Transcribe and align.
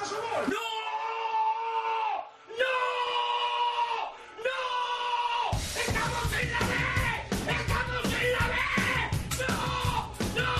a 0.00 0.04
su 0.04 0.14
gol. 0.14 0.44
¡No! 0.48 0.64
¡No! 2.60 2.74
¡No! 4.46 5.58
¡Estamos 5.80 6.28
en 6.40 6.46
la 6.52 6.60
B! 6.60 6.72
¡Estamos 7.52 8.04
en 8.04 8.28
la 8.32 8.44
B! 8.48 8.54
¡No! 9.40 9.54
¡No! 10.36 10.52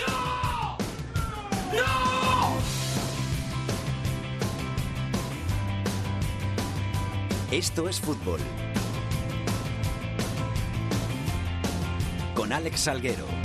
¡No! 0.00 0.14
¡No! 1.72 1.90
Esto 7.50 7.88
es 7.88 8.00
fútbol. 8.00 8.40
Con 12.34 12.52
Alex 12.52 12.80
Salguero. 12.80 13.39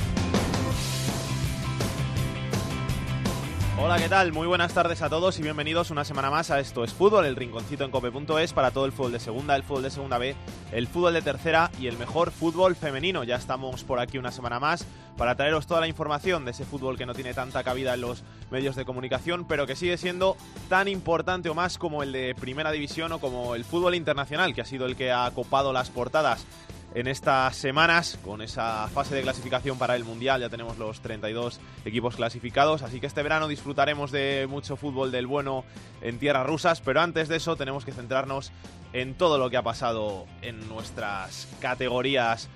Hola, 3.85 3.99
¿qué 3.99 4.09
tal? 4.09 4.33
Muy 4.33 4.47
buenas 4.47 4.73
tardes 4.73 5.03
a 5.03 5.11
todos 5.11 5.37
y 5.37 5.43
bienvenidos 5.43 5.91
una 5.91 6.03
semana 6.03 6.31
más 6.31 6.49
a 6.49 6.59
Esto 6.59 6.83
es 6.83 6.91
Fútbol, 6.91 7.23
el 7.23 7.35
rinconcito 7.35 7.83
en 7.83 7.91
cope.es 7.91 8.51
para 8.51 8.71
todo 8.71 8.85
el 8.85 8.91
fútbol 8.91 9.11
de 9.11 9.19
segunda, 9.19 9.55
el 9.55 9.61
fútbol 9.61 9.83
de 9.83 9.91
segunda 9.91 10.17
B, 10.17 10.35
el 10.71 10.87
fútbol 10.87 11.13
de 11.13 11.21
tercera 11.21 11.69
y 11.79 11.85
el 11.85 11.95
mejor 11.95 12.31
fútbol 12.31 12.75
femenino. 12.75 13.23
Ya 13.23 13.35
estamos 13.35 13.83
por 13.83 13.99
aquí 13.99 14.17
una 14.17 14.31
semana 14.31 14.59
más 14.59 14.87
para 15.17 15.35
traeros 15.35 15.67
toda 15.67 15.81
la 15.81 15.87
información 15.87 16.45
de 16.45 16.51
ese 16.51 16.65
fútbol 16.65 16.97
que 16.97 17.05
no 17.05 17.13
tiene 17.13 17.35
tanta 17.35 17.63
cabida 17.63 17.93
en 17.93 18.01
los 18.01 18.23
medios 18.49 18.75
de 18.75 18.85
comunicación, 18.85 19.45
pero 19.45 19.67
que 19.67 19.75
sigue 19.75 19.97
siendo 19.97 20.35
tan 20.67 20.87
importante 20.87 21.49
o 21.49 21.53
más 21.53 21.77
como 21.77 22.01
el 22.01 22.11
de 22.11 22.33
Primera 22.33 22.71
División 22.71 23.11
o 23.11 23.19
como 23.19 23.53
el 23.53 23.65
fútbol 23.65 23.93
internacional, 23.93 24.55
que 24.55 24.61
ha 24.61 24.65
sido 24.65 24.87
el 24.87 24.95
que 24.95 25.11
ha 25.11 25.29
copado 25.29 25.73
las 25.73 25.91
portadas 25.91 26.47
en 26.95 27.07
estas 27.07 27.57
semanas 27.57 28.17
con 28.23 28.41
esa 28.41 28.87
fase 28.87 29.13
de 29.15 29.21
clasificación 29.21 29.77
para 29.77 29.95
el 29.95 30.05
Mundial. 30.05 30.41
Ya 30.41 30.49
tenemos 30.49 30.77
los 30.77 31.01
32 31.01 31.59
equipos 31.83 32.15
clasificados, 32.15 32.81
así 32.81 33.01
que 33.01 33.07
este 33.07 33.21
verano 33.21 33.49
disfrutaremos 33.49 34.11
de 34.11 34.47
mucho 34.49 34.77
fútbol 34.77 35.11
del 35.11 35.27
bueno 35.27 35.65
en 36.01 36.17
tierras 36.17 36.47
rusas, 36.47 36.81
pero 36.81 37.01
antes 37.01 37.27
de 37.27 37.35
eso 37.35 37.57
tenemos 37.57 37.83
que 37.83 37.91
centrarnos 37.91 38.51
en 38.93 39.13
todo 39.13 39.37
lo 39.37 39.49
que 39.49 39.57
ha 39.57 39.61
pasado 39.61 40.25
en 40.41 40.67
nuestras 40.69 41.49
categorías 41.59 42.49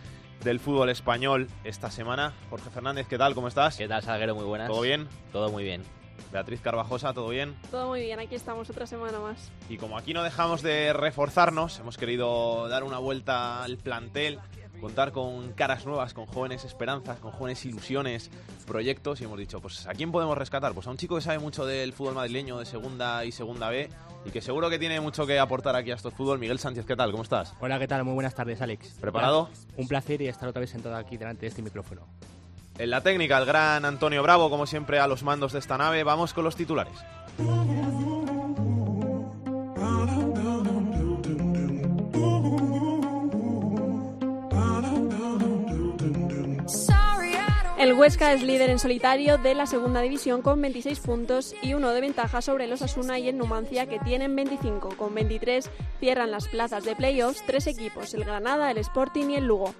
del 0.43 0.61
fútbol 0.61 0.89
español 0.89 1.49
esta 1.65 1.91
semana. 1.91 2.33
Jorge 2.49 2.69
Fernández, 2.69 3.07
¿qué 3.07 3.17
tal? 3.17 3.35
¿Cómo 3.35 3.49
estás? 3.49 3.75
¿Qué 3.75 3.89
tal, 3.89 4.01
Salguero? 4.03 4.35
Muy 4.35 4.45
buenas. 4.45 4.69
¿Todo 4.69 4.81
bien? 4.81 5.09
Todo 5.33 5.51
muy 5.51 5.65
bien. 5.65 5.98
Beatriz 6.31 6.61
Carvajosa, 6.61 7.13
¿todo 7.13 7.29
bien? 7.29 7.55
Todo 7.71 7.87
muy 7.87 8.01
bien, 8.01 8.19
aquí 8.19 8.35
estamos 8.35 8.69
otra 8.69 8.85
semana 8.85 9.19
más. 9.19 9.51
Y 9.69 9.77
como 9.77 9.97
aquí 9.97 10.13
no 10.13 10.23
dejamos 10.23 10.61
de 10.61 10.93
reforzarnos, 10.93 11.79
hemos 11.79 11.97
querido 11.97 12.67
dar 12.69 12.83
una 12.83 12.97
vuelta 12.97 13.63
al 13.63 13.77
plantel, 13.77 14.39
contar 14.79 15.11
con 15.11 15.51
caras 15.53 15.85
nuevas, 15.85 16.13
con 16.13 16.25
jóvenes 16.25 16.63
esperanzas, 16.63 17.19
con 17.19 17.31
jóvenes 17.31 17.65
ilusiones, 17.65 18.31
proyectos 18.65 19.21
y 19.21 19.25
hemos 19.25 19.37
dicho, 19.37 19.59
pues 19.59 19.85
¿a 19.87 19.93
quién 19.93 20.11
podemos 20.11 20.37
rescatar? 20.37 20.73
Pues 20.73 20.87
a 20.87 20.91
un 20.91 20.97
chico 20.97 21.15
que 21.15 21.21
sabe 21.21 21.39
mucho 21.39 21.65
del 21.65 21.93
fútbol 21.93 22.15
madrileño 22.15 22.57
de 22.57 22.65
segunda 22.65 23.25
y 23.25 23.31
segunda 23.31 23.69
B 23.69 23.89
y 24.25 24.31
que 24.31 24.41
seguro 24.41 24.69
que 24.69 24.79
tiene 24.79 24.99
mucho 24.99 25.25
que 25.25 25.39
aportar 25.39 25.75
aquí 25.75 25.91
a 25.91 25.95
estos 25.95 26.13
fútbol. 26.13 26.39
Miguel 26.39 26.59
Sánchez, 26.59 26.85
¿qué 26.85 26.95
tal? 26.95 27.11
¿Cómo 27.11 27.23
estás? 27.23 27.53
Hola, 27.59 27.79
¿qué 27.79 27.87
tal? 27.87 28.03
Muy 28.03 28.13
buenas 28.13 28.35
tardes, 28.35 28.61
Alex. 28.61 28.97
¿Preparado? 28.99 29.49
Un 29.77 29.87
placer 29.87 30.21
y 30.21 30.27
estar 30.27 30.47
otra 30.47 30.61
vez 30.61 30.69
sentado 30.69 30.95
aquí 30.95 31.17
delante 31.17 31.41
de 31.41 31.47
este 31.47 31.61
micrófono. 31.61 32.07
En 32.79 32.89
la 32.89 33.01
técnica, 33.01 33.37
el 33.37 33.45
gran 33.45 33.83
Antonio 33.83 34.23
Bravo, 34.23 34.49
como 34.49 34.65
siempre, 34.65 34.99
a 34.99 35.07
los 35.07 35.21
mandos 35.21 35.51
de 35.51 35.59
esta 35.59 35.77
nave. 35.77 36.05
Vamos 36.05 36.33
con 36.33 36.45
los 36.45 36.55
titulares. 36.55 36.93
El 47.77 47.93
Huesca 47.93 48.31
es 48.31 48.43
líder 48.43 48.69
en 48.69 48.79
solitario 48.79 49.37
de 49.37 49.55
la 49.55 49.65
segunda 49.65 49.99
división 49.99 50.41
con 50.41 50.61
26 50.61 50.99
puntos 51.01 51.53
y 51.61 51.73
uno 51.73 51.89
de 51.89 51.99
ventaja 51.99 52.41
sobre 52.41 52.67
los 52.67 52.81
Asuna 52.81 53.19
y 53.19 53.27
el 53.27 53.37
Numancia 53.37 53.87
que 53.87 53.99
tienen 53.99 54.37
25. 54.37 54.95
Con 54.95 55.13
23 55.13 55.69
cierran 55.99 56.31
las 56.31 56.47
plazas 56.47 56.85
de 56.85 56.95
playoffs 56.95 57.43
tres 57.45 57.67
equipos, 57.67 58.13
el 58.13 58.23
Granada, 58.23 58.71
el 58.71 58.77
Sporting 58.77 59.31
y 59.31 59.35
el 59.35 59.45
Lugo. 59.45 59.75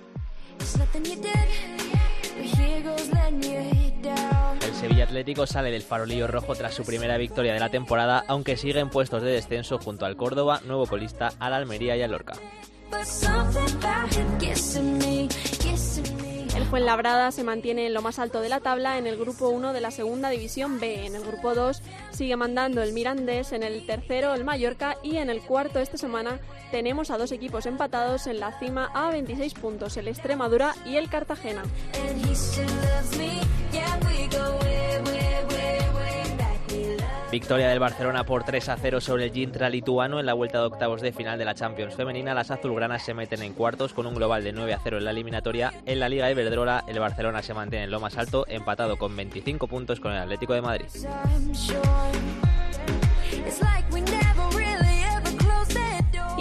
El 4.65 4.73
Sevilla 4.73 5.03
Atlético 5.03 5.45
sale 5.45 5.71
del 5.71 5.81
farolillo 5.81 6.27
rojo 6.27 6.55
tras 6.55 6.73
su 6.73 6.83
primera 6.83 7.17
victoria 7.17 7.53
de 7.53 7.59
la 7.59 7.69
temporada, 7.69 8.23
aunque 8.27 8.57
sigue 8.57 8.79
en 8.79 8.89
puestos 8.89 9.21
de 9.23 9.31
descenso 9.31 9.77
junto 9.77 10.05
al 10.05 10.15
Córdoba, 10.15 10.61
nuevo 10.65 10.85
colista, 10.85 11.33
al 11.39 11.53
Almería 11.53 11.97
y 11.97 12.01
al 12.01 12.11
Lorca. 12.11 12.33
El 16.59 16.65
Fuenlabrada 16.65 17.31
se 17.31 17.45
mantiene 17.45 17.87
en 17.87 17.93
lo 17.93 18.01
más 18.01 18.19
alto 18.19 18.41
de 18.41 18.49
la 18.49 18.59
tabla 18.59 18.97
en 18.97 19.07
el 19.07 19.17
grupo 19.17 19.47
1 19.47 19.71
de 19.71 19.79
la 19.79 19.91
segunda 19.91 20.29
división 20.29 20.77
B. 20.77 21.05
En 21.05 21.15
el 21.15 21.23
grupo 21.23 21.55
2 21.55 21.81
sigue 22.11 22.35
mandando 22.35 22.83
el 22.83 22.91
Mirandés, 22.91 23.53
en 23.53 23.63
el 23.63 23.85
tercero 23.85 24.33
el 24.33 24.43
Mallorca 24.43 24.97
y 25.01 25.15
en 25.15 25.29
el 25.29 25.39
cuarto 25.39 25.79
esta 25.79 25.97
semana 25.97 26.37
tenemos 26.69 27.11
a 27.11 27.17
dos 27.17 27.31
equipos 27.31 27.65
empatados 27.65 28.27
en 28.27 28.41
la 28.41 28.59
cima 28.59 28.91
a 28.93 29.09
26 29.09 29.53
puntos, 29.53 29.95
el 29.95 30.09
Extremadura 30.09 30.75
y 30.85 30.97
el 30.97 31.09
Cartagena. 31.09 31.63
Victoria 37.31 37.69
del 37.69 37.77
Barcelona 37.77 38.23
por 38.23 38.43
3 38.43 38.69
a 38.69 38.77
0 38.77 39.01
sobre 39.01 39.25
el 39.25 39.31
Gintra 39.31 39.69
lituano 39.69 40.19
en 40.19 40.25
la 40.25 40.33
vuelta 40.33 40.57
de 40.59 40.65
octavos 40.65 40.99
de 40.99 41.11
final 41.11 41.37
de 41.37 41.45
la 41.45 41.53
Champions 41.53 41.93
femenina. 41.93 42.33
Las 42.33 42.49
azulgranas 42.49 43.03
se 43.03 43.13
meten 43.13 43.43
en 43.43 43.53
cuartos 43.53 43.93
con 43.93 44.07
un 44.07 44.15
global 44.15 44.43
de 44.43 44.51
9 44.51 44.73
a 44.73 44.79
0 44.81 44.97
en 44.97 45.05
la 45.05 45.11
eliminatoria. 45.11 45.71
En 45.85 45.99
la 45.99 46.09
Liga 46.09 46.31
Iberdrola, 46.31 46.83
el 46.87 46.99
Barcelona 46.99 47.43
se 47.43 47.53
mantiene 47.53 47.85
en 47.85 47.91
lo 47.91 47.99
más 47.99 48.17
alto, 48.17 48.45
empatado 48.47 48.97
con 48.97 49.15
25 49.15 49.67
puntos 49.67 49.99
con 49.99 50.11
el 50.11 50.17
Atlético 50.17 50.53
de 50.53 50.61
Madrid. 50.61 50.87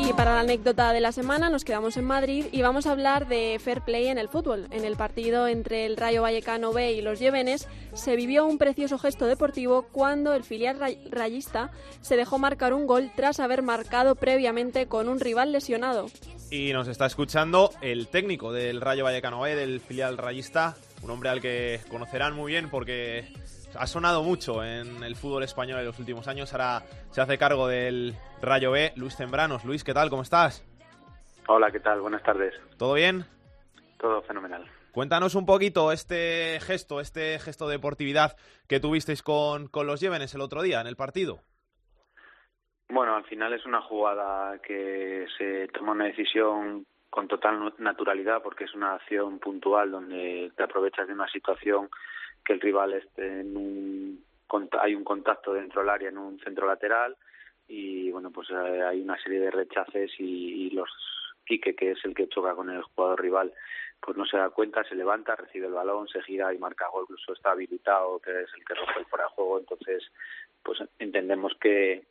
Y 0.09 0.13
para 0.15 0.33
la 0.35 0.41
anécdota 0.41 0.93
de 0.95 1.01
la 1.01 1.13
semana 1.13 1.51
nos 1.51 1.65
quedamos 1.65 1.99
en 1.99 2.07
Madrid 2.07 2.47
y 2.51 2.63
vamos 2.63 2.87
a 2.87 2.93
hablar 2.93 3.29
de 3.29 3.61
fair 3.63 3.83
play 3.83 4.07
en 4.07 4.17
el 4.17 4.29
fútbol. 4.31 4.67
En 4.71 4.87
el 4.87 4.97
partido 4.97 5.47
entre 5.47 5.85
el 5.85 5.99
Rayo 5.99 6.23
Vallecano 6.23 6.73
B 6.73 6.93
y 6.93 7.03
los 7.03 7.19
Llévenes 7.19 7.69
se 7.93 8.17
vivió 8.17 8.47
un 8.47 8.57
precioso 8.57 8.99
gesto 8.99 9.27
deportivo 9.27 9.83
cuando 9.93 10.33
el 10.33 10.45
filial 10.45 10.79
ray- 10.79 10.99
rayista 11.11 11.71
se 12.01 12.17
dejó 12.17 12.39
marcar 12.39 12.73
un 12.73 12.87
gol 12.87 13.11
tras 13.17 13.39
haber 13.39 13.61
marcado 13.63 14.15
previamente 14.15 14.87
con 14.87 15.11
un 15.11 15.21
rival 15.21 15.53
lesionado. 15.53 16.07
Y 16.51 16.73
nos 16.73 16.89
está 16.89 17.05
escuchando 17.05 17.71
el 17.83 18.09
técnico 18.09 18.51
del 18.53 18.81
Rayo 18.81 19.05
Vallecano 19.05 19.43
B, 19.43 19.55
del 19.57 19.81
filial 19.81 20.17
rayista, 20.17 20.75
un 21.03 21.11
hombre 21.11 21.29
al 21.29 21.43
que 21.43 21.81
conocerán 21.91 22.35
muy 22.35 22.53
bien 22.53 22.71
porque 22.71 23.29
ha 23.77 23.87
sonado 23.87 24.23
mucho 24.23 24.65
en 24.65 25.03
el 25.03 25.17
fútbol 25.17 25.43
español 25.43 25.81
en 25.81 25.87
los 25.87 25.99
últimos 25.99 26.29
años. 26.29 26.53
Ahora 26.53 26.83
se 27.11 27.21
hace 27.21 27.39
cargo 27.39 27.67
del 27.67 28.15
Rayo 28.41 28.71
B, 28.71 28.93
Luis 28.97 29.17
Zembranos. 29.17 29.65
Luis, 29.65 29.85
¿qué 29.85 29.95
tal? 29.95 30.11
¿Cómo 30.11 30.23
estás? 30.23 30.65
Hola, 31.49 31.71
¿qué 31.71 31.81
tal? 31.81 32.01
Buenas 32.01 32.23
tardes. 32.23 32.55
¿Todo 32.77 32.95
bien? 32.95 33.25
Todo 33.99 34.23
fenomenal. 34.23 34.65
Cuéntanos 34.93 35.35
un 35.35 35.47
poquito 35.47 35.93
este 35.93 36.59
gesto, 36.61 37.01
este 37.01 37.39
gesto 37.39 37.67
de 37.69 37.77
deportividad 37.77 38.37
que 38.69 38.81
tuvisteis 38.81 39.23
con, 39.23 39.69
con 39.69 39.87
los 39.87 40.01
Llévenes 40.01 40.35
el 40.35 40.41
otro 40.41 40.63
día 40.63 40.81
en 40.81 40.87
el 40.87 40.97
partido. 40.97 41.41
Bueno, 42.89 43.15
al 43.15 43.25
final 43.25 43.53
es 43.53 43.65
una 43.67 43.83
jugada 43.83 44.59
que 44.61 45.27
se 45.37 45.69
toma 45.69 45.93
una 45.93 46.07
decisión 46.07 46.87
con 47.11 47.29
total 47.29 47.75
naturalidad 47.79 48.43
porque 48.43 48.65
es 48.65 48.75
una 48.75 48.95
acción 48.95 49.39
puntual 49.39 49.91
donde 49.91 50.53
te 50.57 50.63
aprovechas 50.63 51.07
de 51.07 51.13
una 51.13 51.29
situación 51.29 51.89
que 52.49 52.55
el 52.55 52.61
rival 52.63 52.95
esté 52.95 53.41
en 53.41 53.55
un 53.59 54.25
hay 54.81 54.95
un 54.95 55.05
contacto 55.05 55.53
dentro 55.53 55.83
del 55.83 55.91
área 55.91 56.09
en 56.09 56.17
un 56.17 56.41
centro 56.41 56.67
lateral 56.67 57.15
y 57.69 58.11
bueno 58.11 58.31
pues 58.31 58.49
eh, 58.49 58.83
hay 58.83 59.03
una 59.03 59.21
serie 59.23 59.39
de 59.39 59.51
rechaces 59.51 60.11
y, 60.19 60.71
los 60.71 60.89
Quique 61.45 61.77
que 61.77 61.91
es 61.91 61.99
el 62.05 62.15
que 62.15 62.29
choca 62.29 62.55
con 62.55 62.71
el 62.71 62.83
jugador 62.83 63.21
rival 63.21 63.53
pues 64.01 64.17
no 64.17 64.25
se 64.25 64.39
da 64.39 64.49
cuenta, 64.49 64.83
se 64.85 64.95
levanta, 64.95 65.37
recibe 65.37 65.67
el 65.67 65.75
balón, 65.75 66.09
se 66.09 66.23
gira 66.23 66.55
y 66.55 66.59
marca 66.59 66.89
gol, 66.89 67.03
incluso 67.03 67.33
está 67.33 67.51
habilitado, 67.51 68.21
que 68.21 68.31
es 68.31 68.49
el 68.57 68.65
que 68.65 68.75
rompe 68.75 69.01
el 69.01 69.07
fuera 69.07 69.29
juego, 69.29 69.59
entonces 69.59 70.05
pues 70.63 70.79
entendemos 71.01 71.53
que, 71.61 72.05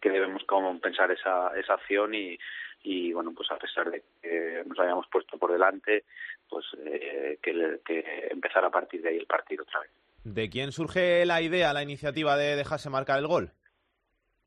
que 0.00 0.10
debemos 0.10 0.42
compensar 0.44 1.12
esa, 1.12 1.52
esa 1.56 1.74
acción 1.74 2.14
y, 2.14 2.38
y 2.82 3.12
bueno 3.12 3.32
pues 3.34 3.50
a 3.50 3.56
pesar 3.56 3.90
de 3.90 4.02
que 4.22 4.62
nos 4.66 4.78
hayamos 4.78 5.06
puesto 5.08 5.38
por 5.38 5.52
delante 5.52 6.04
pues 6.48 6.64
eh, 6.84 7.38
que, 7.42 7.80
que 7.84 8.28
empezar 8.30 8.64
a 8.64 8.70
partir 8.70 9.02
de 9.02 9.10
ahí 9.10 9.16
el 9.18 9.26
partido 9.26 9.62
otra 9.62 9.80
vez. 9.80 9.90
¿De 10.24 10.50
quién 10.50 10.72
surge 10.72 11.24
la 11.26 11.40
idea, 11.40 11.72
la 11.72 11.82
iniciativa 11.82 12.36
de 12.36 12.56
dejarse 12.56 12.90
marcar 12.90 13.18
el 13.18 13.26
gol? 13.26 13.52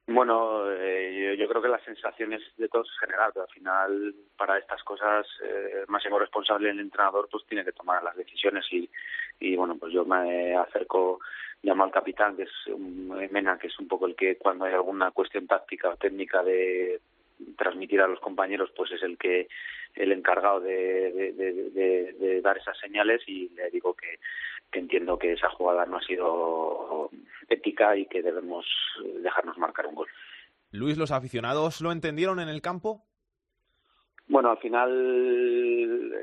Bueno, 0.07 0.69
eh, 0.71 1.35
yo, 1.37 1.43
yo 1.43 1.49
creo 1.49 1.61
que 1.61 1.69
la 1.69 1.83
sensación 1.85 2.33
es 2.33 2.41
de 2.57 2.67
todos 2.67 2.87
en 2.87 3.07
general, 3.07 3.31
pero 3.33 3.45
al 3.45 3.53
final 3.53 4.15
para 4.37 4.57
estas 4.57 4.83
cosas 4.83 5.25
eh, 5.43 5.81
el 5.81 5.87
máximo 5.87 6.19
responsable 6.19 6.69
el 6.69 6.79
entrenador 6.79 7.29
pues 7.31 7.45
tiene 7.45 7.63
que 7.63 7.71
tomar 7.71 8.03
las 8.03 8.15
decisiones 8.15 8.65
y, 8.71 8.89
y 9.39 9.55
bueno 9.55 9.77
pues 9.77 9.93
yo 9.93 10.03
me 10.03 10.55
acerco 10.55 11.19
llamo 11.63 11.83
al 11.83 11.91
capitán 11.91 12.35
que 12.35 12.43
es 12.43 12.67
un, 12.67 13.09
Mena 13.31 13.57
que 13.57 13.67
es 13.67 13.79
un 13.79 13.87
poco 13.87 14.07
el 14.07 14.15
que 14.15 14.37
cuando 14.37 14.65
hay 14.65 14.73
alguna 14.73 15.11
cuestión 15.11 15.47
táctica 15.47 15.89
o 15.89 15.95
técnica 15.95 16.43
de 16.43 16.99
transmitir 17.57 18.01
a 18.01 18.07
los 18.07 18.19
compañeros 18.19 18.71
pues 18.75 18.91
es 18.91 19.03
el 19.03 19.17
que 19.17 19.47
el 19.95 20.11
encargado 20.11 20.61
de, 20.61 21.11
de, 21.11 21.31
de, 21.33 21.53
de- 21.71 22.13
de 22.13 22.41
dar 22.41 22.57
esas 22.57 22.77
señales 22.79 23.21
y 23.27 23.49
le 23.49 23.69
digo 23.71 23.93
que, 23.93 24.19
que 24.71 24.79
entiendo 24.79 25.17
que 25.19 25.33
esa 25.33 25.49
jugada 25.49 25.85
no 25.85 25.97
ha 25.97 26.01
sido 26.01 27.09
ética 27.49 27.95
y 27.97 28.05
que 28.05 28.21
debemos 28.21 28.65
dejarnos 29.21 29.57
marcar 29.57 29.87
un 29.87 29.95
gol. 29.95 30.07
Luis, 30.71 30.97
¿los 30.97 31.11
aficionados 31.11 31.81
lo 31.81 31.91
entendieron 31.91 32.39
en 32.39 32.47
el 32.47 32.61
campo? 32.61 33.03
Bueno, 34.27 34.51
al 34.51 34.59
final 34.59 34.89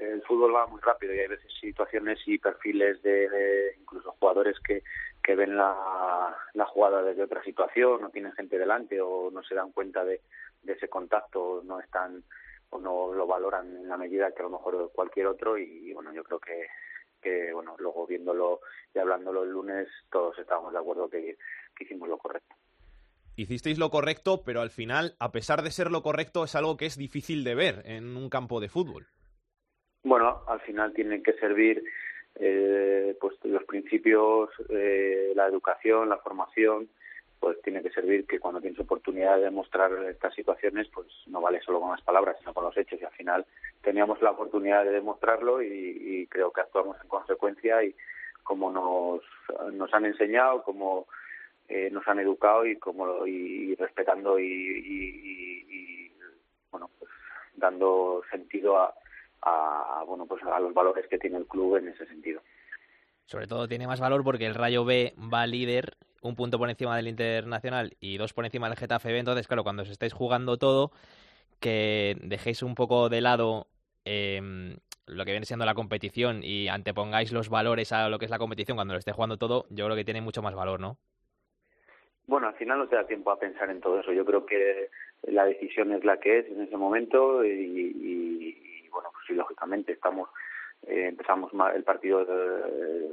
el 0.00 0.22
fútbol 0.22 0.54
va 0.54 0.66
muy 0.66 0.80
rápido 0.80 1.14
y 1.14 1.18
hay 1.18 1.26
veces 1.28 1.52
situaciones 1.60 2.18
y 2.26 2.38
perfiles 2.38 3.02
de, 3.02 3.74
incluso 3.78 4.12
jugadores 4.12 4.56
que, 4.60 4.82
que 5.22 5.34
ven 5.34 5.54
la, 5.56 6.34
la, 6.54 6.64
jugada 6.64 7.02
desde 7.02 7.24
otra 7.24 7.42
situación, 7.44 8.00
no 8.00 8.08
tienen 8.08 8.32
gente 8.32 8.56
delante 8.56 8.98
o 9.02 9.30
no 9.30 9.42
se 9.42 9.54
dan 9.54 9.72
cuenta 9.72 10.06
de, 10.06 10.22
de 10.68 10.74
ese 10.74 10.88
contacto, 10.88 11.62
no 11.64 11.80
están 11.80 12.22
o 12.70 12.78
no 12.78 13.12
lo 13.12 13.26
valoran 13.26 13.76
en 13.76 13.88
la 13.88 13.96
medida 13.96 14.30
que 14.32 14.42
a 14.42 14.44
lo 14.44 14.50
mejor 14.50 14.92
cualquier 14.94 15.26
otro 15.26 15.58
y, 15.58 15.92
bueno, 15.94 16.12
yo 16.12 16.22
creo 16.22 16.38
que, 16.38 16.66
que 17.20 17.52
bueno, 17.52 17.74
luego 17.78 18.06
viéndolo 18.06 18.60
y 18.94 18.98
hablándolo 18.98 19.42
el 19.42 19.50
lunes 19.50 19.88
todos 20.10 20.38
estábamos 20.38 20.72
de 20.72 20.78
acuerdo 20.78 21.08
que, 21.08 21.38
que 21.74 21.84
hicimos 21.84 22.08
lo 22.08 22.18
correcto 22.18 22.54
hicisteis 23.38 23.78
lo 23.78 23.90
correcto, 23.90 24.42
pero 24.44 24.60
al 24.60 24.70
final, 24.70 25.14
a 25.20 25.30
pesar 25.30 25.62
de 25.62 25.70
ser 25.70 25.92
lo 25.92 26.02
correcto, 26.02 26.42
es 26.42 26.56
algo 26.56 26.76
que 26.76 26.86
es 26.86 26.98
difícil 26.98 27.44
de 27.44 27.54
ver 27.54 27.82
en 27.84 28.16
un 28.16 28.28
campo 28.28 28.58
de 28.60 28.68
fútbol. 28.68 29.06
Bueno, 30.02 30.42
al 30.48 30.60
final 30.62 30.92
tienen 30.92 31.22
que 31.22 31.34
servir 31.34 31.84
eh, 32.34 33.16
pues 33.20 33.36
los 33.44 33.62
principios, 33.64 34.50
eh, 34.68 35.32
la 35.36 35.46
educación, 35.46 36.08
la 36.08 36.18
formación, 36.18 36.88
pues 37.40 37.60
tiene 37.62 37.82
que 37.82 37.90
servir 37.90 38.26
que 38.26 38.40
cuando 38.40 38.60
tienes 38.60 38.80
oportunidad 38.80 39.38
de 39.38 39.50
mostrar 39.50 39.92
estas 40.04 40.34
situaciones, 40.34 40.88
pues 40.92 41.06
no 41.26 41.40
vale 41.40 41.60
solo 41.62 41.80
con 41.80 41.90
las 41.90 42.02
palabras, 42.02 42.36
sino 42.38 42.52
con 42.52 42.64
los 42.64 42.76
hechos. 42.76 43.00
Y 43.00 43.04
al 43.04 43.12
final 43.12 43.46
teníamos 43.82 44.20
la 44.22 44.32
oportunidad 44.32 44.84
de 44.84 44.90
demostrarlo 44.90 45.62
y, 45.62 46.26
creo 46.30 46.52
que 46.52 46.60
actuamos 46.60 46.96
en 47.02 47.08
consecuencia 47.08 47.82
y 47.82 47.94
como 48.42 48.70
nos, 48.70 49.22
nos 49.72 49.92
han 49.94 50.04
enseñado, 50.04 50.62
como 50.62 51.06
eh, 51.68 51.90
nos 51.90 52.06
han 52.08 52.18
educado 52.18 52.66
y 52.66 52.76
como 52.76 53.26
y, 53.26 53.74
respetando 53.76 54.38
y, 54.38 56.12
bueno 56.70 56.90
pues 56.98 57.10
dando 57.56 58.22
sentido 58.30 58.78
a, 58.78 58.94
a 59.42 60.02
bueno 60.06 60.26
pues 60.26 60.42
a 60.44 60.58
los 60.60 60.72
valores 60.74 61.06
que 61.08 61.18
tiene 61.18 61.38
el 61.38 61.46
club 61.46 61.76
en 61.76 61.88
ese 61.88 62.06
sentido 62.06 62.40
sobre 63.26 63.46
todo 63.46 63.68
tiene 63.68 63.86
más 63.86 64.00
valor 64.00 64.24
porque 64.24 64.46
el 64.46 64.54
Rayo 64.54 64.84
B 64.84 65.14
va 65.32 65.46
líder 65.46 65.96
un 66.22 66.36
punto 66.36 66.58
por 66.58 66.70
encima 66.70 66.96
del 66.96 67.08
Internacional 67.08 67.96
y 68.00 68.16
dos 68.16 68.32
por 68.32 68.44
encima 68.44 68.68
del 68.68 68.78
Getafe 68.78 69.12
B 69.12 69.18
entonces 69.18 69.46
claro 69.46 69.64
cuando 69.64 69.82
os 69.82 69.90
estáis 69.90 70.12
jugando 70.12 70.56
todo 70.56 70.90
que 71.60 72.16
dejéis 72.22 72.62
un 72.62 72.74
poco 72.74 73.08
de 73.08 73.20
lado 73.20 73.66
em, 74.04 74.76
lo 75.08 75.24
que 75.24 75.32
viene 75.32 75.46
siendo 75.46 75.64
la 75.64 75.74
competición 75.74 76.40
y 76.42 76.68
antepongáis 76.68 77.32
los 77.32 77.48
valores 77.48 77.92
a 77.92 78.08
lo 78.08 78.18
que 78.18 78.26
es 78.26 78.30
la 78.30 78.38
competición 78.38 78.76
cuando 78.76 78.94
lo 78.94 78.98
esté 78.98 79.12
jugando 79.12 79.38
todo, 79.38 79.66
yo 79.70 79.86
creo 79.86 79.96
que 79.96 80.04
tiene 80.04 80.20
mucho 80.20 80.42
más 80.42 80.54
valor, 80.54 80.80
¿no? 80.80 80.98
Bueno, 82.26 82.48
al 82.48 82.54
final 82.54 82.78
no 82.78 82.88
te 82.88 82.96
da 82.96 83.06
tiempo 83.06 83.30
a 83.30 83.38
pensar 83.38 83.70
en 83.70 83.80
todo 83.80 84.00
eso. 84.00 84.12
Yo 84.12 84.24
creo 84.26 84.44
que 84.44 84.90
la 85.22 85.46
decisión 85.46 85.92
es 85.92 86.04
la 86.04 86.18
que 86.18 86.40
es 86.40 86.46
en 86.48 86.60
ese 86.60 86.76
momento 86.76 87.42
y, 87.42 88.86
bueno, 88.92 89.08
pues 89.12 89.24
sí, 89.26 89.34
lógicamente 89.34 89.92
estamos 89.92 90.28
eh, 90.86 91.06
empezamos 91.08 91.50
el 91.74 91.82
partido 91.84 92.22
eh, 92.22 93.12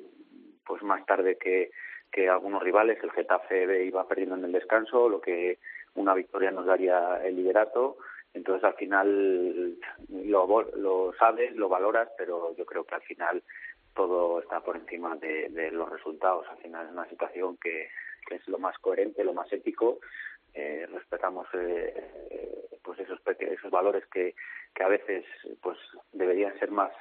pues 0.65 0.83
más 0.83 1.05
tarde 1.05 1.37
que, 1.37 1.71
que 2.15 2.29
algunos 2.29 2.63
rivales. 2.63 2.97
El 3.03 3.11
Getafe 3.11 3.83
iba 3.83 4.07
perdiendo 4.07 4.35
en 4.35 4.45
el 4.45 4.53
descanso, 4.53 5.09
lo 5.09 5.19
que 5.19 5.59
una 5.95 6.13
victoria 6.13 6.49
nos 6.49 6.65
daría 6.65 7.21
el 7.25 7.35
liderato. 7.35 7.97
Entonces 8.33 8.63
al 8.63 8.75
final 8.75 9.77
lo, 10.09 10.61
lo 10.77 11.13
sabes, 11.19 11.53
lo 11.55 11.67
valoras, 11.67 12.09
pero 12.17 12.55
yo 12.55 12.65
creo 12.65 12.85
que 12.85 12.95
al 12.95 13.01
final 13.01 13.43
todo 13.93 14.39
está 14.39 14.61
por 14.61 14.77
encima 14.77 15.17
de, 15.17 15.71
los 15.71 15.89
resultados. 15.89 16.47
Al 16.49 16.57
final 16.57 16.85
es 16.85 16.93
una 16.93 17.09
situación 17.09 17.57
que, 17.57 17.89
que 18.27 18.35
es 18.35 18.47
lo 18.47 18.59
más 18.59 18.77
coherente, 18.79 19.23
lo 19.25 19.33
más 19.33 19.51
ético. 19.51 19.99
Eh, 20.53 20.87
respetamos 20.89 21.47
eh, 21.53 22.69
pues 22.81 22.97
esos 22.99 23.19
esos 23.39 23.71
valores 23.71 24.05
que, 24.07 24.35
que 24.73 24.83
a 24.83 24.87
veces 24.87 25.25
pues 25.61 25.77
deberían 26.13 26.57
ser 26.59 26.71
más 26.71 26.93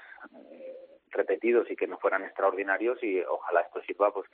eh, 0.51 0.75
repetidos 1.11 1.71
y 1.71 1.77
que 1.77 1.87
no 1.87 1.99
fueran 1.99 2.25
extraordinarios 2.25 3.01
y 3.03 3.21
ojalá 3.21 3.61
esto 3.61 3.81
sirva 3.83 4.13
pues 4.13 4.29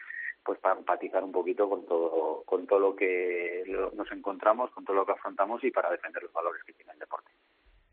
pues 0.45 0.59
para 0.59 0.79
empatizar 0.79 1.23
un 1.23 1.33
poquito 1.33 1.69
con 1.69 1.85
todo 1.87 2.43
con 2.45 2.67
todo 2.67 2.79
lo 2.79 2.97
que 2.97 3.65
nos 3.95 4.11
encontramos 4.13 4.71
con 4.71 4.85
todo 4.85 4.97
lo 4.97 5.07
que 5.07 5.13
afrontamos 5.13 5.63
y 5.65 5.71
para 5.71 5.91
defender 5.91 6.23
los 6.23 6.33
valores 6.33 6.63
que 6.65 6.73
tiene 6.73 6.93
el 6.93 6.99
deporte 6.99 7.31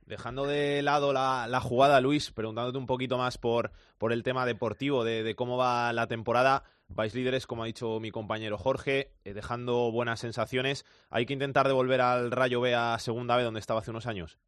Dejando 0.08 0.46
de 0.46 0.82
lado 0.84 1.12
la, 1.12 1.48
la 1.50 1.60
jugada, 1.60 2.00
Luis, 2.00 2.32
preguntándote 2.32 2.78
un 2.78 2.86
poquito 2.86 3.18
más 3.18 3.38
por, 3.38 3.72
por 3.98 4.14
el 4.14 4.24
tema 4.24 4.46
deportivo, 4.46 5.04
de, 5.04 5.22
de 5.22 5.36
cómo 5.36 5.58
va 5.58 5.92
la 5.92 6.08
temporada, 6.08 6.64
vais 6.88 7.14
líderes, 7.14 7.46
como 7.46 7.64
ha 7.64 7.66
dicho 7.66 8.00
mi 8.00 8.10
compañero 8.10 8.58
Jorge, 8.58 9.12
eh, 9.26 9.34
dejando 9.34 9.92
buenas 9.92 10.22
sensaciones. 10.22 10.86
¿Hay 11.10 11.26
que 11.26 11.34
intentar 11.34 11.68
devolver 11.68 12.00
al 12.00 12.32
Rayo 12.32 12.62
B 12.62 12.74
a 12.74 12.98
Segunda 13.00 13.36
B 13.36 13.44
donde 13.44 13.60
estaba 13.60 13.82
hace 13.82 13.92
unos 13.92 14.08
años? 14.08 14.40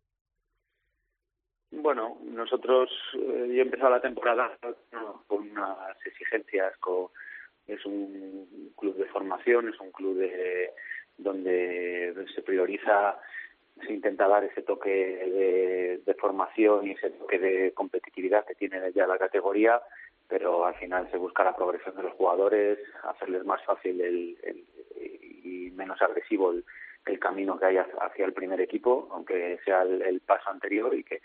Bueno, 1.71 2.17
nosotros, 2.23 2.89
eh, 3.15 3.51
yo 3.53 3.59
he 3.59 3.61
empezado 3.61 3.89
la 3.89 4.01
temporada 4.01 4.57
con 5.27 5.39
unas 5.51 5.97
exigencias, 6.05 6.77
con, 6.77 7.07
es 7.71 7.85
un 7.85 8.73
club 8.77 8.95
de 8.97 9.05
formación, 9.05 9.69
es 9.69 9.79
un 9.79 9.91
club 9.91 10.17
de, 10.17 10.71
donde 11.17 12.13
se 12.33 12.41
prioriza, 12.41 13.19
se 13.85 13.93
intenta 13.93 14.27
dar 14.27 14.43
ese 14.43 14.61
toque 14.61 16.01
de, 16.05 16.13
formación 16.15 16.87
y 16.87 16.91
ese 16.91 17.11
toque 17.11 17.39
de 17.39 17.71
competitividad 17.71 18.45
que 18.45 18.55
tiene 18.55 18.91
ya 18.93 19.07
la 19.07 19.17
categoría 19.17 19.81
pero 20.29 20.65
al 20.65 20.75
final 20.75 21.09
se 21.09 21.17
busca 21.17 21.43
la 21.43 21.55
progresión 21.55 21.95
de 21.95 22.03
los 22.03 22.13
jugadores, 22.13 22.77
hacerles 23.03 23.43
más 23.45 23.65
fácil 23.65 23.99
el, 23.99 24.37
y 25.43 25.71
menos 25.71 25.99
agresivo 26.01 26.51
el, 26.51 27.19
camino 27.19 27.57
que 27.57 27.65
hay 27.65 27.77
hacia 27.77 28.25
el 28.25 28.33
primer 28.33 28.61
equipo, 28.61 29.09
aunque 29.11 29.59
sea 29.65 29.81
el, 29.81 30.21
paso 30.21 30.51
anterior 30.51 30.93
y 30.93 31.03
que 31.03 31.21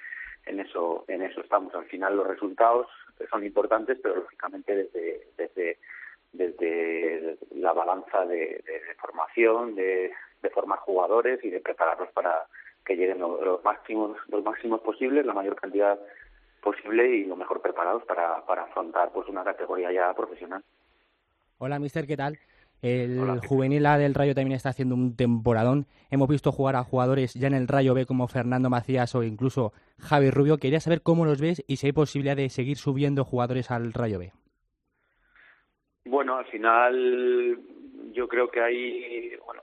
en 0.46 0.60
eso 0.60 1.04
en 1.08 1.20
eso 1.20 1.42
estamos. 1.42 1.74
Al 1.74 1.84
final 1.84 2.16
los 2.16 2.26
resultados 2.26 2.86
son 3.30 3.44
importantes, 3.44 3.98
pero 4.02 4.16
lógicamente 4.16 4.74
desde 4.74 5.28
desde 5.36 5.78
desde 6.34 7.38
la 7.54 7.72
balanza 7.72 8.26
de, 8.26 8.62
formación, 9.00 9.74
de, 9.74 10.12
de, 10.42 10.50
formar 10.50 10.80
jugadores 10.80 11.42
y 11.44 11.50
de 11.50 11.60
prepararlos 11.60 12.10
para 12.12 12.46
que 12.84 12.96
lleguen 12.96 13.20
los 13.20 13.64
máximos 13.64 14.16
los 14.28 14.44
máximos 14.44 14.80
posibles, 14.80 15.24
la 15.24 15.32
mayor 15.32 15.56
cantidad 15.56 15.98
posible 16.60 17.16
y 17.16 17.24
lo 17.24 17.36
mejor 17.36 17.62
preparados 17.62 18.04
para, 18.04 18.44
para 18.44 18.64
afrontar 18.64 19.10
pues 19.12 19.28
una 19.28 19.44
categoría 19.44 19.92
ya 19.92 20.12
profesional. 20.14 20.62
Hola, 21.58 21.78
mister, 21.78 22.06
¿qué 22.06 22.16
tal? 22.16 22.38
El 22.82 23.40
juvenil 23.46 23.86
A 23.86 23.96
del 23.96 24.12
Rayo 24.12 24.34
también 24.34 24.56
está 24.56 24.68
haciendo 24.68 24.94
un 24.94 25.16
temporadón. 25.16 25.86
Hemos 26.10 26.28
visto 26.28 26.52
jugar 26.52 26.76
a 26.76 26.84
jugadores 26.84 27.32
ya 27.32 27.46
en 27.46 27.54
el 27.54 27.66
Rayo 27.66 27.94
B 27.94 28.04
como 28.04 28.28
Fernando 28.28 28.68
Macías 28.68 29.14
o 29.14 29.22
incluso 29.22 29.72
Javi 29.98 30.30
Rubio. 30.30 30.58
Quería 30.58 30.80
saber 30.80 31.00
cómo 31.00 31.24
los 31.24 31.40
ves 31.40 31.64
y 31.66 31.76
si 31.76 31.86
hay 31.86 31.92
posibilidad 31.92 32.36
de 32.36 32.50
seguir 32.50 32.76
subiendo 32.76 33.24
jugadores 33.24 33.70
al 33.70 33.94
Rayo 33.94 34.18
B. 34.18 34.32
Bueno, 36.04 36.36
al 36.36 36.44
final 36.46 37.58
yo 38.12 38.28
creo 38.28 38.50
que 38.50 38.60
hay, 38.60 39.36
bueno, 39.44 39.62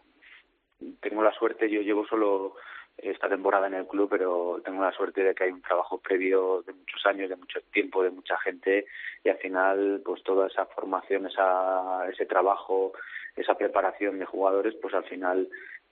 tengo 0.99 1.21
la 1.23 1.33
suerte, 1.33 1.69
yo 1.69 1.81
llevo 1.81 2.05
solo 2.07 2.55
esta 2.97 3.29
temporada 3.29 3.67
en 3.67 3.75
el 3.75 3.87
club, 3.87 4.09
pero 4.09 4.61
tengo 4.63 4.81
la 4.81 4.91
suerte 4.91 5.23
de 5.23 5.35
que 5.35 5.45
hay 5.45 5.51
un 5.51 5.61
trabajo 5.61 5.99
previo 5.99 6.63
de 6.63 6.73
muchos 6.73 7.05
años, 7.05 7.29
de 7.29 7.35
mucho 7.35 7.61
tiempo, 7.71 8.03
de 8.03 8.11
mucha 8.11 8.37
gente 8.39 8.85
y 9.23 9.29
al 9.29 9.37
final 9.37 10.01
pues 10.03 10.23
toda 10.23 10.47
esa 10.47 10.65
formación, 10.65 11.27
esa, 11.27 12.07
ese 12.09 12.25
trabajo, 12.25 12.93
esa 13.35 13.55
preparación 13.55 14.19
de 14.19 14.25
jugadores, 14.25 14.75
pues 14.81 14.93
al 14.93 15.03
final 15.05 15.47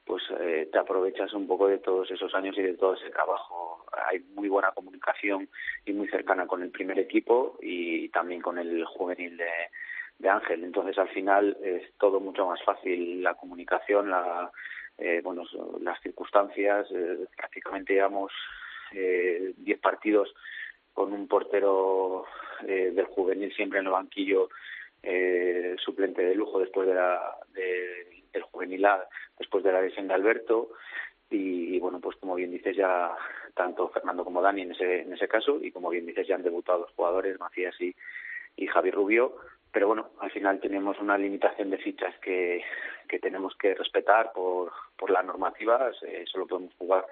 pues 0.05 0.23
eh, 0.39 0.67
te 0.71 0.79
aprovechas 0.79 1.31
un 1.33 1.47
poco 1.47 1.67
de 1.67 1.77
todos 1.77 2.09
esos 2.09 2.33
años 2.33 2.57
y 2.57 2.63
de 2.63 2.73
todo 2.73 2.95
ese 2.95 3.11
trabajo. 3.11 3.85
Hay 4.09 4.19
muy 4.33 4.49
buena 4.49 4.71
comunicación 4.71 5.47
y 5.85 5.93
muy 5.93 6.07
cercana 6.07 6.47
con 6.47 6.63
el 6.63 6.71
primer 6.71 6.97
equipo 6.97 7.57
y 7.61 8.09
también 8.09 8.41
con 8.41 8.57
el 8.57 8.83
juvenil 8.85 9.37
de, 9.37 9.45
de 10.19 10.29
Ángel. 10.29 10.63
Entonces 10.63 10.97
al 10.97 11.09
final 11.09 11.57
es 11.63 11.93
todo 11.97 12.19
mucho 12.19 12.45
más 12.45 12.61
fácil 12.63 13.23
la 13.23 13.33
comunicación, 13.33 14.09
la 14.09 14.51
eh, 14.97 15.21
bueno, 15.23 15.43
las 15.81 15.99
circunstancias, 16.01 16.87
eh, 16.91 17.25
prácticamente 17.35 17.93
llevamos 17.93 18.33
eh, 18.91 19.53
10 19.57 19.79
partidos 19.79 20.33
con 20.93 21.13
un 21.13 21.27
portero 21.27 22.25
eh, 22.67 22.91
del 22.93 23.05
juvenil 23.05 23.53
siempre 23.55 23.79
en 23.79 23.85
el 23.85 23.91
banquillo 23.91 24.49
eh, 25.01 25.75
suplente 25.83 26.21
de 26.21 26.35
lujo 26.35 26.59
después 26.59 26.87
de 26.87 26.93
la, 26.93 27.37
de, 27.53 28.23
del 28.33 28.41
juvenil 28.43 28.85
A, 28.85 29.07
después 29.37 29.63
de 29.63 29.71
la 29.71 29.81
lesión 29.81 30.07
de 30.07 30.13
Alberto 30.13 30.71
y, 31.29 31.79
bueno, 31.79 32.01
pues 32.01 32.17
como 32.17 32.35
bien 32.35 32.51
dices 32.51 32.75
ya 32.75 33.15
tanto 33.53 33.89
Fernando 33.89 34.25
como 34.25 34.41
Dani 34.41 34.63
en 34.63 34.71
ese, 34.71 35.01
en 35.03 35.13
ese 35.13 35.27
caso 35.27 35.59
y 35.61 35.71
como 35.71 35.89
bien 35.89 36.05
dices 36.05 36.27
ya 36.27 36.35
han 36.35 36.43
debutado 36.43 36.79
los 36.79 36.91
jugadores 36.91 37.39
Macías 37.39 37.79
y, 37.79 37.95
y 38.57 38.67
Javi 38.67 38.91
Rubio 38.91 39.35
pero 39.71 39.87
bueno, 39.87 40.09
al 40.19 40.31
final 40.31 40.59
tenemos 40.59 40.99
una 40.99 41.17
limitación 41.17 41.69
de 41.69 41.77
fichas 41.77 42.17
que, 42.19 42.63
que 43.07 43.19
tenemos 43.19 43.55
que 43.55 43.75
respetar 43.75 44.31
por, 44.33 44.71
por 44.97 45.11
la 45.11 45.23
normativa, 45.23 45.91
solo 46.25 46.47
podemos 46.47 46.73
jugar 46.75 47.05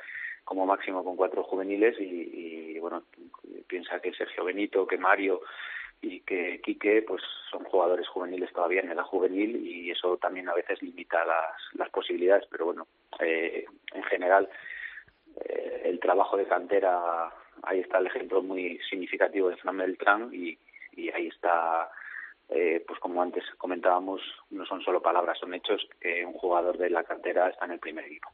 como 0.44 0.66
máximo 0.66 1.04
con 1.04 1.18
cuatro 1.18 1.44
juveniles 1.44 2.00
y, 2.00 2.74
y, 2.74 2.80
bueno, 2.80 3.04
piensa 3.68 4.00
que 4.00 4.14
Sergio 4.14 4.46
Benito, 4.46 4.88
que 4.88 4.98
Mario, 4.98 5.42
y 6.02 6.22
que 6.22 6.62
Quique 6.62 7.02
pues 7.02 7.22
son 7.50 7.64
jugadores 7.66 8.08
juveniles 8.08 8.52
todavía 8.54 8.82
en 8.82 8.92
edad 8.92 9.04
juvenil 9.04 9.56
y 9.66 9.92
eso 9.92 10.18
también 10.18 10.48
a 10.48 10.54
veces 10.54 10.82
limita 10.82 11.26
las, 11.26 11.56
las 11.74 11.90
posibilidades. 11.90 12.46
Pero 12.50 12.66
bueno 12.66 12.88
eh, 13.20 13.66
en 13.94 14.04
general 14.04 14.50
eh, 15.42 15.82
el 15.86 16.00
trabajo 16.00 16.38
de 16.38 16.46
cantera 16.46 17.34
ahí 17.64 17.80
está 17.80 17.98
el 17.98 18.08
ejemplo 18.08 18.42
muy 18.42 18.80
significativo 18.90 19.50
de 19.50 19.58
Fran 19.58 19.78
Beltrán 19.78 20.30
y 20.32 20.58
ahí 21.14 21.28
está 21.28 21.90
eh, 22.50 22.84
pues 22.88 23.00
como 23.00 23.22
antes 23.22 23.44
comentábamos 23.58 24.22
no 24.50 24.66
son 24.66 24.82
solo 24.82 25.02
palabras 25.02 25.38
son 25.40 25.54
hechos 25.54 25.82
que 26.00 26.26
un 26.26 26.34
jugador 26.34 26.78
de 26.78 26.90
la 26.90 27.04
cantera 27.04 27.50
está 27.50 27.66
en 27.66 27.72
el 27.72 27.80
primer 27.80 28.06
equipo 28.06 28.30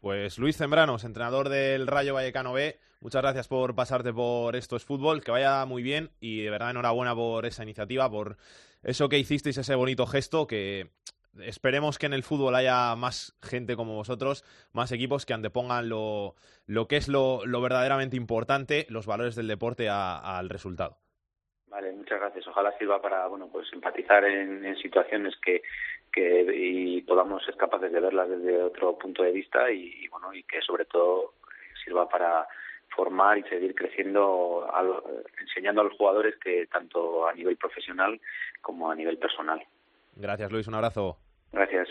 pues 0.00 0.38
Luis 0.38 0.58
Zembranos, 0.58 1.04
entrenador 1.04 1.48
del 1.48 1.86
Rayo 1.86 2.12
Vallecano 2.12 2.52
B, 2.52 2.78
muchas 3.00 3.22
gracias 3.22 3.48
por 3.48 3.74
pasarte 3.74 4.12
por 4.12 4.54
Esto 4.54 4.76
es 4.76 4.84
Fútbol, 4.84 5.24
que 5.24 5.30
vaya 5.30 5.64
muy 5.64 5.82
bien 5.82 6.10
y 6.20 6.42
de 6.42 6.50
verdad 6.50 6.72
enhorabuena 6.72 7.14
por 7.14 7.46
esa 7.46 7.62
iniciativa, 7.62 8.10
por 8.10 8.36
eso 8.82 9.08
que 9.08 9.18
hicisteis, 9.18 9.56
ese 9.56 9.74
bonito 9.74 10.06
gesto 10.06 10.46
que 10.46 10.90
esperemos 11.40 11.98
que 11.98 12.04
en 12.06 12.12
el 12.12 12.22
fútbol 12.22 12.54
haya 12.54 12.94
más 12.96 13.34
gente 13.42 13.76
como 13.76 13.94
vosotros, 13.94 14.44
más 14.72 14.92
equipos 14.92 15.26
que 15.26 15.32
antepongan 15.32 15.88
lo, 15.88 16.34
que 16.88 16.96
es 16.96 17.08
lo, 17.08 17.40
verdaderamente 17.60 18.16
importante, 18.16 18.86
los 18.90 19.06
valores 19.06 19.34
del 19.34 19.48
deporte 19.48 19.88
al 19.88 20.48
resultado. 20.48 20.98
Vale, 21.74 21.90
muchas 21.90 22.20
gracias. 22.20 22.46
Ojalá 22.46 22.70
sirva 22.78 23.02
para 23.02 23.26
bueno 23.26 23.48
pues 23.50 23.66
empatizar 23.72 24.24
en, 24.24 24.64
en 24.64 24.76
situaciones 24.76 25.34
que 25.44 25.60
que 26.12 26.46
y 26.54 27.02
podamos 27.02 27.44
ser 27.44 27.56
capaces 27.56 27.90
de 27.90 27.98
verlas 27.98 28.28
desde 28.28 28.62
otro 28.62 28.96
punto 28.96 29.24
de 29.24 29.32
vista 29.32 29.68
y, 29.72 30.04
y 30.04 30.06
bueno 30.06 30.32
y 30.32 30.44
que 30.44 30.60
sobre 30.60 30.84
todo 30.84 31.34
sirva 31.84 32.08
para 32.08 32.46
formar 32.94 33.38
y 33.38 33.42
seguir 33.42 33.74
creciendo 33.74 34.70
al, 34.72 35.02
enseñando 35.40 35.80
a 35.80 35.84
los 35.84 35.94
jugadores 35.94 36.36
que 36.36 36.68
tanto 36.68 37.26
a 37.26 37.34
nivel 37.34 37.56
profesional 37.56 38.20
como 38.62 38.88
a 38.88 38.94
nivel 38.94 39.18
personal. 39.18 39.60
Gracias 40.14 40.52
Luis, 40.52 40.68
un 40.68 40.74
abrazo. 40.74 41.18
Gracias. 41.50 41.88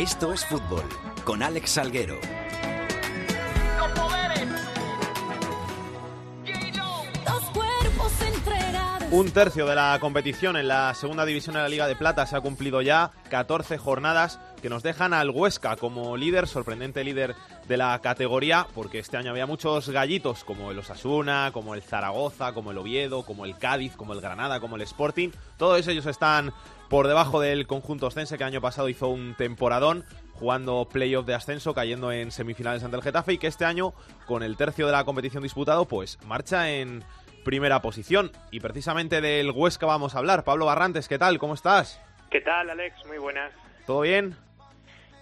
Esto 0.00 0.32
es 0.32 0.46
fútbol 0.46 0.84
con 1.24 1.42
Alex 1.42 1.72
Salguero. 1.72 2.18
Un 9.10 9.30
tercio 9.30 9.66
de 9.66 9.74
la 9.74 9.98
competición 10.00 10.56
en 10.56 10.68
la 10.68 10.94
segunda 10.94 11.26
división 11.26 11.54
de 11.56 11.60
la 11.60 11.68
Liga 11.68 11.86
de 11.86 11.96
Plata 11.96 12.24
se 12.24 12.34
ha 12.34 12.40
cumplido 12.40 12.80
ya, 12.80 13.10
14 13.28 13.76
jornadas 13.76 14.40
que 14.60 14.68
nos 14.68 14.82
dejan 14.82 15.12
al 15.12 15.30
Huesca 15.30 15.76
como 15.76 16.16
líder, 16.16 16.46
sorprendente 16.46 17.04
líder 17.04 17.34
de 17.66 17.76
la 17.76 17.98
categoría, 18.00 18.66
porque 18.74 18.98
este 18.98 19.16
año 19.16 19.30
había 19.30 19.46
muchos 19.46 19.88
gallitos 19.88 20.44
como 20.44 20.70
el 20.70 20.78
Osasuna, 20.78 21.50
como 21.52 21.74
el 21.74 21.82
Zaragoza, 21.82 22.52
como 22.52 22.70
el 22.70 22.78
Oviedo, 22.78 23.24
como 23.24 23.44
el 23.44 23.58
Cádiz, 23.58 23.96
como 23.96 24.12
el 24.12 24.20
Granada, 24.20 24.60
como 24.60 24.76
el 24.76 24.82
Sporting. 24.82 25.30
Todos 25.56 25.86
ellos 25.88 26.06
están 26.06 26.52
por 26.88 27.06
debajo 27.06 27.40
del 27.40 27.66
conjunto 27.66 28.06
ostense 28.06 28.36
que 28.36 28.42
el 28.42 28.48
año 28.48 28.60
pasado 28.60 28.88
hizo 28.88 29.08
un 29.08 29.34
temporadón 29.36 30.04
jugando 30.32 30.88
playoff 30.90 31.26
de 31.26 31.34
ascenso, 31.34 31.74
cayendo 31.74 32.10
en 32.12 32.30
semifinales 32.30 32.82
ante 32.82 32.96
el 32.96 33.02
Getafe 33.02 33.34
y 33.34 33.38
que 33.38 33.46
este 33.46 33.64
año, 33.64 33.94
con 34.26 34.42
el 34.42 34.56
tercio 34.56 34.86
de 34.86 34.92
la 34.92 35.04
competición 35.04 35.42
disputado, 35.42 35.86
pues 35.86 36.18
marcha 36.26 36.70
en 36.70 37.04
primera 37.44 37.80
posición. 37.82 38.32
Y 38.50 38.60
precisamente 38.60 39.20
del 39.20 39.50
Huesca 39.50 39.86
vamos 39.86 40.14
a 40.14 40.18
hablar. 40.18 40.44
Pablo 40.44 40.66
Barrantes, 40.66 41.08
¿qué 41.08 41.18
tal? 41.18 41.38
¿Cómo 41.38 41.54
estás? 41.54 42.00
¿Qué 42.30 42.40
tal, 42.40 42.70
Alex? 42.70 43.04
Muy 43.06 43.18
buenas. 43.18 43.52
¿Todo 43.86 44.00
bien? 44.02 44.36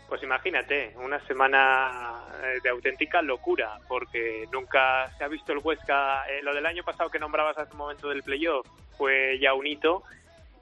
Pues 0.09 0.23
imagínate, 0.23 0.95
una 0.97 1.21
semana 1.27 2.23
eh, 2.43 2.61
de 2.63 2.71
auténtica 2.71 3.21
locura, 3.21 3.79
porque 3.87 4.49
nunca 4.51 5.11
se 5.19 5.25
ha 5.25 5.29
visto 5.29 5.53
el 5.53 5.59
Huesca. 5.59 6.25
eh, 6.31 6.41
lo 6.43 6.55
del 6.55 6.65
año 6.65 6.83
pasado 6.83 7.11
que 7.11 7.19
nombrabas 7.19 7.59
hace 7.59 7.73
un 7.73 7.79
momento 7.79 8.09
del 8.09 8.23
playoff 8.23 8.67
fue 8.97 9.39
ya 9.39 9.53
un 9.53 9.67
hito, 9.67 10.03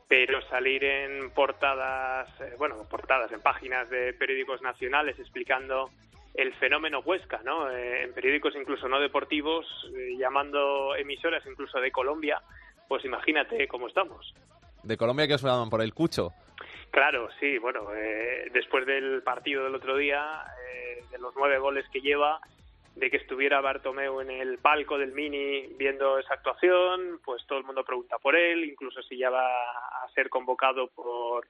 pero 0.08 0.42
salir 0.48 0.82
en 0.82 1.30
portadas, 1.30 2.28
eh, 2.40 2.54
bueno, 2.58 2.76
portadas 2.90 3.30
en 3.30 3.40
páginas 3.40 3.88
de 3.88 4.12
periódicos 4.14 4.62
nacionales 4.62 5.16
explicando 5.20 5.90
el 6.34 6.52
fenómeno 6.54 7.00
Huesca, 7.00 7.40
¿no? 7.44 7.70
Eh, 7.70 8.02
en 8.02 8.12
periódicos 8.14 8.54
incluso 8.56 8.88
no 8.88 8.98
deportivos, 8.98 9.64
llamando 10.18 10.96
emisoras 10.96 11.46
incluso 11.46 11.78
de 11.78 11.92
Colombia, 11.92 12.42
pues 12.88 13.04
imagínate 13.04 13.68
cómo 13.68 13.86
estamos. 13.86 14.34
De 14.82 14.96
Colombia 14.96 15.28
que 15.28 15.34
os 15.34 15.42
llaman 15.42 15.70
por 15.70 15.82
el 15.82 15.94
cucho. 15.94 16.32
Claro, 16.96 17.28
sí, 17.38 17.58
bueno, 17.58 17.94
eh, 17.94 18.48
después 18.54 18.86
del 18.86 19.22
partido 19.22 19.64
del 19.64 19.74
otro 19.74 19.98
día, 19.98 20.42
eh, 20.66 21.04
de 21.10 21.18
los 21.18 21.34
nueve 21.36 21.58
goles 21.58 21.84
que 21.92 22.00
lleva, 22.00 22.40
de 22.94 23.10
que 23.10 23.18
estuviera 23.18 23.60
Bartomeu 23.60 24.22
en 24.22 24.30
el 24.30 24.56
palco 24.56 24.96
del 24.96 25.12
Mini 25.12 25.74
viendo 25.76 26.18
esa 26.18 26.32
actuación, 26.32 27.20
pues 27.22 27.46
todo 27.46 27.58
el 27.58 27.66
mundo 27.66 27.84
pregunta 27.84 28.16
por 28.16 28.34
él, 28.34 28.64
incluso 28.64 29.02
si 29.02 29.18
ya 29.18 29.28
va 29.28 29.46
a 29.46 30.08
ser 30.14 30.30
convocado 30.30 30.88
por, 30.88 31.46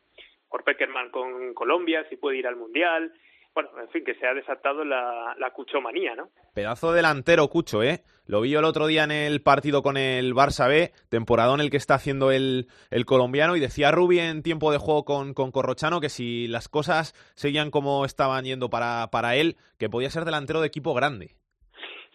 por 0.48 0.64
Peckerman 0.64 1.10
con 1.10 1.54
Colombia, 1.54 2.04
si 2.08 2.16
puede 2.16 2.38
ir 2.38 2.48
al 2.48 2.56
Mundial. 2.56 3.12
Bueno, 3.54 3.70
en 3.80 3.88
fin, 3.90 4.04
que 4.04 4.16
se 4.16 4.26
ha 4.26 4.34
desatado 4.34 4.84
la, 4.84 5.36
la 5.38 5.50
cuchomanía, 5.52 6.16
¿no? 6.16 6.30
Pedazo 6.54 6.92
delantero 6.92 7.46
Cucho, 7.46 7.84
¿eh? 7.84 8.02
Lo 8.26 8.40
vi 8.40 8.50
yo 8.50 8.58
el 8.58 8.64
otro 8.64 8.88
día 8.88 9.04
en 9.04 9.12
el 9.12 9.40
partido 9.40 9.82
con 9.82 9.96
el 9.96 10.34
Barça 10.34 10.68
B, 10.68 10.92
temporadón 11.08 11.60
el 11.60 11.70
que 11.70 11.76
está 11.76 11.94
haciendo 11.94 12.32
el, 12.32 12.66
el 12.90 13.04
colombiano, 13.04 13.54
y 13.54 13.60
decía 13.60 13.92
Rubi 13.92 14.18
en 14.18 14.42
tiempo 14.42 14.72
de 14.72 14.78
juego 14.78 15.04
con, 15.04 15.32
con 15.32 15.52
Corrochano 15.52 16.00
que 16.00 16.08
si 16.08 16.48
las 16.48 16.68
cosas 16.68 17.12
seguían 17.36 17.70
como 17.70 18.04
estaban 18.04 18.44
yendo 18.44 18.68
para, 18.68 19.08
para 19.12 19.36
él, 19.36 19.56
que 19.78 19.88
podía 19.88 20.10
ser 20.10 20.24
delantero 20.24 20.60
de 20.60 20.66
equipo 20.66 20.92
grande. 20.92 21.36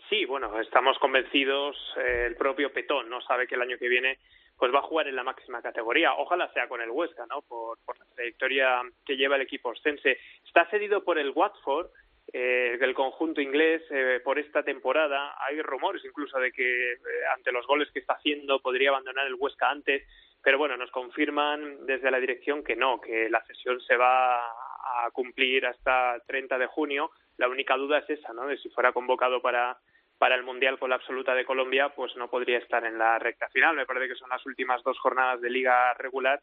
Sí, 0.10 0.26
bueno, 0.26 0.60
estamos 0.60 0.98
convencidos, 1.00 1.78
eh, 1.96 2.26
el 2.28 2.36
propio 2.36 2.74
Petón 2.74 3.10
no 3.10 3.22
sabe 3.22 3.48
que 3.48 3.56
el 3.56 3.62
año 3.62 3.78
que 3.78 3.88
viene 3.88 4.20
pues 4.58 4.72
va 4.72 4.80
a 4.80 4.84
jugar 4.84 5.08
en 5.08 5.16
la 5.16 5.24
máxima 5.24 5.62
categoría. 5.62 6.14
Ojalá 6.14 6.52
sea 6.54 6.68
con 6.68 6.82
el 6.82 6.92
Huesca, 6.92 7.26
¿no? 7.28 7.42
Por, 7.42 7.80
por 7.84 7.98
la 7.98 8.06
trayectoria 8.14 8.82
que 9.04 9.16
lleva 9.16 9.38
el 9.38 9.42
equipo 9.42 9.70
ostense. 9.70 10.20
Está 10.46 10.70
cedido 10.70 11.04
por 11.04 11.18
el 11.18 11.32
Watford, 11.32 11.88
eh, 12.34 12.78
del 12.80 12.94
conjunto 12.94 13.42
inglés, 13.42 13.82
eh, 13.90 14.22
por 14.24 14.40
esta 14.40 14.64
temporada. 14.64 15.36
Hay 15.40 15.62
rumores 15.62 16.04
incluso 16.06 16.40
de 16.40 16.52
que 16.52 16.94
eh, 16.94 16.98
ante 17.36 17.52
los 17.52 17.68
goles 17.68 17.90
que 17.92 18.00
está 18.00 18.14
haciendo 18.14 18.62
podría 18.62 18.90
abandonar 18.90 19.28
el 19.28 19.36
Huesca 19.36 19.70
antes, 19.70 20.08
pero 20.42 20.58
bueno, 20.58 20.78
nos 20.78 20.92
confirman 20.92 21.86
desde 21.86 22.10
la 22.10 22.20
dirección 22.20 22.64
que 22.64 22.76
no, 22.76 23.00
que 23.02 23.30
la 23.30 23.44
cesión 23.46 23.80
se 23.82 23.96
va 23.96 24.40
a 24.40 25.12
cumplir 25.12 25.66
hasta 25.66 26.22
30 26.26 26.58
de 26.58 26.68
junio. 26.68 27.12
La 27.38 27.48
única 27.48 27.76
duda 27.76 28.00
es 28.00 28.10
esa, 28.10 28.34
¿no? 28.34 28.48
De 28.48 28.58
si 28.58 28.70
fuera 28.70 28.94
convocado 28.94 29.42
para 29.42 29.78
para 30.22 30.36
el 30.36 30.44
Mundial 30.44 30.78
con 30.78 30.92
la 30.92 30.98
absoluta 30.98 31.34
de 31.34 31.46
Colombia, 31.46 31.90
pues 31.96 32.16
no 32.16 32.30
podría 32.30 32.60
estar 32.60 32.86
en 32.86 33.00
la 33.00 33.18
recta 33.18 33.50
final. 33.50 33.76
Me 33.76 33.88
parece 33.88 34.08
que 34.08 34.20
son 34.20 34.30
las 34.30 34.46
últimas 34.46 34.84
dos 34.84 35.00
jornadas 35.00 35.42
de 35.42 35.50
liga 35.50 35.96
regular 35.96 36.40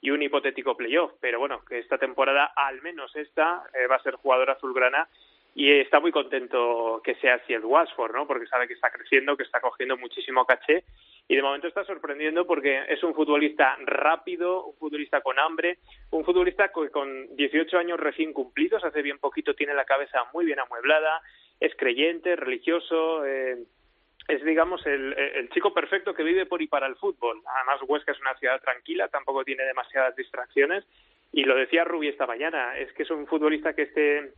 y 0.00 0.10
un 0.10 0.20
hipotético 0.20 0.76
playoff. 0.76 1.12
Pero 1.20 1.38
bueno, 1.38 1.64
que 1.64 1.78
esta 1.78 1.96
temporada, 1.96 2.52
al 2.56 2.82
menos 2.82 3.14
esta, 3.14 3.62
eh, 3.72 3.86
va 3.86 3.94
a 3.94 4.02
ser 4.02 4.16
jugador 4.16 4.50
azulgrana 4.50 5.08
y 5.54 5.70
está 5.80 5.98
muy 6.00 6.12
contento 6.12 7.00
que 7.02 7.16
sea 7.16 7.34
así 7.34 7.52
el 7.52 7.64
Watford, 7.64 8.14
¿no? 8.14 8.26
Porque 8.26 8.46
sabe 8.46 8.68
que 8.68 8.74
está 8.74 8.90
creciendo, 8.90 9.36
que 9.36 9.42
está 9.42 9.60
cogiendo 9.60 9.96
muchísimo 9.96 10.44
caché 10.44 10.84
y 11.28 11.36
de 11.36 11.42
momento 11.42 11.66
está 11.66 11.84
sorprendiendo 11.84 12.46
porque 12.46 12.84
es 12.88 13.02
un 13.02 13.14
futbolista 13.14 13.76
rápido, 13.84 14.64
un 14.64 14.76
futbolista 14.76 15.20
con 15.20 15.38
hambre, 15.38 15.78
un 16.10 16.24
futbolista 16.24 16.68
que 16.68 16.90
con 16.90 17.36
18 17.36 17.78
años 17.78 18.00
recién 18.00 18.32
cumplidos, 18.32 18.84
hace 18.84 19.02
bien 19.02 19.18
poquito 19.18 19.54
tiene 19.54 19.74
la 19.74 19.84
cabeza 19.84 20.18
muy 20.32 20.44
bien 20.44 20.60
amueblada, 20.60 21.20
es 21.58 21.74
creyente, 21.76 22.36
religioso, 22.36 23.24
eh, 23.26 23.58
es 24.28 24.44
digamos 24.44 24.86
el, 24.86 25.48
chico 25.52 25.74
perfecto 25.74 26.14
que 26.14 26.22
vive 26.22 26.46
por 26.46 26.62
y 26.62 26.68
para 26.68 26.86
el 26.86 26.96
fútbol. 26.96 27.42
Además 27.46 27.80
Huesca 27.86 28.12
es 28.12 28.20
una 28.20 28.34
ciudad 28.34 28.60
tranquila, 28.60 29.08
tampoco 29.08 29.44
tiene 29.44 29.64
demasiadas 29.64 30.14
distracciones 30.14 30.84
y 31.32 31.44
lo 31.44 31.56
decía 31.56 31.84
Rubi 31.84 32.08
esta 32.08 32.26
mañana, 32.26 32.76
es 32.78 32.92
que 32.92 33.02
es 33.02 33.10
un 33.10 33.26
futbolista 33.26 33.74
que 33.74 33.82
este 33.82 34.32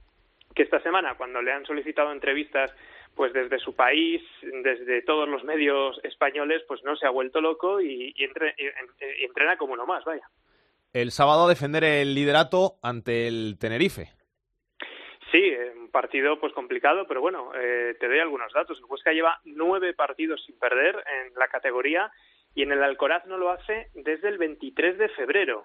que 0.55 0.63
esta 0.63 0.81
semana 0.83 1.17
cuando 1.17 1.43
le 1.43 1.53
han 1.53 1.65
solicitado 1.67 2.13
entrevistas 2.13 2.71
pues 3.15 3.33
desde 3.33 3.59
su 3.59 3.75
país, 3.75 4.23
desde 4.43 5.03
todos 5.03 5.29
los 5.29 5.45
medios 5.45 6.01
españoles, 6.03 6.63
pues 6.67 6.83
no 6.83 6.97
se 6.97 7.07
ha 7.07 7.11
vuelto 7.11 7.41
loco 7.41 7.81
y, 7.81 8.15
y, 8.17 8.25
entre, 8.25 8.55
y, 8.57 9.23
y 9.23 9.25
entrena 9.25 9.57
como 9.57 9.75
uno 9.75 9.85
más, 9.85 10.05
vaya. 10.05 10.27
El 10.93 11.11
sábado 11.11 11.47
a 11.47 11.49
defender 11.49 11.85
el 11.85 12.15
liderato 12.15 12.75
ante 12.83 13.27
el 13.27 13.57
Tenerife. 13.59 14.11
Sí, 15.33 15.55
un 15.75 15.91
partido 15.91 16.39
pues 16.39 16.53
complicado, 16.53 17.07
pero 17.09 17.23
bueno, 17.23 17.53
eh, 17.55 17.97
te 17.99 18.07
doy 18.07 18.19
algunos 18.19 18.53
datos. 18.53 18.79
El 18.79 18.85
Huesca 18.85 19.13
lleva 19.13 19.41
nueve 19.45 19.95
partidos 19.95 20.45
sin 20.45 20.59
perder 20.59 20.95
en 20.95 21.35
la 21.35 21.49
categoría 21.49 22.11
y 22.55 22.63
en 22.63 22.73
el 22.73 22.83
Alcoraz 22.83 23.25
no 23.25 23.39
lo 23.39 23.51
hace 23.51 23.89
desde 23.95 24.29
el 24.29 24.37
23 24.37 24.99
de 24.99 25.09
febrero, 25.09 25.65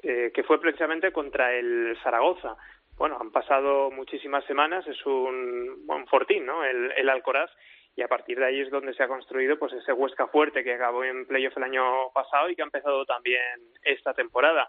eh, 0.00 0.30
que 0.32 0.44
fue 0.44 0.60
precisamente 0.60 1.10
contra 1.10 1.52
el 1.54 1.98
Zaragoza. 2.04 2.56
Bueno, 3.00 3.16
han 3.18 3.30
pasado 3.30 3.90
muchísimas 3.90 4.44
semanas, 4.44 4.86
es 4.86 5.06
un 5.06 5.86
buen 5.86 6.06
fortín, 6.06 6.44
¿no? 6.44 6.62
El, 6.62 6.92
el 6.94 7.08
Alcoraz 7.08 7.50
y 7.96 8.02
a 8.02 8.08
partir 8.08 8.38
de 8.38 8.44
ahí 8.44 8.60
es 8.60 8.70
donde 8.70 8.92
se 8.92 9.02
ha 9.02 9.08
construido 9.08 9.58
pues 9.58 9.72
ese 9.72 9.94
Huesca 9.94 10.26
fuerte 10.26 10.62
que 10.62 10.74
acabó 10.74 11.02
en 11.02 11.24
playoff 11.24 11.56
el 11.56 11.62
año 11.62 12.10
pasado 12.12 12.50
y 12.50 12.54
que 12.54 12.60
ha 12.60 12.66
empezado 12.66 13.06
también 13.06 13.58
esta 13.82 14.12
temporada. 14.12 14.68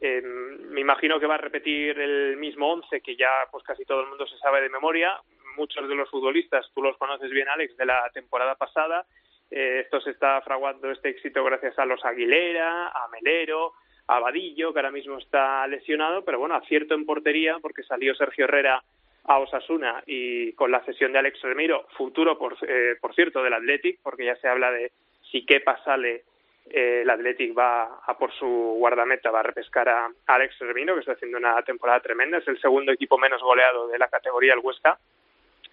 Eh, 0.00 0.20
me 0.20 0.80
imagino 0.80 1.20
que 1.20 1.28
va 1.28 1.36
a 1.36 1.38
repetir 1.38 2.00
el 2.00 2.36
mismo 2.36 2.72
once 2.72 3.00
que 3.00 3.14
ya 3.14 3.30
pues 3.52 3.62
casi 3.62 3.84
todo 3.84 4.00
el 4.00 4.08
mundo 4.08 4.26
se 4.26 4.38
sabe 4.38 4.60
de 4.60 4.70
memoria. 4.70 5.16
Muchos 5.56 5.88
de 5.88 5.94
los 5.94 6.10
futbolistas, 6.10 6.66
tú 6.74 6.82
los 6.82 6.96
conoces 6.96 7.30
bien, 7.30 7.48
Alex, 7.48 7.76
de 7.76 7.86
la 7.86 8.10
temporada 8.12 8.56
pasada. 8.56 9.06
Eh, 9.52 9.82
esto 9.84 10.00
se 10.00 10.10
está 10.10 10.40
fraguando 10.40 10.90
este 10.90 11.10
éxito 11.10 11.44
gracias 11.44 11.78
a 11.78 11.86
los 11.86 12.04
Aguilera, 12.04 12.88
a 12.88 13.06
Melero, 13.06 13.74
a 14.08 14.20
Vadillo, 14.20 14.72
que 14.72 14.78
ahora 14.78 14.90
mismo 14.90 15.18
está 15.18 15.66
lesionado, 15.66 16.24
pero 16.24 16.38
bueno, 16.38 16.54
acierto 16.54 16.94
en 16.94 17.04
portería 17.04 17.58
porque 17.60 17.82
salió 17.82 18.14
Sergio 18.14 18.46
Herrera 18.46 18.82
a 19.24 19.38
Osasuna 19.38 20.02
y 20.06 20.52
con 20.54 20.70
la 20.70 20.80
cesión 20.80 21.12
de 21.12 21.18
Alex 21.18 21.42
Remiro, 21.42 21.86
futuro, 21.96 22.38
por, 22.38 22.56
eh, 22.66 22.96
por 23.00 23.14
cierto, 23.14 23.42
del 23.42 23.52
Athletic, 23.52 24.00
porque 24.02 24.24
ya 24.24 24.36
se 24.36 24.48
habla 24.48 24.70
de 24.70 24.90
si 25.30 25.44
Kepa 25.44 25.84
sale, 25.84 26.24
eh, 26.70 27.00
el 27.02 27.10
Athletic 27.10 27.56
va 27.56 28.00
a 28.06 28.16
por 28.16 28.32
su 28.32 28.46
guardameta, 28.46 29.30
va 29.30 29.40
a 29.40 29.44
repescar 29.44 29.90
a 29.90 30.10
Alex 30.26 30.58
Remiro, 30.60 30.94
que 30.94 31.00
está 31.00 31.12
haciendo 31.12 31.36
una 31.36 31.60
temporada 31.62 32.00
tremenda, 32.00 32.38
es 32.38 32.48
el 32.48 32.58
segundo 32.60 32.92
equipo 32.92 33.18
menos 33.18 33.42
goleado 33.42 33.88
de 33.88 33.98
la 33.98 34.08
categoría, 34.08 34.54
el 34.54 34.60
Huesca, 34.60 34.98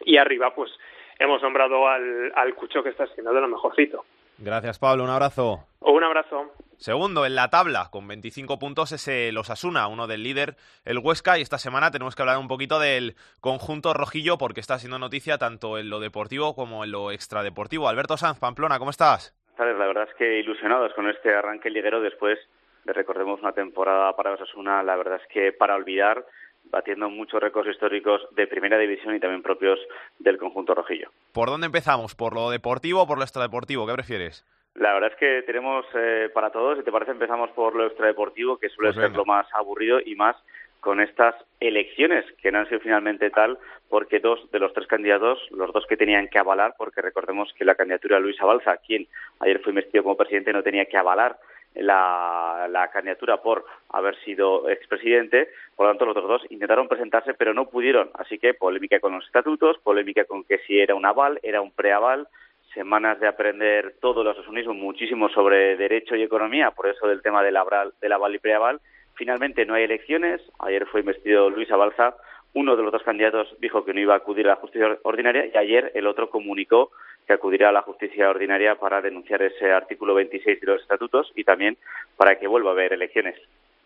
y 0.01 0.17
arriba, 0.17 0.53
pues, 0.53 0.71
hemos 1.17 1.41
nombrado 1.41 1.87
al, 1.87 2.33
al 2.35 2.53
Cucho, 2.53 2.83
que 2.83 2.89
está 2.89 3.07
siendo 3.07 3.31
de 3.31 3.39
lo 3.39 3.47
mejorcito. 3.47 4.03
Gracias, 4.37 4.79
Pablo. 4.79 5.03
Un 5.03 5.09
abrazo. 5.09 5.67
Un 5.79 6.03
abrazo. 6.03 6.51
Segundo 6.77 7.25
en 7.25 7.35
la 7.35 7.49
tabla, 7.49 7.87
con 7.89 8.07
25 8.07 8.59
puntos, 8.59 8.91
es 8.91 9.07
el 9.07 9.37
Osasuna, 9.37 9.87
uno 9.87 10.07
del 10.07 10.23
líder, 10.23 10.55
el 10.83 10.99
Huesca. 10.99 11.37
Y 11.37 11.41
esta 11.41 11.57
semana 11.57 11.89
tenemos 11.89 12.15
que 12.15 12.21
hablar 12.21 12.37
un 12.37 12.49
poquito 12.49 12.79
del 12.79 13.15
conjunto 13.39 13.93
rojillo, 13.93 14.37
porque 14.37 14.59
está 14.59 14.77
siendo 14.77 14.99
noticia 14.99 15.37
tanto 15.37 15.77
en 15.77 15.89
lo 15.89 15.99
deportivo 15.99 16.53
como 16.53 16.83
en 16.83 16.91
lo 16.91 17.11
extradeportivo. 17.11 17.87
Alberto 17.87 18.17
Sanz, 18.17 18.39
Pamplona, 18.39 18.77
¿cómo 18.77 18.91
estás? 18.91 19.33
La 19.57 19.65
verdad 19.65 20.07
es 20.09 20.15
que 20.15 20.39
ilusionados 20.39 20.93
con 20.93 21.09
este 21.09 21.33
arranque 21.33 21.69
liguero 21.69 22.01
después 22.01 22.37
de 22.83 22.93
recordemos 22.93 23.39
una 23.41 23.53
temporada 23.53 24.13
para 24.15 24.33
Osasuna, 24.33 24.83
la 24.83 24.95
verdad 24.95 25.19
es 25.21 25.27
que 25.29 25.53
para 25.53 25.75
olvidar 25.75 26.25
batiendo 26.71 27.09
muchos 27.09 27.41
récords 27.41 27.69
históricos 27.69 28.21
de 28.35 28.47
primera 28.47 28.77
división 28.77 29.15
y 29.15 29.19
también 29.19 29.41
propios 29.41 29.79
del 30.19 30.37
conjunto 30.37 30.75
rojillo. 30.75 31.09
¿Por 31.33 31.49
dónde 31.49 31.67
empezamos? 31.67 32.15
¿Por 32.15 32.33
lo 32.33 32.49
deportivo 32.49 33.03
o 33.03 33.07
por 33.07 33.17
lo 33.17 33.23
extradeportivo? 33.23 33.87
¿Qué 33.87 33.93
prefieres? 33.93 34.45
La 34.75 34.93
verdad 34.93 35.11
es 35.13 35.17
que 35.17 35.41
tenemos 35.43 35.85
eh, 35.95 36.29
para 36.33 36.49
todos, 36.49 36.77
si 36.77 36.83
te 36.83 36.91
parece, 36.91 37.11
empezamos 37.11 37.49
por 37.51 37.75
lo 37.75 37.85
extradeportivo, 37.85 38.57
que 38.57 38.69
suele 38.69 38.93
pues 38.93 39.07
ser 39.07 39.15
lo 39.15 39.23
más 39.23 39.47
aburrido 39.53 39.99
y 40.05 40.15
más 40.15 40.35
con 40.81 41.01
estas 41.01 41.33
elecciones 41.59 42.25
que 42.41 42.51
no 42.51 42.59
han 42.59 42.67
sido 42.67 42.79
finalmente 42.79 43.31
tal 43.31 43.57
porque 43.89 44.19
dos 44.19 44.39
de 44.51 44.59
los 44.59 44.73
tres 44.73 44.85
candidatos, 44.87 45.39
los 45.49 45.73
dos 45.73 45.85
que 45.87 45.97
tenían 45.97 46.27
que 46.27 46.37
avalar, 46.37 46.75
porque 46.77 47.01
recordemos 47.01 47.51
que 47.57 47.65
la 47.65 47.75
candidatura 47.75 48.17
de 48.17 48.23
Luis 48.23 48.39
Abalza, 48.41 48.77
quien 48.77 49.07
ayer 49.39 49.59
fue 49.61 49.71
investido 49.71 50.03
como 50.03 50.17
presidente, 50.17 50.53
no 50.53 50.61
tenía 50.61 50.85
que 50.85 50.97
avalar 50.97 51.37
la, 51.75 52.67
la, 52.69 52.89
candidatura 52.89 53.41
por 53.41 53.65
haber 53.89 54.15
sido 54.23 54.69
expresidente, 54.69 55.49
por 55.75 55.85
lo 55.85 55.91
tanto 55.91 56.05
los 56.05 56.17
otros 56.17 56.41
dos 56.41 56.51
intentaron 56.51 56.87
presentarse 56.87 57.33
pero 57.33 57.53
no 57.53 57.69
pudieron, 57.69 58.09
así 58.15 58.37
que 58.37 58.53
polémica 58.53 58.99
con 58.99 59.13
los 59.13 59.25
estatutos, 59.25 59.77
polémica 59.79 60.25
con 60.25 60.43
que 60.43 60.59
si 60.59 60.79
era 60.79 60.95
un 60.95 61.05
aval, 61.05 61.39
era 61.43 61.61
un 61.61 61.71
preaval, 61.71 62.27
semanas 62.73 63.19
de 63.19 63.27
aprender 63.27 63.95
todo 64.01 64.23
los 64.23 64.37
asunismo, 64.37 64.73
muchísimo 64.73 65.29
sobre 65.29 65.77
derecho 65.77 66.15
y 66.15 66.23
economía, 66.23 66.71
por 66.71 66.87
eso 66.87 67.07
del 67.07 67.21
tema 67.21 67.41
del 67.43 67.57
aval, 67.57 67.93
del 68.01 68.13
aval 68.13 68.35
y 68.35 68.39
preaval, 68.39 68.81
finalmente 69.15 69.65
no 69.65 69.73
hay 69.73 69.83
elecciones, 69.83 70.41
ayer 70.59 70.85
fue 70.87 70.99
investido 70.99 71.49
Luis 71.49 71.71
Abalza, 71.71 72.15
uno 72.55 72.75
de 72.75 72.83
los 72.83 72.91
dos 72.91 73.03
candidatos 73.03 73.47
dijo 73.59 73.85
que 73.85 73.93
no 73.93 73.99
iba 73.99 74.13
a 74.13 74.17
acudir 74.17 74.47
a 74.47 74.51
la 74.51 74.55
justicia 74.55 74.97
ordinaria 75.03 75.45
y 75.45 75.57
ayer 75.57 75.91
el 75.93 76.07
otro 76.07 76.29
comunicó 76.29 76.91
que 77.27 77.33
acudirá 77.33 77.69
a 77.69 77.71
la 77.73 77.81
justicia 77.81 78.29
ordinaria 78.29 78.75
para 78.75 79.01
denunciar 79.01 79.41
ese 79.41 79.71
artículo 79.71 80.13
26 80.15 80.61
de 80.61 80.67
los 80.67 80.81
estatutos 80.81 81.31
y 81.35 81.43
también 81.43 81.77
para 82.15 82.39
que 82.39 82.47
vuelva 82.47 82.69
a 82.69 82.73
haber 82.73 82.93
elecciones. 82.93 83.35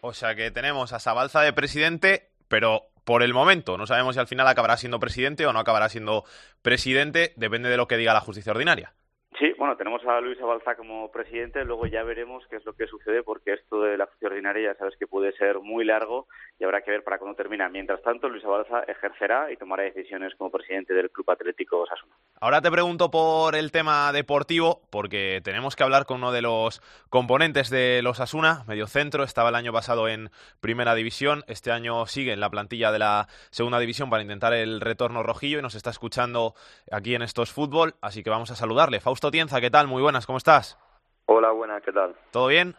O 0.01 0.13
sea 0.13 0.35
que 0.35 0.51
tenemos 0.51 0.93
a 0.93 0.99
Sabalza 0.99 1.41
de 1.41 1.51
presidente, 1.51 2.27
pero 2.47 2.83
por 3.05 3.23
el 3.23 3.33
momento 3.33 3.75
no 3.77 3.87
sabemos 3.87 4.15
si 4.15 4.19
al 4.19 4.27
final 4.27 4.47
acabará 4.47 4.77
siendo 4.77 4.99
presidente 4.99 5.47
o 5.47 5.53
no 5.53 5.59
acabará 5.59 5.89
siendo 5.89 6.23
presidente, 6.61 7.33
depende 7.37 7.69
de 7.69 7.77
lo 7.77 7.87
que 7.87 7.97
diga 7.97 8.13
la 8.13 8.21
justicia 8.21 8.51
ordinaria. 8.51 8.93
Sí, 9.37 9.53
bueno, 9.57 9.77
tenemos 9.77 10.03
a 10.05 10.19
Luis 10.19 10.41
Abalza 10.41 10.75
como 10.75 11.11
presidente, 11.11 11.63
luego 11.63 11.85
ya 11.85 12.03
veremos 12.03 12.43
qué 12.49 12.57
es 12.57 12.65
lo 12.65 12.73
que 12.73 12.87
sucede, 12.87 13.21
porque 13.23 13.53
esto 13.53 13.83
de 13.83 13.97
la 13.97 14.05
justicia 14.05 14.27
ordinaria 14.27 14.73
ya 14.73 14.77
sabes 14.77 14.95
que 14.97 15.07
puede 15.07 15.31
ser 15.33 15.59
muy 15.59 15.85
largo 15.85 16.27
y 16.59 16.63
habrá 16.63 16.81
que 16.81 16.91
ver 16.91 17.03
para 17.03 17.19
cuándo 17.19 17.37
termina. 17.37 17.69
Mientras 17.69 18.01
tanto, 18.01 18.27
Luis 18.27 18.43
Abalza 18.43 18.83
ejercerá 18.83 19.51
y 19.51 19.55
tomará 19.55 19.83
decisiones 19.83 20.33
como 20.35 20.49
presidente 20.49 20.93
del 20.93 21.11
Club 21.11 21.29
Atlético 21.29 21.79
Osasuna. 21.79 22.15
Ahora 22.41 22.61
te 22.61 22.71
pregunto 22.71 23.11
por 23.11 23.55
el 23.55 23.71
tema 23.71 24.11
deportivo, 24.11 24.81
porque 24.89 25.41
tenemos 25.43 25.75
que 25.75 25.83
hablar 25.83 26.05
con 26.05 26.17
uno 26.17 26.31
de 26.31 26.41
los 26.41 26.81
componentes 27.09 27.69
de 27.69 28.01
los 28.01 28.19
Asuna, 28.19 28.63
medio 28.67 28.87
centro, 28.87 29.23
estaba 29.23 29.49
el 29.49 29.55
año 29.55 29.71
pasado 29.71 30.09
en 30.09 30.31
Primera 30.59 30.95
División, 30.95 31.43
este 31.47 31.71
año 31.71 32.07
sigue 32.07 32.33
en 32.33 32.39
la 32.39 32.49
plantilla 32.49 32.91
de 32.91 32.99
la 32.99 33.27
Segunda 33.51 33.79
División 33.79 34.09
para 34.09 34.23
intentar 34.23 34.53
el 34.53 34.81
retorno 34.81 35.21
rojillo 35.23 35.59
y 35.59 35.61
nos 35.61 35.75
está 35.75 35.91
escuchando 35.91 36.55
aquí 36.91 37.15
en 37.15 37.21
Estos 37.21 37.51
Fútbol, 37.51 37.93
así 38.01 38.23
que 38.23 38.31
vamos 38.31 38.51
a 38.51 38.55
saludarle. 38.55 38.99
Fausto 38.99 39.18
Tienza, 39.27 39.59
¿qué 39.59 39.69
tal? 39.69 39.87
Muy 39.87 40.01
buenas, 40.01 40.25
¿cómo 40.25 40.37
estás? 40.37 40.79
Hola, 41.25 41.51
buenas, 41.51 41.83
¿qué 41.83 41.91
tal? 41.91 42.15
¿Todo 42.31 42.47
bien? 42.47 42.73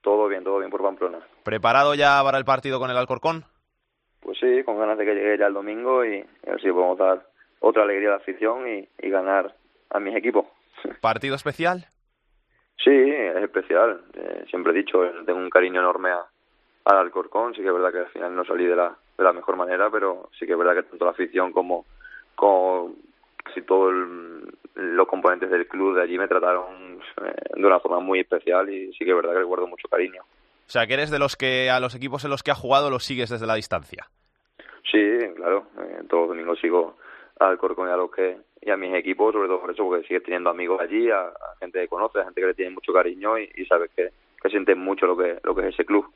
Todo 0.00 0.26
bien, 0.26 0.42
todo 0.42 0.58
bien 0.58 0.70
por 0.70 0.82
Pamplona. 0.82 1.18
¿Preparado 1.44 1.94
ya 1.94 2.20
para 2.24 2.38
el 2.38 2.44
partido 2.44 2.80
con 2.80 2.90
el 2.90 2.96
Alcorcón? 2.96 3.44
Pues 4.20 4.38
sí, 4.38 4.64
con 4.64 4.78
ganas 4.78 4.96
de 4.98 5.04
que 5.04 5.14
llegue 5.14 5.38
ya 5.38 5.46
el 5.46 5.54
domingo 5.54 6.04
y 6.04 6.20
a 6.46 6.50
ver 6.50 6.60
si 6.60 6.72
podemos 6.72 6.98
dar 6.98 7.26
otra 7.60 7.82
alegría 7.82 8.08
a 8.08 8.12
la 8.12 8.16
afición 8.16 8.66
y, 8.68 8.88
y 8.98 9.10
ganar 9.10 9.54
a 9.90 10.00
mis 10.00 10.16
equipos. 10.16 10.46
¿Partido 11.00 11.36
especial? 11.36 11.86
Sí, 12.82 12.90
es 12.90 13.36
especial. 13.36 14.02
Eh, 14.14 14.44
siempre 14.48 14.72
he 14.72 14.76
dicho, 14.76 14.98
tengo 15.24 15.38
un 15.38 15.50
cariño 15.50 15.80
enorme 15.80 16.10
a, 16.10 16.26
al 16.86 16.98
Alcorcón. 16.98 17.54
Sí 17.54 17.60
que 17.60 17.68
es 17.68 17.74
verdad 17.74 17.92
que 17.92 17.98
al 17.98 18.08
final 18.12 18.34
no 18.34 18.44
salí 18.44 18.64
de 18.64 18.76
la, 18.76 18.96
de 19.16 19.24
la 19.24 19.32
mejor 19.32 19.56
manera, 19.56 19.90
pero 19.90 20.30
sí 20.38 20.46
que 20.46 20.52
es 20.52 20.58
verdad 20.58 20.74
que 20.74 20.82
tanto 20.84 21.04
la 21.04 21.12
afición 21.12 21.52
como, 21.52 21.84
como 22.34 22.94
casi 23.44 23.62
todos 23.62 23.92
los 24.76 25.08
componentes 25.08 25.50
del 25.50 25.66
club 25.66 25.96
de 25.96 26.02
allí 26.02 26.18
me 26.18 26.28
trataron 26.28 27.00
eh, 27.24 27.34
de 27.54 27.66
una 27.66 27.80
forma 27.80 28.00
muy 28.00 28.20
especial 28.20 28.68
y 28.70 28.92
sí 28.92 29.04
que 29.04 29.10
es 29.10 29.16
verdad 29.16 29.32
que 29.32 29.40
le 29.40 29.44
guardo 29.44 29.66
mucho 29.66 29.88
cariño. 29.88 30.22
O 30.22 30.70
sea, 30.70 30.86
que 30.86 30.94
eres 30.94 31.10
de 31.10 31.18
los 31.18 31.36
que 31.36 31.70
a 31.70 31.80
los 31.80 31.94
equipos 31.94 32.24
en 32.24 32.30
los 32.30 32.42
que 32.42 32.50
ha 32.50 32.56
jugado 32.56 32.90
los 32.90 33.04
sigues 33.04 33.30
desde 33.30 33.46
la 33.46 33.54
distancia. 33.54 34.06
Sí, 34.90 35.18
claro. 35.34 35.66
Eh, 35.78 36.02
todos 36.08 36.22
los 36.22 36.28
domingos 36.30 36.60
sigo 36.60 36.96
al 37.38 37.58
Corcón 37.58 37.88
y 37.88 37.92
a 37.92 37.96
los 37.96 38.10
que 38.10 38.38
y 38.60 38.70
a 38.70 38.76
mis 38.76 38.94
equipos, 38.94 39.32
sobre 39.32 39.48
todo 39.48 39.60
por 39.60 39.70
eso, 39.70 39.84
porque 39.84 40.06
sigues 40.06 40.24
teniendo 40.24 40.50
amigos 40.50 40.80
allí, 40.80 41.08
a, 41.10 41.32
gente 41.60 41.80
que 41.80 41.88
conoce, 41.88 42.18
a 42.18 42.24
gente 42.24 42.40
que 42.40 42.46
le 42.48 42.54
tiene 42.54 42.72
mucho 42.72 42.92
cariño 42.92 43.38
y, 43.38 43.48
y 43.54 43.64
sabes 43.66 43.90
que, 43.94 44.10
que 44.42 44.48
sienten 44.50 44.78
mucho 44.78 45.06
lo 45.06 45.16
que, 45.16 45.38
lo 45.44 45.54
que 45.54 45.68
es 45.68 45.74
ese 45.74 45.84
club. 45.84 46.06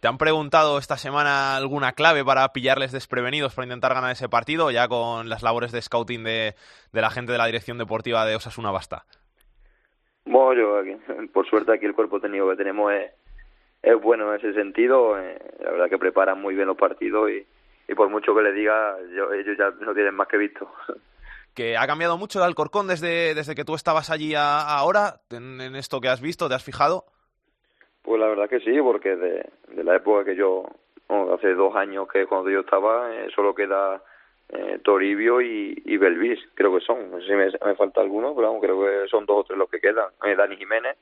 ¿Te 0.00 0.08
han 0.08 0.16
preguntado 0.16 0.78
esta 0.78 0.96
semana 0.96 1.56
alguna 1.56 1.92
clave 1.92 2.24
para 2.24 2.50
pillarles 2.54 2.90
desprevenidos 2.90 3.54
para 3.54 3.66
intentar 3.66 3.92
ganar 3.92 4.10
ese 4.10 4.30
partido? 4.30 4.70
Ya 4.70 4.88
con 4.88 5.28
las 5.28 5.42
labores 5.42 5.72
de 5.72 5.82
scouting 5.82 6.24
de, 6.24 6.54
de 6.90 7.00
la 7.02 7.10
gente 7.10 7.32
de 7.32 7.38
la 7.38 7.44
dirección 7.44 7.76
deportiva 7.76 8.24
de 8.24 8.34
Osasuna 8.34 8.70
basta. 8.70 9.04
Bueno, 10.24 10.54
yo 10.54 10.78
aquí, 10.78 11.26
por 11.34 11.46
suerte 11.46 11.74
aquí 11.74 11.84
el 11.84 11.94
cuerpo 11.94 12.18
técnico 12.18 12.48
que 12.48 12.56
tenemos 12.56 12.90
es, 12.94 13.12
es 13.82 14.00
bueno 14.00 14.32
en 14.32 14.38
ese 14.40 14.54
sentido. 14.54 15.18
Eh, 15.18 15.38
la 15.62 15.70
verdad 15.70 15.90
que 15.90 15.98
preparan 15.98 16.40
muy 16.40 16.54
bien 16.54 16.68
los 16.68 16.78
partidos 16.78 17.30
y, 17.30 17.46
y 17.86 17.94
por 17.94 18.08
mucho 18.08 18.34
que 18.34 18.40
le 18.40 18.52
diga, 18.52 18.96
yo, 19.14 19.30
ellos 19.34 19.54
ya 19.58 19.70
no 19.84 19.92
tienen 19.92 20.14
más 20.14 20.28
que 20.28 20.38
visto. 20.38 20.66
¿Que 21.54 21.76
ha 21.76 21.86
cambiado 21.86 22.16
mucho 22.16 22.38
el 22.38 22.46
Alcorcón 22.46 22.86
desde, 22.86 23.34
desde 23.34 23.54
que 23.54 23.64
tú 23.66 23.74
estabas 23.74 24.08
allí 24.08 24.34
a, 24.34 24.60
a 24.60 24.78
ahora? 24.78 25.20
En, 25.28 25.60
en 25.60 25.76
esto 25.76 26.00
que 26.00 26.08
has 26.08 26.22
visto, 26.22 26.48
¿te 26.48 26.54
has 26.54 26.64
fijado? 26.64 27.04
Pues 28.02 28.20
la 28.20 28.28
verdad 28.28 28.48
que 28.48 28.60
sí, 28.60 28.80
porque 28.80 29.16
de, 29.16 29.48
de 29.68 29.84
la 29.84 29.96
época 29.96 30.24
que 30.24 30.36
yo, 30.36 30.64
hace 31.34 31.54
dos 31.54 31.74
años 31.76 32.08
que 32.08 32.26
cuando 32.26 32.50
yo 32.50 32.60
estaba, 32.60 33.14
eh, 33.14 33.28
solo 33.34 33.54
queda 33.54 34.02
eh, 34.48 34.80
Toribio 34.82 35.40
y, 35.40 35.80
y 35.84 35.96
Belvis, 35.96 36.40
creo 36.54 36.74
que 36.74 36.84
son. 36.84 37.10
No 37.10 37.20
sé 37.20 37.26
si 37.26 37.32
me, 37.32 37.46
me 37.64 37.74
falta 37.76 38.00
alguno, 38.00 38.34
pero 38.34 38.48
vamos, 38.48 38.62
creo 38.62 38.80
que 38.80 39.08
son 39.08 39.26
dos 39.26 39.38
o 39.38 39.44
tres 39.44 39.58
los 39.58 39.70
que 39.70 39.80
quedan. 39.80 40.06
Eh, 40.24 40.34
Dani 40.34 40.56
Jiménez, 40.56 40.96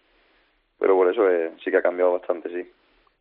pero 0.79 0.95
por 0.95 1.11
eso 1.11 1.29
eh, 1.31 1.53
sí 1.65 1.71
que 1.71 1.79
ha 1.79 1.83
cambiado 1.83 2.13
bastante, 2.13 2.49
sí. 2.51 2.71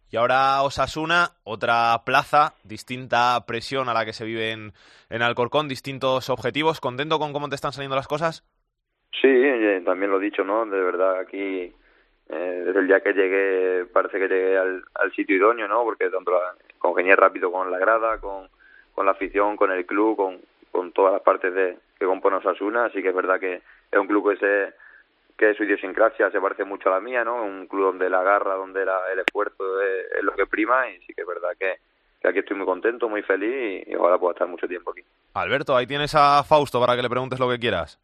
Y 0.10 0.16
ahora 0.16 0.63
Osasuna, 0.63 1.32
otra 1.44 2.02
plaza, 2.06 2.54
distinta 2.63 3.46
presión 3.46 3.90
a 3.90 3.94
la 3.94 4.06
que 4.06 4.13
se 4.13 4.24
vive 4.24 4.52
en, 4.52 4.72
en 5.10 5.22
Alcorcón, 5.22 5.68
distintos 5.68 6.30
objetivos. 6.30 6.80
¿Contento 6.80 7.20
con 7.20 7.34
cómo 7.34 7.50
te 7.50 7.56
están 7.56 7.74
saliendo 7.74 7.98
las 7.98 8.08
cosas? 8.08 8.46
Sí, 9.22 9.28
eh, 9.28 9.82
también 9.84 10.12
lo 10.12 10.18
he 10.18 10.24
dicho, 10.24 10.46
¿no? 10.46 10.66
De 10.66 10.80
verdad, 10.82 11.20
aquí 11.20 11.74
eh, 12.30 12.63
desde 12.66 12.80
el 12.80 12.88
día 12.88 13.00
que 13.00 13.13
llegué 13.13 13.86
parece 13.86 14.20
que 14.20 14.28
llegué 14.28 14.58
al, 14.58 14.84
al 14.96 15.12
sitio 15.13 15.38
idóneo, 15.38 15.68
¿no? 15.68 15.84
Porque 15.84 16.10
tanto 16.10 16.32
la, 16.32 16.54
congenié 16.78 17.16
rápido 17.16 17.52
con 17.52 17.72
la 17.72 17.80
grada, 17.80 18.20
con, 18.20 18.48
con 18.94 19.06
la 19.06 19.13
afición, 19.13 19.56
con 19.56 19.72
el 19.72 19.86
club, 19.86 20.18
con, 20.18 20.40
con 20.72 20.92
todas 20.92 21.13
las 21.13 21.22
partes 21.22 21.54
de, 21.54 21.78
que 21.98 22.06
compone 22.06 22.38
Osasuna, 22.38 22.86
así 22.86 23.02
que 23.02 23.10
es 23.10 23.16
verdad 23.16 23.40
que 23.40 23.62
es 23.92 24.00
un 24.00 24.08
club 24.08 24.32
que 24.32 24.38
se 24.38 24.74
que 25.38 25.54
su 25.54 25.63
idiosincrasia 25.63 26.32
se 26.32 26.42
parece 26.42 26.63
mucho 26.63 26.90
a 26.90 26.94
la 26.94 27.00
mía, 27.00 27.24
¿no? 27.24 27.44
Un 27.44 27.68
club 27.68 27.86
donde 27.86 28.10
la 28.10 28.24
garra, 28.24 28.56
donde 28.56 28.84
la, 28.84 28.98
el 29.13 29.20
esfuerzo 29.20 29.63
es, 29.82 30.24
lo 30.24 30.34
que 30.34 30.48
prima 30.48 30.90
y 30.90 30.98
sí 31.02 31.13
que 31.13 31.22
es 31.22 31.28
verdad 31.28 31.50
que, 31.60 31.76
que 32.20 32.28
aquí 32.28 32.40
estoy 32.40 32.58
muy 32.58 32.66
contento, 32.66 33.08
muy 33.08 33.22
feliz 33.22 33.86
y, 33.86 33.92
y 33.92 33.96
ojalá 33.96 34.18
pueda 34.18 34.32
estar 34.32 34.48
mucho 34.48 34.68
tiempo 34.68 34.92
aquí. 34.92 35.02
Alberto, 35.36 35.76
ahí 35.76 35.86
tienes 35.86 36.16
a 36.16 36.44
Fausto 36.44 36.80
para 36.80 36.96
que 36.96 37.04
le 37.04 37.10
preguntes 37.10 37.40
lo 37.40 37.48
que 37.50 37.60
quieras. 37.60 38.00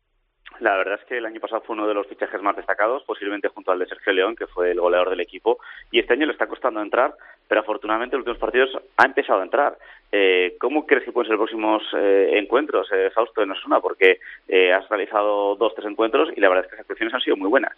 La 0.60 0.78
verdad 0.78 1.00
es 1.02 1.06
que 1.06 1.18
el 1.18 1.26
año 1.26 1.40
pasado 1.40 1.62
fue 1.62 1.76
uno 1.76 1.88
de 1.88 1.94
los 1.94 2.08
fichajes 2.08 2.42
más 2.42 2.56
destacados, 2.56 3.04
posiblemente 3.04 3.50
junto 3.50 3.72
al 3.72 3.80
de 3.80 3.88
Sergio 3.88 4.14
León, 4.14 4.36
que 4.36 4.48
fue 4.48 4.72
el 4.72 4.80
goleador 4.80 5.10
del 5.10 5.20
equipo, 5.20 5.60
y 5.92 6.00
este 6.00 6.14
año 6.14 6.26
le 6.26 6.34
está 6.34 6.48
costando 6.48 6.82
entrar, 6.82 7.16
pero 7.48 7.62
afortunadamente 7.62 8.16
en 8.16 8.20
los 8.20 8.28
últimos 8.28 8.42
partidos 8.42 8.84
ha 8.98 9.06
empezado 9.06 9.42
a 9.42 9.44
entrar. 9.44 9.78
Eh, 10.12 10.56
¿Cómo 10.60 10.86
crees 10.86 11.04
que 11.04 11.12
pueden 11.12 11.28
ser 11.28 11.38
los 11.38 11.50
próximos 11.50 11.84
eh, 11.98 12.32
encuentros, 12.34 12.88
eh, 12.94 13.10
Fausto, 13.14 13.42
en 13.42 13.52
Osasuna? 13.52 13.80
Porque 13.82 14.20
eh, 14.48 14.72
has 14.72 14.88
realizado 14.90 15.56
dos, 15.56 15.74
tres 15.76 15.88
encuentros 15.88 16.30
y 16.36 16.40
la 16.40 16.50
verdad 16.50 16.66
es 16.66 16.70
que 16.70 16.76
las 16.76 16.82
actuaciones 16.82 17.14
han 17.14 17.22
sido 17.22 17.36
muy 17.36 17.50
buenas. 17.50 17.76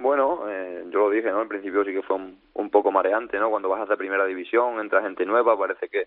Bueno, 0.00 0.44
eh, 0.48 0.84
yo 0.90 1.00
lo 1.00 1.10
dije, 1.10 1.30
¿no? 1.30 1.40
Al 1.40 1.48
principio 1.48 1.84
sí 1.84 1.92
que 1.92 2.02
fue 2.02 2.16
un, 2.16 2.70
poco 2.70 2.90
mareante, 2.90 3.38
¿no? 3.38 3.50
Cuando 3.50 3.68
vas 3.68 3.90
a 3.90 3.96
primera 3.96 4.24
división, 4.24 4.80
entra 4.80 5.02
gente 5.02 5.26
nueva, 5.26 5.58
parece 5.58 5.88
que, 5.88 6.06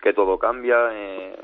que 0.00 0.12
todo 0.12 0.38
cambia. 0.38 0.90
Eh, 0.92 1.34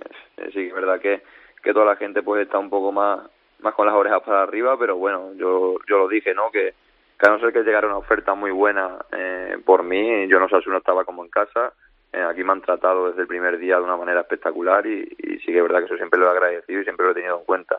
sí 0.53 0.69
es 0.69 0.75
verdad 0.75 1.01
que, 1.01 1.23
que 1.61 1.73
toda 1.73 1.87
la 1.87 1.97
gente 1.97 2.23
pues 2.23 2.43
está 2.43 2.59
un 2.59 2.71
poco 2.71 2.93
más 2.93 3.29
más 3.61 3.75
con 3.75 3.87
las 3.87 3.95
orejas 3.95 4.23
para 4.23 4.43
arriba, 4.43 4.77
pero 4.79 4.97
bueno, 4.97 5.33
yo 5.35 5.77
yo 5.89 5.99
lo 5.99 6.09
dije, 6.09 6.35
¿no? 6.35 6.51
Que, 6.51 6.75
que 7.19 7.27
a 7.27 7.31
no 7.31 7.41
ser 7.41 7.53
que 7.53 7.63
llegara 7.63 7.87
una 7.87 7.99
oferta 7.99 8.35
muy 8.35 8.51
buena 8.51 8.97
eh, 9.13 9.59
por 9.65 9.83
mí, 9.83 10.29
yo 10.29 10.39
no 10.39 10.49
sé 10.49 10.61
si 10.61 10.69
uno 10.69 10.79
estaba 10.79 11.05
como 11.05 11.25
en 11.25 11.31
casa. 11.31 11.73
Eh, 12.13 12.23
aquí 12.23 12.43
me 12.43 12.53
han 12.53 12.63
tratado 12.63 13.09
desde 13.09 13.23
el 13.23 13.27
primer 13.29 13.59
día 13.59 13.77
de 13.77 13.83
una 13.83 13.97
manera 13.97 14.21
espectacular 14.21 14.87
y, 14.87 15.03
y 15.19 15.39
sí 15.41 15.47
que 15.47 15.59
es 15.59 15.63
verdad 15.63 15.81
que 15.81 15.87
eso 15.87 15.97
siempre 15.97 16.19
lo 16.19 16.27
he 16.27 16.31
agradecido 16.31 16.81
y 16.81 16.85
siempre 16.85 17.05
lo 17.05 17.13
he 17.13 17.15
tenido 17.15 17.39
en 17.39 17.45
cuenta. 17.45 17.79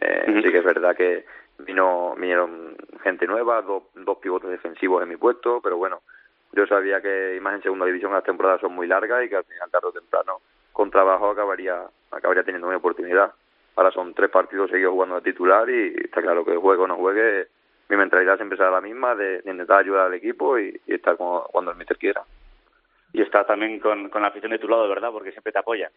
Eh, 0.00 0.40
Sí 0.42 0.50
que 0.50 0.58
es 0.58 0.64
verdad 0.64 0.96
que 0.96 1.24
vino 1.58 2.14
vinieron 2.16 2.76
gente 3.02 3.26
nueva, 3.26 3.62
dos, 3.62 3.82
dos 3.94 4.18
pivotes 4.18 4.48
defensivos 4.50 5.02
en 5.02 5.08
mi 5.08 5.16
puesto, 5.16 5.60
pero 5.60 5.76
bueno, 5.76 6.00
yo 6.52 6.66
sabía 6.66 7.00
que 7.00 7.34
y 7.36 7.40
más 7.40 7.56
en 7.56 7.62
segunda 7.62 7.84
división 7.84 8.12
las 8.12 8.24
temporadas 8.24 8.60
son 8.60 8.72
muy 8.72 8.86
largas 8.86 9.24
y 9.24 9.28
que 9.28 9.36
al 9.36 9.44
final 9.44 9.70
tarde 9.70 9.88
o 9.88 9.92
temprano 9.92 10.40
con 10.72 10.90
trabajo 10.90 11.30
acabaría 11.30 11.82
acabaría 12.10 12.44
teniendo 12.44 12.68
mi 12.68 12.76
oportunidad. 12.76 13.32
Ahora 13.78 13.92
son 13.92 14.12
tres 14.12 14.28
partidos 14.28 14.68
seguidos 14.72 14.90
jugando 14.90 15.14
de 15.14 15.30
titular 15.30 15.70
y 15.70 15.94
está 16.04 16.20
claro 16.20 16.44
que 16.44 16.56
juegue 16.56 16.82
o 16.82 16.88
no 16.88 16.96
juegue, 16.96 17.46
mi 17.88 17.96
mentalidad 17.96 18.34
siempre 18.34 18.58
será 18.58 18.72
la 18.72 18.80
misma 18.80 19.14
de, 19.14 19.40
de 19.40 19.52
intentar 19.52 19.78
ayudar 19.78 20.06
al 20.06 20.14
equipo 20.14 20.58
y, 20.58 20.80
y 20.84 20.94
estar 20.94 21.16
como, 21.16 21.44
cuando 21.52 21.70
el 21.70 21.76
míster 21.76 21.96
quiera. 21.96 22.24
Y 23.12 23.22
está 23.22 23.44
también 23.44 23.78
con, 23.78 24.08
con 24.08 24.22
la 24.22 24.28
afición 24.28 24.50
de 24.50 24.58
tu 24.58 24.66
lado, 24.66 24.88
¿verdad? 24.88 25.12
Porque 25.12 25.30
siempre 25.30 25.52
te 25.52 25.60
apoya. 25.60 25.92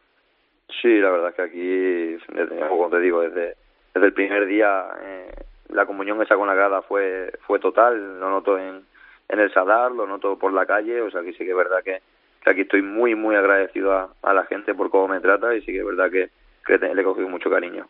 Sí, 0.80 1.00
la 1.00 1.10
verdad 1.10 1.30
es 1.30 1.36
que 1.36 1.42
aquí, 1.42 2.18
desde, 2.38 2.68
como 2.68 2.88
te 2.92 3.00
digo, 3.00 3.22
desde, 3.22 3.56
desde 3.96 4.06
el 4.06 4.14
primer 4.14 4.46
día 4.46 4.86
eh, 5.02 5.32
la 5.70 5.88
comunión 5.88 6.22
esa 6.22 6.36
con 6.36 6.50
la 6.50 6.54
grada 6.54 6.84
fue 6.84 7.32
fue 7.48 7.58
total, 7.58 8.20
lo 8.20 8.30
noto 8.30 8.60
en, 8.60 8.86
en 9.28 9.40
el 9.40 9.52
Sadar, 9.52 9.92
lo 9.92 10.06
noto 10.06 10.38
por 10.38 10.54
la 10.54 10.68
calle, 10.68 11.02
o 11.02 11.10
sea 11.10 11.24
que 11.24 11.32
sí 11.32 11.40
que 11.40 11.50
es 11.50 11.58
verdad 11.58 11.82
que, 11.84 12.00
que 12.44 12.50
aquí 12.52 12.62
estoy 12.62 12.84
muy 12.84 13.16
muy 13.16 13.36
agradecido 13.36 13.92
a, 13.92 14.14
a 14.22 14.34
la 14.36 14.46
gente 14.46 14.76
por 14.76 14.92
cómo 14.92 15.08
me 15.08 15.20
trata 15.20 15.56
y 15.56 15.62
sí 15.62 15.72
que 15.72 15.80
es 15.80 15.86
verdad 15.86 16.12
que, 16.12 16.30
que 16.66 16.78
te- 16.80 16.94
le 16.94 17.02
he 17.02 17.06
cogido 17.06 17.28
mucho 17.30 17.50
cariño. 17.50 17.88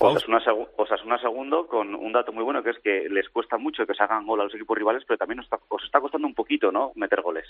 Osasuna, 0.00 0.40
Osasuna 0.76 1.18
segundo 1.18 1.66
con 1.66 1.94
un 1.94 2.12
dato 2.12 2.32
muy 2.32 2.44
bueno 2.44 2.62
que 2.62 2.70
es 2.70 2.78
que 2.78 3.08
les 3.08 3.28
cuesta 3.30 3.58
mucho 3.58 3.84
que 3.84 3.94
se 3.94 4.02
hagan 4.02 4.26
gol 4.26 4.40
a 4.40 4.44
los 4.44 4.54
equipos 4.54 4.78
rivales, 4.78 5.04
pero 5.06 5.18
también 5.18 5.40
os 5.40 5.46
está, 5.46 5.58
os 5.68 5.82
está 5.84 6.00
costando 6.00 6.26
un 6.28 6.34
poquito, 6.34 6.70
¿no? 6.70 6.92
Meter 6.94 7.20
goles. 7.20 7.48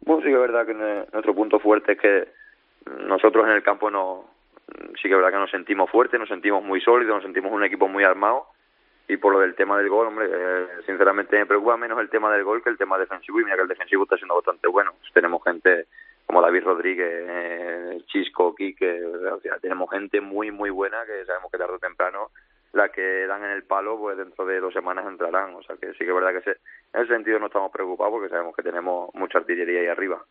Bueno, 0.00 0.20
sí 0.22 0.28
que 0.28 0.34
es 0.34 0.40
verdad 0.40 0.66
que 0.66 0.74
nuestro 0.74 1.34
punto 1.34 1.58
fuerte 1.58 1.92
es 1.92 1.98
que 1.98 2.28
nosotros 3.06 3.46
en 3.46 3.52
el 3.52 3.62
campo 3.62 3.90
no, 3.90 4.26
sí 4.96 5.02
que 5.08 5.08
es 5.08 5.16
verdad 5.16 5.30
que 5.32 5.38
nos 5.38 5.50
sentimos 5.50 5.90
fuertes, 5.90 6.20
nos 6.20 6.28
sentimos 6.28 6.62
muy 6.62 6.80
sólidos, 6.82 7.14
nos 7.16 7.24
sentimos 7.24 7.50
un 7.50 7.64
equipo 7.64 7.88
muy 7.88 8.04
armado 8.04 8.46
y 9.08 9.16
por 9.16 9.32
lo 9.32 9.40
del 9.40 9.54
tema 9.54 9.78
del 9.78 9.88
gol, 9.88 10.08
hombre, 10.08 10.28
eh, 10.30 10.66
sinceramente 10.84 11.38
me 11.38 11.46
preocupa 11.46 11.78
menos 11.78 11.98
el 11.98 12.10
tema 12.10 12.30
del 12.30 12.44
gol 12.44 12.62
que 12.62 12.68
el 12.68 12.76
tema 12.76 12.98
defensivo 12.98 13.40
y 13.40 13.44
mira 13.44 13.56
que 13.56 13.62
el 13.62 13.68
defensivo 13.68 14.02
está 14.02 14.18
siendo 14.18 14.34
bastante 14.34 14.68
bueno. 14.68 14.92
Tenemos 15.14 15.42
gente 15.42 15.86
como 16.28 16.42
David 16.42 16.62
Rodríguez, 16.62 17.24
eh, 17.26 17.98
Chisco, 18.06 18.54
Quique, 18.54 19.02
o 19.04 19.40
sea, 19.40 19.58
tenemos 19.60 19.90
gente 19.90 20.20
muy 20.20 20.50
muy 20.50 20.68
buena 20.70 20.98
que 21.06 21.24
sabemos 21.24 21.50
que 21.50 21.56
tarde 21.58 21.74
o 21.74 21.78
temprano 21.78 22.30
la 22.74 22.90
que 22.90 23.26
dan 23.26 23.42
en 23.44 23.50
el 23.52 23.62
palo, 23.64 23.98
pues 23.98 24.18
dentro 24.18 24.44
de 24.44 24.60
dos 24.60 24.74
semanas 24.74 25.06
entrarán. 25.06 25.54
O 25.54 25.62
sea 25.62 25.76
que 25.76 25.88
sí 25.94 26.00
que 26.00 26.08
es 26.10 26.14
verdad 26.14 26.32
que 26.32 26.50
ese- 26.50 26.60
en 26.92 27.00
ese 27.02 27.14
sentido 27.14 27.38
no 27.38 27.46
estamos 27.46 27.72
preocupados 27.72 28.12
porque 28.12 28.28
sabemos 28.28 28.54
que 28.54 28.62
tenemos 28.62 29.08
mucha 29.14 29.38
artillería 29.38 29.80
ahí 29.80 29.86
arriba. 29.86 30.22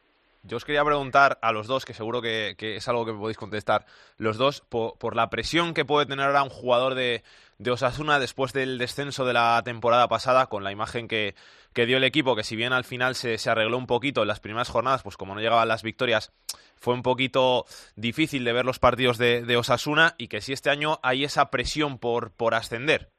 Yo 0.43 0.57
os 0.57 0.63
quería 0.63 0.85
preguntar 0.85 1.39
a 1.41 1.51
los 1.51 1.65
dos, 1.67 1.83
que 1.83 1.93
seguro 1.93 2.21
que, 2.21 2.53
que 2.57 2.75
es 2.75 2.87
algo 2.87 3.05
que 3.05 3.11
me 3.11 3.19
podéis 3.19 3.37
contestar, 3.39 3.85
los 4.19 4.37
dos, 4.37 4.61
por, 4.61 4.97
por 4.99 5.15
la 5.15 5.29
presión 5.31 5.73
que 5.73 5.83
puede 5.83 6.05
tener 6.05 6.25
ahora 6.27 6.43
un 6.43 6.49
jugador 6.49 6.93
de, 6.93 7.23
de 7.59 7.71
Osasuna 7.71 8.19
después 8.19 8.53
del 8.53 8.77
descenso 8.77 9.25
de 9.25 9.33
la 9.33 9.61
temporada 9.63 10.07
pasada, 10.07 10.47
con 10.47 10.63
la 10.63 10.71
imagen 10.71 11.07
que, 11.07 11.33
que 11.73 11.85
dio 11.85 11.97
el 11.97 12.03
equipo, 12.03 12.35
que 12.35 12.43
si 12.43 12.55
bien 12.55 12.73
al 12.73 12.83
final 12.83 13.15
se, 13.15 13.37
se 13.37 13.49
arregló 13.49 13.77
un 13.77 13.87
poquito 13.87 14.21
en 14.21 14.27
las 14.27 14.39
primeras 14.39 14.69
jornadas, 14.69 15.03
pues 15.03 15.17
como 15.17 15.33
no 15.33 15.41
llegaban 15.41 15.67
las 15.67 15.83
victorias, 15.83 16.31
fue 16.75 16.93
un 16.93 17.01
poquito 17.01 17.65
difícil 17.95 18.43
de 18.43 18.53
ver 18.53 18.65
los 18.65 18.79
partidos 18.79 19.17
de, 19.17 19.43
de 19.43 19.57
Osasuna 19.57 20.13
y 20.17 20.27
que 20.27 20.41
si 20.41 20.53
este 20.53 20.69
año 20.69 20.99
hay 21.01 21.23
esa 21.23 21.49
presión 21.49 21.97
por, 21.97 22.31
por 22.35 22.53
ascender. 22.53 23.09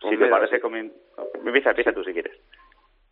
Si 0.00 0.16
te 0.16 0.26
parece, 0.28 0.60
comi- 0.62 0.92
empieza, 1.44 1.70
empieza 1.70 1.92
tú 1.92 2.04
si 2.04 2.12
quieres. 2.12 2.36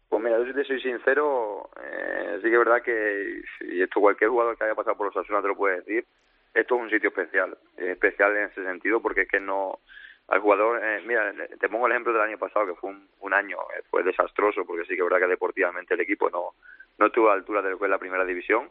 Pues 0.08 0.22
mira, 0.22 0.38
yo 0.38 0.46
si 0.46 0.54
te 0.54 0.64
soy 0.64 0.80
sincero, 0.80 1.68
eh, 1.82 2.36
sí 2.36 2.48
que 2.48 2.52
es 2.52 2.58
verdad 2.58 2.80
que, 2.80 3.42
y 3.68 3.82
esto 3.82 4.00
cualquier 4.00 4.30
jugador 4.30 4.56
que 4.56 4.64
haya 4.64 4.74
pasado 4.74 4.96
por 4.96 5.06
los 5.08 5.16
Osasuna 5.16 5.42
te 5.42 5.48
lo 5.48 5.56
puede 5.56 5.78
decir, 5.78 6.06
esto 6.54 6.76
es 6.76 6.80
un 6.80 6.90
sitio 6.90 7.08
especial, 7.10 7.58
eh, 7.76 7.90
especial 7.90 8.36
en 8.36 8.44
ese 8.44 8.64
sentido 8.64 9.02
porque 9.02 9.22
es 9.22 9.28
que 9.28 9.40
no, 9.40 9.80
al 10.28 10.40
jugador, 10.40 10.80
eh, 10.82 11.02
mira, 11.06 11.32
te 11.32 11.68
pongo 11.68 11.86
el 11.86 11.92
ejemplo 11.92 12.12
del 12.12 12.22
año 12.22 12.38
pasado 12.38 12.66
que 12.66 12.74
fue 12.74 12.92
un, 13.20 13.34
año, 13.34 13.58
eh, 13.76 13.82
fue 13.90 14.02
desastroso 14.02 14.64
porque 14.64 14.84
sí 14.84 14.96
que 14.96 15.02
es 15.02 15.04
verdad 15.04 15.20
que 15.20 15.30
deportivamente 15.30 15.94
el 15.94 16.00
equipo 16.00 16.28
no, 16.30 16.54
no 16.98 17.06
estuvo 17.06 17.28
a 17.28 17.34
la 17.34 17.36
altura 17.36 17.62
de 17.62 17.70
lo 17.70 17.78
que 17.78 17.84
es 17.84 17.90
la 17.90 17.98
primera 17.98 18.24
división, 18.24 18.70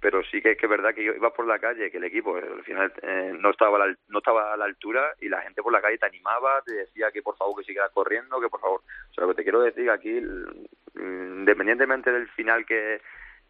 pero 0.00 0.22
sí 0.24 0.40
que 0.40 0.52
es 0.52 0.58
que 0.58 0.66
es 0.66 0.70
verdad 0.70 0.94
que 0.94 1.02
yo 1.02 1.12
iba 1.12 1.32
por 1.32 1.46
la 1.46 1.58
calle, 1.58 1.90
que 1.90 1.96
el 1.96 2.04
equipo 2.04 2.38
eh, 2.38 2.44
al 2.56 2.62
final 2.62 2.92
eh, 3.02 3.34
no 3.36 3.50
estaba 3.50 3.82
a 3.82 3.88
la, 3.88 3.96
no 4.08 4.18
estaba 4.18 4.52
a 4.52 4.56
la 4.56 4.66
altura 4.66 5.14
y 5.20 5.28
la 5.28 5.42
gente 5.42 5.62
por 5.62 5.72
la 5.72 5.80
calle 5.80 5.98
te 5.98 6.06
animaba, 6.06 6.62
te 6.64 6.74
decía 6.74 7.10
que 7.10 7.22
por 7.22 7.36
favor 7.36 7.58
que 7.58 7.64
siguieras 7.64 7.90
corriendo, 7.92 8.40
que 8.40 8.48
por 8.48 8.60
favor, 8.60 8.82
o 9.10 9.14
sea, 9.14 9.24
lo 9.24 9.30
que 9.30 9.36
te 9.36 9.42
quiero 9.42 9.62
decir 9.62 9.90
aquí, 9.90 10.20
mm, 10.20 11.40
independientemente 11.40 12.12
del 12.12 12.28
final 12.28 12.64
que, 12.64 13.00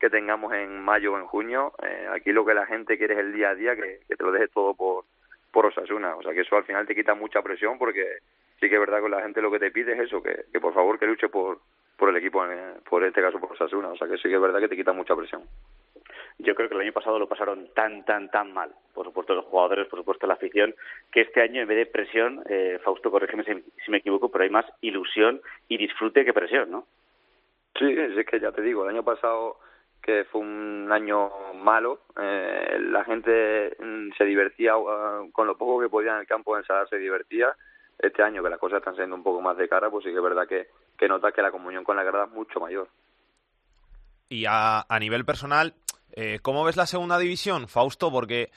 que 0.01 0.09
tengamos 0.09 0.55
en 0.55 0.83
mayo 0.83 1.13
o 1.13 1.19
en 1.19 1.27
junio, 1.27 1.73
aquí 2.13 2.33
lo 2.33 2.47
que 2.47 2.55
la 2.55 2.67
gente 2.67 2.97
quiere 2.97 3.15
es 3.15 3.21
el 3.21 3.33
día 3.35 3.51
a 3.51 3.55
día, 3.55 3.77
que, 3.77 4.01
que 4.09 4.17
te 4.17 4.25
lo 4.25 4.33
dejes 4.33 4.51
todo 4.53 4.75
por, 4.75 5.05
por 5.57 5.65
Osasuna, 5.65 6.15
o 6.17 6.23
sea 6.23 6.35
que 6.35 6.43
eso 6.43 6.55
al 6.55 6.65
final 6.65 6.87
te 6.87 6.95
quita 6.95 7.15
mucha 7.15 7.41
presión 7.41 7.79
porque 7.79 8.19
sí 8.61 8.69
que 8.69 8.75
es 8.75 8.81
verdad 8.81 9.03
que 9.03 9.09
la 9.09 9.23
gente 9.23 9.41
lo 9.41 9.51
que 9.51 9.59
te 9.59 9.71
pide 9.71 9.95
es 9.95 10.01
eso, 10.01 10.23
que, 10.23 10.45
que 10.53 10.61
por 10.61 10.75
favor 10.75 10.99
que 10.99 11.07
luche 11.07 11.31
por, 11.31 11.61
por 11.97 12.11
el 12.11 12.17
equipo, 12.19 12.45
por 12.87 13.03
este 13.03 13.23
caso 13.23 13.41
por 13.41 13.53
Osasuna, 13.53 13.89
o 13.89 13.97
sea 13.97 14.07
que 14.07 14.19
sí 14.19 14.25
que 14.25 14.35
es 14.35 14.41
verdad 14.41 14.61
que 14.61 14.69
te 14.69 14.77
quita 14.77 14.93
mucha 14.93 15.17
presión. 15.17 15.45
Yo 16.41 16.55
creo 16.55 16.69
que 16.69 16.75
el 16.75 16.83
año 16.83 16.93
pasado 16.93 17.19
lo 17.19 17.27
pasaron 17.27 17.71
tan, 17.73 18.05
tan, 18.05 18.31
tan 18.31 18.53
mal. 18.53 18.71
Por 18.93 19.07
supuesto 19.07 19.35
los 19.35 19.47
jugadores, 19.47 19.89
por 19.89 20.01
supuesto 20.01 20.27
la 20.27 20.35
afición, 20.35 20.75
que 21.11 21.23
este 21.23 21.41
año 21.41 21.63
en 21.63 21.69
vez 21.69 21.79
de 21.79 21.87
presión, 21.87 22.43
eh, 22.51 22.79
Fausto, 22.85 23.11
corrígeme 23.11 23.43
si, 23.45 23.55
si 23.83 23.91
me 23.91 23.97
equivoco, 23.97 24.31
pero 24.31 24.45
hay 24.45 24.51
más 24.51 24.67
ilusión 24.83 25.41
y 25.69 25.79
disfrute 25.79 26.27
que 26.27 26.35
presión, 26.35 26.71
¿no? 26.71 26.87
Sí, 27.79 27.87
es 27.97 28.27
que 28.27 28.41
ya 28.41 28.53
te 28.53 28.61
digo, 28.61 28.85
el 28.85 28.91
año 28.91 29.05
pasado 29.05 29.57
que 30.07 30.25
fue 30.31 30.41
un 30.41 30.89
año 30.93 31.31
malo, 31.55 32.03
eh, 32.17 32.79
la 32.81 33.05
gente 33.05 33.77
mm, 33.79 34.13
se 34.17 34.25
divertía 34.25 34.77
uh, 34.77 35.31
con 35.33 35.49
lo 35.49 35.59
poco 35.59 35.81
que 35.81 35.89
podía 35.89 36.13
en 36.13 36.21
el 36.21 36.27
campo 36.27 36.57
en 36.57 36.65
Sadar 36.65 36.89
se 36.89 36.97
divertía. 36.97 37.49
Este 37.99 38.23
año 38.23 38.43
que 38.43 38.51
las 38.51 38.61
cosas 38.61 38.79
están 38.79 38.95
siendo 38.95 39.17
un 39.17 39.25
poco 39.25 39.41
más 39.41 39.57
de 39.57 39.69
cara, 39.69 39.91
pues 39.91 40.05
sí 40.05 40.11
que 40.11 40.17
es 40.17 40.23
verdad 40.23 40.47
que, 40.47 40.69
que 40.97 41.09
notas 41.09 41.35
que 41.35 41.43
la 41.43 41.51
comunión 41.51 41.83
con 41.83 41.97
la 41.97 42.05
grada 42.05 42.27
es 42.27 42.31
mucho 42.31 42.61
mayor. 42.61 42.89
Y 44.29 44.45
a, 44.47 44.83
a 44.89 44.99
nivel 45.01 45.25
personal, 45.25 45.75
eh, 46.13 46.39
¿cómo 46.43 46.65
ves 46.65 46.77
la 46.77 46.87
segunda 46.87 47.19
división, 47.19 47.69
Fausto? 47.69 48.11
Porque 48.11 48.51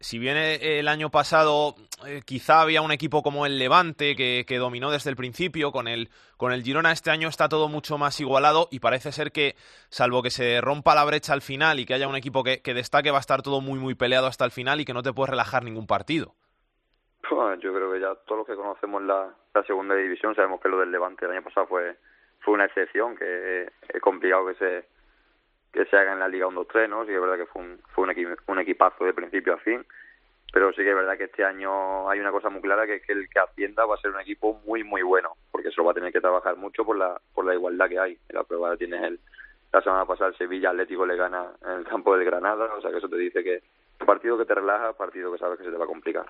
si 0.00 0.18
bien 0.18 0.36
eh, 0.36 0.78
el 0.78 0.88
año 0.88 1.10
pasado 1.10 1.74
eh, 2.06 2.22
quizá 2.24 2.60
había 2.60 2.82
un 2.82 2.92
equipo 2.92 3.22
como 3.22 3.46
el 3.46 3.58
Levante 3.58 4.16
que, 4.16 4.44
que, 4.46 4.58
dominó 4.58 4.90
desde 4.90 5.10
el 5.10 5.16
principio, 5.16 5.72
con 5.72 5.88
el, 5.88 6.08
con 6.36 6.52
el 6.52 6.62
Girona 6.62 6.92
este 6.92 7.10
año 7.10 7.28
está 7.28 7.48
todo 7.48 7.68
mucho 7.68 7.98
más 7.98 8.20
igualado 8.20 8.68
y 8.70 8.80
parece 8.80 9.12
ser 9.12 9.32
que, 9.32 9.54
salvo 9.88 10.22
que 10.22 10.30
se 10.30 10.60
rompa 10.60 10.94
la 10.94 11.04
brecha 11.04 11.32
al 11.32 11.42
final 11.42 11.80
y 11.80 11.86
que 11.86 11.94
haya 11.94 12.08
un 12.08 12.16
equipo 12.16 12.42
que, 12.42 12.60
que 12.62 12.74
destaque, 12.74 13.10
va 13.10 13.18
a 13.18 13.20
estar 13.20 13.42
todo 13.42 13.60
muy, 13.60 13.78
muy 13.78 13.94
peleado 13.94 14.26
hasta 14.26 14.44
el 14.44 14.50
final 14.50 14.80
y 14.80 14.84
que 14.84 14.94
no 14.94 15.02
te 15.02 15.12
puedes 15.12 15.30
relajar 15.30 15.64
ningún 15.64 15.86
partido. 15.86 16.34
Yo 17.60 17.72
creo 17.72 17.92
que 17.92 18.00
ya 18.00 18.14
todos 18.26 18.38
los 18.38 18.46
que 18.46 18.56
conocemos 18.56 19.02
la, 19.02 19.34
la 19.54 19.62
segunda 19.64 19.94
división 19.94 20.34
sabemos 20.34 20.60
que 20.60 20.68
lo 20.68 20.80
del 20.80 20.90
Levante 20.90 21.24
el 21.24 21.32
año 21.32 21.42
pasado 21.42 21.66
fue, 21.66 21.96
fue 22.40 22.54
una 22.54 22.66
excepción, 22.66 23.16
que 23.16 23.70
es 23.88 24.00
complicado 24.02 24.46
que 24.46 24.54
se 24.54 24.84
que 25.74 25.84
se 25.86 25.96
haga 25.96 26.12
en 26.12 26.20
la 26.20 26.28
Liga 26.28 26.46
1-2-3, 26.46 26.88
¿no? 26.88 27.02
Sí 27.02 27.08
que 27.08 27.16
es 27.16 27.20
verdad 27.20 27.36
que 27.36 27.46
fue 27.46 27.62
un, 27.62 27.78
fue 27.88 28.04
un, 28.04 28.36
un 28.46 28.58
equipazo 28.60 29.04
de 29.04 29.12
principio 29.12 29.54
a 29.54 29.58
fin, 29.58 29.84
pero 30.52 30.70
sí 30.70 30.82
que 30.82 30.90
es 30.90 30.96
verdad 30.96 31.18
que 31.18 31.24
este 31.24 31.44
año 31.44 32.08
hay 32.08 32.20
una 32.20 32.30
cosa 32.30 32.48
muy 32.48 32.62
clara 32.62 32.86
que 32.86 32.96
es 32.96 33.02
que 33.04 33.12
el 33.12 33.28
que 33.28 33.40
ascienda 33.40 33.84
va 33.84 33.96
a 33.96 33.98
ser 33.98 34.12
un 34.12 34.20
equipo 34.20 34.60
muy 34.64 34.84
muy 34.84 35.02
bueno, 35.02 35.32
porque 35.50 35.68
eso 35.68 35.84
va 35.84 35.90
a 35.90 35.94
tener 35.94 36.12
que 36.12 36.20
trabajar 36.20 36.56
mucho 36.56 36.84
por 36.84 36.96
la 36.96 37.20
por 37.34 37.44
la 37.44 37.54
igualdad 37.54 37.88
que 37.88 37.98
hay. 37.98 38.18
La 38.28 38.44
prueba 38.44 38.76
tienes 38.76 39.02
el 39.02 39.20
la 39.72 39.82
semana 39.82 40.04
pasada 40.06 40.30
el 40.30 40.36
Sevilla 40.36 40.70
Atlético 40.70 41.04
le 41.04 41.16
gana 41.16 41.46
en 41.66 41.72
el 41.72 41.84
campo 41.84 42.16
del 42.16 42.24
Granada, 42.24 42.72
o 42.72 42.80
sea 42.80 42.92
que 42.92 42.98
eso 42.98 43.08
te 43.08 43.16
dice 43.16 43.42
que 43.42 43.60
partido 44.06 44.38
que 44.38 44.44
te 44.44 44.54
relaja, 44.54 44.92
partido 44.92 45.32
que 45.32 45.38
sabes 45.38 45.58
que 45.58 45.64
se 45.64 45.72
te 45.72 45.76
va 45.76 45.84
a 45.84 45.88
complicar. 45.88 46.26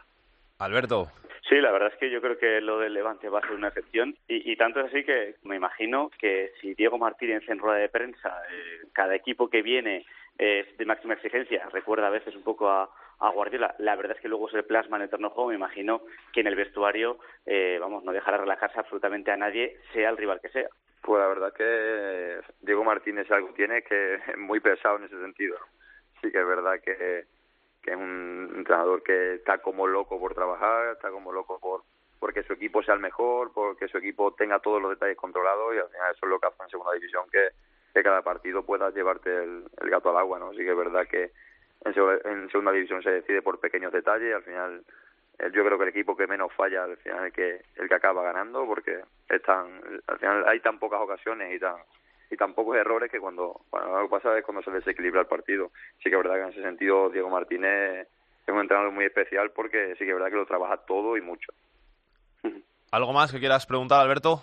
Alberto. 0.59 1.11
Sí, 1.49 1.57
la 1.57 1.73
verdad 1.73 1.93
es 1.93 1.99
que 1.99 2.11
yo 2.11 2.23
creo 2.23 2.39
que 2.39 2.61
lo 2.61 2.79
del 2.79 2.95
Levante 2.95 3.29
va 3.29 3.41
a 3.41 3.43
ser 3.43 3.53
una 3.53 3.69
excepción 3.69 4.17
y, 4.29 4.51
y 4.51 4.57
tanto 4.57 4.81
es 4.81 4.87
así 4.87 5.05
que 5.05 5.35
me 5.43 5.57
imagino 5.57 6.11
que 6.19 6.53
si 6.61 6.75
Diego 6.75 6.97
Martínez 6.97 7.47
en 7.49 7.59
rueda 7.59 7.79
de 7.79 7.91
prensa, 7.91 8.41
eh, 8.51 8.87
cada 8.95 9.15
equipo 9.15 9.51
que 9.51 9.61
viene 9.61 10.07
es 10.39 10.77
de 10.77 10.87
máxima 10.87 11.15
exigencia, 11.15 11.69
recuerda 11.71 12.07
a 12.07 12.11
veces 12.11 12.35
un 12.35 12.43
poco 12.43 12.69
a, 12.69 12.91
a 13.21 13.31
Guardiola. 13.31 13.75
La 13.79 13.97
verdad 13.97 14.17
es 14.17 14.23
que 14.23 14.29
luego 14.29 14.49
se 14.49 14.63
plasma 14.63 14.97
en 14.97 15.05
el 15.05 15.11
terreno 15.11 15.31
juego. 15.31 15.51
Me 15.51 15.57
imagino 15.57 16.03
que 16.33 16.41
en 16.41 16.47
el 16.47 16.57
vestuario, 16.57 17.19
eh, 17.47 17.79
vamos, 17.81 18.05
no 18.05 18.13
dejará 18.13 18.39
relajarse 18.39 18.79
absolutamente 18.79 19.31
a 19.31 19.37
nadie, 19.37 19.79
sea 19.93 20.11
el 20.11 20.17
rival 20.17 20.41
que 20.41 20.49
sea. 20.49 20.69
Pues 21.03 21.21
la 21.21 21.29
verdad 21.29 21.53
que 21.53 22.41
Diego 22.63 22.85
Martínez 22.85 23.31
algo 23.31 23.53
tiene 23.55 23.83
que 23.83 24.15
es 24.15 24.39
muy 24.39 24.61
pesado 24.61 24.97
en 24.97 25.05
ese 25.05 25.21
sentido. 25.21 25.57
Sí 26.21 26.31
que 26.33 26.41
es 26.41 26.47
verdad 26.47 26.81
que, 26.83 27.25
que 27.85 27.91
es 27.91 27.97
un 27.97 28.51
entrenador 28.57 29.03
que 29.03 29.35
está 29.35 29.59
como 29.59 29.87
loco 29.87 30.19
por 30.19 30.35
trabajar, 30.35 30.95
está 30.95 31.11
como 31.11 31.33
loco 31.33 31.59
por 31.61 31.83
porque 32.19 32.43
su 32.43 32.55
equipo 32.55 32.83
sea 32.83 32.95
el 32.95 33.01
mejor, 33.01 33.53
porque 33.53 33.87
su 33.87 33.99
equipo 33.99 34.33
tenga 34.33 34.59
todos 34.59 34.81
los 34.81 34.93
detalles 34.93 35.19
controlados 35.19 35.75
y 35.75 35.79
al 35.79 35.91
final 35.91 36.11
eso 36.11 36.25
es 36.25 36.31
lo 36.31 36.39
que 36.41 36.47
hace 36.47 36.63
en 36.63 36.71
segunda 36.71 36.95
división, 36.95 37.25
que, 37.31 37.51
cada 38.03 38.23
partido 38.23 38.65
pueda 38.65 38.91
llevarte 38.91 39.31
el, 39.31 39.65
el 39.81 39.91
gato 39.91 40.11
al 40.11 40.17
agua, 40.17 40.39
¿no? 40.39 40.49
Así 40.49 40.59
que 40.59 40.71
es 40.71 40.77
verdad 40.77 41.07
que 41.07 41.31
en, 41.85 42.49
segunda 42.51 42.73
división 42.73 43.03
se 43.03 43.11
decide 43.11 43.43
por 43.43 43.61
pequeños 43.61 43.93
detalles 43.93 44.35
al 44.35 44.43
final 44.43 44.85
eh, 45.39 45.51
yo 45.53 45.65
creo 45.65 45.77
que 45.77 45.85
el 45.85 45.91
equipo 45.91 46.17
que 46.17 46.27
menos 46.27 46.53
falla 46.55 46.85
al 46.85 46.97
final 46.99 47.19
es 47.19 47.25
el 47.27 47.33
que 47.33 47.63
el 47.77 47.89
que 47.89 47.95
acaba 47.95 48.23
ganando 48.23 48.65
porque 48.67 49.01
están 49.29 49.81
al 50.07 50.19
final 50.19 50.49
hay 50.49 50.61
tan 50.61 50.79
pocas 50.79 51.01
ocasiones 51.01 51.55
y 51.55 51.59
tan 51.59 51.77
y 52.31 52.37
tan 52.37 52.55
pocos 52.55 52.77
errores 52.77 53.11
que 53.11 53.21
cuando, 53.21 53.61
lo 53.73 54.03
que 54.03 54.11
pasa 54.11 54.37
es 54.39 54.45
cuando 54.45 54.63
se 54.63 54.71
desequilibra 54.71 55.21
el 55.21 55.27
partido. 55.27 55.71
Sí 55.99 56.11
que 56.11 56.17
es 56.17 56.23
verdad 56.23 56.35
que 56.35 56.43
en 56.43 56.51
ese 56.51 56.63
sentido 56.63 57.11
Diego 57.11 57.31
Martínez 57.31 58.09
es 58.47 58.55
un 58.55 58.61
entrenador 58.61 58.93
muy 58.93 59.05
especial 59.05 59.51
porque 59.51 59.95
sí 59.99 60.05
que 60.05 60.11
es 60.11 60.15
verdad 60.15 60.31
que 60.31 60.37
lo 60.37 60.47
trabaja 60.47 60.79
todo 60.79 61.17
y 61.17 61.21
mucho. 61.21 61.53
Algo 62.93 63.13
más 63.13 63.33
que 63.33 63.41
quieras 63.41 63.67
preguntar 63.67 64.01
Alberto 64.01 64.43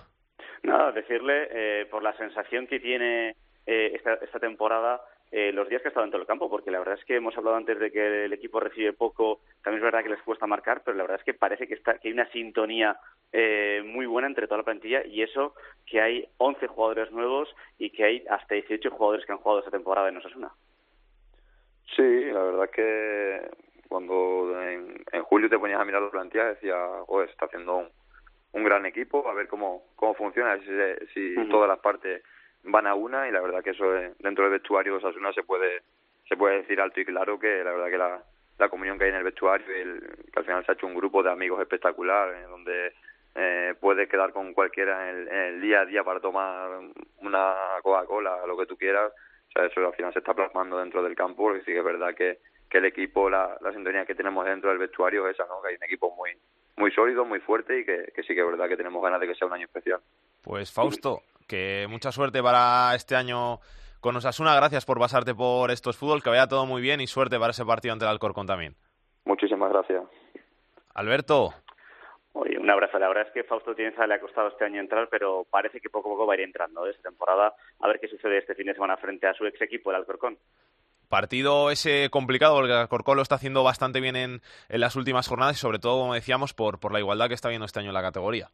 nada 0.64 0.92
decirle 0.92 1.48
eh, 1.52 1.86
por 1.90 2.04
la 2.04 2.16
sensación 2.18 2.68
que 2.68 2.80
tiene 2.80 3.36
eh, 3.66 3.92
esta, 3.96 4.14
esta 4.16 4.40
temporada 4.40 5.02
eh, 5.32 5.54
los 5.54 5.70
días 5.70 5.82
que 5.82 5.88
ha 5.88 5.92
estado 5.92 6.04
dentro 6.04 6.20
del 6.20 6.28
campo, 6.28 6.50
porque 6.50 6.72
la 6.72 6.80
verdad 6.80 6.98
es 7.00 7.06
que 7.06 7.16
hemos 7.16 7.38
hablado 7.38 7.56
antes 7.56 7.80
de 7.80 7.90
que 7.90 8.26
el 8.26 8.34
equipo 8.34 8.60
recibe 8.60 8.92
poco, 8.92 9.40
también 9.64 9.78
es 9.78 9.84
verdad 9.84 10.04
que 10.04 10.10
les 10.10 10.22
cuesta 10.24 10.46
marcar, 10.46 10.82
pero 10.84 10.98
la 10.98 11.04
verdad 11.04 11.20
es 11.20 11.24
que 11.24 11.34
parece 11.34 11.68
que, 11.68 11.76
está, 11.76 11.98
que 12.00 12.10
hay 12.10 12.14
una 12.14 12.30
sintonía 12.32 12.98
eh, 13.32 13.82
muy 13.86 14.06
buena 14.06 14.28
entre 14.28 14.48
toda 14.48 14.58
la 14.58 14.66
plantilla 14.66 15.06
y 15.06 15.22
eso 15.22 15.56
que 15.86 16.02
hay 16.02 16.28
11 16.38 16.68
jugadores 16.68 17.12
nuevos 17.12 17.48
y 17.78 17.92
que 17.92 18.04
hay 18.04 18.26
hasta 18.30 18.56
18 18.56 18.92
jugadores 18.92 19.26
que 19.26 19.32
han 19.32 19.38
jugado 19.38 19.60
esta 19.60 19.72
temporada 19.72 20.10
en 20.10 20.18
Osasuna. 20.18 20.52
Sí, 21.96 22.26
la 22.26 22.44
verdad 22.44 22.66
es 22.66 22.72
que 22.72 23.50
cuando 23.88 24.62
en, 24.62 25.04
julio 25.24 25.50
te 25.50 25.60
ponías 25.60 25.80
a 25.80 25.86
mirar 25.86 26.02
la 26.02 26.12
plantilla 26.12 26.46
decía, 26.46 26.76
oh, 27.08 27.22
está 27.22 27.46
haciendo 27.46 27.88
un, 28.52 28.64
gran 28.66 28.86
equipo, 28.86 29.26
a 29.30 29.34
ver 29.34 29.48
cómo, 29.48 29.84
cómo 29.96 30.14
funciona, 30.14 30.58
si, 30.60 31.08
si 31.14 31.50
todas 31.50 31.70
las 31.70 31.80
partes 31.80 32.22
van 32.64 32.88
a 32.88 32.96
una 32.96 33.28
y 33.28 33.32
la 33.32 33.42
verdad 33.42 33.64
que 33.64 33.72
eso 33.72 33.90
dentro 34.20 34.44
del 34.44 34.54
vestuario 34.54 34.94
de 34.94 35.00
Osasuna 35.00 35.34
se 35.34 35.44
puede 35.44 35.82
se 36.28 36.38
puede 36.38 36.58
decir 36.58 36.80
alto 36.80 37.00
y 37.00 37.06
claro 37.06 37.40
que 37.40 37.64
la 37.64 37.72
verdad 37.72 37.90
que 37.90 37.98
la, 37.98 38.24
la 38.58 38.70
comunión 38.70 38.98
que 38.98 39.06
hay 39.06 39.10
en 39.10 39.18
el 39.18 39.24
vestuario 39.24 39.66
el, 39.76 40.02
que 40.32 40.40
al 40.40 40.46
final 40.46 40.66
se 40.66 40.72
ha 40.72 40.76
hecho 40.76 40.88
un 40.88 40.96
grupo 40.96 41.24
de 41.24 41.32
amigos 41.32 41.60
espectacular 41.60 42.36
en 42.36 42.50
donde 42.50 42.94
eh, 43.36 43.74
puedes 43.80 44.08
quedar 44.08 44.32
con 44.32 44.54
cualquiera 44.54 45.10
en 45.10 45.28
el, 45.28 45.62
día 45.62 45.82
a 45.82 45.86
día 45.86 46.04
para 46.04 46.20
tomar 46.20 46.70
una 47.22 47.56
Coca-Cola 47.82 48.46
lo 48.46 48.58
que 48.58 48.66
tú 48.66 48.78
quieras. 48.78 49.12
O 49.50 49.52
sea 49.52 49.66
eso 49.66 49.86
al 49.86 49.94
final 49.94 50.14
se 50.14 50.20
está 50.20 50.34
plasmando 50.34 50.78
dentro 50.78 51.04
del 51.04 51.16
campo 51.16 51.56
y 51.56 51.60
sí 51.60 51.66
que 51.66 51.80
es 51.80 51.84
verdad 51.84 52.14
que, 52.14 52.40
que 52.70 52.78
el 52.78 52.86
equipo 52.86 53.30
la, 53.30 53.58
la 53.62 53.74
sintonía 53.74 54.06
que 54.06 54.16
tenemos 54.16 54.46
dentro 54.46 54.70
del 54.70 54.80
vestuario 54.80 55.28
es 55.28 55.34
esa 55.34 55.46
no 55.48 55.62
que 55.62 55.70
hay 55.70 55.76
un 55.76 55.84
equipo 55.84 56.16
muy 56.16 56.32
muy 56.78 56.92
sólido 56.92 57.26
muy 57.26 57.40
fuerte 57.40 57.80
y 57.80 57.86
que 57.86 58.24
sí 58.24 58.34
que 58.34 58.40
es 58.40 58.48
verdad 58.48 58.70
que 58.70 58.78
tenemos 58.78 59.04
ganas 59.04 59.20
de 59.20 59.28
que 59.28 59.36
sea 59.36 59.48
un 59.48 59.54
año 59.54 59.66
especial 59.66 60.00
pues 60.42 60.72
Fausto 60.72 61.22
que 61.52 61.86
mucha 61.90 62.14
suerte 62.14 62.42
para 62.42 62.96
este 62.96 63.14
año 63.14 63.60
con 64.00 64.16
Osasuna. 64.16 64.56
Gracias 64.56 64.86
por 64.86 65.00
pasarte 65.00 65.36
por 65.36 65.70
estos 65.70 65.98
fútbol, 65.98 66.24
que 66.24 66.30
vaya 66.30 66.48
todo 66.48 66.66
muy 66.66 66.82
bien 66.82 67.02
y 67.02 67.08
suerte 67.08 67.38
para 67.38 67.52
ese 67.52 67.66
partido 67.66 67.92
ante 67.92 68.06
el 68.06 68.12
Alcorcón 68.12 68.48
también. 68.48 68.76
Muchísimas 69.26 69.70
gracias. 69.70 70.04
Alberto. 70.94 71.54
Oye, 72.34 72.58
un 72.58 72.70
abrazo. 72.70 72.98
La 73.00 73.10
verdad 73.10 73.28
es 73.28 73.34
que 73.34 73.44
Fausto 73.44 73.76
Tienza 73.76 74.08
le 74.08 74.14
ha 74.14 74.22
costado 74.22 74.48
este 74.48 74.64
año 74.64 74.80
entrar, 74.80 75.10
pero 75.12 75.46
parece 75.50 75.82
que 75.82 75.90
poco 75.90 76.08
a 76.10 76.14
poco 76.14 76.26
va 76.26 76.36
a 76.36 76.38
ir 76.38 76.44
entrando 76.44 76.88
esta 76.88 77.10
temporada. 77.10 77.54
A 77.82 77.88
ver 77.90 78.00
qué 78.00 78.08
sucede 78.08 78.38
este 78.38 78.56
fin 78.56 78.68
de 78.68 78.74
semana 78.74 78.96
frente 78.96 79.28
a 79.28 79.34
su 79.34 79.46
ex 79.46 79.62
equipo, 79.62 79.90
el 79.90 79.98
Alcorcón. 79.98 80.38
Partido 81.10 81.70
ese 81.70 82.10
complicado, 82.10 82.56
porque 82.56 82.72
el 82.72 82.78
Alcorcón 82.78 83.18
lo 83.18 83.24
está 83.24 83.36
haciendo 83.36 83.66
bastante 83.66 84.00
bien 84.00 84.16
en, 84.16 84.42
en 84.70 84.80
las 84.80 84.96
últimas 84.96 85.28
jornadas 85.28 85.58
y 85.58 85.60
sobre 85.60 85.80
todo, 85.80 86.00
como 86.00 86.14
decíamos, 86.14 86.54
por, 86.54 86.80
por 86.80 86.94
la 86.94 87.00
igualdad 87.00 87.28
que 87.28 87.34
está 87.34 87.50
viendo 87.50 87.66
este 87.66 87.82
año 87.82 87.90
en 87.90 87.96
la 87.96 88.02
categoría. 88.02 88.52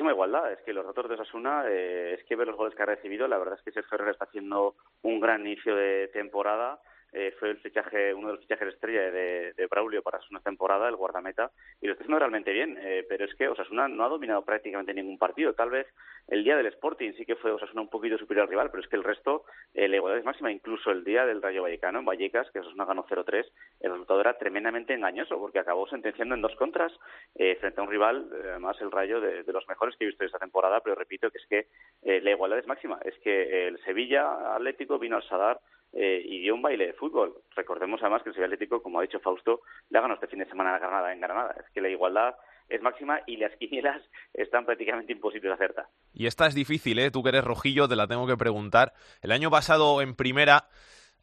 Muchísima 0.00 0.12
igualdad. 0.12 0.50
Es 0.50 0.62
que 0.62 0.72
los 0.72 0.86
datos 0.86 1.10
de 1.10 1.14
Osasuna, 1.14 1.64
eh, 1.68 2.14
es 2.18 2.24
que 2.24 2.34
ver 2.34 2.46
los 2.46 2.56
goles 2.56 2.74
que 2.74 2.82
ha 2.82 2.86
recibido, 2.86 3.28
la 3.28 3.36
verdad 3.36 3.58
es 3.58 3.62
que 3.62 3.70
Sergio 3.70 3.96
Herrera 3.96 4.12
está 4.12 4.24
haciendo 4.24 4.74
un 5.02 5.20
gran 5.20 5.42
inicio 5.42 5.76
de 5.76 6.08
temporada 6.08 6.80
eh, 7.12 7.34
fue 7.38 7.50
el 7.50 7.58
fichaje, 7.58 8.14
uno 8.14 8.28
de 8.28 8.34
los 8.34 8.42
fichajes 8.42 8.68
estrella 8.68 9.10
de, 9.10 9.52
de 9.52 9.66
Braulio 9.66 10.02
para 10.02 10.20
su 10.20 10.38
temporada, 10.40 10.88
el 10.88 10.96
guardameta, 10.96 11.50
y 11.80 11.86
lo 11.86 11.92
está 11.92 12.04
haciendo 12.04 12.18
realmente 12.18 12.52
bien, 12.52 12.78
eh, 12.80 13.04
pero 13.08 13.24
es 13.24 13.34
que 13.34 13.48
Osasuna 13.48 13.88
no 13.88 14.04
ha 14.04 14.08
dominado 14.08 14.44
prácticamente 14.44 14.94
ningún 14.94 15.18
partido, 15.18 15.54
tal 15.54 15.70
vez 15.70 15.86
el 16.28 16.44
día 16.44 16.56
del 16.56 16.66
Sporting 16.66 17.12
sí 17.16 17.26
que 17.26 17.36
fue 17.36 17.50
Osasuna 17.50 17.80
un 17.80 17.88
poquito 17.88 18.16
superior 18.16 18.44
al 18.44 18.50
rival, 18.50 18.70
pero 18.70 18.82
es 18.82 18.88
que 18.88 18.96
el 18.96 19.04
resto, 19.04 19.44
eh, 19.74 19.88
la 19.88 19.96
igualdad 19.96 20.20
es 20.20 20.24
máxima, 20.24 20.52
incluso 20.52 20.90
el 20.90 21.04
día 21.04 21.26
del 21.26 21.42
Rayo 21.42 21.62
Vallecano 21.62 21.98
en 21.98 22.04
Vallecas, 22.04 22.50
que 22.52 22.60
Osasuna 22.60 22.84
ganó 22.84 23.04
0-3, 23.04 23.44
el 23.80 23.90
resultado 23.90 24.20
era 24.20 24.38
tremendamente 24.38 24.94
engañoso, 24.94 25.38
porque 25.38 25.58
acabó 25.58 25.88
sentenciando 25.88 26.34
en 26.34 26.42
dos 26.42 26.54
contras 26.54 26.92
eh, 27.34 27.56
frente 27.56 27.80
a 27.80 27.84
un 27.84 27.90
rival, 27.90 28.28
eh, 28.32 28.48
además 28.50 28.80
el 28.80 28.90
Rayo 28.90 29.20
de, 29.20 29.42
de, 29.42 29.52
los 29.52 29.66
mejores 29.68 29.96
que 29.96 30.04
he 30.04 30.08
visto 30.08 30.24
esta 30.24 30.38
temporada, 30.38 30.80
pero 30.80 30.94
repito 30.94 31.30
que 31.30 31.38
es 31.38 31.46
que 31.46 31.66
eh, 32.02 32.20
la 32.20 32.30
igualdad 32.30 32.58
es 32.58 32.66
máxima, 32.66 33.00
es 33.04 33.18
que 33.18 33.68
el 33.68 33.78
Sevilla 33.82 34.54
Atlético 34.54 34.98
vino 34.98 35.16
al 35.16 35.28
Sadar 35.28 35.60
eh, 35.92 36.22
y 36.24 36.40
dio 36.40 36.54
un 36.54 36.62
baile 36.62 36.86
de 36.86 36.92
fútbol. 36.92 37.34
Recordemos 37.56 38.00
además 38.00 38.22
que 38.22 38.30
el 38.30 38.34
Sevilla 38.34 38.46
Atlético, 38.46 38.82
como 38.82 38.98
ha 38.98 39.02
dicho 39.02 39.20
Fausto, 39.20 39.62
le 39.88 39.98
ganado 39.98 40.14
este 40.14 40.28
fin 40.28 40.38
de 40.38 40.48
semana 40.48 40.74
a 40.74 40.78
Granada 40.78 41.12
en 41.12 41.20
Granada. 41.20 41.54
Es 41.58 41.70
que 41.72 41.80
la 41.80 41.88
igualdad 41.88 42.34
es 42.68 42.80
máxima 42.80 43.20
y 43.26 43.36
las 43.36 43.54
quinielas 43.58 44.02
están 44.32 44.64
prácticamente 44.64 45.12
imposibles 45.12 45.50
de 45.50 45.54
acertar. 45.54 45.86
Y 46.14 46.26
esta 46.26 46.46
es 46.46 46.54
difícil, 46.54 46.98
¿eh? 46.98 47.10
Tú 47.10 47.22
que 47.22 47.30
eres 47.30 47.44
rojillo, 47.44 47.88
te 47.88 47.96
la 47.96 48.06
tengo 48.06 48.26
que 48.26 48.36
preguntar. 48.36 48.92
El 49.20 49.32
año 49.32 49.50
pasado 49.50 50.00
en 50.00 50.14
primera 50.14 50.68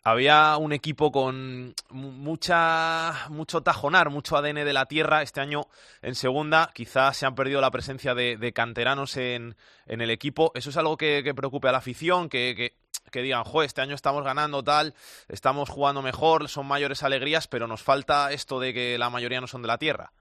había 0.03 0.55
un 0.55 0.71
equipo 0.71 1.11
con 1.11 1.73
mucha 1.89 3.27
mucho 3.29 3.61
tajonar, 3.61 4.09
mucho 4.09 4.37
ADN 4.37 4.63
de 4.63 4.71
la 4.73 4.85
tierra. 4.85 5.21
Este 5.21 5.41
año 5.41 5.63
en 6.01 6.15
segunda 6.15 6.71
quizás 6.73 7.17
se 7.17 7.25
han 7.25 7.35
perdido 7.35 7.59
la 7.59 7.71
presencia 7.71 8.15
de, 8.15 8.53
canteranos 8.53 9.17
en, 9.17 9.55
en, 9.85 10.01
el 10.01 10.09
equipo. 10.09 10.51
¿Eso 10.55 10.69
es 10.69 10.77
algo 10.77 10.95
que, 10.95 11.33
preocupe 11.35 11.67
a 11.67 11.73
la 11.73 11.79
afición? 11.79 12.29
Que, 12.29 12.75
que 13.11 13.21
digan, 13.21 13.43
jo, 13.43 13.63
este 13.63 13.81
año 13.81 13.95
estamos 13.95 14.23
ganando 14.23 14.63
tal, 14.63 14.93
estamos 15.27 15.69
jugando 15.69 16.01
mejor, 16.01 16.49
son 16.49 16.65
mayores 16.65 17.03
alegrías, 17.03 17.47
pero 17.47 17.67
nos 17.67 17.81
falta 17.81 18.31
esto 18.31 18.59
de 18.59 18.73
que 18.73 18.97
la 18.97 19.09
mayoría 19.09 19.41
no 19.41 19.47
son 19.47 19.61
de 19.61 19.67
la 19.67 19.77
tierra. 19.77 20.11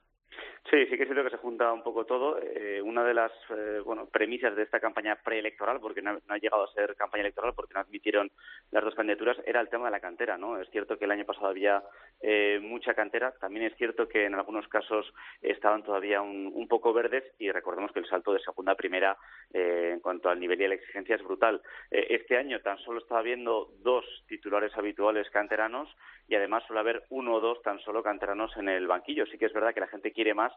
Sí, 0.71 0.85
sí 0.87 0.97
que 0.97 1.05
es 1.05 1.09
cierto 1.09 1.23
que 1.23 1.31
se 1.31 1.43
junta 1.43 1.73
un 1.73 1.85
poco 1.85 2.05
todo. 2.07 2.41
Eh, 2.43 2.83
una 2.83 3.05
de 3.05 3.15
las 3.15 3.31
eh, 3.51 3.81
bueno, 3.85 4.07
premisas 4.07 4.57
de 4.57 4.65
esta 4.65 4.81
campaña 4.81 5.15
preelectoral, 5.15 5.79
porque 5.79 6.03
no, 6.03 6.19
ha 6.27 6.39
llegado 6.39 6.65
a 6.65 6.73
ser 6.73 6.97
campaña 6.97 7.21
electoral 7.21 7.53
porque 7.55 7.75
no 7.75 7.81
admitieron 7.81 8.33
las 8.73 8.83
dos 8.83 8.97
candidaturas, 8.97 9.37
era 9.47 9.61
el 9.61 9.69
tema 9.69 9.85
de 9.85 9.93
la 9.93 10.01
cantera. 10.01 10.37
¿no? 10.37 10.61
Es 10.61 10.69
cierto 10.71 10.99
que 10.99 11.05
el 11.05 11.13
año 11.13 11.25
pasado 11.25 11.47
había 11.47 11.85
eh, 12.21 12.59
mucha 12.61 12.95
cantera. 12.95 13.33
También 13.39 13.67
es 13.67 13.77
cierto 13.77 14.09
que 14.09 14.25
en 14.25 14.35
algunos 14.35 14.67
casos 14.67 15.13
estaban 15.41 15.85
todavía 15.85 16.21
un, 16.21 16.51
un 16.53 16.67
poco 16.67 16.93
verdes 16.93 17.23
y 17.39 17.53
recordemos 17.53 17.93
que 17.93 18.01
el 18.01 18.09
salto 18.09 18.33
de 18.33 18.41
segunda 18.41 18.73
a 18.73 18.77
primera 18.77 19.17
eh, 19.53 19.91
en 19.93 20.01
cuanto 20.01 20.29
al 20.29 20.41
nivel 20.41 20.61
y 20.61 20.65
a 20.65 20.69
la 20.69 20.75
exigencia 20.75 21.15
es 21.15 21.23
brutal. 21.23 21.63
Este 21.91 22.37
año 22.37 22.61
tan 22.61 22.79
solo 22.79 22.99
está 22.99 23.19
habiendo 23.19 23.71
dos 23.83 24.05
titulares 24.27 24.77
habituales 24.77 25.31
canteranos 25.31 25.89
y 26.29 26.35
además 26.35 26.65
suele 26.67 26.81
haber 26.81 27.05
uno 27.11 27.35
o 27.35 27.41
dos 27.41 27.63
tan 27.63 27.79
solo 27.81 28.03
canteranos 28.03 28.57
en 28.57 28.69
el 28.69 28.89
banquillo. 28.89 29.27
Sí 29.27 29.39
que 29.39 29.47
es 29.47 29.53
verdad 29.53 29.73
que 29.73 29.81
la 29.81 29.87
gente 29.87 30.13
quiere 30.13 30.35
más 30.35 30.53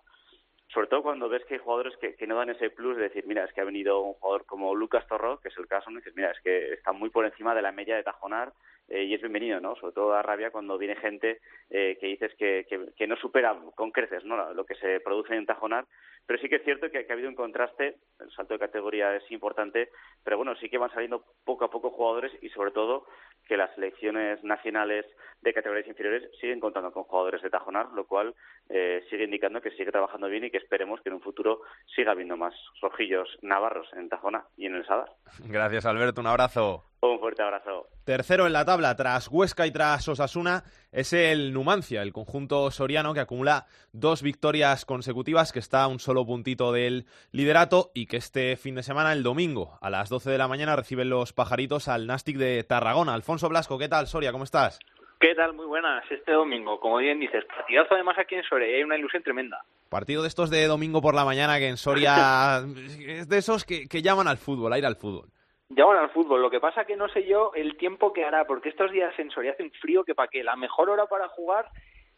sobre 0.74 0.88
todo 0.88 1.02
cuando 1.02 1.30
ves 1.30 1.44
que 1.46 1.56
hay 1.56 1.60
jugadores 1.60 1.98
que, 1.98 2.16
que, 2.16 2.28
no 2.28 2.36
dan 2.36 2.52
ese 2.52 2.70
plus 2.70 2.96
de 2.96 3.04
decir, 3.04 3.26
mira, 3.26 3.44
es 3.44 3.54
que 3.54 3.62
ha 3.62 3.66
venido 3.66 4.02
un 4.02 4.14
jugador 4.14 4.46
como 4.46 4.76
Lucas 4.76 5.08
Torro, 5.08 5.40
que 5.40 5.50
es 5.50 5.58
el 5.58 5.68
caso, 5.68 5.90
y 5.90 5.96
dices, 5.96 6.16
mira, 6.16 6.32
es 6.32 6.40
que 6.42 6.74
está 6.74 6.92
muy 6.92 7.10
por 7.10 7.26
encima 7.26 7.56
de 7.56 7.64
la 7.64 7.72
media 7.72 7.96
de 7.96 8.04
Tajonar 8.04 8.54
eh, 8.88 9.04
y 9.04 9.14
es 9.14 9.22
bienvenido, 9.22 9.60
¿no? 9.60 9.76
Sobre 9.76 9.94
todo 9.94 10.12
da 10.12 10.22
rabia 10.22 10.52
cuando 10.52 10.78
viene 10.78 10.96
gente 10.96 11.42
eh, 11.70 11.98
que 12.00 12.08
dices 12.08 12.34
que, 12.38 12.66
que, 12.70 12.92
que, 12.96 13.08
no 13.08 13.16
supera 13.16 13.56
con 13.76 13.92
creces, 13.92 14.24
¿no? 14.26 14.54
Lo 14.54 14.66
que 14.66 14.76
se 14.76 15.00
produce 15.00 15.36
en 15.36 15.46
Tajonar, 15.46 15.86
pero 16.26 16.40
sí 16.40 16.50
que 16.50 16.58
es 16.58 16.64
cierto 16.64 16.90
que, 16.92 17.06
que 17.06 17.12
ha 17.12 17.16
habido 17.16 17.30
un 17.30 17.36
contraste, 17.36 17.98
el 18.20 18.32
salto 18.32 18.54
de 18.54 18.60
categoría 18.60 19.16
es 19.16 19.32
importante, 19.32 19.90
pero 20.24 20.38
bueno, 20.38 20.56
sí 20.56 20.70
que 20.70 20.78
van 20.78 20.92
saliendo 20.92 21.24
poco 21.44 21.66
a 21.66 21.72
poco 21.72 21.90
jugadores 21.90 22.32
y 22.42 22.50
sobre 22.50 22.72
todo 22.72 23.06
que 23.48 23.58
las 23.58 23.74
selecciones 23.74 24.44
nacionales 24.44 25.06
de 25.42 25.54
categorías 25.54 25.88
inferiores 25.88 26.30
siguen 26.40 26.60
contando 26.60 26.92
con 26.92 27.04
jugadores 27.04 27.42
de 27.42 27.50
Tajonar, 27.50 27.90
lo 27.94 28.06
cual 28.06 28.36
eh, 28.70 29.04
sigue 29.10 29.24
indicando 29.24 29.62
que 29.62 29.72
sigue 29.72 29.92
trabajando 29.92 30.28
bien 30.28 30.46
y 30.46 30.52
que 30.52 30.58
esperemos 30.58 31.02
que 31.02 31.10
en 31.10 31.16
un 31.16 31.22
futuro 31.22 31.62
siga 31.96 32.12
habiendo 32.12 32.38
más 32.38 32.54
rojillos 32.82 33.28
navarros 33.42 33.88
en 33.94 34.10
Tajona 34.10 34.46
y 34.58 34.68
en 34.68 34.76
el 34.76 34.86
Sadar. 34.86 35.12
Gracias, 35.46 35.86
Alberto. 35.86 36.22
Un 36.22 36.28
abrazo. 36.28 36.86
Un 37.02 37.20
fuerte 37.20 37.42
abrazo. 37.42 37.88
Tercero 38.04 38.46
en 38.46 38.54
la 38.54 38.66
tabla, 38.66 38.96
tras 38.96 39.30
Huesca 39.30 39.66
y 39.66 39.72
tras 39.72 40.08
Osasuna, 40.08 40.64
es 40.92 41.14
el 41.14 41.54
Numancia, 41.54 42.02
el 42.02 42.12
conjunto 42.12 42.70
soriano 42.72 43.14
que 43.14 43.22
acumula 43.22 43.68
dos 43.94 44.22
victorias 44.22 44.84
consecutivas, 44.84 45.54
que 45.54 45.60
está 45.60 45.84
a 45.84 45.88
un 45.88 46.00
solo 46.00 46.26
puntito 46.26 46.74
del 46.74 47.06
liderato 47.32 47.92
y 47.94 48.08
que 48.08 48.18
este 48.18 48.58
fin 48.58 48.76
de 48.76 48.84
semana, 48.84 49.14
el 49.14 49.24
domingo, 49.24 49.78
a 49.82 49.90
las 49.90 50.10
12 50.10 50.30
de 50.30 50.38
la 50.38 50.50
mañana, 50.50 50.76
reciben 50.76 51.10
los 51.10 51.32
pajaritos 51.32 51.88
al 51.88 52.06
Nastic 52.06 52.38
de 52.38 52.64
Tarragona. 52.66 53.14
Alfonso 53.14 53.48
Blasco, 53.48 53.80
¿qué 53.80 53.88
tal, 53.88 54.08
Soria? 54.08 54.34
¿Cómo 54.34 54.44
estás? 54.44 54.80
¿Qué 55.20 55.36
tal? 55.36 55.54
Muy 55.54 55.66
buenas. 55.66 56.10
Este 56.10 56.32
domingo, 56.32 56.80
como 56.80 56.98
bien 56.98 57.20
dices, 57.20 57.44
partidazo 57.44 57.94
además 57.94 58.18
aquí 58.18 58.36
en 58.36 58.44
Soria 58.44 58.68
hay 58.74 58.84
una 58.84 58.98
ilusión 58.98 59.22
tremenda. 59.22 59.62
Partido 59.90 60.22
de 60.22 60.30
estos 60.30 60.50
de 60.50 60.66
domingo 60.66 61.02
por 61.02 61.14
la 61.14 61.26
mañana 61.26 61.60
que 61.60 61.68
en 61.68 61.76
Soria 61.76 62.60
es 63.06 63.28
de 63.28 63.38
esos 63.38 63.66
que, 63.66 63.90
que 63.90 64.02
llaman 64.02 64.30
al 64.30 64.38
fútbol, 64.38 64.72
a 64.72 64.78
ir 64.78 64.86
al 64.86 64.96
fútbol. 64.96 65.28
Llaman 65.72 65.98
al 65.98 66.10
fútbol. 66.12 66.42
Lo 66.42 66.50
que 66.50 66.62
pasa 66.62 66.86
que 66.86 66.96
no 66.96 67.10
sé 67.10 67.28
yo 67.28 67.52
el 67.54 67.76
tiempo 67.76 68.14
que 68.14 68.24
hará, 68.24 68.46
porque 68.46 68.70
estos 68.70 68.92
días 68.92 69.14
en 69.20 69.30
Soria 69.30 69.52
hace 69.52 69.64
un 69.64 69.72
frío 69.72 70.06
que 70.06 70.16
para 70.16 70.30
qué. 70.30 70.42
La 70.42 70.56
mejor 70.56 70.90
hora 70.90 71.06
para 71.08 71.28
jugar 71.28 71.66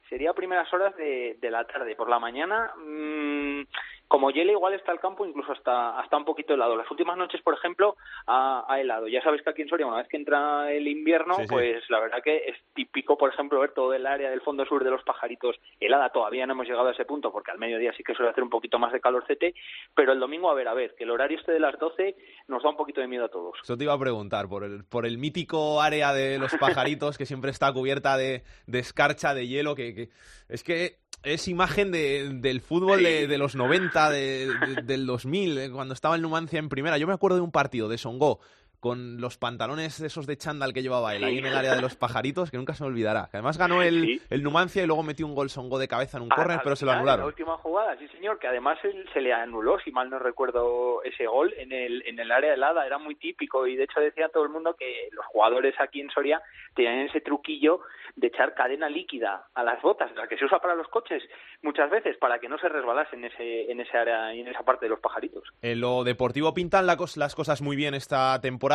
sería 0.08 0.34
primeras 0.34 0.72
horas 0.72 0.96
de, 0.96 1.38
de 1.42 1.50
la 1.50 1.66
tarde. 1.66 1.96
Por 1.96 2.08
la 2.08 2.20
mañana, 2.20 2.72
mmm, 2.78 3.64
como 4.12 4.30
hielo 4.30 4.52
igual 4.52 4.74
está 4.74 4.92
el 4.92 5.00
campo 5.00 5.26
incluso 5.26 5.54
hasta 5.54 5.98
hasta 5.98 6.18
un 6.18 6.26
poquito 6.26 6.54
helado. 6.54 6.76
Las 6.76 6.92
últimas 6.92 7.16
noches, 7.18 7.42
por 7.42 7.54
ejemplo, 7.54 7.96
ha, 8.28 8.66
ha 8.68 8.82
helado. 8.82 9.08
Ya 9.08 9.22
sabes 9.24 9.42
que 9.42 9.50
aquí 9.52 9.62
en 9.62 9.70
Soria, 9.70 9.88
una 9.88 9.96
vez 10.00 10.10
que 10.10 10.18
entra 10.18 10.70
el 10.70 10.86
invierno, 10.86 11.36
Sí, 11.36 11.44
sí. 11.44 11.48
pues 11.50 11.90
la 11.90 12.02
verdad 12.02 12.22
que 12.22 12.36
es 12.46 12.58
típico, 12.76 13.18
por 13.18 13.30
ejemplo, 13.34 13.62
ver 13.62 13.72
todo 13.74 13.94
el 13.94 14.06
área 14.06 14.30
del 14.30 14.42
fondo 14.42 14.66
sur 14.66 14.84
de 14.84 14.90
los 14.92 15.02
pajaritos 15.04 15.56
helada. 15.80 16.10
Todavía 16.10 16.46
no 16.46 16.52
hemos 16.52 16.68
llegado 16.68 16.90
a 16.90 16.92
ese 16.92 17.06
punto 17.06 17.32
porque 17.32 17.52
al 17.52 17.58
mediodía 17.58 17.94
sí 17.96 18.04
que 18.04 18.14
suele 18.14 18.32
hacer 18.32 18.44
un 18.44 18.50
poquito 18.50 18.78
más 18.80 18.92
de 18.92 19.00
calorcete, 19.00 19.56
pero 19.96 20.12
el 20.12 20.20
domingo, 20.20 20.52
a 20.52 20.56
ver, 20.56 20.68
a 20.68 20.74
ver, 20.74 20.94
que 20.96 21.06
el 21.06 21.12
horario 21.12 21.40
este 21.40 21.54
de 21.54 21.62
las 21.62 21.80
12 21.80 22.14
nos 22.50 22.62
da 22.64 22.70
un 22.70 22.76
poquito 22.76 23.00
de 23.00 23.08
miedo 23.08 23.24
a 23.24 23.30
todos. 23.30 23.58
Eso 23.64 23.78
te 23.78 23.86
iba 23.86 23.94
a 23.94 23.98
preguntar, 24.00 24.50
por 24.50 24.66
el, 24.66 24.84
por 24.84 25.06
el 25.06 25.20
mítico 25.20 25.82
área 25.82 26.12
de 26.12 26.38
los 26.38 26.54
pajaritos 26.58 27.18
que 27.18 27.26
siempre 27.26 27.52
está 27.52 27.72
cubierta 27.72 28.18
de, 28.18 28.44
de 28.68 28.80
escarcha, 28.80 29.34
de 29.34 29.48
hielo, 29.48 29.74
que, 29.74 29.96
que- 29.96 30.10
es 30.50 30.66
que 30.66 31.00
es 31.24 31.48
imagen 31.48 31.92
de- 31.92 32.30
del 32.34 32.62
fútbol 32.62 33.04
de, 33.04 33.28
de 33.28 33.38
los 33.38 33.56
90, 33.56 34.10
de- 34.10 34.48
de- 34.48 34.82
del 34.84 35.06
2000, 35.06 35.58
eh, 35.58 35.70
cuando 35.72 35.94
estaba 35.94 36.16
el 36.16 36.22
Numancia 36.22 36.60
en 36.60 36.70
primera. 36.70 36.98
Yo 36.98 37.08
me 37.08 37.14
acuerdo 37.14 37.38
de 37.38 37.44
un 37.44 37.52
partido 37.52 37.88
de 37.90 37.98
Songó 37.98 38.40
con 38.82 39.22
los 39.22 39.38
pantalones 39.38 40.02
esos 40.02 40.28
de 40.28 40.36
chándal 40.36 40.74
que 40.74 40.82
llevaba 40.82 41.16
él 41.16 41.24
ahí 41.24 41.38
en 41.38 41.46
el 41.46 41.56
área 41.56 41.76
de 41.76 41.82
los 41.82 41.96
pajaritos, 41.96 42.52
que 42.52 42.58
nunca 42.58 42.74
se 42.74 42.84
me 42.84 42.88
olvidará. 42.90 43.30
Que 43.32 43.38
además 43.38 43.58
ganó 43.58 43.82
el, 43.84 44.20
el 44.30 44.44
Numancia 44.44 44.84
y 44.84 44.88
luego 44.88 45.04
metió 45.04 45.26
un 45.26 45.36
gol 45.36 45.50
Songó 45.50 45.78
de 45.80 45.88
cabeza 45.88 46.18
en 46.18 46.24
un 46.24 46.30
córner, 46.30 46.60
pero 46.64 46.76
se 46.76 46.84
lo 46.86 46.92
en 46.92 46.96
La 46.98 47.00
anularon. 47.02 47.28
última 47.28 47.56
jugada, 47.58 47.96
sí 48.00 48.08
señor, 48.10 48.40
que 48.40 48.48
además 48.48 48.80
él- 48.84 49.08
se 49.14 49.22
le 49.22 49.32
anuló, 49.32 49.80
si 49.80 49.92
mal 49.92 50.10
no 50.10 50.18
recuerdo, 50.20 51.04
ese 51.04 51.28
gol 51.28 51.54
en 51.58 51.72
el, 51.72 52.04
en 52.08 52.20
el 52.20 52.32
área 52.32 52.54
helada, 52.56 52.86
era 52.86 52.98
muy 52.98 53.14
típico 53.16 53.68
y 53.68 53.76
de 53.76 53.84
hecho 53.84 54.00
decía 54.00 54.30
todo 54.30 54.44
el 54.44 54.50
mundo 54.50 54.76
que 54.78 55.10
los 55.12 55.26
jugadores 55.28 55.76
aquí 55.80 56.02
en 56.02 56.10
Soria 56.10 56.42
tenían 56.76 57.00
ese 57.02 57.22
truquillo 57.22 57.82
de 58.16 58.28
echar 58.28 58.56
cadena 58.56 58.90
líquida 58.90 59.46
a 59.54 59.64
las 59.64 59.80
botas, 59.84 60.12
la 60.16 60.28
que 60.28 60.38
se 60.38 60.46
usa 60.46 60.58
para 60.60 60.74
los 60.76 60.88
coches 60.88 61.22
muchas 61.62 61.90
veces, 61.92 62.18
para 62.18 62.40
que 62.40 62.50
no 62.50 62.58
se 62.58 62.68
resbalasen 62.68 63.24
en 63.24 63.32
ese, 63.32 63.72
en 63.72 63.80
ese 63.80 63.96
área 63.96 64.34
y 64.34 64.40
en 64.42 64.48
esa 64.48 64.64
parte 64.64 64.86
de 64.88 64.90
los 64.90 65.00
pajaritos. 65.00 65.44
En 65.62 65.80
lo 65.80 66.04
deportivo 66.04 66.54
pintan 66.56 66.88
la 66.88 66.98
cos- 66.98 67.16
las 67.18 67.36
cosas 67.36 67.62
muy 67.62 67.76
bien 67.76 67.94
esta 67.94 68.42
temporada. 68.42 68.71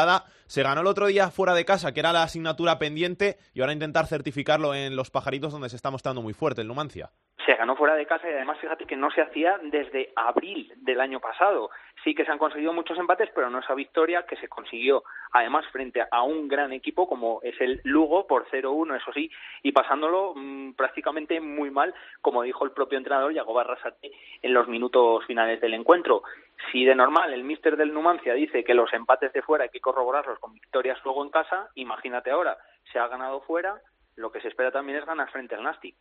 Se 0.47 0.63
ganó 0.63 0.83
el 0.83 0.87
otro 0.87 1.07
día 1.07 1.31
fuera 1.31 1.55
de 1.55 1.65
casa, 1.65 1.93
que 1.93 2.01
era 2.01 2.13
la 2.13 2.23
asignatura 2.23 2.79
pendiente, 2.79 3.37
y 3.55 3.61
ahora 3.61 3.73
intentar 3.73 4.07
certificarlo 4.07 4.75
en 4.75 4.95
los 4.95 5.11
pajaritos 5.11 5.53
donde 5.53 5.69
se 5.69 5.77
está 5.77 5.91
mostrando 5.91 6.23
muy 6.23 6.35
fuerte 6.35 6.61
el 6.61 6.69
Numancia. 6.69 7.11
se 7.45 7.55
ganó 7.55 7.77
fuera 7.77 7.95
de 7.95 8.07
casa 8.07 8.29
y 8.29 8.33
además 8.33 8.59
fíjate 8.61 8.87
que 8.87 8.97
no 8.97 9.11
se 9.11 9.23
hacía 9.23 9.59
desde 9.63 10.13
abril 10.17 10.73
del 10.79 11.01
año 11.01 11.21
pasado. 11.21 11.71
Sí 12.05 12.15
que 12.15 12.25
se 12.25 12.31
han 12.31 12.39
conseguido 12.39 12.73
muchos 12.73 12.99
empates, 12.99 13.31
pero 13.35 13.51
no 13.51 13.59
esa 13.59 13.75
victoria 13.75 14.25
que 14.25 14.37
se 14.37 14.49
consiguió 14.49 15.03
además 15.33 15.67
frente 15.73 16.05
a 16.11 16.23
un 16.23 16.49
gran 16.49 16.73
equipo 16.73 17.09
como 17.09 17.41
es 17.43 17.61
el 17.61 17.81
Lugo 17.85 18.27
por 18.27 18.47
0-1, 18.49 18.97
eso 18.97 19.13
sí, 19.13 19.31
y 19.63 19.73
pasándolo 19.73 20.33
mm, 20.35 20.73
prácticamente 20.73 21.41
muy 21.41 21.71
mal, 21.71 21.95
como 22.21 22.43
dijo 22.43 22.65
el 22.65 22.73
propio 22.73 22.99
entrenador 22.99 23.33
Yago 23.33 23.55
Barrasate 23.55 24.13
en 24.43 24.55
los 24.55 24.69
minutos 24.69 25.25
finales 25.27 25.61
del 25.61 25.75
encuentro. 25.75 26.23
Si 26.73 26.85
de 26.85 26.95
normal 26.95 27.33
el 27.33 27.45
míster 27.45 27.77
del 27.77 27.93
Numancia 27.93 28.35
dice 28.35 28.65
que 28.65 28.75
los 28.75 28.93
empates 28.93 29.33
de 29.33 29.43
fuera 29.43 29.65
hay 29.65 29.71
que 29.71 29.81
corroborarlos 29.81 30.39
con 30.39 30.55
victorias 30.55 30.99
luego 31.05 31.25
en 31.25 31.31
casa, 31.31 31.69
imagínate 31.75 32.31
ahora, 32.31 32.57
se 32.93 32.99
ha 32.99 33.09
ganado 33.09 33.41
fuera, 33.43 33.81
lo 34.17 34.33
que 34.33 34.41
se 34.41 34.49
espera 34.49 34.71
también 34.71 34.99
es 34.99 35.07
ganar 35.07 35.31
frente 35.31 35.55
al 35.55 35.63
Nastic. 35.63 35.97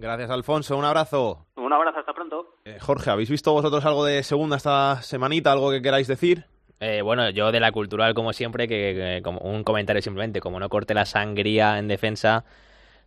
Gracias, 0.00 0.30
Alfonso. 0.30 0.78
Un 0.78 0.84
abrazo. 0.84 1.46
Un 1.56 1.72
abrazo, 1.72 1.98
hasta 2.00 2.14
pronto. 2.14 2.54
Eh, 2.64 2.78
Jorge, 2.80 3.10
¿habéis 3.10 3.28
visto 3.28 3.52
vosotros 3.52 3.84
algo 3.84 4.04
de 4.04 4.22
segunda 4.22 4.56
esta 4.56 5.02
semanita? 5.02 5.52
¿Algo 5.52 5.70
que 5.70 5.82
queráis 5.82 6.08
decir? 6.08 6.46
Eh, 6.80 7.02
bueno, 7.02 7.28
yo 7.28 7.52
de 7.52 7.60
la 7.60 7.70
cultural, 7.70 8.14
como 8.14 8.32
siempre, 8.32 8.66
que, 8.66 8.94
que 8.94 9.20
como 9.22 9.40
un 9.40 9.62
comentario 9.62 10.00
simplemente, 10.00 10.40
como 10.40 10.58
no 10.58 10.70
corte 10.70 10.94
la 10.94 11.04
sangría 11.04 11.78
en 11.78 11.88
defensa, 11.88 12.46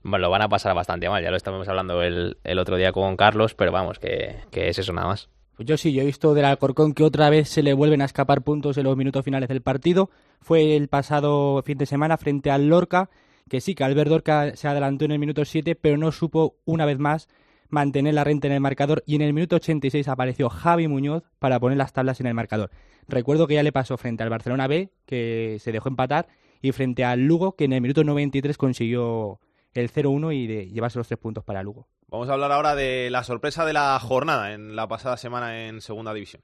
bueno, 0.03 0.25
lo 0.25 0.29
van 0.29 0.43
a 0.43 0.49
pasar 0.49 0.75
bastante 0.75 1.09
mal. 1.09 1.23
Ya 1.23 1.31
lo 1.31 1.37
estábamos 1.37 1.67
hablando 1.67 2.03
el, 2.03 2.37
el 2.43 2.59
otro 2.59 2.77
día 2.77 2.91
con 2.91 3.17
Carlos, 3.17 3.55
pero 3.55 3.71
vamos, 3.71 3.97
que, 3.97 4.41
que 4.51 4.69
es 4.69 4.77
eso 4.77 4.93
nada 4.93 5.07
más. 5.07 5.29
Pues 5.55 5.67
yo 5.67 5.77
sí, 5.77 5.93
yo 5.93 6.03
he 6.03 6.05
visto 6.05 6.33
del 6.35 6.45
Alcorcón 6.45 6.93
que 6.93 7.03
otra 7.03 7.29
vez 7.29 7.49
se 7.49 7.63
le 7.63 7.73
vuelven 7.73 8.01
a 8.01 8.05
escapar 8.05 8.41
puntos 8.43 8.77
en 8.77 8.83
los 8.83 8.97
minutos 8.97 9.23
finales 9.25 9.49
del 9.49 9.61
partido. 9.61 10.11
Fue 10.41 10.75
el 10.75 10.87
pasado 10.87 11.61
fin 11.63 11.77
de 11.77 11.85
semana 11.85 12.17
frente 12.17 12.51
al 12.51 12.67
Lorca, 12.67 13.09
que 13.49 13.61
sí, 13.61 13.75
que 13.75 13.83
Albert 13.83 14.09
Lorca 14.09 14.55
se 14.55 14.67
adelantó 14.67 15.05
en 15.05 15.11
el 15.11 15.19
minuto 15.19 15.45
7, 15.45 15.75
pero 15.75 15.97
no 15.97 16.11
supo 16.11 16.57
una 16.65 16.85
vez 16.85 16.99
más 16.99 17.27
mantener 17.69 18.13
la 18.13 18.23
renta 18.23 18.47
en 18.47 18.53
el 18.53 18.61
marcador 18.61 19.03
y 19.05 19.15
en 19.15 19.21
el 19.21 19.33
minuto 19.33 19.55
86 19.55 20.07
apareció 20.07 20.49
Javi 20.49 20.87
Muñoz 20.87 21.23
para 21.39 21.59
poner 21.59 21.77
las 21.77 21.91
tablas 21.91 22.19
en 22.19 22.27
el 22.27 22.33
marcador. 22.33 22.69
Recuerdo 23.07 23.47
que 23.47 23.55
ya 23.55 23.63
le 23.63 23.71
pasó 23.71 23.97
frente 23.97 24.23
al 24.23 24.29
Barcelona 24.29 24.67
B, 24.67 24.91
que 25.05 25.57
se 25.59 25.71
dejó 25.71 25.89
empatar, 25.89 26.27
y 26.61 26.71
frente 26.71 27.03
al 27.03 27.25
Lugo, 27.25 27.55
que 27.55 27.65
en 27.65 27.73
el 27.73 27.81
minuto 27.81 28.03
93 28.03 28.57
consiguió 28.57 29.39
el 29.73 29.91
0-1 29.91 30.33
y 30.33 30.47
de 30.47 30.67
llevarse 30.67 30.99
los 30.99 31.07
tres 31.07 31.19
puntos 31.19 31.43
para 31.43 31.63
Lugo. 31.63 31.87
Vamos 32.07 32.29
a 32.29 32.33
hablar 32.33 32.51
ahora 32.51 32.75
de 32.75 33.09
la 33.09 33.23
sorpresa 33.23 33.65
de 33.65 33.73
la 33.73 33.99
jornada 33.99 34.53
en 34.53 34.75
la 34.75 34.87
pasada 34.87 35.17
semana 35.17 35.67
en 35.67 35.81
Segunda 35.81 36.13
División. 36.13 36.43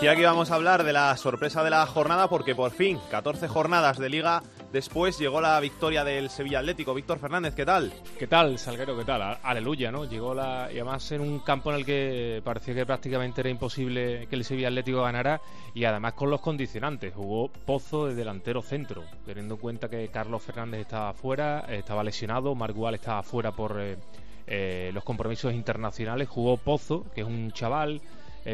Decía 0.00 0.16
que 0.16 0.22
íbamos 0.22 0.50
a 0.50 0.54
hablar 0.54 0.82
de 0.82 0.94
la 0.94 1.14
sorpresa 1.18 1.62
de 1.62 1.68
la 1.68 1.84
jornada 1.84 2.26
porque 2.26 2.54
por 2.54 2.70
fin, 2.70 2.98
14 3.10 3.48
jornadas 3.48 3.98
de 3.98 4.08
liga 4.08 4.42
después, 4.72 5.18
llegó 5.18 5.42
la 5.42 5.60
victoria 5.60 6.04
del 6.04 6.30
Sevilla 6.30 6.60
Atlético. 6.60 6.94
Víctor 6.94 7.18
Fernández, 7.18 7.54
¿qué 7.54 7.66
tal? 7.66 7.92
¿Qué 8.18 8.26
tal, 8.26 8.58
Salguero? 8.58 8.96
¿Qué 8.96 9.04
tal? 9.04 9.36
Aleluya, 9.42 9.92
¿no? 9.92 10.06
Llegó 10.06 10.32
la. 10.32 10.70
Y 10.72 10.76
además 10.76 11.12
en 11.12 11.20
un 11.20 11.40
campo 11.40 11.70
en 11.70 11.76
el 11.76 11.84
que 11.84 12.40
parecía 12.42 12.74
que 12.74 12.86
prácticamente 12.86 13.42
era 13.42 13.50
imposible 13.50 14.26
que 14.26 14.36
el 14.36 14.44
Sevilla 14.46 14.68
Atlético 14.68 15.02
ganara. 15.02 15.42
Y 15.74 15.84
además 15.84 16.14
con 16.14 16.30
los 16.30 16.40
condicionantes. 16.40 17.12
Jugó 17.12 17.48
Pozo 17.48 18.06
de 18.06 18.14
delantero 18.14 18.62
centro. 18.62 19.04
Teniendo 19.26 19.56
en 19.56 19.60
cuenta 19.60 19.90
que 19.90 20.08
Carlos 20.08 20.42
Fernández 20.42 20.80
estaba 20.80 21.12
fuera, 21.12 21.66
estaba 21.68 22.02
lesionado, 22.02 22.54
Margual 22.54 22.94
estaba 22.94 23.22
fuera 23.22 23.52
por 23.52 23.78
eh, 23.78 23.98
eh, 24.46 24.92
los 24.94 25.04
compromisos 25.04 25.52
internacionales. 25.52 26.26
Jugó 26.26 26.56
Pozo, 26.56 27.04
que 27.14 27.20
es 27.20 27.26
un 27.26 27.52
chaval 27.52 28.00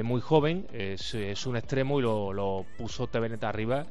muy 0.03 0.21
joven, 0.21 0.67
es, 0.73 1.15
es 1.15 1.47
un 1.47 1.57
extremo 1.57 1.99
y 1.99 2.03
lo, 2.03 2.33
lo 2.33 2.67
puso 2.77 3.07
Teveneta 3.07 3.49
arriba 3.49 3.87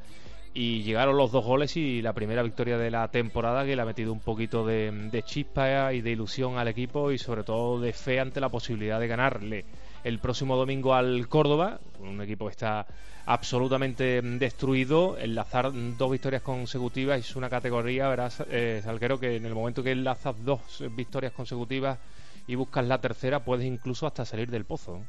y 0.58 0.82
llegaron 0.84 1.18
los 1.18 1.32
dos 1.32 1.44
goles 1.44 1.76
y 1.76 2.00
la 2.00 2.14
primera 2.14 2.42
victoria 2.42 2.78
de 2.78 2.90
la 2.90 3.08
temporada 3.08 3.66
que 3.66 3.76
le 3.76 3.82
ha 3.82 3.84
metido 3.84 4.10
un 4.10 4.20
poquito 4.20 4.66
de, 4.66 4.90
de 5.12 5.22
chispa 5.22 5.92
y 5.92 6.00
de 6.00 6.12
ilusión 6.12 6.56
al 6.56 6.68
equipo 6.68 7.12
y 7.12 7.18
sobre 7.18 7.44
todo 7.44 7.78
de 7.78 7.92
fe 7.92 8.20
ante 8.20 8.40
la 8.40 8.48
posibilidad 8.48 8.98
de 8.98 9.06
ganarle 9.06 9.66
el 10.02 10.18
próximo 10.18 10.56
domingo 10.56 10.94
al 10.94 11.28
Córdoba, 11.28 11.78
un 12.00 12.22
equipo 12.22 12.46
que 12.46 12.52
está 12.52 12.86
absolutamente 13.26 14.22
destruido, 14.22 15.18
enlazar 15.18 15.72
dos 15.98 16.10
victorias 16.10 16.40
consecutivas 16.40 17.18
es 17.18 17.36
una 17.36 17.50
categoría, 17.50 18.08
verás, 18.08 18.42
eh, 18.48 18.80
Salguero, 18.82 19.20
que 19.20 19.36
en 19.36 19.44
el 19.44 19.54
momento 19.54 19.82
que 19.82 19.90
enlazas 19.90 20.42
dos 20.42 20.82
victorias 20.92 21.32
consecutivas 21.32 21.98
y 22.46 22.54
buscas 22.54 22.86
la 22.86 22.98
tercera 22.98 23.44
puedes 23.44 23.66
incluso 23.66 24.06
hasta 24.06 24.24
salir 24.24 24.48
del 24.48 24.64
pozo. 24.64 25.02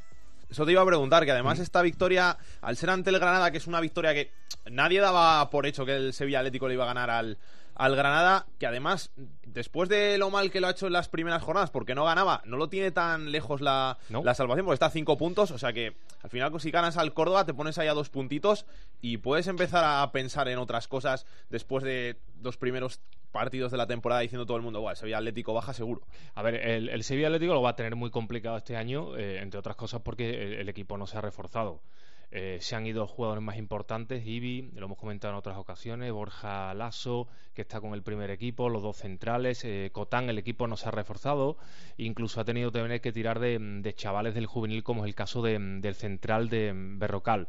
Eso 0.49 0.65
te 0.65 0.71
iba 0.71 0.81
a 0.81 0.85
preguntar, 0.85 1.25
que 1.25 1.31
además 1.31 1.59
esta 1.59 1.81
victoria, 1.81 2.37
al 2.61 2.77
ser 2.77 2.89
ante 2.89 3.09
el 3.09 3.19
Granada, 3.19 3.51
que 3.51 3.57
es 3.57 3.67
una 3.67 3.81
victoria 3.81 4.13
que 4.13 4.31
nadie 4.69 4.99
daba 4.99 5.49
por 5.49 5.65
hecho 5.65 5.85
que 5.85 5.95
el 5.95 6.13
Sevilla 6.13 6.39
Atlético 6.39 6.67
le 6.67 6.75
iba 6.75 6.85
a 6.85 6.87
ganar 6.87 7.09
al, 7.09 7.37
al 7.77 7.95
Granada, 7.95 8.47
que 8.59 8.65
además, 8.67 9.11
después 9.45 9.87
de 9.89 10.17
lo 10.17 10.29
mal 10.29 10.51
que 10.51 10.59
lo 10.61 10.67
ha 10.67 10.71
hecho 10.71 10.87
en 10.87 10.93
las 10.93 11.09
primeras 11.09 11.43
jornadas, 11.43 11.69
porque 11.69 11.95
no 11.95 12.05
ganaba, 12.05 12.41
no 12.45 12.57
lo 12.57 12.69
tiene 12.69 12.91
tan 12.91 13.31
lejos 13.31 13.61
la, 13.61 13.97
No. 14.09 14.23
la 14.23 14.33
salvación, 14.33 14.65
porque 14.65 14.73
está 14.75 14.87
a 14.87 14.91
cinco 14.91 15.17
puntos, 15.17 15.51
o 15.51 15.57
sea 15.57 15.73
que 15.73 15.95
al 16.23 16.29
final 16.29 16.51
si 16.59 16.71
ganas 16.71 16.97
al 16.97 17.13
Córdoba 17.13 17.45
te 17.45 17.53
pones 17.53 17.77
ahí 17.77 17.87
a 17.87 17.93
dos 17.93 18.09
puntitos 18.09 18.65
y 19.01 19.17
puedes 19.17 19.47
empezar 19.47 19.83
a 19.85 20.11
pensar 20.11 20.47
en 20.47 20.57
otras 20.57 20.87
cosas 20.87 21.25
después 21.49 21.83
de 21.83 22.17
los 22.41 22.57
primeros 22.57 22.99
partidos 23.31 23.71
de 23.71 23.77
la 23.77 23.85
temporada 23.87 24.21
diciendo 24.21 24.45
todo 24.45 24.57
el 24.57 24.63
mundo, 24.63 24.81
"Buah, 24.81 24.91
el 24.91 24.97
Sevilla 24.97 25.17
Atlético 25.19 25.53
baja 25.53 25.73
seguro. 25.73 26.01
A 26.33 26.41
ver, 26.41 26.55
el, 26.55 26.89
el 26.89 27.03
Sevilla 27.03 27.27
Atlético 27.27 27.53
lo 27.53 27.61
va 27.61 27.71
a 27.71 27.75
tener 27.75 27.95
muy 27.95 28.09
complicado 28.09 28.57
este 28.57 28.75
año, 28.75 29.15
eh, 29.17 29.39
entre 29.41 29.59
otras 29.59 29.75
cosas 29.75 30.01
porque 30.01 30.29
el, 30.29 30.53
el 30.53 30.69
equipo 30.69 30.97
no 30.97 31.05
se 31.05 31.17
ha 31.17 31.21
reforzado. 31.21 31.81
Eh, 32.29 32.57
se 32.59 32.75
han 32.75 32.85
ido 32.85 33.07
jugadores 33.07 33.41
más 33.41 33.55
importantes, 33.57 34.27
Ibi, 34.27 34.71
lo 34.75 34.85
hemos 34.87 34.97
comentado 34.97 35.33
en 35.33 35.37
otras 35.37 35.55
ocasiones, 35.57 36.11
Borja 36.11 36.73
Lasso, 36.73 37.29
que 37.53 37.61
está 37.61 37.79
con 37.79 37.93
el 37.93 38.03
primer 38.03 38.31
equipo, 38.31 38.67
los 38.67 38.83
dos 38.83 38.97
centrales, 38.97 39.63
eh, 39.63 39.91
Cotán, 39.93 40.29
el 40.29 40.37
equipo 40.37 40.67
no 40.67 40.75
se 40.75 40.89
ha 40.89 40.91
reforzado, 40.91 41.57
incluso 41.95 42.41
ha 42.41 42.45
tenido 42.45 42.69
también 42.69 42.99
que 42.99 43.13
tirar 43.13 43.39
de, 43.39 43.93
chavales 43.95 44.33
del 44.35 44.45
juvenil, 44.45 44.83
como 44.83 45.05
es 45.05 45.07
el 45.09 45.15
caso 45.15 45.41
de- 45.41 45.57
del 45.79 45.95
central 45.95 46.49
de 46.49 46.73
Berrocal. 46.75 47.47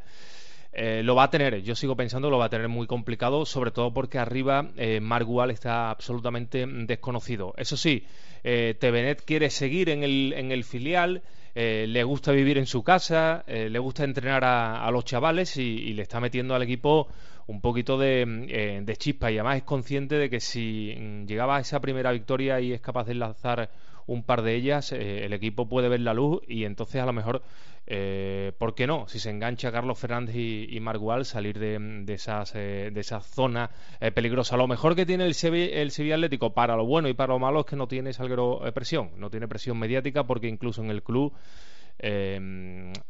eh, 0.71 1.01
lo 1.03 1.15
va 1.15 1.23
a 1.23 1.29
tener, 1.31 1.63
yo 1.63 1.75
sigo 1.75 1.95
pensando 1.95 2.29
lo 2.29 2.37
va 2.37 2.45
a 2.45 2.49
tener 2.49 2.67
muy 2.69 2.85
complicado, 2.87 3.43
sobre 3.45 3.71
todo 3.71 3.91
porque 3.91 4.19
arriba 4.19 4.69
eh, 4.77 4.99
Margual 5.01 5.49
está 5.51 5.89
absolutamente 5.89 6.65
desconocido. 6.67 7.53
Eso 7.57 7.75
sí, 7.75 8.05
eh, 8.43 8.75
Tevenet 8.79 9.23
quiere 9.25 9.49
seguir 9.49 9.89
en 9.89 10.03
el, 10.03 10.31
en 10.37 10.51
el 10.51 10.63
filial, 10.63 11.23
eh, 11.61 11.87
le 11.87 12.03
gusta 12.05 12.31
vivir 12.31 12.57
en 12.57 12.65
su 12.65 12.83
casa, 12.83 13.43
eh, 13.45 13.69
le 13.69 13.79
gusta 13.79 14.05
entrenar 14.05 14.45
a, 14.45 14.81
a 14.81 14.91
los 14.91 15.03
chavales 15.03 15.57
y, 15.57 15.91
le 15.91 16.03
está 16.03 16.21
metiendo 16.21 16.55
al 16.55 16.63
equipo 16.63 17.09
un 17.47 17.59
poquito 17.59 17.97
de, 17.97 18.21
eh, 18.47 18.79
de, 18.81 18.95
chispa. 18.95 19.29
Y 19.29 19.39
además 19.39 19.57
es 19.57 19.63
consciente 19.63 20.15
de 20.15 20.29
que 20.29 20.39
si 20.39 20.95
llegaba 21.27 21.57
a 21.57 21.59
esa 21.59 21.81
primera 21.81 22.13
victoria 22.13 22.61
y 22.61 22.71
es 22.71 22.79
capaz 22.79 23.03
de 23.07 23.15
lanzar 23.15 23.69
un 24.09 24.23
par 24.23 24.41
de 24.41 24.55
ellas, 24.55 24.91
eh, 24.91 25.25
el 25.25 25.33
equipo 25.33 25.69
puede 25.69 25.87
ver 25.87 25.99
la 25.99 26.15
luz 26.15 26.41
y 26.47 26.63
entonces 26.63 26.99
a 26.99 27.05
lo 27.05 27.13
mejor, 27.13 27.43
eh, 27.85 28.53
¿por 28.57 28.73
qué 28.73 28.87
no? 28.87 29.07
Si 29.07 29.19
se 29.19 29.29
engancha 29.29 29.71
Carlos 29.71 29.99
Fernández 29.99 30.35
y, 30.35 30.79
Margual, 30.79 31.25
salir 31.25 31.59
de, 31.59 32.03
esas, 32.11 32.53
eh, 32.55 32.89
de 32.91 33.01
esa 33.01 33.21
zona 33.21 33.69
peligrosa. 34.15 34.57
Lo 34.57 34.67
mejor 34.67 34.95
que 34.95 35.05
tiene 35.05 35.25
el 35.25 35.35
Sevilla, 35.35 36.15
Atlético 36.15 36.55
para 36.55 36.75
lo 36.75 36.85
bueno 36.87 37.07
y 37.07 37.13
para 37.13 37.33
lo 37.33 37.39
malo 37.39 37.59
es 37.59 37.65
que 37.67 37.75
no 37.75 37.87
tiene 37.87 38.11
Salguero 38.11 38.65
eh, 38.65 38.71
presión, 38.71 39.11
no 39.17 39.29
tiene 39.29 39.47
presión 39.47 39.77
mediática 39.77 40.23
porque 40.23 40.47
incluso 40.47 40.83
en 40.83 40.89
el 40.89 41.03
club 41.03 41.31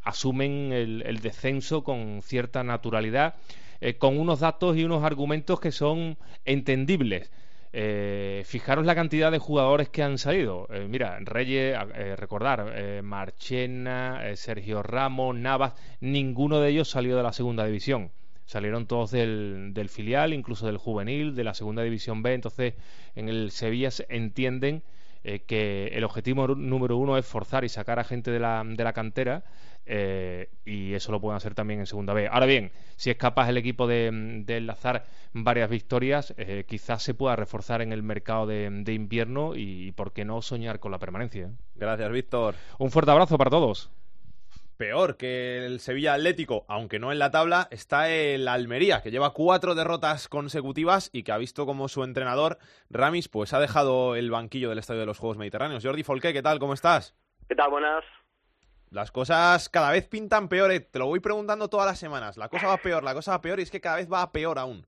asumen 0.03 0.73
el, 0.73 1.03
el, 1.05 1.19
descenso 1.19 1.83
con 1.83 2.21
cierta 2.23 2.63
naturalidad, 2.63 3.35
con 3.99 4.17
unos 4.17 4.39
datos 4.39 4.75
y 4.75 4.83
unos 4.83 5.03
argumentos 5.03 5.59
que 5.59 5.71
son 5.71 6.17
entendibles. 6.43 7.31
Eh, 7.71 8.41
fijaros 8.45 8.85
la 8.85 8.95
cantidad 8.95 9.31
de 9.31 9.37
jugadores 9.37 9.89
que 9.89 10.01
han 10.01 10.17
salido. 10.17 10.67
Eh, 10.71 10.87
mira, 10.89 11.19
Reyes, 11.19 11.77
eh, 11.93 12.15
recordar, 12.15 12.73
eh, 12.75 13.01
Marchena, 13.03 14.27
eh, 14.27 14.35
Sergio 14.35 14.81
Ramos, 14.81 15.35
Navas, 15.35 15.73
ninguno 15.99 16.59
de 16.59 16.69
ellos 16.69 16.89
salió 16.89 17.15
de 17.15 17.23
la 17.23 17.33
segunda 17.33 17.65
división. 17.65 18.11
Salieron 18.45 18.87
todos 18.87 19.11
del, 19.11 19.71
del, 19.75 19.89
filial, 19.89 20.33
incluso 20.33 20.65
del 20.65 20.77
juvenil, 20.77 21.35
de 21.35 21.43
la 21.43 21.53
segunda 21.53 21.83
división 21.83 22.23
B. 22.23 22.33
Entonces, 22.33 22.73
en 23.15 23.29
el 23.29 23.51
Sevilla 23.51 23.91
se 23.91 24.07
entienden 24.09 24.81
que 25.21 25.87
el 25.93 26.05
objetivo 26.05 26.47
número 26.47 26.97
uno 26.97 27.17
es 27.17 27.25
forzar 27.25 27.65
y 27.65 27.69
sacar 27.69 27.99
a 27.99 28.05
gente 28.05 28.31
de 28.31 28.39
la, 28.39 28.63
de 28.65 28.83
la 28.83 28.93
cantera 28.93 29.43
eh, 29.91 30.49
y 30.65 30.93
eso 30.93 31.11
lo 31.11 31.19
pueden 31.19 31.35
hacer 31.35 31.55
también 31.55 31.79
en 31.79 31.87
segunda 31.87 32.13
B. 32.13 32.27
Ahora 32.27 32.45
bien, 32.45 32.71
si 32.95 33.09
es 33.09 33.17
capaz 33.17 33.49
el 33.49 33.57
equipo 33.57 33.87
de, 33.87 34.11
de 34.45 34.57
enlazar 34.57 35.03
varias 35.33 35.67
victorias, 35.67 36.35
eh, 36.37 36.63
quizás 36.67 37.01
se 37.01 37.15
pueda 37.15 37.35
reforzar 37.35 37.81
en 37.81 37.91
el 37.91 38.03
mercado 38.03 38.45
de, 38.45 38.69
de 38.69 38.93
invierno 38.93 39.55
y, 39.55 39.87
y, 39.87 39.91
por 39.91 40.13
qué 40.13 40.25
no, 40.25 40.43
soñar 40.43 40.79
con 40.79 40.91
la 40.91 40.99
permanencia. 40.99 41.49
Gracias, 41.73 42.11
Víctor. 42.11 42.53
Un 42.77 42.91
fuerte 42.91 43.09
abrazo 43.09 43.37
para 43.39 43.49
todos. 43.49 43.89
Peor 44.77 45.17
que 45.17 45.65
el 45.65 45.79
Sevilla 45.79 46.13
Atlético, 46.13 46.65
aunque 46.69 46.99
no 46.99 47.11
en 47.11 47.19
la 47.19 47.31
tabla, 47.31 47.67
está 47.71 48.09
el 48.09 48.47
Almería, 48.47 49.01
que 49.01 49.11
lleva 49.11 49.33
cuatro 49.33 49.75
derrotas 49.75 50.29
consecutivas 50.29 51.09
y 51.11 51.23
que 51.23 51.31
ha 51.31 51.37
visto 51.37 51.65
como 51.65 51.89
su 51.89 52.03
entrenador, 52.03 52.59
Ramis, 52.89 53.27
pues 53.27 53.53
ha 53.53 53.59
dejado 53.59 54.15
el 54.15 54.29
banquillo 54.29 54.69
del 54.69 54.79
Estadio 54.79 55.01
de 55.01 55.07
los 55.07 55.17
Juegos 55.17 55.37
Mediterráneos. 55.37 55.83
Jordi 55.83 56.03
Folqué, 56.03 56.31
¿qué 56.31 56.41
tal? 56.43 56.59
¿Cómo 56.59 56.73
estás? 56.73 57.15
¿Qué 57.49 57.55
tal? 57.55 57.71
Buenas. 57.71 58.05
Las 58.91 59.11
cosas 59.11 59.69
cada 59.69 59.91
vez 59.91 60.07
pintan 60.07 60.49
peor, 60.49 60.71
eh. 60.71 60.79
te 60.79 60.97
lo 60.97 61.05
voy 61.05 61.19
preguntando 61.19 61.69
todas 61.69 61.85
las 61.85 61.99
semanas. 61.99 62.37
La 62.37 62.49
cosa 62.49 62.67
va 62.67 62.77
peor, 62.77 63.03
la 63.03 63.13
cosa 63.13 63.31
va 63.31 63.41
peor 63.41 63.59
y 63.59 63.63
es 63.63 63.71
que 63.71 63.81
cada 63.81 63.97
vez 63.97 64.11
va 64.11 64.31
peor 64.31 64.57
aún. 64.57 64.85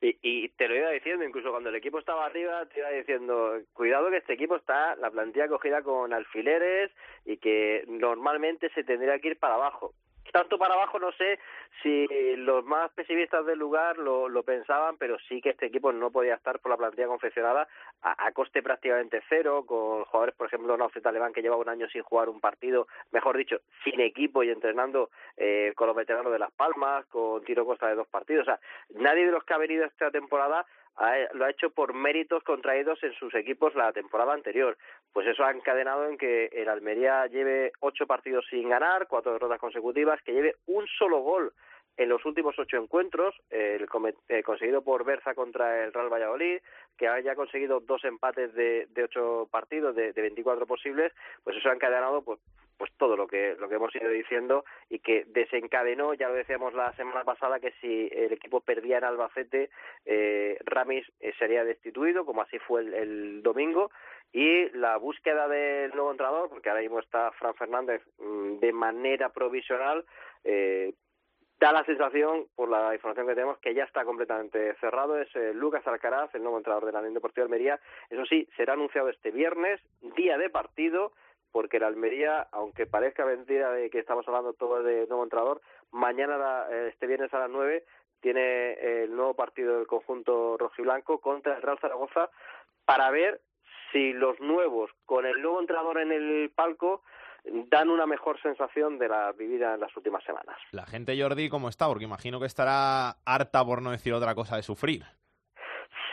Y, 0.00 0.16
y, 0.22 0.48
te 0.50 0.68
lo 0.68 0.76
iba 0.76 0.90
diciendo, 0.90 1.24
incluso 1.24 1.50
cuando 1.50 1.70
el 1.70 1.74
equipo 1.74 1.98
estaba 1.98 2.26
arriba, 2.26 2.66
te 2.66 2.78
iba 2.80 2.90
diciendo, 2.90 3.54
cuidado 3.72 4.10
que 4.10 4.18
este 4.18 4.34
equipo 4.34 4.56
está, 4.56 4.94
la 4.96 5.10
plantilla 5.10 5.48
cogida 5.48 5.82
con 5.82 6.12
alfileres 6.12 6.92
y 7.24 7.38
que 7.38 7.82
normalmente 7.88 8.70
se 8.74 8.84
tendría 8.84 9.18
que 9.18 9.28
ir 9.28 9.38
para 9.38 9.54
abajo. 9.54 9.94
Tanto 10.32 10.58
para 10.58 10.74
abajo 10.74 10.98
no 10.98 11.12
sé 11.12 11.38
si 11.82 12.06
los 12.36 12.64
más 12.64 12.90
pesimistas 12.92 13.44
del 13.46 13.58
lugar 13.58 13.98
lo, 13.98 14.28
lo 14.28 14.42
pensaban, 14.42 14.96
pero 14.96 15.16
sí 15.28 15.40
que 15.40 15.50
este 15.50 15.66
equipo 15.66 15.92
no 15.92 16.10
podía 16.10 16.34
estar 16.34 16.58
por 16.60 16.70
la 16.70 16.76
plantilla 16.76 17.06
confeccionada 17.06 17.68
a, 18.02 18.26
a 18.26 18.32
coste 18.32 18.62
prácticamente 18.62 19.22
cero, 19.28 19.64
con 19.66 20.04
jugadores, 20.04 20.34
por 20.34 20.46
ejemplo, 20.46 20.76
Naufet 20.76 21.02
Talebán, 21.02 21.32
que 21.32 21.42
lleva 21.42 21.56
un 21.56 21.68
año 21.68 21.88
sin 21.88 22.02
jugar 22.02 22.28
un 22.28 22.40
partido, 22.40 22.86
mejor 23.12 23.36
dicho, 23.36 23.60
sin 23.84 24.00
equipo 24.00 24.42
y 24.42 24.50
entrenando 24.50 25.10
eh, 25.36 25.72
con 25.76 25.86
los 25.86 25.96
veteranos 25.96 26.32
de 26.32 26.38
Las 26.38 26.52
Palmas, 26.52 27.06
con 27.06 27.44
Tiro 27.44 27.64
Costa 27.64 27.88
de 27.88 27.94
dos 27.94 28.08
partidos. 28.08 28.42
O 28.42 28.46
sea, 28.46 28.60
nadie 28.94 29.26
de 29.26 29.32
los 29.32 29.44
que 29.44 29.54
ha 29.54 29.58
venido 29.58 29.84
esta 29.84 30.10
temporada 30.10 30.66
lo 31.34 31.44
ha 31.44 31.50
hecho 31.50 31.70
por 31.70 31.92
méritos 31.92 32.42
contraídos 32.42 33.02
en 33.02 33.12
sus 33.14 33.34
equipos 33.34 33.74
la 33.74 33.92
temporada 33.92 34.32
anterior. 34.32 34.76
Pues 35.12 35.26
eso 35.26 35.44
ha 35.44 35.50
encadenado 35.50 36.08
en 36.08 36.16
que 36.16 36.46
el 36.52 36.68
Almería 36.68 37.26
lleve 37.26 37.72
ocho 37.80 38.06
partidos 38.06 38.46
sin 38.48 38.68
ganar, 38.68 39.06
cuatro 39.08 39.32
derrotas 39.32 39.60
consecutivas, 39.60 40.20
que 40.22 40.32
lleve 40.32 40.56
un 40.66 40.86
solo 40.98 41.20
gol 41.20 41.52
en 41.96 42.08
los 42.08 42.24
últimos 42.26 42.58
ocho 42.58 42.76
encuentros, 42.76 43.34
el, 43.50 43.88
eh, 44.28 44.42
conseguido 44.42 44.82
por 44.82 45.04
Berza 45.04 45.34
contra 45.34 45.84
el 45.84 45.92
Real 45.92 46.12
Valladolid, 46.12 46.60
que 46.96 47.08
haya 47.08 47.34
conseguido 47.34 47.80
dos 47.80 48.04
empates 48.04 48.52
de, 48.54 48.86
de 48.90 49.04
ocho 49.04 49.48
partidos, 49.50 49.96
de, 49.96 50.12
de 50.12 50.22
24 50.22 50.66
posibles, 50.66 51.12
pues 51.42 51.56
eso 51.56 51.70
ha 51.70 51.74
encadenado 51.74 52.22
pues, 52.22 52.38
pues 52.76 52.92
todo 52.96 53.16
lo 53.16 53.26
que 53.26 53.56
lo 53.58 53.68
que 53.68 53.76
hemos 53.76 53.94
ido 53.94 54.08
diciendo 54.10 54.64
y 54.88 54.98
que 54.98 55.24
desencadenó, 55.28 56.14
ya 56.14 56.28
lo 56.28 56.34
decíamos 56.34 56.74
la 56.74 56.92
semana 56.94 57.24
pasada, 57.24 57.60
que 57.60 57.72
si 57.80 58.08
el 58.12 58.32
equipo 58.32 58.60
perdía 58.60 58.98
en 58.98 59.04
Albacete, 59.04 59.70
eh, 60.04 60.58
Ramis 60.64 61.06
eh, 61.20 61.32
sería 61.38 61.64
destituido, 61.64 62.24
como 62.24 62.42
así 62.42 62.58
fue 62.58 62.82
el, 62.82 63.42
domingo, 63.42 63.90
y 64.32 64.68
la 64.70 64.96
búsqueda 64.96 65.48
del 65.48 65.90
nuevo 65.92 66.10
entrenador, 66.10 66.48
porque 66.48 66.68
ahora 66.68 66.82
mismo 66.82 67.00
está 67.00 67.30
Fran 67.32 67.54
Fernández 67.54 68.02
mmm, 68.18 68.58
de 68.58 68.72
manera 68.72 69.30
provisional, 69.30 70.04
eh, 70.44 70.92
da 71.58 71.72
la 71.72 71.84
sensación, 71.84 72.46
por 72.54 72.68
la 72.68 72.94
información 72.94 73.26
que 73.26 73.34
tenemos, 73.34 73.58
que 73.58 73.74
ya 73.74 73.84
está 73.84 74.04
completamente 74.04 74.74
cerrado. 74.74 75.18
Es 75.18 75.34
eh, 75.36 75.54
Lucas 75.54 75.86
Alcaraz, 75.86 76.34
el 76.34 76.42
nuevo 76.42 76.58
entrenador 76.58 76.84
de 76.86 76.92
la 76.92 76.98
Unión 76.98 77.14
Deportiva 77.14 77.46
de 77.46 77.54
Almería. 77.54 77.80
Eso 78.10 78.26
sí, 78.26 78.48
será 78.56 78.74
anunciado 78.74 79.08
este 79.08 79.30
viernes, 79.30 79.80
día 80.16 80.36
de 80.36 80.50
partido, 80.50 81.12
porque 81.52 81.78
el 81.78 81.84
Almería, 81.84 82.48
aunque 82.52 82.86
parezca 82.86 83.24
mentira 83.24 83.70
de 83.72 83.90
que 83.90 83.98
estamos 83.98 84.26
hablando 84.28 84.52
todo 84.52 84.82
de 84.82 85.06
nuevo 85.06 85.24
entrenador, 85.24 85.60
mañana, 85.90 86.66
este 86.88 87.06
viernes 87.06 87.32
a 87.32 87.40
las 87.40 87.50
nueve, 87.50 87.84
tiene 88.20 88.72
el 88.72 89.14
nuevo 89.14 89.34
partido 89.34 89.76
del 89.76 89.86
conjunto 89.86 90.56
rojiblanco 90.58 91.20
contra 91.20 91.56
el 91.56 91.62
Real 91.62 91.78
Zaragoza 91.80 92.30
para 92.84 93.10
ver 93.10 93.40
si 93.92 94.12
los 94.12 94.40
nuevos, 94.40 94.90
con 95.04 95.26
el 95.26 95.40
nuevo 95.40 95.60
entrenador 95.60 95.98
en 96.00 96.12
el 96.12 96.50
palco, 96.54 97.02
dan 97.44 97.90
una 97.90 98.06
mejor 98.06 98.40
sensación 98.42 98.98
de 98.98 99.08
la 99.08 99.32
vivida 99.32 99.74
en 99.74 99.80
las 99.80 99.96
últimas 99.96 100.24
semanas. 100.24 100.56
La 100.72 100.84
gente, 100.86 101.20
Jordi, 101.20 101.48
¿cómo 101.48 101.68
está? 101.68 101.86
Porque 101.86 102.04
imagino 102.04 102.40
que 102.40 102.46
estará 102.46 103.10
harta, 103.24 103.64
por 103.64 103.82
no 103.82 103.92
decir 103.92 104.12
otra 104.12 104.34
cosa, 104.34 104.56
de 104.56 104.62
sufrir. 104.62 105.04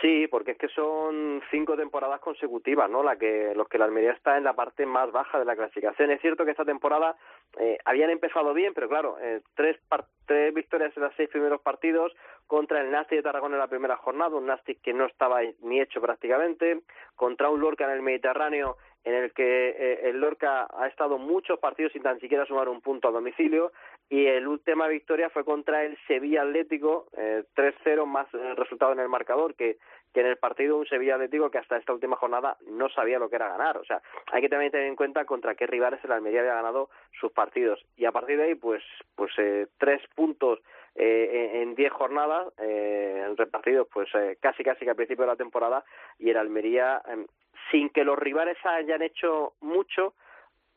Sí, 0.00 0.26
porque 0.28 0.52
es 0.52 0.58
que 0.58 0.68
son 0.68 1.42
cinco 1.50 1.76
temporadas 1.76 2.20
consecutivas, 2.20 2.90
¿no? 2.90 3.02
La 3.02 3.16
que 3.16 3.52
los 3.54 3.68
que 3.68 3.78
la 3.78 3.84
Almería 3.84 4.12
está 4.12 4.36
en 4.36 4.44
la 4.44 4.54
parte 4.54 4.86
más 4.86 5.10
baja 5.12 5.38
de 5.38 5.44
la 5.44 5.56
clasificación. 5.56 6.10
Es 6.10 6.20
cierto 6.20 6.44
que 6.44 6.50
esta 6.50 6.64
temporada 6.64 7.16
eh, 7.58 7.78
habían 7.84 8.10
empezado 8.10 8.52
bien, 8.54 8.74
pero 8.74 8.88
claro, 8.88 9.16
eh, 9.20 9.40
tres 9.54 9.78
tres 10.26 10.54
victorias 10.54 10.96
en 10.96 11.02
los 11.02 11.14
seis 11.16 11.28
primeros 11.28 11.60
partidos 11.60 12.12
contra 12.46 12.80
el 12.80 12.90
Nastic 12.90 13.18
de 13.18 13.22
Tarragona 13.22 13.56
en 13.56 13.60
la 13.60 13.68
primera 13.68 13.96
jornada, 13.96 14.36
un 14.36 14.46
Nastic 14.46 14.80
que 14.80 14.92
no 14.92 15.06
estaba 15.06 15.40
ni 15.62 15.80
hecho 15.80 16.00
prácticamente, 16.00 16.80
contra 17.14 17.50
un 17.50 17.60
Lorca 17.60 17.84
en 17.84 17.90
el 17.90 18.02
Mediterráneo 18.02 18.76
en 19.04 19.14
el 19.14 19.32
que 19.32 19.68
eh, 19.68 20.08
el 20.08 20.18
Lorca 20.18 20.66
ha 20.72 20.86
estado 20.86 21.18
muchos 21.18 21.58
partidos 21.58 21.92
sin 21.92 22.02
tan 22.02 22.18
siquiera 22.20 22.46
sumar 22.46 22.68
un 22.68 22.80
punto 22.80 23.08
a 23.08 23.12
domicilio 23.12 23.72
y 24.08 24.26
el 24.26 24.46
última 24.46 24.86
victoria 24.86 25.30
fue 25.30 25.44
contra 25.44 25.84
el 25.84 25.96
Sevilla 26.06 26.42
Atlético, 26.42 27.06
eh, 27.16 27.44
3-0 27.54 28.06
más 28.06 28.32
el 28.34 28.56
resultado 28.56 28.92
en 28.92 29.00
el 29.00 29.08
marcador 29.08 29.54
que, 29.54 29.78
que 30.12 30.20
en 30.20 30.26
el 30.26 30.36
partido 30.36 30.76
un 30.76 30.86
Sevilla 30.86 31.14
Atlético 31.14 31.50
que 31.50 31.58
hasta 31.58 31.76
esta 31.76 31.92
última 31.92 32.16
jornada 32.16 32.56
no 32.66 32.88
sabía 32.88 33.18
lo 33.18 33.28
que 33.28 33.36
era 33.36 33.48
ganar. 33.48 33.78
O 33.78 33.84
sea, 33.84 34.02
hay 34.30 34.42
que 34.42 34.48
también 34.48 34.72
tener 34.72 34.86
en 34.86 34.96
cuenta 34.96 35.24
contra 35.24 35.54
qué 35.54 35.66
rivales 35.66 36.04
el 36.04 36.12
Almería 36.12 36.40
había 36.40 36.54
ganado 36.54 36.90
sus 37.18 37.32
partidos. 37.32 37.84
Y 37.96 38.04
a 38.04 38.12
partir 38.12 38.36
de 38.36 38.44
ahí, 38.44 38.54
pues, 38.54 38.82
pues 39.16 39.32
eh, 39.38 39.66
tres 39.78 40.02
puntos 40.14 40.60
eh, 40.94 41.62
en 41.62 41.74
diez 41.74 41.92
jornadas, 41.92 42.52
eh, 42.58 43.26
repartidos 43.36 43.88
pues 43.92 44.08
eh, 44.14 44.38
casi 44.40 44.62
casi 44.62 44.84
que 44.84 44.90
al 44.90 44.96
principio 44.96 45.24
de 45.24 45.32
la 45.32 45.36
temporada, 45.36 45.84
y 46.18 46.30
el 46.30 46.36
Almería, 46.36 47.02
eh, 47.08 47.26
sin 47.70 47.90
que 47.90 48.04
los 48.04 48.18
rivales 48.18 48.56
hayan 48.64 49.02
hecho 49.02 49.54
mucho, 49.60 50.14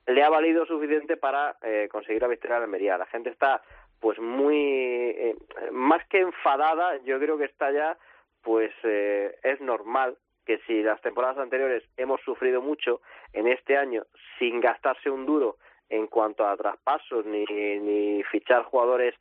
le 0.08 0.24
ha 0.24 0.30
valido 0.30 0.66
suficiente 0.66 1.18
para 1.18 1.58
eh, 1.62 1.88
conseguir 1.92 2.22
la 2.22 2.30
victoria 2.30 2.58
de 2.58 2.64
Almería. 2.64 2.98
La 2.98 3.06
gente 3.08 3.30
está 3.30 3.62
pues 4.00 4.20
muy 4.20 4.58
eh, 4.58 5.36
más 5.72 6.06
que 6.08 6.20
enfadada, 6.20 6.98
yo 7.04 7.20
creo 7.20 7.38
que 7.38 7.46
está 7.46 7.72
ya 7.72 7.98
pues 8.42 8.72
eh, 8.84 9.36
es 9.44 9.60
normal 9.60 10.18
que 10.46 10.60
si 10.66 10.82
las 10.82 11.02
temporadas 11.02 11.38
anteriores 11.38 11.84
hemos 11.98 12.22
sufrido 12.22 12.62
mucho 12.62 13.02
en 13.34 13.48
este 13.48 13.76
año 13.76 14.04
sin 14.40 14.62
gastarse 14.62 15.10
un 15.10 15.26
duro 15.26 15.58
en 15.90 16.08
cuanto 16.08 16.48
a 16.48 16.56
traspasos 16.56 17.26
ni, 17.26 17.44
ni 17.46 18.24
fichar 18.24 18.64
jugadores 18.64 19.14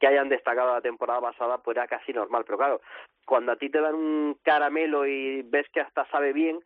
que 0.00 0.08
hayan 0.08 0.28
destacado 0.28 0.74
la 0.74 0.80
temporada 0.80 1.20
pasada, 1.20 1.58
pues 1.58 1.76
era 1.76 1.86
casi 1.86 2.12
normal. 2.12 2.44
Pero 2.44 2.58
claro, 2.58 2.80
cuando 3.24 3.52
a 3.52 3.56
ti 3.56 3.70
te 3.70 3.80
dan 3.80 3.94
un 3.94 4.38
caramelo 4.42 5.06
y 5.06 5.42
ves 5.42 5.66
que 5.72 5.80
hasta 5.80 6.04
sabe 6.10 6.32
bien, 6.32 6.60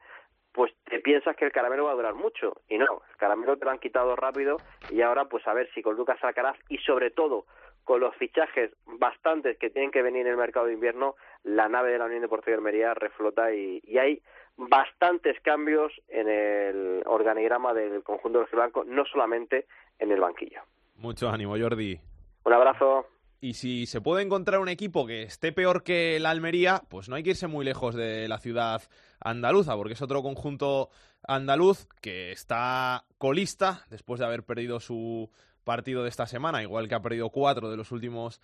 pues 0.53 0.73
te 0.85 1.01
piensas 1.01 1.37
que 1.37 1.45
el 1.45 1.53
caramelo 1.53 1.85
va 1.85 1.93
a 1.93 1.97
durar 1.97 2.15
mucho 2.15 2.55
y 2.69 2.79
no, 2.79 3.03
el 3.11 3.17
caramelo 3.17 3.57
te 3.57 3.65
lo 3.65 3.71
han 3.71 3.79
quitado 3.79 4.17
rápido 4.17 4.57
y 4.91 5.03
ahora 5.03 5.27
pues 5.27 5.47
a 5.47 5.55
ver 5.55 5.71
si 5.75 5.83
con 5.83 5.97
Lucas 5.97 6.23
Alcaraz 6.23 6.57
y 6.69 6.79
sobre 6.79 7.11
todo 7.11 7.47
con 7.85 8.01
los 8.01 8.15
fichajes 8.17 8.71
bastantes 8.87 9.59
que 9.59 9.71
tienen 9.71 9.91
que 9.91 10.03
venir 10.03 10.23
en 10.23 10.33
el 10.33 10.37
mercado 10.37 10.67
de 10.67 10.75
invierno, 10.75 11.17
la 11.45 11.69
nave 11.69 11.93
de 11.93 11.99
la 11.99 12.07
Unión 12.07 12.21
Deportiva 12.21 12.53
de 12.53 12.59
Almería 12.59 12.95
reflota 12.95 13.53
y, 13.53 13.81
y 13.85 13.99
hay 13.99 14.23
bastantes 14.57 15.41
cambios 15.41 15.93
en 16.09 16.29
el 16.29 17.03
organigrama 17.07 17.73
del 17.73 18.03
conjunto 18.03 18.41
de 18.41 18.47
blanco, 18.53 18.85
no 18.85 19.05
solamente 19.07 19.67
en 19.99 20.13
el 20.13 20.21
banquillo. 20.21 20.61
Mucho 20.97 21.31
ánimo, 21.31 21.57
Jordi. 21.59 21.99
Un 22.45 22.53
abrazo. 22.53 23.07
Y 23.43 23.55
si 23.55 23.87
se 23.87 24.03
puede 24.03 24.23
encontrar 24.23 24.61
un 24.61 24.69
equipo 24.69 25.07
que 25.07 25.23
esté 25.23 25.51
peor 25.53 25.83
que 25.83 26.17
el 26.17 26.27
Almería, 26.27 26.83
pues 26.89 27.09
no 27.09 27.17
hay 27.17 27.23
que 27.23 27.31
irse 27.31 27.47
muy 27.47 27.65
lejos 27.65 27.95
de 27.95 28.29
la 28.29 28.39
ciudad 28.39 28.83
andaluza, 29.19 29.75
porque 29.77 29.95
es 29.95 30.03
otro 30.03 30.23
conjunto 30.23 30.91
andaluz 31.27 31.87
que 32.03 32.33
está 32.33 33.07
colista 33.17 33.87
después 33.89 34.21
de 34.21 34.27
haber 34.27 34.45
perdido 34.45 34.79
su 34.79 35.31
partido 35.65 36.03
de 36.03 36.11
esta 36.11 36.27
semana, 36.27 36.63
igual 36.63 36.87
que 36.87 36.95
ha 36.95 37.03
perdido 37.03 37.31
cuatro 37.31 37.71
de 37.71 37.79
los 37.79 37.93
últimos 37.93 38.43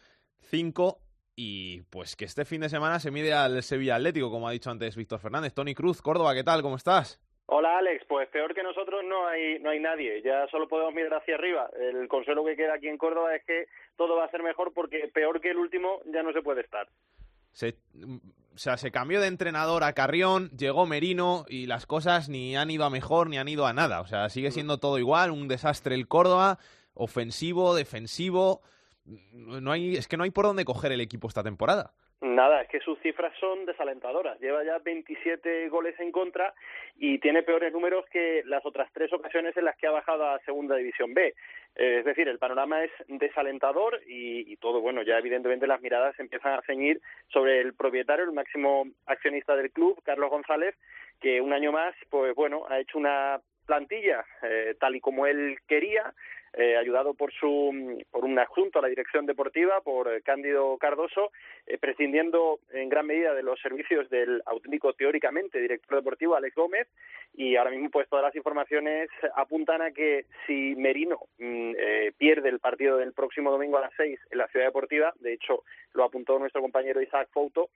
cinco, 0.51 1.03
y 1.35 1.83
pues 1.83 2.17
que 2.17 2.25
este 2.25 2.47
fin 2.47 2.63
de 2.63 2.71
semana 2.71 2.99
se 2.99 3.11
mide 3.11 3.35
al 3.35 3.63
Sevilla 3.63 3.97
Atlético, 3.97 4.31
como 4.31 4.49
ha 4.49 4.53
dicho 4.53 4.71
antes 4.71 4.97
Víctor 4.97 5.21
Fernández. 5.21 5.53
Tony 5.53 5.75
Cruz, 5.75 6.01
Córdoba, 6.01 6.35
¿qué 6.35 6.43
tal? 6.43 6.63
¿Cómo 6.63 6.77
estás? 6.77 7.21
Hola 7.49 7.79
Alex, 7.79 8.05
pues 8.09 8.29
peor 8.29 8.55
que 8.55 8.65
nosotros 8.65 9.05
no 9.05 9.29
hay 9.29 9.61
no 9.61 9.71
hay 9.71 9.79
nadie, 9.79 10.21
ya 10.23 10.49
solo 10.49 10.67
podemos 10.67 10.93
mirar 10.93 11.15
hacia 11.15 11.37
arriba. 11.37 11.71
El 11.79 12.09
consuelo 12.09 12.45
que 12.45 12.57
queda 12.57 12.75
aquí 12.75 12.89
en 12.89 12.99
Córdoba 12.99 13.37
es 13.37 13.45
que 13.45 13.67
todo 13.97 14.17
va 14.17 14.25
a 14.25 14.31
ser 14.31 14.43
mejor 14.43 14.73
porque 14.75 15.09
peor 15.15 15.41
que 15.41 15.51
el 15.51 15.59
último 15.59 16.01
ya 16.07 16.25
no 16.25 16.33
se 16.33 16.43
puede 16.43 16.63
estar. 16.63 16.89
Se, 17.53 17.77
o 18.57 18.59
sea, 18.59 18.77
se 18.77 18.91
cambió 18.91 19.21
de 19.21 19.29
entrenador 19.29 19.85
a 19.85 19.93
Carrión, 19.93 20.51
llegó 20.57 20.87
Merino 20.87 21.45
y 21.49 21.67
las 21.67 21.87
cosas 21.87 22.29
ni 22.29 22.57
han 22.57 22.71
ido 22.71 22.85
a 22.85 22.91
mejor 22.91 23.29
ni 23.29 23.39
han 23.39 23.49
ido 23.49 23.65
a 23.65 23.73
nada. 23.73 24.01
O 24.01 24.07
sea, 24.07 24.29
sigue 24.29 24.51
siendo 24.51 24.79
todo 24.79 24.99
igual, 24.99 25.31
un 25.31 25.47
desastre 25.47 25.95
el 25.95 26.09
Córdoba, 26.09 26.59
ofensivo, 26.95 27.77
defensivo. 27.77 28.63
No 29.05 29.71
hay, 29.71 29.95
es 29.95 30.09
que 30.09 30.17
no 30.17 30.25
hay 30.25 30.31
por 30.31 30.47
dónde 30.47 30.65
coger 30.65 30.91
el 30.91 31.01
equipo 31.01 31.29
esta 31.29 31.45
temporada. 31.45 31.93
Nada, 32.23 32.63
es 32.63 32.69
que 32.69 32.81
sus 32.81 32.99
cifras 33.01 33.35
son 33.39 33.67
desalentadoras. 33.67 34.41
Lleva 34.41 34.65
ya 34.65 34.79
27 34.79 35.69
goles 35.69 35.95
en 36.01 36.11
contra 36.11 36.55
y 36.97 37.19
tiene 37.19 37.43
peores 37.43 37.73
números 37.75 38.07
que 38.11 38.43
las 38.47 38.65
otras 38.65 38.91
tres 38.95 39.13
ocasiones 39.13 39.55
en 39.57 39.67
las 39.67 39.77
que 39.77 39.87
ha 39.87 39.91
bajado 39.91 40.27
a 40.27 40.39
Segunda 40.41 40.77
División 40.77 41.13
B. 41.13 41.35
Eh, 41.75 41.99
es 41.99 42.05
decir, 42.07 42.27
el 42.29 42.39
panorama 42.39 42.83
es 42.83 42.91
desalentador 43.07 44.01
y, 44.07 44.51
y, 44.51 44.57
todo, 44.57 44.81
bueno, 44.81 45.03
ya 45.03 45.19
evidentemente 45.19 45.67
las 45.67 45.83
miradas 45.83 46.19
empiezan 46.19 46.55
a 46.55 46.63
ceñir 46.63 47.03
sobre 47.29 47.61
el 47.61 47.75
propietario, 47.75 48.25
el 48.25 48.33
máximo 48.33 48.87
accionista 49.05 49.55
del 49.55 49.71
club, 49.71 50.01
Carlos 50.03 50.31
González, 50.31 50.75
que 51.21 51.43
un 51.43 51.53
año 51.53 51.71
más, 51.71 51.95
pues 52.09 52.35
bueno, 52.35 52.65
ha 52.71 52.81
hecho 52.81 52.97
una 52.97 53.41
plantilla 53.67 54.25
eh, 54.43 54.75
tal 54.81 54.97
y 54.97 55.01
como 55.01 55.27
él 55.27 55.59
quería, 55.69 56.15
eh, 56.57 56.77
ayudado 56.77 57.13
por 57.13 57.33
su 57.33 58.03
por 58.11 58.25
un 58.25 58.39
adjunto 58.39 58.79
a 58.79 58.83
la 58.83 58.89
dirección 58.89 59.27
deportiva, 59.27 59.83
por 59.83 60.09
eh, 60.09 60.23
Cándido 60.23 60.79
Cardoso, 60.79 61.31
eh, 61.67 61.77
prescindiendo 61.79 62.61
en 62.73 62.89
gran 62.89 63.07
medida 63.07 63.35
de 63.35 63.43
los 63.43 63.61
servicios 63.61 64.09
del 64.09 64.43
auténtico 64.47 64.95
teóricamente 64.95 65.61
director 65.61 65.99
deportivo 65.99 66.35
Alex 66.35 66.55
Gómez. 66.55 66.89
Y 67.35 67.57
ahora 67.57 67.71
mismo 67.71 67.91
pues 67.91 68.09
todas 68.09 68.25
las 68.25 68.35
informaciones 68.35 69.11
apuntan 69.35 69.83
a 69.83 69.91
que 69.91 70.25
si 70.47 70.75
Merino 70.77 71.21
mm, 71.39 71.73
eh, 71.79 72.13
pierde 72.17 72.49
el 72.49 72.59
partido 72.59 72.97
del 72.97 73.13
próximo 73.13 73.51
domingo 73.51 73.77
a 73.77 73.83
las 73.83 73.93
seis 73.95 74.19
en 74.31 74.39
la 74.39 74.49
ciudad 74.49 74.67
deportiva, 74.67 75.13
de 75.21 75.35
hecho 75.35 75.63
lo 75.93 76.05
apuntó 76.05 76.39
nuestro 76.39 76.63
compañero 76.63 77.03
Isaac 77.03 77.29
Fouto, 77.33 77.71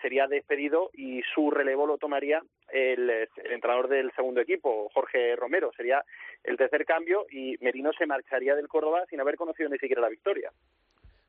sería 0.00 0.28
despedido 0.28 0.90
y 0.94 1.22
su 1.34 1.50
relevo 1.50 1.86
lo 1.86 1.98
tomaría 1.98 2.40
el, 2.72 3.10
el 3.10 3.28
entrenador 3.50 3.88
del 3.88 4.12
segundo 4.12 4.40
equipo, 4.40 4.88
Jorge 4.94 5.34
Romero, 5.34 5.72
sería 5.76 6.04
el 6.44 6.56
tercer 6.56 6.84
cambio 6.84 7.26
y 7.30 7.56
Merino 7.60 7.92
se 7.92 8.06
marcharía 8.08 8.56
del 8.56 8.66
Córdoba 8.66 9.04
sin 9.08 9.20
haber 9.20 9.36
conocido 9.36 9.68
ni 9.68 9.78
siquiera 9.78 10.02
la 10.02 10.08
victoria. 10.08 10.50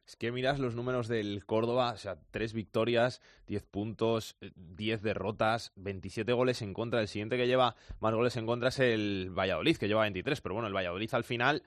Es 0.09 0.15
que 0.15 0.31
miras 0.31 0.57
los 0.57 0.73
números 0.73 1.07
del 1.07 1.45
Córdoba, 1.45 1.91
o 1.91 1.97
sea, 1.97 2.17
tres 2.31 2.53
victorias, 2.53 3.21
diez 3.45 3.63
puntos, 3.63 4.37
diez 4.55 5.03
derrotas, 5.03 5.71
27 5.75 6.33
goles 6.33 6.63
en 6.63 6.73
contra. 6.73 6.99
El 6.99 7.07
siguiente 7.07 7.37
que 7.37 7.45
lleva 7.45 7.75
más 7.99 8.15
goles 8.15 8.35
en 8.35 8.47
contra 8.47 8.69
es 8.69 8.79
el 8.79 9.29
Valladolid, 9.37 9.77
que 9.77 9.87
lleva 9.87 10.01
23. 10.01 10.41
Pero 10.41 10.55
bueno, 10.55 10.67
el 10.67 10.73
Valladolid 10.73 11.13
al 11.13 11.23
final 11.23 11.61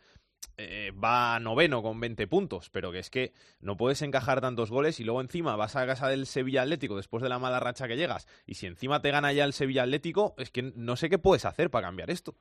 eh, 0.58 0.92
va 0.92 1.38
noveno 1.40 1.82
con 1.82 1.98
20 1.98 2.26
puntos, 2.26 2.68
pero 2.68 2.92
que 2.92 2.98
es 2.98 3.10
que 3.10 3.32
no 3.60 3.76
puedes 3.76 4.02
encajar 4.02 4.40
tantos 4.40 4.70
goles 4.70 5.00
y 5.00 5.04
luego 5.04 5.20
encima 5.20 5.56
vas 5.56 5.76
a 5.76 5.86
casa 5.86 6.08
del 6.08 6.26
Sevilla 6.26 6.62
Atlético 6.62 6.96
después 6.96 7.22
de 7.22 7.28
la 7.28 7.38
mala 7.38 7.58
racha 7.58 7.88
que 7.88 7.96
llegas. 7.96 8.26
Y 8.44 8.54
si 8.54 8.66
encima 8.66 9.00
te 9.00 9.10
gana 9.10 9.32
ya 9.32 9.44
el 9.44 9.54
Sevilla 9.54 9.84
Atlético, 9.84 10.34
es 10.36 10.50
que 10.50 10.72
no 10.74 10.96
sé 10.96 11.08
qué 11.08 11.18
puedes 11.18 11.44
hacer 11.44 11.70
para 11.70 11.86
cambiar 11.86 12.10
esto. 12.10 12.34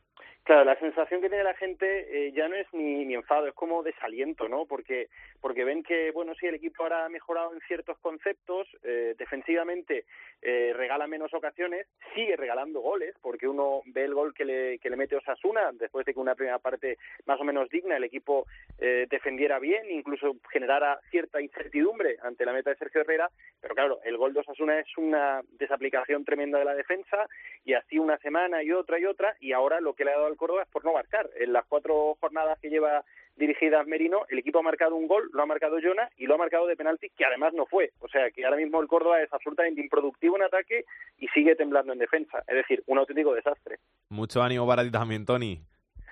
Claro, 0.44 0.66
la 0.66 0.80
sensación 0.80 1.22
que 1.22 1.30
tiene 1.30 1.44
la 1.44 1.54
gente 1.54 2.28
eh, 2.28 2.32
ya 2.32 2.48
no 2.50 2.56
es 2.56 2.68
ni, 2.74 3.06
ni 3.06 3.14
enfado, 3.14 3.48
es 3.48 3.54
como 3.54 3.84
desaliento, 3.84 4.50
¿no? 4.50 4.66
Porque 4.66 5.08
porque 5.42 5.64
ven 5.64 5.84
que, 5.84 6.12
bueno, 6.12 6.34
sí, 6.36 6.46
el 6.46 6.56
equipo 6.56 6.84
ahora 6.84 7.06
ha 7.06 7.10
mejorado 7.10 7.54
en 7.54 7.60
ciertos 7.62 7.98
conceptos, 7.98 8.68
eh, 8.84 9.16
defensivamente 9.18 10.06
eh, 10.42 10.72
regala 10.76 11.08
menos 11.08 11.34
ocasiones, 11.34 11.88
sigue 12.14 12.36
regalando 12.36 12.80
goles, 12.80 13.16
porque 13.22 13.48
uno 13.48 13.82
ve 13.86 14.06
el 14.06 14.14
gol 14.14 14.34
que 14.34 14.46
le, 14.46 14.80
que 14.80 14.90
le 14.90 14.98
mete 14.98 15.16
Osasuna, 15.16 15.72
después 15.74 16.06
de 16.06 16.14
que 16.14 16.20
una 16.20 16.36
primera 16.36 16.60
parte 16.60 16.98
más 17.26 17.40
o 17.42 17.44
menos 17.44 17.70
digna, 17.70 17.98
el 17.98 18.04
equipo 18.04 18.46
eh, 18.78 19.08
defendiera 19.10 19.58
bien, 19.58 19.90
incluso 19.90 20.36
generara 20.52 21.00
cierta 21.10 21.42
incertidumbre 21.42 22.18
ante 22.22 22.46
la 22.46 22.54
meta 22.54 22.70
de 22.70 22.78
Sergio 22.78 23.02
Herrera, 23.02 23.30
pero 23.60 23.74
claro, 23.74 24.00
el 24.04 24.18
gol 24.18 24.34
de 24.34 24.42
Osasuna 24.42 24.80
es 24.80 24.98
una 24.98 25.42
desaplicación 25.54 26.24
tremenda 26.24 26.60
de 26.60 26.66
la 26.66 26.76
defensa, 26.76 27.28
y 27.66 27.74
así 27.74 27.98
una 27.98 28.18
semana 28.20 28.62
y 28.62 28.72
otra 28.72 29.00
y 29.00 29.06
otra, 29.06 29.36
y 29.40 29.54
ahora 29.54 29.82
lo 29.82 29.94
que 29.94 30.06
le 30.06 30.12
ha 30.12 30.18
dado 30.18 30.28
al 30.32 30.38
Córdoba 30.38 30.64
es 30.64 30.70
por 30.70 30.84
no 30.84 30.94
marcar. 30.94 31.30
En 31.40 31.54
las 31.54 31.66
cuatro 31.66 32.18
jornadas 32.20 32.60
que 32.60 32.70
lleva 32.70 33.04
dirigidas 33.36 33.88
Merino, 33.88 34.26
el 34.30 34.40
equipo 34.40 34.60
ha 34.60 34.64
marcado 34.64 34.96
un 34.96 35.08
gol, 35.08 35.30
lo 35.34 35.44
ha 35.44 35.46
marcado 35.46 35.78
Jonah 35.82 36.10
y 36.18 36.26
lo 36.26 36.36
ha 36.36 36.38
marcado 36.38 36.68
de 36.68 36.76
penalti, 36.76 37.10
que 37.10 37.26
además 37.26 37.54
no 37.54 37.66
fue. 37.66 37.92
O 38.00 38.08
sea 38.08 38.32
que 38.32 38.44
ahora 38.44 38.58
mismo 38.58 38.82
el 38.82 38.88
Córdoba 38.88 39.22
es 39.22 39.32
absolutamente 39.32 39.82
improductivo 39.82 40.38
en 40.38 40.44
ataque 40.44 40.86
y 41.18 41.28
sigue 41.30 41.56
temblando 41.56 41.94
en 41.94 42.00
defensa. 42.00 42.44
Es 42.48 42.56
decir, 42.56 42.84
un 42.88 42.98
auténtico 42.98 43.34
desastre. 43.34 43.78
Mucho 44.10 44.42
ánimo 44.42 44.68
para 44.68 44.84
ti 44.84 44.92
también, 44.92 45.26
Tony. 45.26 45.62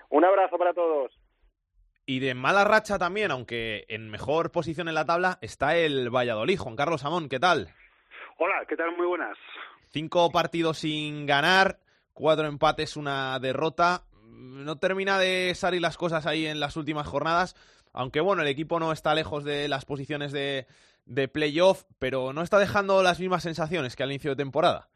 Un 0.10 0.26
abrazo 0.26 0.58
para 0.58 0.74
todos. 0.74 1.12
Y 2.06 2.20
de 2.20 2.34
mala 2.34 2.64
racha 2.64 2.98
también, 2.98 3.30
aunque 3.30 3.86
en 3.88 4.10
mejor 4.10 4.52
posición 4.52 4.88
en 4.88 4.96
la 4.96 5.06
tabla, 5.06 5.38
está 5.42 5.78
el 5.78 6.10
Valladolid. 6.10 6.58
Juan 6.58 6.76
Carlos 6.76 7.06
Amón, 7.06 7.30
¿qué 7.30 7.40
tal? 7.40 7.68
Hola, 8.40 8.66
¿qué 8.68 8.76
tal? 8.76 8.96
Muy 8.98 9.06
buenas. 9.06 9.38
Cinco 9.92 10.32
partidos 10.32 10.80
sin 10.80 11.28
ganar, 11.28 11.78
cuatro 12.14 12.48
empates, 12.48 12.98
una 12.98 13.38
derrota. 13.40 14.04
No 14.40 14.78
termina 14.80 15.20
de 15.20 15.54
salir 15.54 15.82
las 15.82 15.98
cosas 15.98 16.26
ahí 16.26 16.46
en 16.46 16.60
las 16.60 16.78
últimas 16.78 17.08
jornadas, 17.08 17.56
aunque 17.94 18.22
bueno, 18.22 18.42
el 18.42 18.48
equipo 18.48 18.80
no 18.80 18.92
está 18.92 19.14
lejos 19.14 19.44
de 19.44 19.68
las 19.68 19.86
posiciones 19.86 20.32
de, 20.32 20.66
playoff, 21.28 21.84
pero 22.00 22.32
no 22.34 22.42
está 22.42 22.58
dejando 22.58 23.04
las 23.04 23.20
mismas 23.20 23.44
sensaciones 23.44 23.96
que 23.96 24.04
al 24.04 24.12
inicio 24.12 24.32
de 24.32 24.44
temporada. 24.44 24.88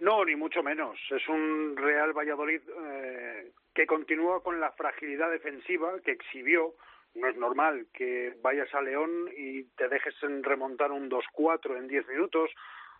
No, 0.00 0.24
ni 0.24 0.36
mucho 0.36 0.62
menos. 0.62 0.98
Es 1.10 1.26
un 1.28 1.74
Real 1.76 2.12
Valladolid 2.12 2.60
eh, 2.60 3.52
que 3.74 3.86
continúa 3.86 4.42
con 4.42 4.60
la 4.60 4.72
fragilidad 4.72 5.30
defensiva 5.30 5.92
que 6.04 6.12
exhibió. 6.12 6.74
No 7.14 7.28
es 7.28 7.36
normal 7.36 7.86
que 7.94 8.36
vayas 8.42 8.72
a 8.74 8.82
León 8.82 9.30
y 9.34 9.64
te 9.76 9.88
dejes 9.88 10.14
en 10.22 10.44
remontar 10.44 10.92
un 10.92 11.08
2-4 11.08 11.78
en 11.78 11.88
10 11.88 12.08
minutos 12.08 12.50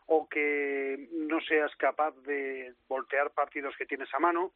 o 0.06 0.28
que 0.28 1.08
no 1.12 1.40
seas 1.40 1.74
capaz 1.76 2.12
de 2.22 2.72
voltear 2.88 3.32
partidos 3.32 3.74
que 3.76 3.86
tienes 3.86 4.08
a 4.14 4.18
mano, 4.18 4.52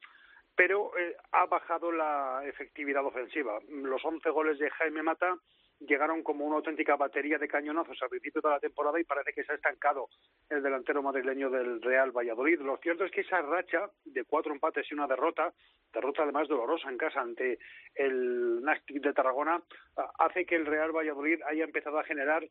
pero 0.54 0.96
eh, 0.98 1.16
ha 1.32 1.46
bajado 1.46 1.92
la 1.92 2.42
efectividad 2.46 3.04
ofensiva. 3.04 3.58
Los 3.68 4.04
11 4.04 4.28
goles 4.30 4.58
de 4.58 4.70
Jaime 4.70 5.02
Mata 5.02 5.36
llegaron 5.80 6.22
como 6.22 6.44
una 6.44 6.56
auténtica 6.56 6.96
batería 6.96 7.38
de 7.38 7.48
cañonazos 7.48 7.96
al 8.02 8.10
principio 8.10 8.42
de 8.42 8.50
la 8.50 8.60
temporada 8.60 9.00
y 9.00 9.04
parece 9.04 9.32
que 9.32 9.44
se 9.44 9.52
ha 9.52 9.54
estancado 9.54 10.08
el 10.50 10.62
delantero 10.62 11.02
madrileño 11.02 11.48
del 11.48 11.80
Real 11.80 12.12
Valladolid. 12.12 12.60
Lo 12.60 12.76
cierto 12.78 13.04
es 13.04 13.10
que 13.10 13.22
esa 13.22 13.40
racha 13.40 13.90
de 14.04 14.24
cuatro 14.24 14.52
empates 14.52 14.86
y 14.90 14.94
una 14.94 15.06
derrota, 15.06 15.52
derrota 15.92 16.22
además 16.22 16.48
dolorosa 16.48 16.90
en 16.90 16.98
casa 16.98 17.20
ante 17.20 17.58
el 17.94 18.62
Nastic 18.62 19.00
de 19.00 19.14
Tarragona, 19.14 19.62
hace 20.18 20.44
que 20.44 20.56
el 20.56 20.66
Real 20.66 20.92
Valladolid 20.92 21.40
haya 21.46 21.64
empezado 21.64 21.98
a 21.98 22.04
generar 22.04 22.46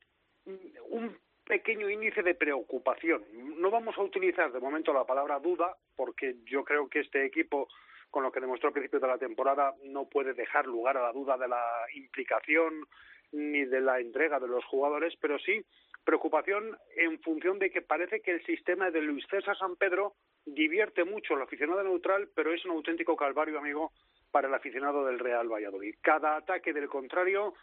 un 0.89 1.15
pequeño 1.49 1.89
índice 1.89 2.21
de 2.21 2.35
preocupación. 2.35 3.25
No 3.59 3.71
vamos 3.71 3.97
a 3.97 4.03
utilizar 4.03 4.51
de 4.51 4.59
momento 4.59 4.93
la 4.93 5.03
palabra 5.03 5.39
duda, 5.39 5.75
porque 5.95 6.35
yo 6.45 6.63
creo 6.63 6.87
que 6.87 6.99
este 6.99 7.25
equipo 7.25 7.67
con 8.11 8.21
lo 8.21 8.31
que 8.31 8.39
demostró 8.39 8.67
al 8.67 8.73
principio 8.73 8.99
de 8.99 9.07
la 9.07 9.17
temporada 9.17 9.73
no 9.83 10.07
puede 10.07 10.33
dejar 10.33 10.67
lugar 10.67 10.95
a 10.97 11.01
la 11.01 11.11
duda 11.11 11.37
de 11.37 11.47
la 11.47 11.65
implicación 11.95 12.85
ni 13.31 13.65
de 13.65 13.81
la 13.81 13.99
entrega 13.99 14.39
de 14.39 14.47
los 14.47 14.63
jugadores, 14.65 15.15
pero 15.19 15.39
sí 15.39 15.65
preocupación 16.03 16.77
en 16.95 17.19
función 17.19 17.57
de 17.57 17.71
que 17.71 17.81
parece 17.81 18.21
que 18.21 18.31
el 18.31 18.45
sistema 18.45 18.91
de 18.91 19.01
Luis 19.01 19.25
César 19.27 19.57
San 19.57 19.75
Pedro 19.75 20.13
divierte 20.45 21.03
mucho 21.03 21.33
al 21.33 21.41
aficionado 21.41 21.81
neutral, 21.81 22.29
pero 22.35 22.53
es 22.53 22.63
un 22.63 22.71
auténtico 22.71 23.15
calvario, 23.15 23.57
amigo, 23.57 23.91
para 24.31 24.47
el 24.47 24.53
aficionado 24.53 25.03
del 25.03 25.17
Real 25.17 25.51
Valladolid. 25.51 25.95
Cada 26.01 26.35
ataque 26.35 26.73
del 26.73 26.87
contrario 26.87 27.55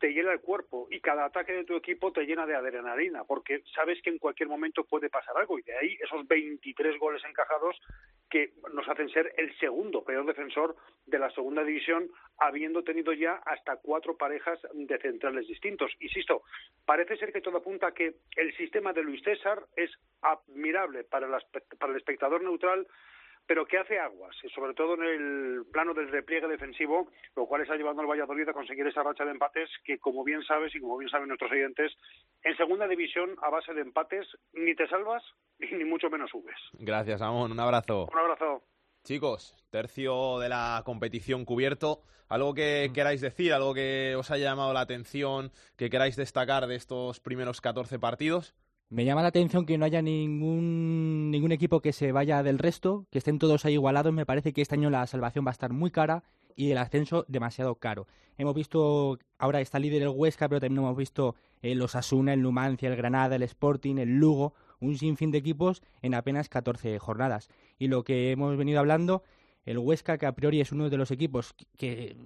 te 0.00 0.08
llena 0.08 0.32
el 0.32 0.40
cuerpo 0.40 0.88
y 0.90 1.00
cada 1.00 1.26
ataque 1.26 1.52
de 1.52 1.64
tu 1.64 1.76
equipo 1.76 2.10
te 2.10 2.24
llena 2.24 2.46
de 2.46 2.56
adrenalina, 2.56 3.24
porque 3.24 3.62
sabes 3.74 4.00
que 4.02 4.10
en 4.10 4.18
cualquier 4.18 4.48
momento 4.48 4.84
puede 4.84 5.10
pasar 5.10 5.36
algo 5.36 5.58
y 5.58 5.62
de 5.62 5.76
ahí 5.76 5.98
esos 6.02 6.26
23 6.26 6.98
goles 6.98 7.22
encajados 7.28 7.78
que 8.30 8.54
nos 8.72 8.88
hacen 8.88 9.10
ser 9.10 9.32
el 9.36 9.54
segundo 9.58 10.02
peor 10.02 10.24
defensor 10.24 10.74
de 11.04 11.18
la 11.18 11.30
segunda 11.30 11.62
división, 11.62 12.08
habiendo 12.38 12.82
tenido 12.82 13.12
ya 13.12 13.34
hasta 13.44 13.76
cuatro 13.76 14.16
parejas 14.16 14.58
de 14.72 14.98
centrales 14.98 15.46
distintos. 15.46 15.92
Insisto, 16.00 16.42
parece 16.86 17.16
ser 17.18 17.32
que 17.32 17.42
todo 17.42 17.58
apunta 17.58 17.88
a 17.88 17.94
que 17.94 18.14
el 18.36 18.56
sistema 18.56 18.92
de 18.92 19.02
Luis 19.02 19.22
César 19.22 19.66
es 19.76 19.90
admirable 20.22 21.04
para, 21.04 21.28
para 21.78 21.92
el 21.92 21.98
espectador 21.98 22.42
neutral 22.42 22.86
pero 23.46 23.66
que 23.66 23.78
hace 23.78 23.98
aguas, 23.98 24.36
y 24.42 24.48
sobre 24.50 24.74
todo 24.74 24.94
en 24.94 25.02
el 25.02 25.62
plano 25.72 25.92
del 25.94 26.10
repliegue 26.10 26.46
defensivo, 26.46 27.10
lo 27.34 27.46
cual 27.46 27.62
está 27.62 27.76
llevando 27.76 28.02
al 28.02 28.08
Valladolid 28.08 28.48
a 28.48 28.52
conseguir 28.52 28.86
esa 28.86 29.02
racha 29.02 29.24
de 29.24 29.32
empates 29.32 29.68
que, 29.84 29.98
como 29.98 30.22
bien 30.24 30.42
sabes 30.42 30.74
y 30.74 30.80
como 30.80 30.98
bien 30.98 31.10
saben 31.10 31.28
nuestros 31.28 31.50
oyentes, 31.50 31.92
en 32.42 32.56
segunda 32.56 32.86
división, 32.86 33.36
a 33.42 33.50
base 33.50 33.74
de 33.74 33.82
empates, 33.82 34.26
ni 34.52 34.74
te 34.74 34.88
salvas 34.88 35.22
ni 35.58 35.84
mucho 35.84 36.08
menos 36.10 36.30
subes. 36.30 36.56
Gracias, 36.74 37.20
Amón. 37.22 37.52
Un 37.52 37.60
abrazo. 37.60 38.08
Un 38.12 38.18
abrazo. 38.18 38.62
Chicos, 39.02 39.56
tercio 39.70 40.38
de 40.38 40.48
la 40.48 40.82
competición 40.84 41.44
cubierto. 41.44 42.02
¿Algo 42.28 42.54
que 42.54 42.92
queráis 42.94 43.20
decir? 43.20 43.52
¿Algo 43.52 43.74
que 43.74 44.14
os 44.16 44.30
haya 44.30 44.50
llamado 44.50 44.72
la 44.72 44.82
atención? 44.82 45.50
¿Que 45.76 45.90
queráis 45.90 46.14
destacar 46.14 46.66
de 46.68 46.76
estos 46.76 47.18
primeros 47.18 47.60
14 47.60 47.98
partidos? 47.98 48.54
Me 48.92 49.04
llama 49.04 49.22
la 49.22 49.28
atención 49.28 49.66
que 49.66 49.78
no 49.78 49.84
haya 49.84 50.02
ningún, 50.02 51.30
ningún 51.30 51.52
equipo 51.52 51.80
que 51.80 51.92
se 51.92 52.10
vaya 52.10 52.42
del 52.42 52.58
resto, 52.58 53.06
que 53.12 53.18
estén 53.18 53.38
todos 53.38 53.64
ahí 53.64 53.74
igualados. 53.74 54.12
Me 54.12 54.26
parece 54.26 54.52
que 54.52 54.62
este 54.62 54.74
año 54.74 54.90
la 54.90 55.06
salvación 55.06 55.44
va 55.44 55.50
a 55.50 55.52
estar 55.52 55.72
muy 55.72 55.92
cara 55.92 56.24
y 56.56 56.72
el 56.72 56.78
ascenso 56.78 57.24
demasiado 57.28 57.76
caro. 57.76 58.08
Hemos 58.36 58.52
visto, 58.52 59.20
ahora 59.38 59.60
está 59.60 59.78
líder 59.78 60.02
el 60.02 60.08
Huesca, 60.08 60.48
pero 60.48 60.60
también 60.60 60.82
hemos 60.82 60.96
visto 60.96 61.36
el 61.62 61.80
Osasuna, 61.80 62.32
el 62.32 62.42
Numancia, 62.42 62.88
el 62.88 62.96
Granada, 62.96 63.36
el 63.36 63.44
Sporting, 63.44 63.98
el 63.98 64.18
Lugo, 64.18 64.54
un 64.80 64.98
sinfín 64.98 65.30
de 65.30 65.38
equipos 65.38 65.82
en 66.02 66.14
apenas 66.14 66.48
14 66.48 66.98
jornadas. 66.98 67.48
Y 67.78 67.86
lo 67.86 68.02
que 68.02 68.32
hemos 68.32 68.56
venido 68.56 68.80
hablando, 68.80 69.22
el 69.66 69.78
Huesca, 69.78 70.18
que 70.18 70.26
a 70.26 70.32
priori 70.32 70.60
es 70.60 70.72
uno 70.72 70.90
de 70.90 70.96
los 70.96 71.12
equipos 71.12 71.54
que 71.76 72.16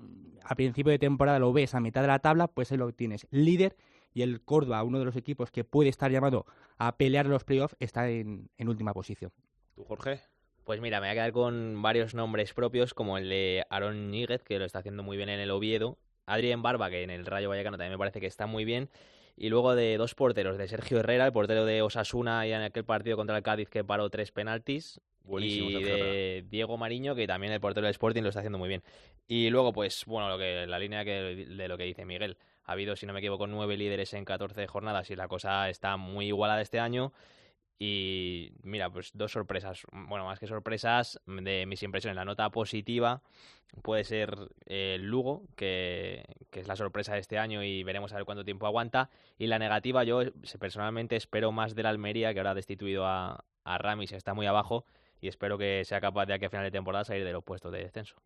a 0.43 0.55
principio 0.55 0.93
de 0.93 0.99
temporada 0.99 1.39
lo 1.39 1.53
ves 1.53 1.75
a 1.75 1.81
mitad 1.81 2.01
de 2.01 2.09
la 2.09 2.21
tabla, 2.21 2.49
pues 2.49 2.73
ahí 2.73 2.79
lo 2.79 2.91
tienes, 2.93 3.27
líder 3.31 3.77
y 4.15 4.23
el 4.23 4.41
Córdoba, 4.43 4.83
uno 4.85 4.99
de 4.99 5.05
los 5.05 5.17
equipos 5.17 5.51
que 5.51 5.65
puede 5.65 5.91
estar 5.91 6.11
llamado 6.11 6.47
a 6.79 6.97
pelear 6.97 7.27
los 7.27 7.45
playoffs, 7.45 7.77
está 7.81 8.09
en, 8.09 8.49
última 8.59 8.95
posición. 8.95 9.33
¿Tú, 9.75 9.85
Jorge? 9.85 10.21
Pues 10.65 10.81
mira, 10.81 11.01
me 11.01 11.09
voy 11.09 11.11
a 11.11 11.15
quedar 11.15 11.33
con 11.33 11.83
varios 11.83 12.15
nombres 12.15 12.55
propios, 12.55 12.95
como 12.95 13.19
el 13.19 13.29
de 13.29 13.67
Aaron 13.69 14.11
Níguez, 14.11 14.43
que 14.43 14.59
lo 14.59 14.65
está 14.65 14.79
haciendo 14.79 15.03
muy 15.03 15.17
bien 15.17 15.29
en 15.29 15.41
el 15.41 15.51
Oviedo, 15.51 15.99
Adrián 16.25 16.63
Barba, 16.63 16.89
que 16.89 17.03
en 17.03 17.11
el 17.11 17.27
Rayo 17.27 17.51
Vallecano 17.51 17.77
también 17.77 17.93
me 17.93 17.99
parece 17.99 18.21
que 18.21 18.27
está 18.27 18.47
muy 18.47 18.65
bien, 18.65 18.89
y 19.37 19.51
luego 19.51 19.75
de 19.75 19.97
dos 19.99 20.15
porteros, 20.15 20.57
de 20.57 20.69
Sergio 20.69 21.01
Herrera, 21.01 21.27
el 21.27 21.33
portero 21.33 21.67
de 21.67 21.83
Osasuna 21.83 22.47
y 22.47 22.53
en 22.53 22.63
aquel 22.63 22.85
partido 22.85 23.17
contra 23.17 23.37
el 23.37 23.43
Cádiz 23.43 23.69
que 23.69 23.85
paró 23.85 24.09
tres 24.09 24.31
penaltis, 24.31 25.01
y 25.39 25.83
de 25.83 26.45
Diego 26.49 26.77
Mariño, 26.77 27.15
que 27.15 27.27
también 27.27 27.53
el 27.53 27.61
portero 27.61 27.87
del 27.87 27.93
Sporting 27.93 28.23
lo 28.23 28.29
está 28.29 28.41
haciendo 28.41 28.59
muy 28.59 28.69
bien. 28.69 28.83
Y 29.27 29.51
luego, 29.51 29.73
pues, 29.73 30.05
bueno, 30.07 30.29
lo 30.29 30.39
que 30.39 30.67
la 30.67 30.79
línea 30.79 31.05
que, 31.05 31.47
de 31.49 31.69
lo 31.69 31.79
que 31.79 31.85
dice 31.85 32.05
Miguel, 32.05 32.37
ha 32.65 32.73
habido, 32.73 32.97
si 32.97 33.07
no 33.07 33.13
me 33.13 33.21
equivoco, 33.21 33.47
nueve 33.47 33.77
líderes 33.77 34.15
en 34.15 34.25
14 34.25 34.67
jornadas 34.67 35.11
y 35.11 35.17
la 35.17 35.29
cosa 35.29 35.69
está 35.69 35.97
muy 35.97 36.27
igualada 36.27 36.61
este 36.61 36.81
año. 36.81 37.13
Y 37.79 38.53
mira, 38.63 38.89
pues 38.91 39.11
dos 39.15 39.33
sorpresas, 39.33 39.83
bueno, 39.93 40.25
más 40.25 40.39
que 40.39 40.47
sorpresas 40.47 41.21
de 41.27 41.67
mis 41.67 41.83
impresiones. 41.83 42.17
La 42.17 42.25
nota 42.25 42.49
positiva 42.51 43.23
puede 43.83 44.05
ser 44.05 44.35
el 44.67 45.03
Lugo, 45.03 45.43
que, 45.57 46.25
es 46.53 46.69
la 46.69 46.77
sorpresa 46.77 47.15
de 47.15 47.21
este 47.21 47.39
año 47.39 47.63
y 47.63 47.83
veremos 47.83 48.13
a 48.13 48.17
ver 48.17 48.25
cuánto 48.25 48.45
tiempo 48.45 48.67
aguanta. 48.67 49.11
Y 49.39 49.49
la 49.49 49.59
negativa, 49.59 50.05
yo 50.05 50.21
personalmente 50.59 51.17
espero 51.17 51.53
más 51.53 51.75
de 51.75 51.83
la 51.83 51.91
Almería, 51.91 52.33
que 52.33 52.41
ahora 52.41 52.53
ha 52.53 52.55
destituido 52.55 53.07
a, 53.07 53.45
a 53.65 53.79
Ramis, 53.79 54.13
está 54.13 54.35
muy 54.35 54.47
abajo, 54.47 54.85
y 55.21 55.29
espero 55.29 55.59
que 55.59 55.85
sea 55.85 56.01
capaz 56.01 56.27
de 56.27 56.35
aquí 56.35 56.45
a 56.45 56.51
final 56.51 56.65
de 56.65 56.71
temporada 56.71 57.05
salir 57.05 57.25
de 57.25 57.33
los 57.33 57.43
puestos 57.43 57.73
de 57.73 57.79
descenso. 57.79 58.17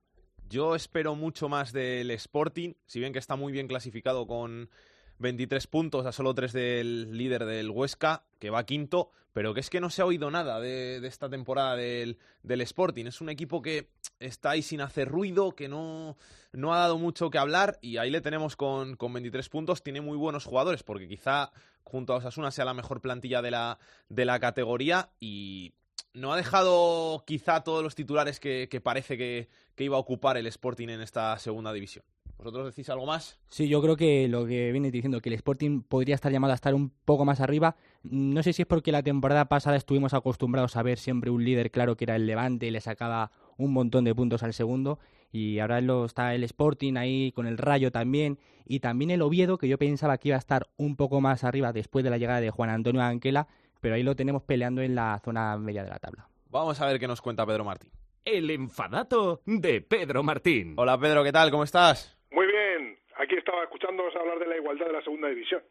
Yo 0.48 0.74
espero 0.74 1.14
mucho 1.14 1.50
más 1.50 1.72
del 1.72 2.10
Sporting, 2.12 2.72
si 2.86 3.00
bien 3.00 3.12
que 3.12 3.18
está 3.18 3.36
muy 3.36 3.52
bien 3.52 3.68
clasificado 3.68 4.26
con 4.26 4.70
23 5.18 5.66
puntos 5.66 6.06
a 6.06 6.12
solo 6.12 6.34
3 6.34 6.52
del 6.54 7.18
líder 7.18 7.44
del 7.44 7.68
Huesca, 7.68 8.24
que 8.38 8.48
va 8.48 8.64
quinto, 8.64 9.10
pero 9.34 9.52
que 9.52 9.60
es 9.60 9.68
que 9.68 9.80
no 9.80 9.90
se 9.90 10.00
ha 10.00 10.06
oído 10.06 10.30
nada 10.30 10.58
de, 10.58 11.06
esta 11.06 11.28
temporada 11.28 11.76
del, 11.76 12.16
Sporting. 12.42 13.04
Es 13.04 13.20
un 13.20 13.28
equipo 13.28 13.60
que 13.60 13.90
está 14.20 14.50
ahí 14.50 14.62
sin 14.62 14.80
hacer 14.80 15.08
ruido, 15.08 15.52
que 15.52 15.68
no, 15.68 16.16
no 16.52 16.72
ha 16.72 16.78
dado 16.78 16.96
mucho 16.96 17.28
que 17.28 17.36
hablar 17.36 17.78
y 17.82 17.98
ahí 17.98 18.10
le 18.10 18.22
tenemos 18.22 18.56
con, 18.56 18.96
con 18.96 19.12
23 19.12 19.48
puntos. 19.50 19.82
Tiene 19.82 20.00
muy 20.00 20.16
buenos 20.16 20.46
jugadores 20.46 20.82
porque 20.82 21.08
quizá 21.08 21.52
junto 21.82 22.14
a 22.14 22.16
Osasuna 22.16 22.50
sea 22.50 22.64
la 22.64 22.74
mejor 22.74 23.02
plantilla 23.02 23.42
de 23.42 23.50
la, 23.50 23.78
de 24.08 24.24
la 24.24 24.40
categoría 24.40 25.10
y 25.20 25.74
no 26.18 26.32
ha 26.32 26.36
dejado 26.36 27.22
quizá 27.26 27.62
todos 27.62 27.82
los 27.82 27.94
titulares 27.94 28.40
que, 28.40 28.80
parece 28.82 29.16
que, 29.16 29.48
iba 29.78 29.96
a 29.96 30.00
ocupar 30.00 30.36
el 30.36 30.46
Sporting 30.46 30.88
en 30.88 31.00
esta 31.00 31.38
segunda 31.38 31.72
división. 31.72 32.04
¿Vosotros 32.36 32.66
decís 32.66 32.88
algo 32.88 33.06
más? 33.06 33.38
Sí, 33.48 33.68
yo 33.68 33.82
creo 33.82 33.96
que 33.96 34.28
lo 34.28 34.46
que 34.46 34.70
viene 34.70 34.90
diciendo, 34.92 35.20
que 35.20 35.28
el 35.28 35.34
Sporting 35.34 35.82
podría 35.82 36.14
estar 36.14 36.30
llamado 36.30 36.52
a 36.52 36.54
estar 36.54 36.74
un 36.74 36.90
poco 37.04 37.24
más 37.24 37.40
arriba. 37.40 37.76
No 38.04 38.42
sé 38.42 38.52
si 38.52 38.62
es 38.62 38.68
porque 38.68 38.92
la 38.92 39.02
temporada 39.02 39.46
pasada 39.46 39.76
estuvimos 39.76 40.14
acostumbrados 40.14 40.76
a 40.76 40.82
ver 40.82 40.98
siempre 40.98 41.30
un 41.30 41.44
líder 41.44 41.70
claro 41.72 41.96
que 41.96 42.04
era 42.04 42.14
el 42.14 42.26
Levante 42.26 42.66
y 42.66 42.70
le 42.70 42.80
sacaba 42.80 43.32
un 43.56 43.72
montón 43.72 44.04
de 44.04 44.14
puntos 44.14 44.44
al 44.44 44.54
segundo. 44.54 45.00
Y 45.32 45.58
ahora 45.58 45.80
lo, 45.80 46.04
está 46.04 46.34
el 46.34 46.44
Sporting 46.44 46.96
ahí 46.96 47.32
con 47.32 47.46
el 47.46 47.58
Rayo 47.58 47.90
también. 47.90 48.38
Y 48.66 48.80
también 48.80 49.10
el 49.10 49.22
Oviedo, 49.22 49.58
que 49.58 49.66
yo 49.66 49.78
pensaba 49.78 50.18
que 50.18 50.28
iba 50.28 50.36
a 50.36 50.38
estar 50.38 50.68
un 50.76 50.94
poco 50.94 51.20
más 51.20 51.42
arriba 51.42 51.72
después 51.72 52.04
de 52.04 52.10
la 52.10 52.18
llegada 52.18 52.40
de 52.40 52.50
Juan 52.50 52.70
Antonio 52.70 53.02
Anquela 53.02 53.48
pero 53.80 53.94
ahí 53.94 54.02
lo 54.02 54.16
tenemos 54.16 54.42
peleando 54.42 54.82
en 54.82 54.94
la 54.94 55.18
zona 55.24 55.56
media 55.56 55.84
de 55.84 55.90
la 55.90 55.98
tabla. 55.98 56.28
Vamos 56.50 56.80
a 56.80 56.86
ver 56.86 56.98
qué 56.98 57.06
nos 57.06 57.20
cuenta 57.20 57.46
Pedro 57.46 57.64
Martín. 57.64 57.90
El 58.24 58.50
enfadato 58.50 59.40
de 59.46 59.80
Pedro 59.80 60.22
Martín. 60.22 60.74
Hola 60.76 60.98
Pedro, 60.98 61.22
¿qué 61.24 61.32
tal? 61.32 61.50
¿Cómo 61.50 61.64
estás? 61.64 62.16
Muy 62.30 62.46
bien. 62.46 62.98
Aquí 63.16 63.34
estaba 63.36 63.62
escuchándonos 63.64 64.14
hablar 64.16 64.38
de 64.38 64.46
la 64.46 64.56
igualdad 64.56 64.86
de 64.86 64.92
la 64.92 65.02
segunda 65.02 65.28
división. 65.28 65.62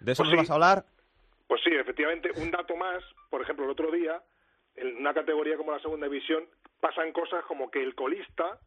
¿De 0.00 0.12
eso 0.12 0.22
pues 0.22 0.30
nos 0.30 0.42
vas 0.42 0.50
a 0.50 0.54
hablar? 0.54 0.84
Pues 1.46 1.60
sí, 1.62 1.70
efectivamente. 1.74 2.30
Un 2.36 2.50
dato 2.50 2.76
más, 2.76 3.02
por 3.30 3.42
ejemplo, 3.42 3.64
el 3.64 3.70
otro 3.70 3.90
día, 3.90 4.22
en 4.76 4.96
una 4.96 5.14
categoría 5.14 5.56
como 5.56 5.72
la 5.72 5.80
segunda 5.80 6.08
división, 6.08 6.44
pasan 6.80 7.12
cosas 7.12 7.44
como 7.46 7.70
que 7.70 7.82
el 7.82 7.94
colista 7.94 8.58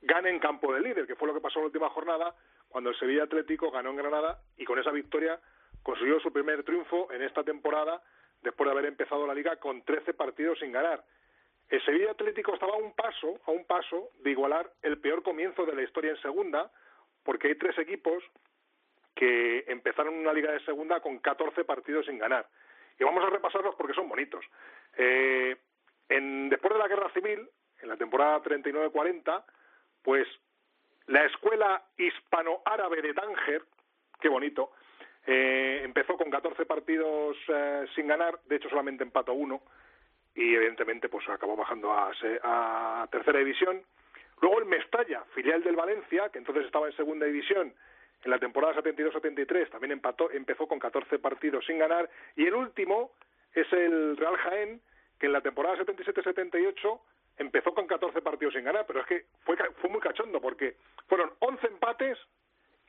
gane 0.00 0.30
en 0.30 0.38
campo 0.38 0.72
de 0.74 0.80
líder, 0.80 1.06
que 1.06 1.16
fue 1.16 1.28
lo 1.28 1.34
que 1.34 1.40
pasó 1.40 1.58
en 1.58 1.64
la 1.64 1.66
última 1.66 1.88
jornada, 1.90 2.34
cuando 2.68 2.90
el 2.90 2.98
Sevilla 2.98 3.24
Atlético 3.24 3.70
ganó 3.70 3.90
en 3.90 3.96
Granada 3.96 4.40
y 4.56 4.64
con 4.64 4.78
esa 4.78 4.90
victoria 4.90 5.38
consiguió 5.82 6.20
su 6.20 6.32
primer 6.32 6.62
triunfo 6.64 7.10
en 7.12 7.22
esta 7.22 7.42
temporada 7.42 8.02
después 8.42 8.66
de 8.66 8.72
haber 8.72 8.86
empezado 8.86 9.26
la 9.26 9.34
liga 9.34 9.56
con 9.56 9.82
13 9.82 10.14
partidos 10.14 10.58
sin 10.58 10.72
ganar. 10.72 11.04
El 11.68 11.82
Sevilla 11.84 12.10
Atlético 12.10 12.54
estaba 12.54 12.74
a 12.74 12.78
un 12.78 12.92
paso, 12.92 13.40
a 13.46 13.50
un 13.50 13.64
paso 13.64 14.10
de 14.20 14.30
igualar 14.30 14.70
el 14.82 14.98
peor 14.98 15.22
comienzo 15.22 15.64
de 15.64 15.74
la 15.74 15.82
historia 15.82 16.10
en 16.10 16.20
segunda, 16.20 16.70
porque 17.22 17.48
hay 17.48 17.54
tres 17.54 17.78
equipos 17.78 18.22
que 19.14 19.64
empezaron 19.68 20.14
una 20.14 20.32
liga 20.32 20.52
de 20.52 20.64
segunda 20.64 21.00
con 21.00 21.18
14 21.18 21.64
partidos 21.64 22.06
sin 22.06 22.18
ganar. 22.18 22.46
Y 22.98 23.04
vamos 23.04 23.24
a 23.24 23.30
repasarlos 23.30 23.74
porque 23.76 23.94
son 23.94 24.08
bonitos. 24.08 24.44
Eh, 24.96 25.56
en, 26.08 26.48
después 26.48 26.72
de 26.72 26.78
la 26.78 26.88
guerra 26.88 27.10
civil, 27.12 27.48
en 27.80 27.88
la 27.88 27.96
temporada 27.96 28.42
39-40, 28.42 29.44
pues 30.02 30.26
la 31.06 31.24
escuela 31.24 31.82
hispano-árabe 31.96 33.02
de 33.02 33.14
Tánger, 33.14 33.64
qué 34.20 34.28
bonito, 34.28 34.72
eh, 35.26 35.80
empezó 35.84 36.16
con 36.16 36.30
14 36.30 36.66
partidos 36.66 37.36
eh, 37.48 37.86
sin 37.94 38.06
ganar, 38.06 38.38
de 38.46 38.56
hecho 38.56 38.68
solamente 38.68 39.04
empató 39.04 39.32
uno 39.34 39.62
y 40.34 40.54
evidentemente 40.54 41.08
pues 41.08 41.28
acabó 41.28 41.56
bajando 41.56 41.92
a, 41.92 42.10
a 42.42 43.06
tercera 43.10 43.38
división. 43.38 43.82
Luego 44.40 44.58
el 44.58 44.66
Mestalla, 44.66 45.24
filial 45.34 45.62
del 45.62 45.76
Valencia, 45.76 46.30
que 46.30 46.38
entonces 46.38 46.66
estaba 46.66 46.86
en 46.86 46.96
segunda 46.96 47.26
división 47.26 47.72
en 48.24 48.30
la 48.30 48.38
temporada 48.38 48.74
72-73, 48.80 49.70
también 49.70 49.92
empató, 49.92 50.30
empezó 50.30 50.66
con 50.66 50.78
14 50.78 51.18
partidos 51.18 51.66
sin 51.66 51.78
ganar. 51.78 52.08
Y 52.36 52.46
el 52.46 52.54
último 52.54 53.12
es 53.52 53.70
el 53.72 54.16
Real 54.16 54.36
Jaén, 54.36 54.80
que 55.18 55.26
en 55.26 55.32
la 55.32 55.40
temporada 55.40 55.76
77-78 55.78 57.00
empezó 57.38 57.74
con 57.74 57.86
14 57.86 58.22
partidos 58.22 58.54
sin 58.54 58.64
ganar, 58.64 58.86
pero 58.86 59.00
es 59.00 59.06
que 59.06 59.26
fue, 59.40 59.56
fue 59.80 59.90
muy 59.90 60.00
cachondo 60.00 60.40
porque 60.40 60.76
fueron 61.08 61.32
11 61.40 61.66
empates 61.66 62.18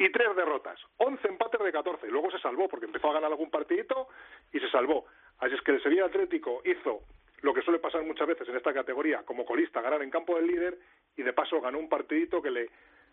y 0.04 0.12
tres 0.12 0.36
derrotas. 0.36 0.80
11 0.98 1.28
empates 1.28 1.62
de 1.62 1.72
14. 1.72 2.08
Y 2.08 2.12
luego 2.12 2.30
se 2.32 2.40
salvó 2.40 2.68
porque 2.68 2.86
empezó 2.86 3.10
a 3.10 3.14
ganar 3.14 3.32
algún 3.32 3.50
partidito 3.50 4.08
y 4.52 4.60
se 4.60 4.70
salvó. 4.70 5.06
Así 5.40 5.56
es 5.56 5.62
que 5.62 5.72
el 5.72 5.82
Sevilla 5.82 6.06
Atlético 6.06 6.62
hizo 6.66 7.02
lo 7.42 7.54
que 7.54 7.62
suele 7.62 7.80
pasar 7.80 8.04
muchas 8.04 8.28
veces 8.28 8.48
en 8.48 8.56
esta 8.56 8.74
categoría 8.74 9.24
como 9.24 9.46
colista, 9.46 9.82
ganar 9.82 10.02
en 10.02 10.10
campo 10.10 10.36
del 10.36 10.48
líder 10.48 10.78
y 11.16 11.24
de 11.24 11.34
paso 11.34 11.60
ganó 11.62 11.80
un 11.80 11.90
partidito 11.90 12.42
que 12.42 12.52
le, 12.52 12.70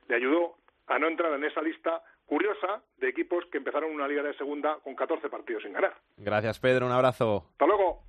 le 0.08 0.14
ayudó 0.14 0.56
a 0.86 0.98
no 0.98 1.08
entrar 1.08 1.32
en 1.32 1.44
esa 1.44 1.62
lista 1.62 2.02
curiosa 2.26 2.82
de 2.98 3.08
equipos 3.08 3.44
que 3.50 3.58
empezaron 3.58 3.92
una 3.92 4.06
liga 4.06 4.22
de 4.22 4.34
segunda 4.34 4.78
con 4.82 4.94
14 4.94 5.28
partidos 5.28 5.62
sin 5.62 5.72
ganar. 5.72 5.94
Gracias 6.16 6.60
Pedro, 6.60 6.86
un 6.86 6.92
abrazo. 6.92 7.46
Hasta 7.52 7.66
luego. 7.66 8.04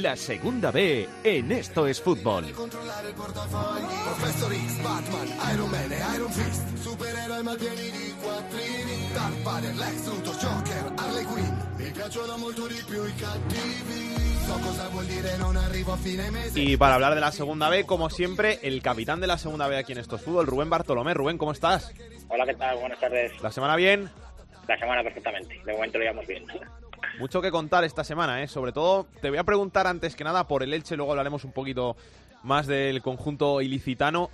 La 0.00 0.14
segunda 0.14 0.70
B 0.70 1.08
en 1.24 1.50
Esto 1.50 1.88
es 1.88 2.00
Fútbol. 2.00 2.44
Y 16.54 16.76
para 16.76 16.94
hablar 16.94 17.14
de 17.16 17.20
la 17.20 17.32
segunda 17.32 17.68
B, 17.68 17.84
como 17.84 18.08
siempre, 18.08 18.60
el 18.62 18.80
capitán 18.82 19.20
de 19.20 19.26
la 19.26 19.36
segunda 19.36 19.66
B 19.66 19.78
aquí 19.78 19.92
en 19.92 19.98
Esto 19.98 20.14
es 20.14 20.22
Fútbol, 20.22 20.46
Rubén 20.46 20.70
Bartolomé. 20.70 21.12
Rubén, 21.14 21.38
¿cómo 21.38 21.50
estás? 21.50 21.92
Hola, 22.28 22.46
¿qué 22.46 22.54
tal? 22.54 22.78
Buenas 22.78 23.00
tardes. 23.00 23.32
¿La 23.42 23.50
semana 23.50 23.74
bien? 23.74 24.08
La 24.68 24.78
semana 24.78 25.02
perfectamente. 25.02 25.60
De 25.64 25.72
momento 25.72 25.98
lo 25.98 26.04
llevamos 26.04 26.26
bien. 26.28 26.44
Mucho 27.18 27.42
que 27.42 27.50
contar 27.50 27.82
esta 27.84 28.04
semana, 28.04 28.42
¿eh? 28.42 28.46
Sobre 28.48 28.72
todo, 28.72 29.06
te 29.20 29.28
voy 29.30 29.38
a 29.38 29.44
preguntar 29.44 29.86
antes 29.86 30.14
que 30.14 30.22
nada 30.24 30.46
por 30.46 30.62
el 30.62 30.72
Elche, 30.72 30.96
luego 30.96 31.12
hablaremos 31.12 31.44
un 31.44 31.52
poquito 31.52 31.96
más 32.44 32.66
del 32.66 33.02
conjunto 33.02 33.60
ilicitano. 33.60 34.30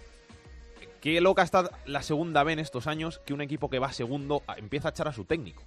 Qué 1.00 1.20
loca 1.20 1.42
está 1.42 1.70
la 1.86 2.02
segunda 2.02 2.42
B 2.44 2.52
en 2.52 2.58
estos 2.58 2.86
años 2.86 3.20
que 3.20 3.32
un 3.32 3.40
equipo 3.40 3.70
que 3.70 3.78
va 3.78 3.92
segundo 3.92 4.42
empieza 4.56 4.88
a 4.88 4.90
echar 4.90 5.08
a 5.08 5.12
su 5.12 5.24
técnico. 5.24 5.62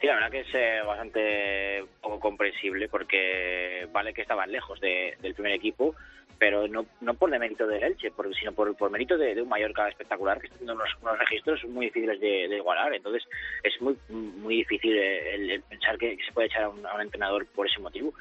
Sí, 0.00 0.06
la 0.08 0.14
verdad 0.14 0.30
que 0.30 0.40
es 0.40 0.48
eh, 0.54 0.80
bastante 0.84 1.84
poco 2.00 2.18
comprensible 2.20 2.88
porque 2.88 3.88
vale 3.92 4.12
que 4.12 4.22
estaban 4.22 4.50
lejos 4.50 4.80
de- 4.80 5.16
del 5.20 5.34
primer 5.34 5.52
equipo, 5.52 5.94
pero 6.38 6.68
no, 6.68 6.86
no 7.00 7.14
por 7.14 7.30
demérito 7.30 7.66
del 7.66 7.82
Elche, 7.82 8.10
por- 8.10 8.34
sino 8.34 8.52
por, 8.52 8.74
por 8.76 8.90
mérito 8.90 9.16
de, 9.16 9.34
de 9.34 9.42
un 9.42 9.48
Mallorca 9.48 9.88
espectacular 9.88 10.38
que 10.38 10.46
está 10.46 10.56
haciendo 10.56 10.74
unos, 10.74 10.88
unos 11.02 11.18
registros 11.18 11.64
muy 11.64 11.86
difíciles 11.86 12.20
de, 12.20 12.56
igualar. 12.56 12.94
Entonces 12.94 13.22
es 13.62 13.80
muy 13.80 13.96
muy 14.08 14.56
difícil 14.56 14.96
eh, 14.96 15.34
el, 15.34 15.50
el 15.50 15.62
pensar 15.62 15.98
que, 15.98 16.16
se 16.24 16.32
puede 16.32 16.48
echar 16.48 16.64
a 16.64 16.68
un, 16.68 16.84
a 16.86 16.94
un 16.94 17.00
entrenador 17.02 17.46
por 17.46 17.66
ese 17.66 17.80
motivo. 17.80 18.12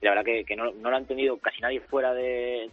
Y 0.00 0.04
la 0.04 0.12
verdad 0.12 0.24
que, 0.24 0.44
que 0.44 0.56
no, 0.56 0.72
no 0.72 0.90
lo 0.90 0.96
han 0.96 1.06
tenido 1.06 1.36
casi 1.38 1.60
nadie 1.60 1.80
fuera 1.80 2.12
de 2.14 2.70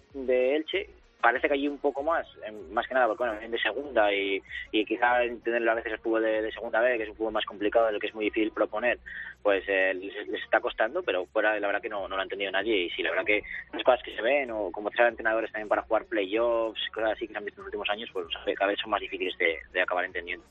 Elche. 0.55 0.89
Parece 1.21 1.47
que 1.47 1.53
allí 1.53 1.67
un 1.67 1.79
poco 1.79 2.01
más, 2.01 2.25
más 2.71 2.87
que 2.87 2.93
nada 2.93 3.07
porque 3.07 3.23
bueno, 3.23 3.33
vienen 3.33 3.51
de 3.51 3.59
segunda 3.59 4.13
y, 4.13 4.41
y 4.71 4.85
quizá 4.85 5.23
entender 5.23 5.67
a 5.67 5.73
veces 5.73 5.93
el 5.93 5.99
fútbol 5.99 6.23
de, 6.23 6.41
de 6.41 6.51
segunda 6.51 6.79
B, 6.79 6.97
que 6.97 7.03
es 7.03 7.09
un 7.09 7.15
fútbol 7.15 7.33
más 7.33 7.45
complicado, 7.45 7.89
en 7.89 7.95
el 7.95 8.01
que 8.01 8.07
es 8.07 8.15
muy 8.15 8.25
difícil 8.25 8.51
proponer, 8.51 8.99
pues 9.43 9.63
eh, 9.67 9.93
les, 9.93 10.15
está 10.41 10.61
costando, 10.61 11.03
pero 11.03 11.25
fuera 11.25 11.59
la 11.59 11.67
verdad 11.67 11.81
que 11.81 11.89
no, 11.89 12.07
no 12.07 12.15
lo 12.15 12.21
ha 12.21 12.23
entendido 12.23 12.51
nadie. 12.51 12.85
Y 12.85 12.89
sí, 12.91 13.03
la 13.03 13.09
verdad 13.09 13.25
que 13.25 13.43
las 13.73 13.83
cosas 13.83 14.01
que 14.03 14.15
se 14.15 14.21
ven, 14.21 14.49
o 14.51 14.71
como 14.71 14.91
traer 14.91 15.09
entrenadores 15.09 15.51
también 15.51 15.67
para 15.67 15.81
jugar 15.81 16.05
playoffs, 16.05 16.81
cosas 16.93 17.11
así 17.11 17.27
que 17.27 17.33
se 17.33 17.37
han 17.37 17.45
visto 17.45 17.59
en 17.59 17.65
los 17.65 17.67
últimos 17.67 17.89
años, 17.89 18.09
pues 18.13 18.27
cada 18.55 18.69
vez 18.69 18.79
son 18.79 18.91
más 18.91 19.01
difíciles 19.01 19.37
de, 19.37 19.57
de 19.73 19.81
acabar 19.81 20.05
entendiendo. 20.05 20.45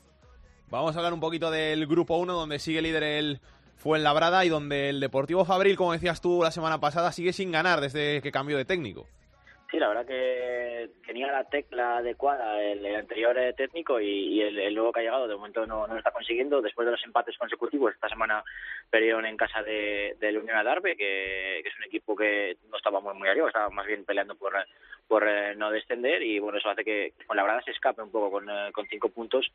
Vamos 0.69 0.95
a 0.95 0.99
hablar 0.99 1.13
un 1.13 1.19
poquito 1.19 1.49
del 1.49 1.87
grupo 1.87 2.17
1, 2.17 2.31
donde 2.31 2.59
sigue 2.59 2.83
líder 2.83 3.03
el 3.03 3.39
Fuenlabrada 3.77 4.43
y 4.45 4.49
donde 4.49 4.89
el 4.89 4.99
Deportivo 4.99 5.45
Fabril, 5.45 5.77
como 5.77 5.93
decías 5.93 6.21
tú 6.21 6.41
la 6.43 6.51
semana 6.51 6.79
pasada, 6.79 7.11
sigue 7.11 7.33
sin 7.33 7.51
ganar 7.51 7.81
desde 7.81 8.21
que 8.21 8.31
cambió 8.31 8.57
de 8.57 8.65
técnico. 8.65 9.07
Sí, 9.69 9.77
la 9.77 9.87
verdad 9.87 10.05
que 10.07 10.89
tenía 11.05 11.31
la 11.31 11.43
tecla 11.43 11.97
adecuada 11.97 12.59
el, 12.59 12.83
anterior 12.95 13.37
eh, 13.37 13.53
técnico 13.53 13.99
y, 13.99 14.07
y 14.07 14.41
el, 14.41 14.57
el 14.57 14.73
nuevo 14.73 14.91
que 14.91 15.01
ha 15.01 15.03
llegado 15.03 15.27
de 15.27 15.35
momento 15.35 15.67
no, 15.67 15.85
no 15.85 15.93
lo 15.93 15.99
está 15.99 16.11
consiguiendo. 16.11 16.59
Después 16.59 16.87
de 16.87 16.93
los 16.93 17.05
empates 17.05 17.37
consecutivos, 17.37 17.93
esta 17.93 18.09
semana 18.09 18.43
perdieron 18.89 19.27
en 19.27 19.37
casa 19.37 19.61
de, 19.61 20.15
del 20.19 20.39
Unión 20.39 20.57
Adarve, 20.57 20.97
que, 20.97 21.59
que 21.61 21.69
es 21.69 21.77
un 21.77 21.83
equipo 21.83 22.15
que 22.15 22.57
no 22.71 22.77
estaba 22.77 22.99
muy, 22.99 23.13
muy 23.13 23.29
arriba, 23.29 23.47
estaba 23.47 23.69
más 23.69 23.85
bien 23.85 24.05
peleando 24.05 24.33
por, 24.33 24.55
por 25.09 25.27
eh, 25.27 25.55
no 25.55 25.71
descender 25.71 26.21
y 26.21 26.37
bueno, 26.37 26.59
eso 26.59 26.69
hace 26.69 26.85
que 26.85 27.13
con 27.25 27.35
la 27.35 27.43
verdad 27.43 27.63
se 27.65 27.71
escape 27.71 28.01
un 28.01 28.11
poco 28.11 28.29
con, 28.31 28.47
eh, 28.47 28.71
con 28.71 28.85
cinco 28.87 29.09
puntos 29.09 29.51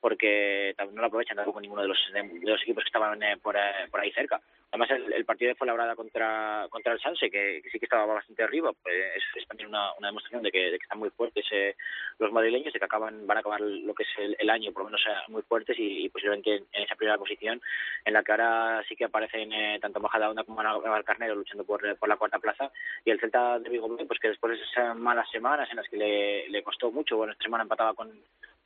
porque 0.00 0.74
no 0.92 1.00
lo 1.00 1.06
aprovechan 1.06 1.36
tampoco 1.36 1.60
ninguno 1.60 1.82
de 1.82 1.88
los, 1.88 1.98
de, 2.12 2.22
de 2.22 2.50
los 2.50 2.62
equipos 2.62 2.84
que 2.84 2.88
estaban 2.88 3.20
eh, 3.22 3.38
por, 3.42 3.56
eh, 3.56 3.88
por 3.90 4.00
ahí 4.00 4.12
cerca. 4.12 4.40
Además, 4.70 4.90
el, 4.90 5.10
el 5.14 5.24
partido 5.24 5.48
de 5.48 5.54
Fuenlabrada 5.54 5.96
contra, 5.96 6.66
contra 6.68 6.92
el 6.92 7.00
Sanse, 7.00 7.30
que, 7.30 7.62
que 7.62 7.70
sí 7.70 7.78
que 7.78 7.86
estaba 7.86 8.04
bastante 8.04 8.42
arriba, 8.42 8.70
pues 8.82 8.94
es, 9.16 9.22
es 9.36 9.48
también 9.48 9.70
una, 9.70 9.94
una 9.94 10.08
demostración 10.08 10.42
de 10.42 10.52
que, 10.52 10.70
de 10.70 10.78
que 10.78 10.82
están 10.82 10.98
muy 10.98 11.08
fuertes 11.08 11.46
eh, 11.52 11.74
los 12.18 12.30
madrileños, 12.32 12.74
de 12.74 12.78
que 12.78 12.84
acaban 12.84 13.26
van 13.26 13.38
a 13.38 13.40
acabar 13.40 13.62
lo 13.62 13.94
que 13.94 14.02
es 14.02 14.08
el, 14.18 14.36
el 14.38 14.50
año, 14.50 14.70
por 14.72 14.82
lo 14.82 14.90
menos 14.90 15.00
eh, 15.08 15.14
muy 15.28 15.40
fuertes 15.40 15.78
y, 15.78 16.04
y 16.04 16.08
posiblemente 16.10 16.56
en, 16.56 16.66
en 16.72 16.82
esa 16.82 16.96
primera 16.96 17.16
posición, 17.16 17.62
en 18.04 18.12
la 18.12 18.22
que 18.22 18.32
ahora 18.32 18.84
sí 18.86 18.94
que 18.94 19.06
aparecen 19.06 19.80
tanto 19.80 20.00
Majadahonda 20.00 20.44
como 20.44 20.62
Naval 20.62 21.04
Carnero 21.04 21.34
luchando 21.34 21.64
por, 21.64 21.96
por 21.96 22.08
la 22.10 22.18
cuarta 22.18 22.38
plaza, 22.38 22.70
y 23.06 23.10
el 23.10 23.20
Celta 23.20 23.58
de 23.58 23.70
Vigo, 23.70 23.88
pues 24.06 24.20
que 24.20 24.28
después 24.28 24.58
de 24.58 24.62
esas 24.62 24.97
malas 24.98 25.30
semanas 25.30 25.68
en 25.70 25.76
las 25.76 25.88
que 25.88 26.46
le, 26.48 26.62
costó 26.62 26.90
mucho, 26.90 27.16
bueno, 27.16 27.32
esta 27.32 27.44
semana 27.44 27.62
empataba 27.62 27.94
con, 27.94 28.10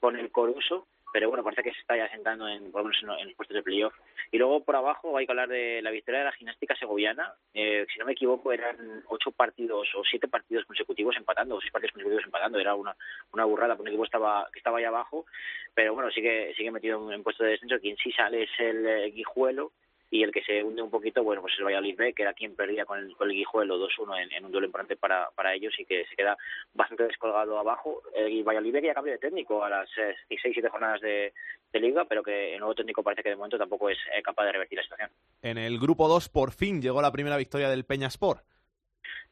con 0.00 0.16
el 0.16 0.30
Coruso, 0.30 0.86
pero 1.12 1.28
bueno, 1.28 1.44
parece 1.44 1.62
que 1.62 1.72
se 1.72 1.80
está 1.80 1.96
ya 1.96 2.08
sentando 2.08 2.48
en, 2.48 2.72
por 2.72 2.80
lo 2.80 2.88
menos 2.88 3.02
en, 3.02 3.10
en 3.20 3.26
los 3.26 3.36
puestos 3.36 3.54
de 3.54 3.62
playoff. 3.62 3.94
Y 4.30 4.38
luego 4.38 4.64
por 4.64 4.74
abajo 4.74 5.16
hay 5.16 5.26
que 5.26 5.32
hablar 5.32 5.48
de 5.48 5.82
la 5.82 5.90
victoria 5.90 6.20
de 6.20 6.24
la 6.24 6.32
gimnástica 6.32 6.74
segoviana. 6.74 7.34
Eh, 7.52 7.84
si 7.92 7.98
no 7.98 8.06
me 8.06 8.12
equivoco, 8.12 8.50
eran 8.50 9.04
ocho 9.08 9.30
partidos 9.30 9.88
o 9.94 10.02
siete 10.08 10.26
partidos 10.26 10.64
consecutivos 10.64 11.14
empatando, 11.16 11.56
o 11.56 11.60
seis 11.60 11.70
partidos 11.70 11.92
consecutivos 11.92 12.24
empatando. 12.24 12.58
Era 12.58 12.74
una, 12.74 12.96
una 13.32 13.44
burrada, 13.44 13.76
porque 13.76 13.82
un 13.82 13.88
equipo 13.88 14.06
estaba, 14.06 14.48
que 14.50 14.58
estaba 14.58 14.78
ahí 14.78 14.84
abajo, 14.84 15.26
pero 15.74 15.92
bueno, 15.92 16.10
sigue, 16.10 16.54
sigue 16.54 16.70
metido 16.70 17.06
en, 17.06 17.16
en 17.16 17.22
puesto 17.22 17.44
de 17.44 17.50
descenso. 17.50 17.78
Quien 17.78 17.96
sí 17.98 18.10
sale 18.12 18.44
es 18.44 18.50
el 18.58 18.86
eh, 18.86 19.10
Guijuelo, 19.10 19.72
y 20.12 20.22
el 20.22 20.30
que 20.30 20.42
se 20.42 20.62
hunde 20.62 20.82
un 20.82 20.90
poquito, 20.90 21.24
bueno, 21.24 21.40
pues 21.40 21.54
es 21.54 21.60
el 21.60 21.64
Valladolid 21.64 21.96
B, 21.96 22.12
que 22.12 22.20
era 22.20 22.34
quien 22.34 22.54
perdía 22.54 22.84
con 22.84 22.98
el, 22.98 23.16
con 23.16 23.30
el 23.30 23.34
Guijuelo 23.34 23.78
2-1 23.78 24.22
en, 24.22 24.32
en 24.32 24.44
un 24.44 24.52
duelo 24.52 24.66
importante 24.66 24.94
para, 24.94 25.30
para 25.30 25.54
ellos 25.54 25.72
y 25.78 25.86
que 25.86 26.04
se 26.04 26.14
queda 26.14 26.36
bastante 26.74 27.04
descolgado 27.04 27.58
abajo. 27.58 28.02
El 28.14 28.44
Valladolid 28.44 28.74
B 28.74 28.82
ya 28.82 28.92
cambió 28.92 29.14
de 29.14 29.18
técnico 29.18 29.64
a 29.64 29.70
las 29.70 29.88
6-7 30.28 30.68
jornadas 30.68 31.00
de, 31.00 31.32
de 31.72 31.80
liga, 31.80 32.04
pero 32.04 32.22
que 32.22 32.52
el 32.52 32.60
nuevo 32.60 32.74
técnico 32.74 33.02
parece 33.02 33.22
que 33.22 33.30
de 33.30 33.36
momento 33.36 33.56
tampoco 33.56 33.88
es 33.88 33.96
eh, 34.14 34.20
capaz 34.22 34.44
de 34.44 34.52
revertir 34.52 34.76
la 34.76 34.82
situación. 34.82 35.10
En 35.40 35.56
el 35.56 35.78
grupo 35.78 36.06
2 36.06 36.28
por 36.28 36.52
fin 36.52 36.82
llegó 36.82 37.00
la 37.00 37.10
primera 37.10 37.38
victoria 37.38 37.70
del 37.70 37.86
Peña 37.86 38.08
Sport. 38.08 38.44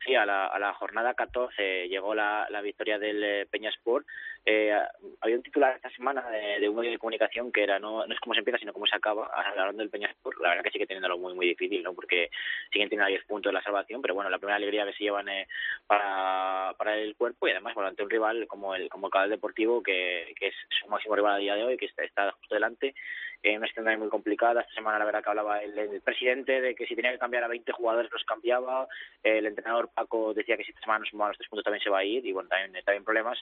Sí, 0.05 0.15
a 0.15 0.25
la, 0.25 0.47
a 0.47 0.59
la 0.59 0.73
jornada 0.73 1.13
14 1.13 1.89
llegó 1.89 2.15
la, 2.15 2.47
la 2.51 2.63
victoria 2.63 2.99
del 2.99 3.23
eh, 3.23 3.47
Peñasport. 3.51 4.07
Eh, 4.47 4.73
había 5.21 5.37
un 5.37 5.43
titular 5.43 5.77
esta 5.77 5.91
semana 5.91 6.27
de, 6.31 6.67
un 6.67 6.77
medio 6.77 6.91
de 6.91 6.99
comunicación 6.99 7.53
que 7.53 7.63
era 7.63 7.79
no, 7.79 8.07
no 8.07 8.15
es 8.15 8.21
cómo 8.21 8.33
se 8.33 8.39
empieza, 8.39 8.59
sino 8.59 8.73
cómo 8.73 8.87
se 8.87 8.97
acaba, 8.97 9.27
hablando 9.27 9.83
del 9.83 9.91
Peñasport. 9.91 10.41
La 10.41 10.51
verdad 10.51 10.65
que 10.65 10.71
sigue 10.71 10.87
teniéndolo 10.87 11.19
muy 11.19 11.35
muy 11.35 11.47
difícil, 11.47 11.83
¿no? 11.83 11.93
Porque 11.93 12.31
siguen 12.73 12.89
teniendo 12.89 13.05
a 13.05 13.09
10 13.09 13.25
puntos 13.27 13.51
de 13.51 13.55
la 13.55 13.63
salvación, 13.63 14.01
pero 14.01 14.15
bueno, 14.15 14.31
la 14.31 14.39
primera 14.39 14.57
alegría 14.57 14.87
que 14.87 14.95
se 14.95 15.05
llevan 15.05 15.29
eh, 15.29 15.47
para, 15.87 16.75
para 16.79 16.97
el 16.97 17.15
cuerpo 17.17 17.47
y 17.47 17.51
además 17.51 17.75
bueno, 17.75 17.89
ante 17.91 18.03
un 18.03 18.11
rival 18.11 18.47
como 18.47 18.75
el 18.75 18.89
como 18.89 19.09
el 19.09 19.13
Cabal 19.13 19.29
Deportivo, 19.29 19.83
que, 19.83 20.33
que 20.39 20.49
es 20.49 20.55
su 20.81 20.89
máximo 20.89 21.15
rival 21.15 21.35
a 21.35 21.39
día 21.39 21.57
de 21.57 21.65
hoy, 21.65 21.77
que 21.77 21.87
está, 21.87 22.33
justo 22.33 22.55
delante, 22.55 22.95
en 23.43 23.59
una 23.59 23.67
escena 23.67 23.97
muy 23.99 24.09
complicada. 24.09 24.63
Esta 24.63 24.75
semana 24.75 24.99
la 24.99 25.05
verdad 25.05 25.23
que 25.23 25.31
hablaba 25.31 25.63
el, 25.63 25.79
el 25.79 26.01
presidente 26.01 26.63
de 26.63 26.75
que 26.75 26.87
si 26.87 26.97
tenía 26.97 27.13
que 27.13 27.19
cambiar 27.19 27.45
a 27.45 27.49
20 27.49 27.73
jugadores 27.73 28.11
los 28.11 28.25
cambiaba, 28.25 28.89
el 29.23 29.45
entrenador 29.45 29.90
Paco 29.91 30.35
decía 30.35 30.57
que 30.57 30.65
si 30.65 30.73
no 30.73 31.05
sumaban 31.05 31.31
los 31.31 31.39
tres 31.39 31.49
puntos 31.49 31.65
también 31.65 31.83
se 31.83 31.91
va 31.91 31.99
a 31.99 32.05
ir 32.05 32.25
y 32.25 32.33
bueno, 32.33 32.49
también, 32.49 32.85
también 32.85 33.05
problemas. 33.05 33.39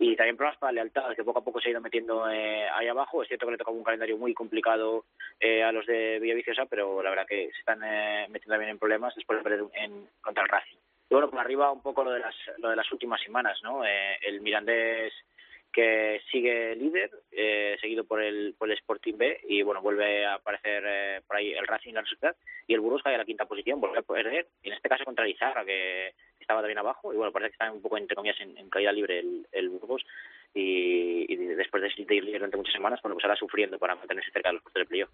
Y 0.00 0.14
también 0.14 0.36
problemas 0.36 0.58
para 0.58 0.72
la 0.72 0.82
lealtad, 0.82 1.14
que 1.16 1.24
poco 1.24 1.40
a 1.40 1.44
poco 1.44 1.60
se 1.60 1.68
ha 1.68 1.72
ido 1.72 1.80
metiendo 1.80 2.30
eh, 2.30 2.68
ahí 2.68 2.86
abajo. 2.86 3.20
Es 3.20 3.28
cierto 3.28 3.46
que 3.46 3.52
le 3.52 3.58
tocaba 3.58 3.76
un 3.76 3.82
calendario 3.82 4.16
muy 4.16 4.32
complicado 4.32 5.04
eh, 5.40 5.64
a 5.64 5.72
los 5.72 5.86
de 5.86 6.20
Villaviciosa, 6.20 6.66
pero 6.66 7.02
la 7.02 7.10
verdad 7.10 7.26
que 7.26 7.50
se 7.50 7.58
están 7.58 7.82
eh, 7.82 8.26
metiendo 8.30 8.54
también 8.54 8.70
en 8.70 8.78
problemas 8.78 9.14
después 9.16 9.38
de 9.38 9.42
perder 9.42 9.64
en, 9.74 10.08
contra 10.20 10.44
el 10.44 10.48
Racing. 10.48 10.76
Y 11.10 11.14
bueno, 11.14 11.30
por 11.30 11.40
arriba 11.40 11.72
un 11.72 11.82
poco 11.82 12.04
lo 12.04 12.12
de 12.12 12.20
las, 12.20 12.34
lo 12.58 12.70
de 12.70 12.76
las 12.76 12.90
últimas 12.92 13.20
semanas, 13.22 13.58
¿no? 13.62 13.84
Eh, 13.84 14.18
el 14.22 14.40
Mirandés 14.40 15.12
que 15.78 16.20
sigue 16.32 16.74
líder, 16.74 17.08
eh, 17.30 17.76
seguido 17.80 18.02
por 18.02 18.20
el, 18.20 18.56
por 18.58 18.68
el 18.68 18.76
Sporting 18.78 19.14
B, 19.16 19.42
y 19.48 19.62
bueno, 19.62 19.80
vuelve 19.80 20.26
a 20.26 20.34
aparecer 20.34 20.82
eh, 20.84 21.20
por 21.24 21.36
ahí 21.36 21.52
el 21.52 21.68
Racing, 21.68 21.94
la 21.94 22.04
Sociedad, 22.04 22.34
y 22.66 22.74
el 22.74 22.80
Burgos 22.80 23.04
cae 23.04 23.14
a 23.14 23.18
la 23.18 23.24
quinta 23.24 23.44
posición, 23.44 23.80
vuelve 23.80 23.98
a 23.98 24.02
perder, 24.02 24.48
en 24.64 24.72
este 24.72 24.88
caso 24.88 25.04
contra 25.04 25.24
el 25.24 25.30
Izarra, 25.30 25.64
que 25.64 26.14
estaba 26.40 26.62
también 26.62 26.80
abajo, 26.80 27.12
y 27.12 27.16
bueno, 27.16 27.30
parece 27.30 27.50
que 27.50 27.54
está 27.54 27.70
un 27.70 27.80
poco, 27.80 27.96
entre 27.96 28.16
comillas, 28.16 28.40
en, 28.40 28.68
caída 28.70 28.90
libre 28.90 29.20
el, 29.20 29.46
el 29.52 29.68
Burgos, 29.68 30.04
y, 30.52 31.36
después 31.36 31.80
de 31.80 32.02
ir 32.02 32.24
líder 32.24 32.40
durante 32.40 32.56
muchas 32.56 32.72
semanas, 32.72 32.98
bueno, 33.00 33.14
pues 33.14 33.24
ahora 33.24 33.36
sufriendo 33.36 33.78
para 33.78 33.94
mantenerse 33.94 34.32
cerca 34.32 34.48
de 34.48 34.54
los 34.54 34.62
puestos 34.64 34.84
playoff. 34.88 35.10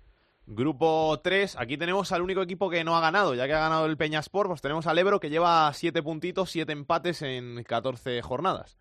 Grupo 0.46 1.20
3, 1.22 1.56
aquí 1.58 1.76
tenemos 1.76 2.10
al 2.12 2.22
único 2.22 2.40
equipo 2.40 2.70
que 2.70 2.84
no 2.84 2.96
ha 2.96 3.02
ganado, 3.02 3.34
ya 3.34 3.46
que 3.46 3.52
ha 3.52 3.60
ganado 3.60 3.84
el 3.84 3.98
Peñasport, 3.98 4.48
pues 4.48 4.62
tenemos 4.62 4.86
al 4.86 4.96
Ebro 4.96 5.20
que 5.20 5.28
lleva 5.28 5.70
7 5.74 6.02
puntitos, 6.02 6.48
7 6.50 6.72
empates 6.72 7.20
en 7.20 7.62
14 7.64 8.22
jornadas. 8.22 8.78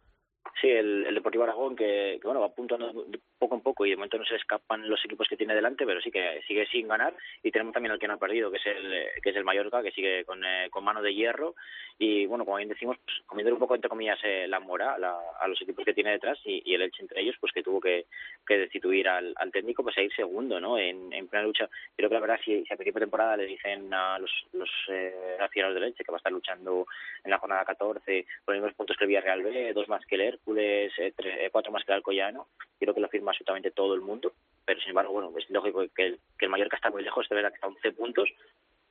Sí, 0.60 0.70
el, 0.70 1.14
Deportivo 1.14 1.44
Aragón 1.44 1.76
que, 1.76 2.18
que, 2.22 2.28
bueno 2.28 2.42
va 2.42 2.54
puntuando 2.54 3.06
poco 3.38 3.56
en 3.56 3.62
poco 3.62 3.86
y 3.86 3.90
de 3.90 3.96
momento 3.96 4.18
no 4.18 4.26
se 4.26 4.36
escapan 4.36 4.88
los 4.90 5.04
equipos 5.04 5.28
que 5.28 5.38
tiene 5.38 5.56
delante, 5.56 5.86
pero 5.86 6.02
sí 6.02 6.12
que 6.12 6.42
sigue 6.48 6.66
sin 6.68 6.88
ganar 6.88 7.16
y 7.42 7.52
tenemos 7.52 7.74
también 7.74 7.92
al 7.92 8.00
que 8.00 8.08
no 8.08 8.14
ha 8.14 8.18
perdido, 8.18 8.52
que 8.52 8.58
es 8.58 8.66
el 8.66 9.08
que 9.22 9.30
es 9.30 9.36
el 9.36 9.44
Mallorca, 9.44 9.82
que 9.82 9.92
sigue 9.92 10.26
con, 10.26 10.44
eh, 10.44 10.70
con 10.70 10.84
mano 10.84 11.02
de 11.02 11.14
hierro 11.14 11.56
y 11.98 12.26
bueno, 12.26 12.46
como 12.46 12.58
bien 12.58 12.70
decimos, 12.70 12.98
pues, 13.06 13.18
comiendo 13.26 13.54
un 13.54 13.60
poco 13.60 13.76
entre 13.76 13.90
comillas 13.90 14.20
eh, 14.24 14.48
la 14.48 14.60
mora 14.60 14.96
a 14.96 15.48
los 15.48 15.62
equipos 15.62 15.86
que 15.86 15.94
tiene 15.94 16.12
detrás 16.12 16.40
y, 16.46 16.74
el 16.74 16.82
Elche 16.82 17.02
entre 17.02 17.22
ellos, 17.22 17.36
pues 17.40 17.54
que 17.54 17.64
tuvo 17.64 17.80
que, 17.80 18.06
que 18.46 18.58
destituir 18.58 19.08
al, 19.08 19.34
al 19.38 19.52
técnico 19.52 19.84
pues 19.84 19.98
a 19.98 20.02
ir 20.02 20.14
segundo, 20.14 20.60
¿no? 20.60 20.78
En, 20.78 21.14
en 21.14 21.28
plena 21.28 21.46
lucha. 21.46 21.70
Creo 21.96 22.10
que 22.10 22.16
la 22.16 22.22
verdad 22.22 22.40
si, 22.44 22.64
si 22.66 22.74
a 22.74 22.78
principio 22.78 23.00
de 23.00 23.06
temporada 23.06 23.38
le 23.38 23.46
dicen 23.46 23.94
a 23.94 24.20
los 24.20 24.32
los 24.54 24.70
eh, 24.90 25.38
aficionados 25.40 25.76
del 25.76 25.86
Elche 25.86 26.04
que 26.04 26.12
va 26.12 26.18
a 26.18 26.20
estar 26.20 26.32
luchando 26.32 26.86
en 27.24 27.32
la 27.32 27.38
jornada 27.38 27.66
14 27.66 28.26
por 28.44 28.56
los 28.56 28.62
mismos 28.62 28.76
puntos 28.76 28.98
que 28.98 29.04
el 29.04 29.10
Villarreal 29.10 29.44
B, 29.44 29.74
dos 29.74 29.88
más 29.88 30.06
que 30.06 30.16
el 30.16 30.22
Hércules, 30.34 30.92
eh, 30.98 31.14
tres, 31.16 31.36
eh, 31.40 31.50
cuatro 31.52 31.72
más 31.72 31.84
que 31.84 31.92
el 31.92 31.98
Alcoyano, 31.98 32.48
creo 32.80 32.94
que 32.94 33.02
lo 33.02 33.10
firma 33.10 33.32
absolutamente 33.32 33.72
todo 33.72 33.94
el 33.94 34.02
mundo, 34.02 34.34
pero 34.66 34.80
sin 34.80 34.90
embargo, 34.90 35.14
bueno, 35.14 35.32
es 35.38 35.50
lógico 35.50 35.86
que 35.96 36.06
el, 36.06 36.20
que 36.38 36.46
el 36.46 36.52
Mallorca 36.52 36.76
está 36.76 36.90
muy 36.90 37.04
lejos, 37.04 37.28
de 37.30 37.36
está 37.42 37.68
a 37.68 37.70
11 37.70 37.92
puntos, 37.94 38.30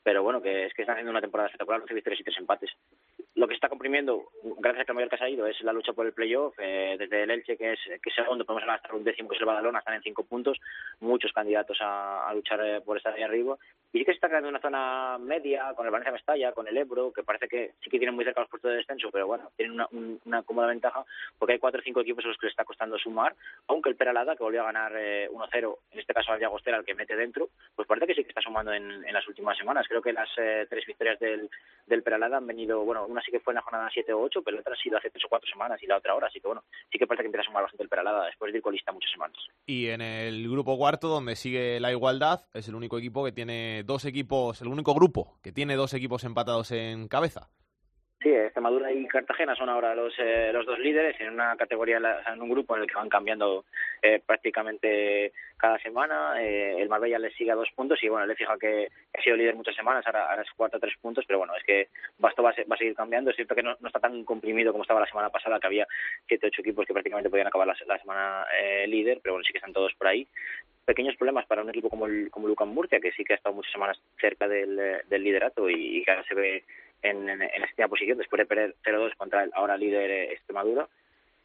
pero 0.02 0.22
bueno, 0.22 0.42
que 0.42 0.66
es 0.66 0.74
que 0.74 0.82
están 0.82 0.94
haciendo 0.94 1.10
una 1.10 1.20
temporada 1.20 1.46
espectacular, 1.48 1.80
11 1.82 1.94
victorias 1.94 2.20
y 2.20 2.24
3 2.24 2.38
empates. 2.38 2.70
Lo 3.34 3.46
que 3.48 3.52
se 3.54 3.56
está 3.56 3.68
comprimiendo, 3.70 4.28
gracias 4.58 4.82
a 4.82 4.84
que 4.84 4.92
Mallorca 4.92 5.16
se 5.16 5.24
ha 5.24 5.28
ido, 5.30 5.46
es 5.46 5.58
la 5.62 5.72
lucha 5.72 5.92
por 5.94 6.06
el 6.06 6.12
playoff. 6.12 6.54
Eh, 6.58 6.96
desde 6.98 7.22
el 7.22 7.30
Elche, 7.30 7.56
que 7.56 7.72
es, 7.72 7.78
que 8.02 8.10
es 8.10 8.14
segundo, 8.14 8.44
podemos 8.44 8.62
hablar 8.62 8.76
hasta 8.82 8.94
un 8.94 9.04
décimo, 9.04 9.28
que 9.28 9.36
es 9.36 9.40
el 9.40 9.46
Badalona, 9.46 9.78
están 9.78 9.94
en 9.94 10.02
5 10.02 10.24
puntos. 10.24 10.58
Muchos 11.00 11.32
candidatos 11.32 11.78
a, 11.80 12.28
a 12.28 12.34
luchar 12.34 12.60
eh, 12.64 12.80
por 12.82 12.96
estar 12.98 13.14
ahí 13.14 13.22
arriba. 13.22 13.56
Y 13.94 13.98
sí 13.98 14.04
que 14.04 14.12
se 14.12 14.16
está 14.16 14.28
creando 14.28 14.48
una 14.48 14.60
zona 14.60 15.18
media 15.18 15.72
con 15.74 15.86
el 15.86 15.92
Valencia 15.92 16.12
Mestalla, 16.12 16.52
con 16.52 16.66
el 16.68 16.76
Ebro, 16.76 17.12
que 17.12 17.22
parece 17.22 17.48
que 17.48 17.72
sí 17.82 17.90
que 17.90 17.98
tienen 17.98 18.14
muy 18.14 18.24
cerca 18.24 18.40
los 18.40 18.48
puestos 18.50 18.70
de 18.70 18.78
descenso, 18.78 19.10
pero 19.10 19.26
bueno, 19.26 19.50
tienen 19.56 19.74
una, 19.74 19.86
un- 19.92 20.20
una 20.24 20.42
cómoda 20.42 20.66
ventaja 20.68 21.04
porque 21.38 21.54
hay 21.54 21.58
cuatro 21.58 21.80
o 21.80 21.84
cinco 21.84 22.00
equipos 22.00 22.24
a 22.24 22.28
los 22.28 22.38
que 22.38 22.46
les 22.46 22.52
está 22.52 22.64
costando 22.64 22.98
sumar, 22.98 23.34
aunque 23.68 23.90
el 23.90 23.96
Peralada, 23.96 24.34
que 24.36 24.42
volvió 24.44 24.62
a 24.62 24.66
ganar 24.72 24.92
eh, 24.96 25.28
1-0, 25.30 25.76
en 25.92 25.98
este 25.98 26.14
caso 26.14 26.32
al 26.32 26.40
Llagostera, 26.40 26.78
al 26.78 26.84
que 26.86 26.94
mete 26.94 27.16
dentro, 27.16 27.48
pues 27.76 27.86
parece 27.88 28.06
que 28.06 28.14
sí 28.14 28.22
que 28.22 28.28
está 28.30 28.40
sumando 28.40 28.72
en, 28.72 28.90
en 29.06 29.12
las 29.12 29.26
últimas 29.28 29.56
semanas. 29.58 29.86
Creo 29.92 30.00
que 30.00 30.14
las 30.14 30.30
eh, 30.38 30.66
tres 30.70 30.86
victorias 30.86 31.20
del, 31.20 31.50
del 31.86 32.02
Peralada 32.02 32.38
han 32.38 32.46
venido, 32.46 32.82
bueno, 32.82 33.04
una 33.04 33.20
sí 33.20 33.30
que 33.30 33.40
fue 33.40 33.52
en 33.52 33.56
la 33.56 33.60
jornada 33.60 33.90
7 33.92 34.10
o 34.14 34.22
8, 34.22 34.40
pero 34.42 34.54
la 34.54 34.62
otra 34.62 34.72
ha 34.72 34.82
sido 34.82 34.96
hace 34.96 35.10
tres 35.10 35.22
o 35.26 35.28
cuatro 35.28 35.46
semanas 35.50 35.82
y 35.82 35.86
la 35.86 35.98
otra 35.98 36.14
ahora, 36.14 36.28
así 36.28 36.40
que 36.40 36.46
bueno, 36.46 36.64
sí 36.90 36.98
que 36.98 37.06
parece 37.06 37.24
que 37.24 37.26
empieza 37.26 37.42
a 37.42 37.50
sumar 37.50 37.62
bastante 37.64 37.82
el 37.82 37.90
Peralada 37.90 38.24
después 38.24 38.50
de 38.52 38.56
ir 38.56 38.62
colista 38.62 38.90
muchas 38.90 39.10
semanas. 39.10 39.36
Y 39.66 39.88
en 39.88 40.00
el 40.00 40.50
grupo 40.50 40.78
cuarto, 40.78 41.08
donde 41.08 41.36
sigue 41.36 41.78
la 41.78 41.92
igualdad, 41.92 42.40
es 42.54 42.68
el 42.68 42.74
único 42.74 42.96
equipo 42.96 43.22
que 43.22 43.32
tiene 43.32 43.82
dos 43.84 44.06
equipos, 44.06 44.62
el 44.62 44.68
único 44.68 44.94
grupo 44.94 45.38
que 45.42 45.52
tiene 45.52 45.76
dos 45.76 45.92
equipos 45.92 46.24
empatados 46.24 46.70
en 46.70 47.06
cabeza. 47.06 47.50
Sí, 48.22 48.28
Extremadura 48.28 48.92
y 48.92 49.04
Cartagena 49.08 49.56
son 49.56 49.68
ahora 49.68 49.96
los, 49.96 50.14
eh, 50.18 50.50
los 50.52 50.64
dos 50.64 50.78
líderes 50.78 51.20
en 51.20 51.32
una 51.32 51.56
categoría, 51.56 51.98
en 52.32 52.40
un 52.40 52.50
grupo 52.50 52.76
en 52.76 52.82
el 52.82 52.88
que 52.88 52.94
van 52.94 53.08
cambiando 53.08 53.64
eh, 54.00 54.22
prácticamente 54.24 55.32
cada 55.56 55.76
semana. 55.80 56.40
Eh, 56.40 56.76
el 56.78 56.88
Marbella 56.88 57.18
le 57.18 57.32
sigue 57.32 57.50
a 57.50 57.56
dos 57.56 57.68
puntos 57.74 58.00
y 58.00 58.08
bueno, 58.08 58.24
le 58.26 58.36
fija 58.36 58.56
que 58.58 58.88
ha 59.12 59.22
sido 59.22 59.36
líder 59.36 59.56
muchas 59.56 59.74
semanas, 59.74 60.06
ahora, 60.06 60.40
es 60.40 60.50
cuarto 60.52 60.76
a 60.76 60.80
tres 60.80 60.94
puntos, 61.00 61.24
pero 61.26 61.40
bueno, 61.40 61.54
es 61.56 61.64
que 61.64 61.88
esto 62.28 62.42
va 62.44 62.50
a, 62.50 62.76
seguir 62.76 62.94
cambiando. 62.94 63.30
Es 63.30 63.36
cierto 63.36 63.56
que 63.56 63.62
no, 63.62 63.72
está 63.72 63.98
tan 63.98 64.22
comprimido 64.24 64.70
como 64.70 64.84
estaba 64.84 65.00
la 65.00 65.06
semana 65.06 65.30
pasada, 65.30 65.58
que 65.58 65.66
había 65.66 65.88
siete 66.28 66.46
ocho 66.46 66.60
equipos 66.60 66.86
que 66.86 66.92
prácticamente 66.92 67.28
podían 67.28 67.48
acabar 67.48 67.66
la, 67.66 67.76
la 67.86 67.98
semana 67.98 68.46
eh, 68.56 68.86
líder, 68.86 69.18
pero 69.20 69.34
bueno, 69.34 69.44
sí 69.44 69.50
que 69.50 69.58
están 69.58 69.72
todos 69.72 69.92
por 69.94 70.06
ahí 70.06 70.28
pequeños 70.84 71.14
problemas 71.16 71.46
para 71.46 71.62
un 71.62 71.70
equipo 71.70 71.88
como 71.88 72.06
el 72.06 72.28
como 72.30 72.48
Lucan 72.48 72.68
Murcia, 72.68 72.98
que 72.98 73.12
sí 73.12 73.22
que 73.24 73.34
ha 73.34 73.36
estado 73.36 73.54
muchas 73.54 73.70
semanas 73.70 74.00
cerca 74.20 74.48
del, 74.48 74.76
eh, 74.78 75.18
liderato 75.18 75.70
y, 75.70 75.98
y 75.98 76.04
que 76.04 76.10
ahora 76.10 76.24
se 76.24 76.34
ve 76.34 76.64
en, 77.02 77.28
en, 77.28 77.42
esta 77.42 77.88
posición 77.88 78.18
después 78.18 78.38
de 78.38 78.46
perder 78.46 78.74
0-2 78.84 79.14
contra 79.16 79.44
el 79.44 79.50
ahora 79.54 79.76
líder 79.76 80.10
eh, 80.10 80.32
Extremadura. 80.32 80.88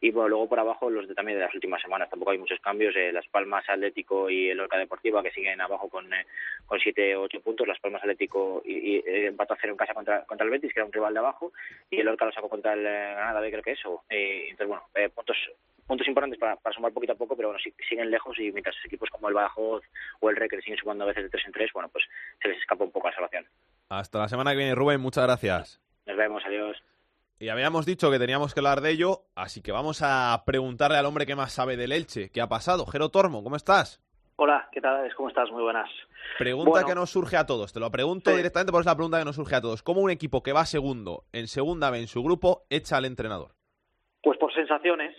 Y 0.00 0.12
luego 0.12 0.48
por 0.48 0.60
abajo 0.60 0.88
los 0.90 1.08
de, 1.08 1.14
también 1.16 1.38
de 1.38 1.44
las 1.44 1.52
últimas 1.54 1.82
semanas. 1.82 2.08
Tampoco 2.08 2.30
hay 2.30 2.38
muchos 2.38 2.60
cambios. 2.60 2.94
eh, 2.94 3.10
Las 3.12 3.26
Palmas 3.26 3.68
Atlético 3.68 4.30
y 4.30 4.48
el 4.48 4.60
Orca 4.60 4.78
Deportiva 4.78 5.24
que 5.24 5.32
siguen 5.32 5.60
abajo 5.60 5.88
con, 5.88 6.12
eh, 6.14 6.24
con 6.66 6.78
7 6.78 7.16
o 7.16 7.22
8 7.22 7.40
puntos. 7.40 7.66
Las 7.66 7.80
Palmas 7.80 8.00
Atlético 8.02 8.62
y, 8.64 8.74
y, 8.76 8.96
eh, 8.98 9.26
empató 9.26 9.54
a 9.54 9.58
cero 9.60 9.72
en 9.72 9.76
casa 9.76 9.94
contra, 9.94 10.24
contra 10.24 10.44
el 10.44 10.52
Betis, 10.52 10.72
que 10.72 10.78
era 10.78 10.86
un 10.86 10.92
rival 10.92 11.14
de 11.14 11.18
abajo. 11.18 11.52
Y 11.90 11.98
el 11.98 12.06
Orca 12.06 12.26
lo 12.26 12.30
sacó 12.30 12.48
contra 12.48 12.74
el 12.74 12.86
eh, 12.86 13.10
Granada 13.16 13.40
B, 13.40 13.50
creo 13.50 13.62
que 13.64 13.72
eso. 13.72 14.04
Eh, 14.08 14.46
entonces, 14.50 14.68
bueno, 14.68 14.84
puntos 15.16 15.36
puntos 15.88 16.06
importantes 16.06 16.38
para, 16.38 16.54
para 16.56 16.76
sumar 16.76 16.92
poquito 16.92 17.14
a 17.14 17.16
poco, 17.16 17.34
pero 17.34 17.48
bueno, 17.48 17.60
sí- 17.64 17.74
siguen 17.88 18.10
lejos 18.10 18.38
y 18.38 18.52
mientras 18.52 18.76
equipos 18.84 19.08
como 19.10 19.26
el 19.28 19.34
Badajoz 19.34 19.82
o 20.20 20.28
el 20.30 20.36
Recre 20.36 20.60
siguen 20.60 20.76
sumando 20.78 21.04
a 21.04 21.06
veces 21.08 21.24
de 21.24 21.30
3 21.30 21.46
en 21.46 21.52
3, 21.52 21.72
bueno, 21.72 21.88
pues 21.88 22.04
se 22.42 22.48
les 22.48 22.58
escapa 22.58 22.84
un 22.84 22.92
poco 22.92 23.08
la 23.08 23.14
salvación. 23.14 23.46
Hasta 23.88 24.18
la 24.18 24.28
semana 24.28 24.50
que 24.50 24.58
viene, 24.58 24.74
Rubén, 24.74 25.00
muchas 25.00 25.24
gracias. 25.24 25.80
Nos 26.06 26.16
vemos, 26.16 26.42
adiós. 26.44 26.76
Y 27.38 27.48
habíamos 27.48 27.86
dicho 27.86 28.10
que 28.10 28.18
teníamos 28.18 28.52
que 28.52 28.60
hablar 28.60 28.80
de 28.80 28.90
ello, 28.90 29.22
así 29.34 29.62
que 29.62 29.72
vamos 29.72 30.02
a 30.02 30.42
preguntarle 30.44 30.98
al 30.98 31.06
hombre 31.06 31.24
que 31.24 31.36
más 31.36 31.52
sabe 31.52 31.76
del 31.76 31.92
Elche. 31.92 32.30
¿Qué 32.30 32.40
ha 32.40 32.48
pasado? 32.48 32.84
Jero 32.86 33.10
Tormo, 33.10 33.42
¿cómo 33.44 33.56
estás? 33.56 34.02
Hola, 34.36 34.68
¿qué 34.72 34.80
tal? 34.80 35.12
¿Cómo 35.14 35.28
estás? 35.28 35.50
Muy 35.50 35.62
buenas. 35.62 35.88
Pregunta 36.38 36.70
Bueno. 36.70 36.86
que 36.86 36.94
nos 36.94 37.10
surge 37.10 37.36
a 37.36 37.46
todos. 37.46 37.72
Te 37.72 37.80
lo 37.80 37.90
pregunto 37.90 38.30
Sí. 38.30 38.36
directamente 38.36 38.72
porque 38.72 38.82
es 38.82 38.86
la 38.86 38.94
pregunta 38.96 39.18
que 39.18 39.24
nos 39.24 39.36
surge 39.36 39.54
a 39.56 39.60
todos. 39.60 39.82
¿Cómo 39.82 40.00
un 40.00 40.10
equipo 40.10 40.42
que 40.42 40.52
va 40.52 40.64
segundo 40.66 41.24
en 41.32 41.48
segunda 41.48 41.90
vez 41.90 42.02
en 42.02 42.08
su 42.08 42.22
grupo 42.22 42.64
echa 42.70 42.96
al 42.98 43.04
entrenador? 43.04 43.52
Pues 44.22 44.38
por 44.38 44.52
sensaciones. 44.52 45.16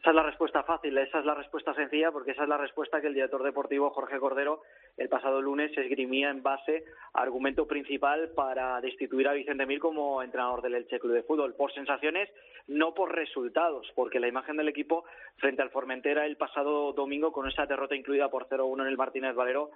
Esa 0.00 0.10
es 0.10 0.14
la 0.14 0.22
respuesta 0.22 0.62
fácil, 0.62 0.96
esa 0.96 1.18
es 1.18 1.24
la 1.24 1.34
respuesta 1.34 1.74
sencilla, 1.74 2.12
porque 2.12 2.30
esa 2.30 2.44
es 2.44 2.48
la 2.48 2.56
respuesta 2.56 3.00
que 3.00 3.08
el 3.08 3.14
director 3.14 3.42
deportivo 3.42 3.90
Jorge 3.90 4.20
Cordero 4.20 4.62
el 4.96 5.08
pasado 5.08 5.42
lunes 5.42 5.76
esgrimía 5.76 6.30
en 6.30 6.42
base 6.42 6.84
a 7.12 7.22
argumento 7.22 7.66
principal 7.66 8.30
para 8.34 8.80
destituir 8.80 9.26
a 9.26 9.32
Vicente 9.32 9.66
Mil 9.66 9.80
como 9.80 10.22
entrenador 10.22 10.62
del 10.62 10.76
Elche 10.76 11.00
Club 11.00 11.14
de 11.14 11.22
Fútbol. 11.24 11.54
Por 11.54 11.72
sensaciones, 11.72 12.28
no 12.68 12.94
por 12.94 13.14
resultados, 13.14 13.90
porque 13.96 14.20
la 14.20 14.28
imagen 14.28 14.56
del 14.56 14.68
equipo 14.68 15.04
frente 15.36 15.62
al 15.62 15.70
Formentera 15.70 16.26
el 16.26 16.36
pasado 16.36 16.92
domingo, 16.92 17.32
con 17.32 17.48
esa 17.48 17.66
derrota 17.66 17.96
incluida 17.96 18.28
por 18.28 18.48
0-1 18.48 18.82
en 18.82 18.88
el 18.88 18.96
Martínez 18.96 19.34
Valero, 19.34 19.70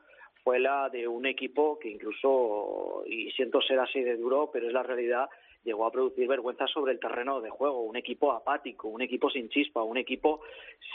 fue 0.44 0.58
la 0.58 0.88
de 0.88 1.06
un 1.06 1.26
equipo 1.26 1.78
que 1.78 1.88
incluso, 1.88 3.02
y 3.06 3.30
siento 3.32 3.60
ser 3.60 3.78
así 3.80 4.00
de 4.02 4.16
duro, 4.16 4.50
pero 4.52 4.66
es 4.66 4.72
la 4.72 4.82
realidad, 4.82 5.28
llegó 5.64 5.86
a 5.86 5.92
producir 5.92 6.26
vergüenza 6.28 6.66
sobre 6.66 6.92
el 6.92 7.00
terreno 7.00 7.40
de 7.40 7.50
juego, 7.50 7.82
un 7.82 7.96
equipo 7.96 8.32
apático, 8.32 8.88
un 8.88 9.02
equipo 9.02 9.30
sin 9.30 9.48
chispa, 9.48 9.82
un 9.82 9.96
equipo 9.96 10.40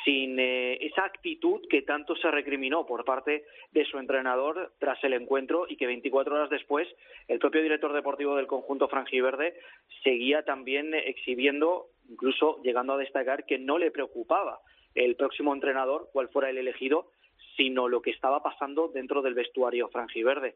sin 0.03 0.39
eh, 0.39 0.77
esa 0.85 1.05
actitud 1.05 1.61
que 1.69 1.81
tanto 1.81 2.15
se 2.15 2.29
recriminó 2.31 2.85
por 2.85 3.05
parte 3.05 3.45
de 3.71 3.85
su 3.85 3.97
entrenador 3.97 4.73
tras 4.79 5.03
el 5.03 5.13
encuentro 5.13 5.65
y 5.67 5.77
que 5.77 5.87
24 5.87 6.35
horas 6.35 6.49
después 6.49 6.87
el 7.27 7.39
propio 7.39 7.61
director 7.61 7.93
deportivo 7.93 8.35
del 8.35 8.47
conjunto 8.47 8.87
franjiverde 8.87 9.59
seguía 10.03 10.43
también 10.43 10.93
exhibiendo, 10.93 11.87
incluso 12.09 12.61
llegando 12.63 12.93
a 12.93 12.97
destacar 12.97 13.45
que 13.45 13.57
no 13.57 13.77
le 13.77 13.91
preocupaba 13.91 14.59
el 14.95 15.15
próximo 15.15 15.53
entrenador, 15.53 16.09
cuál 16.11 16.29
fuera 16.29 16.49
el 16.49 16.57
elegido, 16.57 17.11
sino 17.55 17.87
lo 17.87 18.01
que 18.01 18.11
estaba 18.11 18.41
pasando 18.41 18.87
dentro 18.87 19.21
del 19.21 19.33
vestuario 19.33 19.89
franjiverde. 19.89 20.55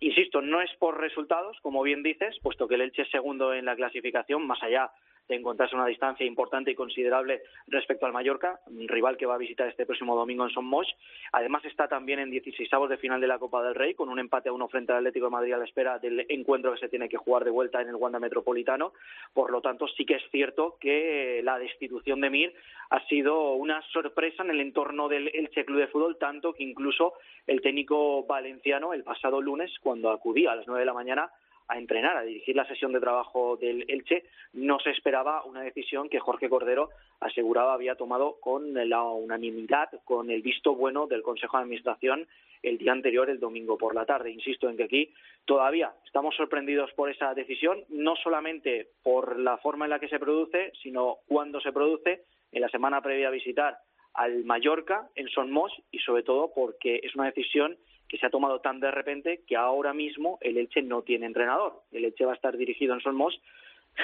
Insisto, 0.00 0.40
no 0.40 0.60
es 0.60 0.72
por 0.74 1.00
resultados, 1.00 1.58
como 1.60 1.82
bien 1.82 2.02
dices, 2.02 2.38
puesto 2.42 2.68
que 2.68 2.76
el 2.76 2.82
Elche 2.82 3.02
es 3.02 3.10
segundo 3.10 3.52
en 3.52 3.64
la 3.64 3.74
clasificación, 3.74 4.46
más 4.46 4.62
allá 4.62 4.92
encontrarse 5.28 5.74
una 5.74 5.86
distancia 5.86 6.26
importante 6.26 6.70
y 6.70 6.74
considerable 6.74 7.42
respecto 7.66 8.06
al 8.06 8.12
Mallorca, 8.12 8.60
un 8.66 8.88
rival 8.88 9.16
que 9.16 9.26
va 9.26 9.34
a 9.34 9.38
visitar 9.38 9.68
este 9.68 9.86
próximo 9.86 10.16
domingo 10.16 10.44
en 10.44 10.50
Son 10.50 10.64
Moix. 10.64 10.88
Además 11.32 11.64
está 11.64 11.88
también 11.88 12.18
en 12.18 12.30
16 12.30 12.68
de 12.88 12.96
final 12.96 13.20
de 13.20 13.26
la 13.26 13.38
Copa 13.38 13.62
del 13.62 13.74
Rey, 13.74 13.94
con 13.94 14.08
un 14.08 14.18
empate 14.18 14.48
a 14.48 14.52
uno 14.52 14.68
frente 14.68 14.92
al 14.92 14.98
Atlético 14.98 15.26
de 15.26 15.32
Madrid 15.32 15.52
a 15.52 15.58
la 15.58 15.64
espera 15.64 15.98
del 15.98 16.26
encuentro 16.28 16.72
que 16.72 16.80
se 16.80 16.88
tiene 16.88 17.08
que 17.08 17.16
jugar 17.16 17.44
de 17.44 17.50
vuelta 17.50 17.80
en 17.80 17.88
el 17.88 17.96
Wanda 17.96 18.18
Metropolitano. 18.18 18.92
Por 19.32 19.50
lo 19.50 19.60
tanto, 19.60 19.86
sí 19.88 20.04
que 20.04 20.14
es 20.14 20.22
cierto 20.30 20.76
que 20.80 21.40
la 21.42 21.58
destitución 21.58 22.20
de 22.20 22.30
Mir 22.30 22.54
ha 22.90 23.04
sido 23.06 23.52
una 23.52 23.82
sorpresa 23.92 24.42
en 24.42 24.50
el 24.50 24.60
entorno 24.60 25.08
del 25.08 25.28
Elche 25.34 25.64
Club 25.64 25.80
de 25.80 25.88
Fútbol, 25.88 26.16
tanto 26.18 26.52
que 26.52 26.62
incluso 26.62 27.14
el 27.46 27.60
técnico 27.60 28.24
valenciano 28.24 28.94
el 28.94 29.04
pasado 29.04 29.40
lunes, 29.40 29.70
cuando 29.80 30.10
acudía 30.10 30.52
a 30.52 30.56
las 30.56 30.66
nueve 30.66 30.80
de 30.80 30.86
la 30.86 30.94
mañana 30.94 31.30
a 31.68 31.78
entrenar, 31.78 32.16
a 32.16 32.22
dirigir 32.22 32.56
la 32.56 32.66
sesión 32.66 32.92
de 32.92 33.00
trabajo 33.00 33.56
del 33.56 33.84
Elche, 33.88 34.24
no 34.54 34.80
se 34.80 34.90
esperaba 34.90 35.44
una 35.44 35.60
decisión 35.60 36.08
que 36.08 36.18
Jorge 36.18 36.48
Cordero 36.48 36.88
aseguraba 37.20 37.74
había 37.74 37.94
tomado 37.94 38.36
con 38.40 38.72
la 38.88 39.02
unanimidad, 39.02 39.90
con 40.04 40.30
el 40.30 40.42
visto 40.42 40.74
bueno 40.74 41.06
del 41.06 41.22
Consejo 41.22 41.56
de 41.56 41.64
Administración 41.64 42.26
el 42.62 42.78
día 42.78 42.92
anterior, 42.92 43.30
el 43.30 43.38
domingo 43.38 43.78
por 43.78 43.94
la 43.94 44.06
tarde. 44.06 44.30
Insisto 44.30 44.68
en 44.68 44.76
que 44.76 44.84
aquí 44.84 45.14
todavía 45.44 45.92
estamos 46.04 46.34
sorprendidos 46.34 46.90
por 46.92 47.10
esa 47.10 47.34
decisión, 47.34 47.84
no 47.88 48.16
solamente 48.16 48.88
por 49.02 49.38
la 49.38 49.58
forma 49.58 49.84
en 49.84 49.90
la 49.90 50.00
que 50.00 50.08
se 50.08 50.18
produce, 50.18 50.72
sino 50.82 51.18
cuándo 51.26 51.60
se 51.60 51.72
produce, 51.72 52.24
en 52.50 52.62
la 52.62 52.68
semana 52.68 53.02
previa 53.02 53.28
a 53.28 53.32
visitar 53.32 53.78
al 54.14 54.44
Mallorca 54.44 55.08
en 55.14 55.28
Son 55.28 55.50
y 55.92 55.98
sobre 56.00 56.22
todo 56.22 56.50
porque 56.54 57.00
es 57.02 57.14
una 57.14 57.26
decisión 57.26 57.76
que 58.08 58.18
se 58.18 58.26
ha 58.26 58.30
tomado 58.30 58.60
tan 58.60 58.80
de 58.80 58.90
repente 58.90 59.42
que 59.46 59.56
ahora 59.56 59.92
mismo 59.92 60.38
el 60.40 60.56
Elche 60.56 60.82
no 60.82 61.02
tiene 61.02 61.26
entrenador. 61.26 61.82
El 61.92 62.04
Elche 62.04 62.24
va 62.24 62.32
a 62.32 62.36
estar 62.36 62.56
dirigido 62.56 62.94
en 62.94 63.00
Son 63.00 63.14
Moix, 63.14 63.38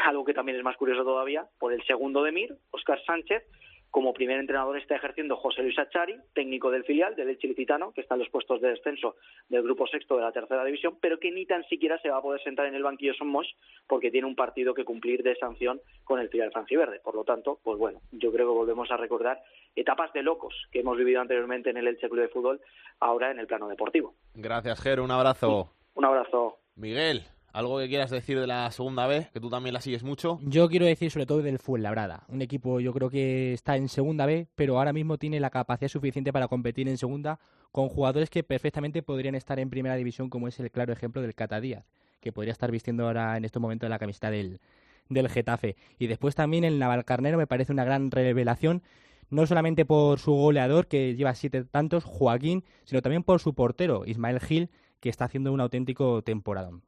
algo 0.05 0.24
que 0.24 0.34
también 0.34 0.59
es 0.59 0.64
más 0.64 0.76
curioso 0.76 1.05
todavía, 1.05 1.46
por 1.59 1.72
el 1.72 1.82
segundo 1.84 2.22
de 2.22 2.32
Mir, 2.32 2.57
Óscar 2.70 3.02
Sánchez. 3.05 3.42
Como 3.95 4.12
primer 4.12 4.40
entrenador 4.40 4.76
está 4.76 4.97
ejerciendo 4.97 5.36
José 5.36 5.62
Luis 5.62 5.78
Achari, 5.78 6.16
técnico 6.32 6.68
del 6.68 6.82
filial 6.82 7.14
del 7.14 7.28
Elche 7.28 7.47
Licitano, 7.47 7.92
que 7.92 8.01
está 8.01 8.16
en 8.16 8.22
los 8.22 8.28
puestos 8.28 8.61
de 8.61 8.70
descenso 8.70 9.14
del 9.49 9.62
grupo 9.62 9.86
sexto 9.86 10.16
de 10.16 10.22
la 10.22 10.32
tercera 10.32 10.64
división, 10.64 10.99
pero 11.01 11.20
que 11.20 11.30
ni 11.30 11.47
tan 11.47 11.62
siquiera 11.68 11.97
se 12.01 12.11
va 12.11 12.16
a 12.16 12.20
poder 12.20 12.42
sentar 12.42 12.66
en 12.66 12.74
el 12.74 12.82
banquillo 12.82 13.14
Son 13.14 13.32
porque 13.86 14.11
tiene 14.11 14.26
un 14.26 14.34
partido 14.34 14.74
que 14.74 14.84
cumplir 14.84 15.22
de 15.22 15.36
sanción 15.36 15.80
con 16.03 16.18
el 16.18 16.28
filial 16.28 16.51
franciverde. 16.51 16.99
Por 17.05 17.14
lo 17.14 17.22
tanto, 17.22 17.61
pues 17.62 17.78
bueno, 17.78 18.01
yo 18.11 18.32
creo 18.32 18.49
que 18.49 18.59
volvemos 18.59 18.90
a 18.90 18.97
recordar 18.97 19.40
etapas 19.76 20.12
de 20.12 20.24
locos 20.24 20.57
que 20.72 20.80
hemos 20.80 20.99
vivido 20.99 21.20
anteriormente 21.20 21.70
en 21.70 21.76
el 21.76 21.86
Elche 21.86 22.09
Club 22.09 22.22
de 22.22 22.28
Fútbol, 22.30 22.61
ahora 22.99 23.30
en 23.30 23.38
el 23.38 23.47
plano 23.47 23.68
deportivo. 23.68 24.16
Gracias, 24.34 24.80
Jero. 24.80 25.05
Un 25.05 25.12
abrazo. 25.12 25.70
Un 25.95 26.05
abrazo. 26.05 26.59
Miguel, 26.74 27.22
¿algo 27.55 27.78
que 27.78 27.88
quieras 27.88 28.11
decir 28.11 28.38
de 28.38 28.48
la 28.48 28.70
segunda 28.72 29.07
vez? 29.07 29.30
Que 29.30 29.40
tú 29.40 29.48
también 29.48 29.72
la 29.72 29.80
sigues 29.80 30.02
mucho. 30.02 30.40
Yo 30.42 30.68
quiero 30.68 30.86
decir 30.86 31.11
sobre 31.11 31.24
todo 31.24 31.40
del 31.40 31.61
Fuenlabrada, 31.61 32.24
un 32.28 32.42
equipo 32.42 32.80
yo 32.80 32.92
creo 32.92 33.09
que 33.09 33.52
está 33.52 33.76
en 33.76 33.88
segunda 33.88 34.26
B, 34.26 34.48
pero 34.57 34.76
ahora 34.76 34.92
mismo 34.92 35.16
tiene 35.18 35.38
la 35.38 35.50
capacidad 35.50 35.88
suficiente 35.88 36.32
para 36.32 36.48
competir 36.48 36.88
en 36.88 36.98
segunda 36.98 37.38
con 37.70 37.88
jugadores 37.88 38.28
que 38.28 38.42
perfectamente 38.42 39.02
podrían 39.02 39.36
estar 39.36 39.59
en 39.61 39.70
primera 39.70 39.94
división, 39.94 40.28
como 40.28 40.48
es 40.48 40.59
el 40.59 40.70
claro 40.70 40.92
ejemplo 40.92 41.22
del 41.22 41.34
Cata 41.34 41.61
Díaz, 41.61 41.86
que 42.20 42.32
podría 42.32 42.52
estar 42.52 42.70
vistiendo 42.70 43.07
ahora 43.07 43.36
en 43.36 43.44
estos 43.44 43.62
momentos 43.62 43.88
la 43.88 43.98
camiseta 44.00 44.30
del, 44.30 44.61
del 45.09 45.28
Getafe. 45.28 45.76
Y 45.98 46.09
después 46.09 46.34
también 46.34 46.64
el 46.64 46.80
Navalcarnero 46.80 47.38
me 47.38 47.46
parece 47.46 47.72
una 47.72 47.84
gran 47.84 48.11
revelación, 48.11 48.82
no 49.30 49.46
solamente 49.46 49.84
por 49.84 50.18
su 50.18 50.32
goleador, 50.32 50.88
que 50.88 51.14
lleva 51.14 51.34
siete 51.34 51.64
tantos, 51.64 52.02
Joaquín, 52.02 52.64
sino 52.84 53.00
también 53.00 53.22
por 53.22 53.40
su 53.40 53.55
portero, 53.55 54.05
Ismael 54.07 54.40
Gil, 54.40 54.70
que 54.98 55.09
está 55.09 55.26
haciendo 55.26 55.52
un 55.52 55.61
auténtico 55.61 56.22
temporadón. 56.22 56.82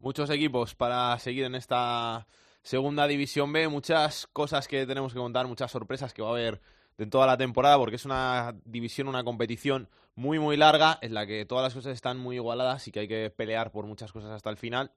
Muchos 0.00 0.30
equipos 0.30 0.74
para 0.74 1.18
seguir 1.18 1.44
en 1.44 1.54
esta 1.54 2.26
segunda 2.62 3.06
división 3.06 3.52
B, 3.52 3.68
muchas 3.68 4.26
cosas 4.28 4.66
que 4.66 4.86
tenemos 4.86 5.12
que 5.12 5.18
contar, 5.18 5.46
muchas 5.46 5.70
sorpresas 5.70 6.14
que 6.14 6.22
va 6.22 6.28
a 6.28 6.32
haber 6.32 6.62
de 6.96 7.04
toda 7.04 7.26
la 7.26 7.36
temporada, 7.36 7.76
porque 7.76 7.96
es 7.96 8.06
una 8.06 8.54
división, 8.64 9.08
una 9.08 9.24
competición 9.24 9.90
muy, 10.14 10.38
muy 10.38 10.56
larga, 10.56 10.98
en 11.02 11.12
la 11.12 11.26
que 11.26 11.44
todas 11.44 11.64
las 11.64 11.74
cosas 11.74 11.92
están 11.92 12.18
muy 12.18 12.36
igualadas 12.36 12.88
y 12.88 12.92
que 12.92 13.00
hay 13.00 13.08
que 13.08 13.28
pelear 13.28 13.72
por 13.72 13.84
muchas 13.84 14.10
cosas 14.10 14.30
hasta 14.30 14.48
el 14.48 14.56
final. 14.56 14.90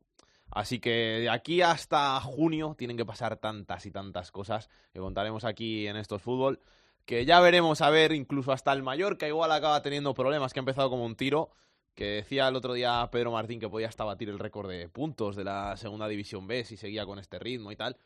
Así 0.49 0.79
que 0.79 0.89
de 0.89 1.29
aquí 1.29 1.61
hasta 1.61 2.17
junio 2.21 2.73
tienen 2.77 2.95
que 2.95 3.05
pasar 3.05 3.35
tantas 3.35 3.85
y 3.85 3.91
tantas 3.91 4.31
cosas 4.31 4.69
que 4.93 4.99
contaremos 4.99 5.43
aquí 5.43 5.85
en 5.85 5.97
estos 5.97 6.21
fútbol, 6.21 6.61
que 7.05 7.25
ya 7.25 7.41
veremos 7.41 7.81
a 7.81 7.89
ver 7.89 8.13
incluso 8.13 8.53
hasta 8.53 8.71
el 8.71 8.83
Mallorca 8.83 9.27
igual 9.27 9.51
acaba 9.51 9.81
teniendo 9.81 10.13
problemas, 10.13 10.53
que 10.53 10.59
ha 10.59 10.61
empezado 10.61 10.89
como 10.89 11.05
un 11.05 11.17
tiro, 11.17 11.51
que 11.95 12.05
decía 12.05 12.47
el 12.47 12.55
otro 12.55 12.73
día 12.73 13.07
Pedro 13.11 13.31
Martín 13.31 13.59
que 13.59 13.69
podía 13.69 13.87
hasta 13.87 14.03
batir 14.03 14.29
el 14.29 14.39
récord 14.39 14.69
de 14.69 14.89
puntos 14.89 15.35
de 15.35 15.43
la 15.43 15.77
segunda 15.77 16.07
división 16.07 16.47
B 16.47 16.63
si 16.63 16.77
seguía 16.77 17.05
con 17.05 17.19
este 17.19 17.39
ritmo 17.39 17.71
y 17.71 17.75
tal. 17.75 17.97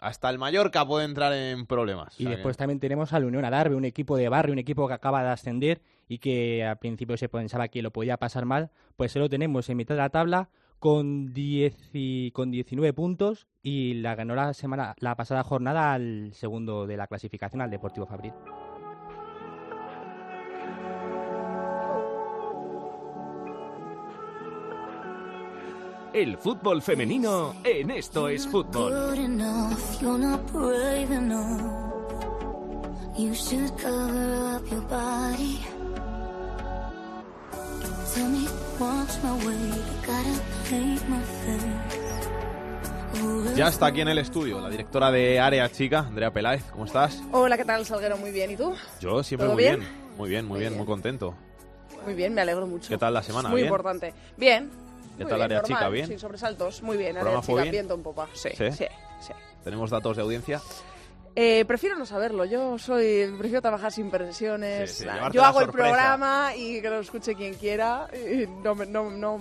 Hasta 0.00 0.28
el 0.30 0.38
Mallorca 0.38 0.84
puede 0.84 1.04
entrar 1.04 1.32
en 1.32 1.64
problemas. 1.66 2.18
Y 2.20 2.24
O 2.24 2.28
sea 2.28 2.36
después 2.36 2.56
que- 2.56 2.58
también 2.58 2.80
tenemos 2.80 3.12
al 3.12 3.24
Unión 3.24 3.44
Adarve, 3.44 3.76
un 3.76 3.84
equipo 3.84 4.16
de 4.16 4.28
barrio, 4.28 4.52
un 4.52 4.58
equipo 4.58 4.88
que 4.88 4.94
acaba 4.94 5.22
de 5.22 5.30
ascender 5.30 5.80
y 6.08 6.18
que 6.18 6.64
al 6.64 6.76
principio 6.78 7.16
se 7.16 7.28
pensaba 7.28 7.68
que 7.68 7.82
lo 7.82 7.92
podía 7.92 8.16
pasar 8.16 8.44
mal, 8.44 8.70
pues 8.96 9.12
se 9.12 9.18
lo 9.20 9.28
tenemos 9.28 9.68
en 9.70 9.76
mitad 9.76 9.94
de 9.94 10.00
la 10.00 10.10
tabla 10.10 10.48
con, 10.80 11.32
10 11.32 11.90
y- 11.92 12.32
con 12.32 12.50
19 12.50 12.92
puntos 12.92 13.46
y 13.62 13.94
la 13.94 14.16
ganó 14.16 14.34
la 14.34 14.52
semana 14.54 14.96
la 14.98 15.14
pasada 15.14 15.44
jornada 15.44 15.92
al 15.94 16.32
segundo 16.34 16.88
de 16.88 16.96
la 16.96 17.06
clasificación, 17.06 17.62
al 17.62 17.70
Deportivo 17.70 18.04
Fabril. 18.06 18.32
El 26.12 26.36
fútbol 26.36 26.82
femenino 26.82 27.54
en 27.64 27.90
esto 27.90 28.28
es 28.28 28.46
fútbol. 28.46 29.14
Tell 38.14 38.28
me, 38.28 38.46
my 39.22 39.32
way. 39.46 39.56
Gotta 40.04 40.34
paint 40.68 41.02
my 41.08 41.22
face. 41.46 41.72
Ya 43.56 43.68
está 43.68 43.86
aquí 43.86 44.02
en 44.02 44.08
el 44.08 44.18
estudio 44.18 44.60
la 44.60 44.68
directora 44.68 45.10
de 45.10 45.40
Área 45.40 45.70
Chica, 45.70 46.00
Andrea 46.00 46.30
Peláez. 46.30 46.64
¿Cómo 46.72 46.84
estás? 46.84 47.22
Hola, 47.32 47.56
¿qué 47.56 47.64
tal, 47.64 47.86
Salguero? 47.86 48.18
Muy 48.18 48.32
bien. 48.32 48.50
¿Y 48.50 48.56
tú? 48.56 48.74
Yo 49.00 49.22
siempre 49.22 49.46
¿Todo 49.46 49.54
muy 49.54 49.64
bien? 49.64 49.80
bien? 49.80 49.92
Muy 50.18 50.28
bien, 50.28 50.46
muy 50.46 50.60
bien, 50.60 50.76
muy 50.76 50.84
contento. 50.84 51.34
Muy 52.04 52.12
bien, 52.12 52.34
me 52.34 52.42
alegro 52.42 52.66
mucho. 52.66 52.90
¿Qué 52.90 52.98
tal 52.98 53.14
la 53.14 53.22
semana? 53.22 53.48
Es 53.48 53.52
muy 53.52 53.62
¿Bien? 53.62 53.68
importante. 53.68 54.12
Bien. 54.36 54.81
¿Qué 55.16 55.24
Muy 55.24 55.30
tal 55.30 55.38
bien, 55.38 55.44
Área 55.44 55.58
normal, 55.60 55.78
Chica? 55.78 55.88
¿Bien? 55.90 56.06
Sin 56.06 56.18
sobresaltos. 56.18 56.82
Muy 56.82 56.96
bien. 56.96 57.16
¿El 57.16 57.26
Área 57.26 57.40
Chica, 57.40 57.62
bien? 57.62 57.70
viento 57.72 57.94
en 57.94 58.02
popa. 58.02 58.28
Sí, 58.32 58.48
¿Sí? 58.56 58.72
sí, 58.72 58.86
sí. 59.20 59.32
¿Tenemos 59.62 59.90
datos 59.90 60.16
de 60.16 60.22
audiencia? 60.22 60.60
Eh, 61.34 61.64
prefiero 61.66 61.96
no 61.96 62.04
saberlo. 62.04 62.44
Yo 62.44 62.78
soy 62.78 63.32
prefiero 63.38 63.62
trabajar 63.62 63.90
sin 63.90 64.10
presiones. 64.10 64.90
Sí, 64.90 64.98
sí, 65.04 65.06
Nah, 65.06 65.30
Yo 65.30 65.42
hago 65.44 65.62
el 65.62 65.70
programa 65.70 66.52
y 66.54 66.82
que 66.82 66.90
lo 66.90 67.00
escuche 67.00 67.34
quien 67.34 67.54
quiera. 67.54 68.06
y 68.12 68.46
no, 68.62 68.74
me- 68.74 68.84
no, 68.86 69.10
no, 69.10 69.38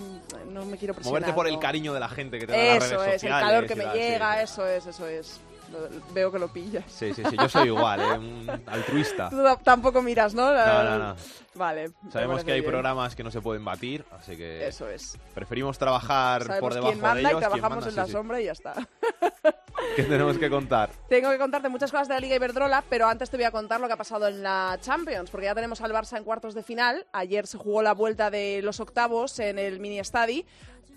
no 0.48 0.66
me 0.66 0.78
quiero 0.78 0.94
presionar. 0.94 1.22
Moverte 1.22 1.34
por 1.36 1.48
el 1.48 1.60
cariño 1.60 1.94
de 1.94 2.00
la 2.00 2.08
gente 2.10 2.40
que 2.40 2.48
te 2.48 2.54
da 2.54 2.58
las 2.76 2.86
Eso 2.86 2.98
redes 2.98 3.08
es, 3.08 3.14
el 3.24 3.30
sociales 3.30 3.46
calor 3.46 3.66
que 3.68 3.76
me 3.76 3.84
llega, 3.94 4.34
sí. 4.38 4.44
eso 4.44 4.68
es, 4.68 4.86
eso 4.86 5.08
es. 5.08 5.40
Lo- 5.72 6.14
Veo 6.14 6.32
que 6.32 6.40
lo 6.40 6.48
pillas. 6.52 6.84
Sí, 6.88 7.14
sí, 7.14 7.24
sí, 7.30 7.36
yo 7.40 7.48
soy 7.50 7.68
igual, 7.68 8.02
¿eh? 8.02 8.18
un 8.18 8.62
altruista. 8.68 9.30
Tú 9.30 9.42
ta- 9.44 9.56
tampoco 9.58 10.02
miras, 10.02 10.34
¿no? 10.34 10.52
No, 10.54 10.84
no, 10.84 10.98
no. 11.00 11.16
Vale. 11.56 11.92
Sabemos 12.12 12.44
que 12.44 12.52
hay 12.54 12.62
bien. 12.62 12.72
programas 12.72 13.16
que 13.16 13.24
no 13.24 13.32
se 13.32 13.42
pueden 13.42 13.64
batir, 13.66 14.06
así 14.12 14.38
que 14.38 14.66
Eso 14.68 14.90
es. 14.90 15.18
preferimos 15.34 15.78
trabajar 15.78 16.44
Sabemos 16.44 16.60
por 16.60 16.74
debajo 16.74 16.92
quién 16.92 17.02
manda 17.02 17.16
de 17.16 17.22
ellos. 17.22 17.34
y 17.34 17.40
trabajamos 17.40 17.70
manda, 17.86 17.90
en 17.90 17.96
la 17.96 18.06
sí, 18.06 18.12
sombra 18.12 18.42
y 18.42 18.46
ya 18.46 18.52
está. 18.54 18.74
¿Qué 19.96 20.04
tenemos 20.04 20.38
que 20.38 20.50
contar? 20.50 20.90
Tengo 21.10 21.30
que 21.32 21.38
contarte 21.38 21.68
muchas 21.68 21.92
cosas 21.92 22.08
de 22.08 22.14
la 22.14 22.20
Liga 22.20 22.36
Iberdrola, 22.36 22.84
pero 22.90 23.08
antes 23.08 23.30
te 23.30 23.36
voy 23.38 23.46
a 23.46 23.52
contar 23.52 23.82
lo 23.82 23.88
que 23.88 23.94
ha 23.94 23.98
pasado 23.98 24.28
en 24.28 24.42
la 24.44 24.78
Champions, 24.82 25.30
porque 25.30 25.48
ya 25.48 25.56
tenemos 25.56 25.82
al 25.82 25.92
Barça 25.92 26.18
en 26.18 26.24
cuartos 26.24 26.54
de 26.54 26.64
final. 26.64 27.06
Ayer 27.12 27.48
se 27.48 27.58
jugó 27.58 27.82
la 27.82 27.94
vuelta 27.94 28.30
de 28.30 28.62
los 28.64 28.80
octavos 28.80 29.38
en 29.40 29.60
el 29.60 29.80
Mini 29.80 30.00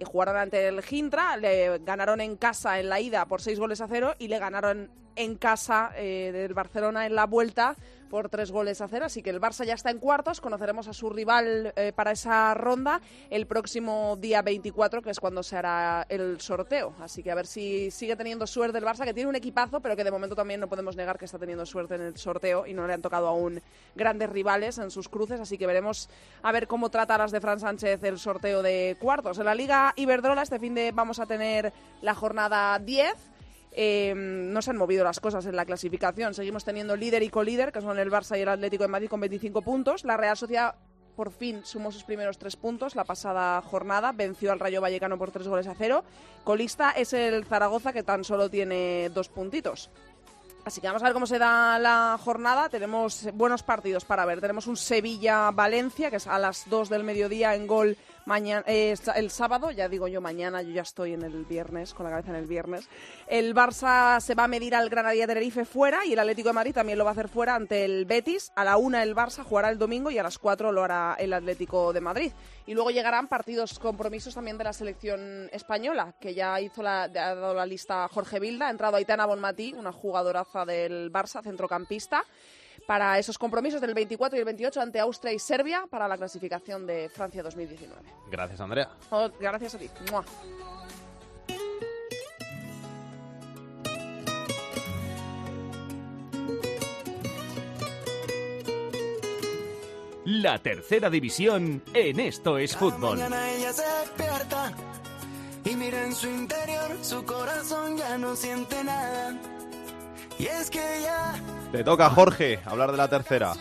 Y 0.05 0.07
jugaron 0.07 0.37
ante 0.37 0.69
el 0.69 0.83
Gintra, 0.83 1.37
le 1.39 1.79
ganaron 1.79 2.21
en 2.21 2.37
casa 2.37 2.79
en 2.79 2.91
la 2.91 3.01
ida 3.01 3.25
por 3.27 3.41
seis 3.41 3.59
goles 3.59 3.81
a 3.81 3.89
cero 3.89 4.15
y 4.19 4.29
le 4.29 4.39
ganaron 4.39 4.91
en 5.17 5.37
casa 5.37 5.93
eh, 5.97 6.31
del 6.33 6.55
Barcelona 6.55 7.07
en 7.07 7.15
la 7.15 7.27
vuelta 7.27 7.77
por 8.15 8.29
tres 8.29 8.53
goles 8.53 8.81
a 8.81 8.87
cero. 8.87 9.07
Así 9.07 9.23
que 9.23 9.31
el 9.31 9.41
Barça 9.41 9.65
ya 9.65 9.75
está 9.75 9.91
en 9.91 9.99
cuartos, 9.99 10.41
conoceremos 10.41 10.87
a 10.87 10.93
su 10.93 11.11
rival 11.11 11.73
eh, 11.75 11.93
para 11.93 12.13
esa 12.13 12.55
ronda 12.55 13.01
el 13.29 13.49
próximo 13.49 14.17
día 14.21 14.41
24, 14.41 15.03
que 15.03 15.11
es 15.11 15.19
cuando 15.19 15.43
se 15.43 15.57
hará 15.57 16.07
el 16.09 16.41
sorteo. 16.41 16.95
Así 17.01 17.25
que 17.25 17.33
a 17.33 17.35
ver 17.35 17.49
si 17.49 17.91
sigue 17.91 18.15
teniendo 18.15 18.47
suerte 18.47 18.79
el 18.79 18.85
Barça, 18.85 19.05
que 19.05 19.15
tiene 19.15 19.29
un 19.29 19.35
equipazo, 19.35 19.81
pero 19.81 19.97
que 19.97 20.05
de 20.05 20.13
momento 20.13 20.37
también 20.37 20.61
no 20.61 20.69
podemos 20.69 20.95
negar 20.95 21.19
que 21.19 21.25
está 21.25 21.41
teniendo 21.41 21.67
suerte 21.67 21.97
en 21.97 22.03
el 22.03 22.17
sorteo 22.17 22.69
y 22.69 22.73
no 22.73 22.87
le 22.87 22.95
han 22.95 23.03
tocado 23.03 23.27
aún 23.27 23.61
grandes 23.97 24.31
rivales 24.31 24.79
en 24.79 24.93
sus 24.93 25.09
cruces. 25.09 25.41
Así 25.41 25.59
que 25.59 25.67
veremos 25.67 26.09
a 26.45 26.53
ver 26.53 26.69
cómo 26.69 26.91
trata 26.91 27.17
a 27.17 27.19
las 27.19 27.33
de 27.33 27.41
Fran 27.41 27.59
Sánchez 27.59 28.01
el 28.05 28.21
sorteo 28.21 28.63
de 28.63 28.97
cuartos. 29.01 29.39
En 29.39 29.47
la 29.47 29.57
Liga 29.57 29.93
Iberdrola 29.97 30.43
este 30.43 30.61
fin 30.61 30.77
de 30.77 30.93
vamos 30.93 31.19
a 31.19 31.27
tener 31.27 31.73
la 32.01 32.15
jornada 32.15 32.79
10. 32.79 33.34
Eh, 33.77 34.15
no 34.15 34.63
se 34.63 34.71
han 34.71 34.77
movido 34.77 35.03
las 35.03 35.19
cosas 35.19 35.45
en 35.47 35.57
la 35.57 35.65
clasificación. 35.65 36.33
Seguimos 36.33 36.65
teniendo 36.65 36.97
líder 36.97 37.23
y 37.25 37.29
colíder, 37.29 37.73
que 37.73 37.81
son 37.81 37.99
el 37.99 38.11
Barça 38.11 38.39
y 38.39 38.43
el 38.43 38.49
Atlético 38.49 38.85
de 38.85 38.89
Madrid 38.89 39.09
con 39.09 39.21
25 39.21 39.63
puntos. 39.63 40.05
La 40.05 40.17
Real 40.17 40.37
Sociedad 40.37 40.77
por 41.17 41.31
fin 41.31 41.63
sumó 41.65 41.93
sus 41.93 42.05
primeros 42.05 42.39
tres 42.39 42.57
puntos 42.57 42.95
la 42.95 43.05
pasada 43.05 43.61
jornada. 43.63 44.13
Venció 44.13 44.53
al 44.53 44.61
Rayo 44.61 44.81
Vallecano 44.81 45.19
por 45.19 45.33
tres 45.33 45.49
goles 45.49 45.67
a 45.67 45.75
cero. 45.75 46.05
Colista 46.45 46.93
es 46.93 47.13
el 47.13 47.45
Zaragoza, 47.45 47.93
que 47.93 48.03
tan 48.03 48.23
solo 48.23 48.49
tiene 48.49 49.11
dos 49.11 49.29
puntitos. 49.29 49.91
Así 50.65 50.81
que 50.81 50.87
vamos 50.87 51.03
a 51.03 51.07
ver 51.07 51.13
cómo 51.13 51.27
se 51.27 51.39
da 51.39 51.79
la 51.79 52.19
jornada. 52.23 52.69
Tenemos 52.69 53.29
buenos 53.35 53.63
partidos 53.63 54.05
para 54.05 54.25
ver. 54.25 54.41
Tenemos 54.41 54.67
un 54.67 54.77
Sevilla-Valencia, 54.77 56.11
que 56.11 56.17
es 56.17 56.27
a 56.27 56.39
las 56.39 56.69
2 56.71 56.89
del 56.89 57.05
mediodía 57.05 57.55
en 57.55 57.67
gol 57.67 57.99
mañana, 58.27 58.65
eh, 58.67 58.95
el 59.15 59.31
sábado. 59.31 59.71
Ya 59.71 59.89
digo 59.89 60.09
yo 60.09 60.21
mañana, 60.21 60.63
yo 60.63 60.71
ya 60.71 60.83
estoy 60.83 61.13
en 61.13 61.23
el 61.23 61.45
viernes, 61.45 61.95
con 61.95 62.05
la 62.05 62.11
cabeza 62.11 62.31
en 62.31 62.37
el 62.37 62.47
viernes. 62.47 62.89
El 63.27 63.55
Barça 63.55 64.21
se 64.21 64.35
va 64.35 64.45
a 64.45 64.49
medir 64.49 64.75
al 64.75 64.89
Granadilla 64.89 65.27
Tenerife 65.27 65.65
fuera 65.65 66.05
y 66.05 66.13
el 66.13 66.19
Atlético 66.19 66.51
de 66.51 66.55
Madrid 66.55 66.75
también 66.75 66.99
lo 66.99 67.05
va 67.05 67.11
a 67.11 67.13
hacer 67.13 67.29
fuera 67.29 67.55
ante 67.55 67.85
el 67.85 68.05
Betis. 68.05 68.53
A 68.57 68.65
la 68.65 68.77
1 68.77 68.99
el 68.99 69.15
Barça 69.15 69.45
jugará 69.45 69.71
el 69.71 69.79
domingo 69.79 70.11
y 70.11 70.19
a 70.19 70.23
las 70.23 70.39
4 70.39 70.73
lo 70.73 70.85
hará 70.85 71.17
el 71.19 71.33
Atlético 71.33 71.93
de 71.93 72.01
Madrid. 72.01 72.33
Y 72.67 72.75
luego 72.75 72.91
llegarán 72.91 73.29
partidos 73.29 73.79
compromisos 73.79 74.35
también 74.35 74.59
de 74.59 74.65
la 74.65 74.73
selección 74.73 75.49
española, 75.53 76.15
que 76.19 76.35
ya 76.35 76.61
hizo 76.61 76.83
la, 76.83 77.03
ha 77.03 77.09
dado 77.09 77.55
la 77.55 77.67
lista 77.67 78.09
Jorge 78.09 78.41
Vilda, 78.41 78.69
ha 78.69 78.71
entrado 78.71 78.97
Aitana 78.97 79.27
Bonmatí, 79.27 79.75
una 79.77 79.93
jugadoraza 79.93 80.65
del 80.65 81.13
Barça, 81.13 81.43
centrocampista, 81.43 82.25
para 82.87 83.19
esos 83.19 83.39
compromisos 83.39 83.81
del 83.81 83.95
24 83.95 84.37
y 84.37 84.41
el 84.41 84.45
28 84.45 84.81
ante 84.81 85.01
Austria 85.01 85.33
y 85.33 85.39
Serbia 85.39 85.87
para 85.89 86.09
la 86.09 86.17
clasificación 86.17 86.87
de 86.87 87.09
Francia 87.09 87.43
2019. 87.43 88.03
Gracias, 88.31 88.61
Andrea. 88.61 88.91
Oh, 89.11 89.31
gracias 89.39 89.75
a 89.75 89.79
ti. 89.79 89.91
Mua. 90.11 90.25
La 100.25 100.59
tercera 100.59 101.11
división 101.11 101.83
en 101.93 102.19
esto 102.19 102.57
es 102.57 102.75
fútbol. 102.75 103.19
Mañana 103.19 103.51
ella 103.51 103.73
se 103.75 103.83
despierta 103.83 104.73
y 105.65 105.77
mira 105.77 106.05
en 106.05 106.15
su 106.15 106.29
interior, 106.29 106.99
su 107.03 107.25
corazón 107.25 107.99
ya 107.99 108.17
no 108.17 108.35
siente 108.35 108.83
nada. 108.85 109.54
Y 110.39 110.47
es 110.47 110.71
que 110.71 110.79
ya 111.03 111.35
Te 111.73 111.85
toca, 111.85 112.11
Jorge, 112.11 112.61
hablar 112.65 112.91
de 112.91 112.97
la 112.97 113.09
tercera. 113.09 113.53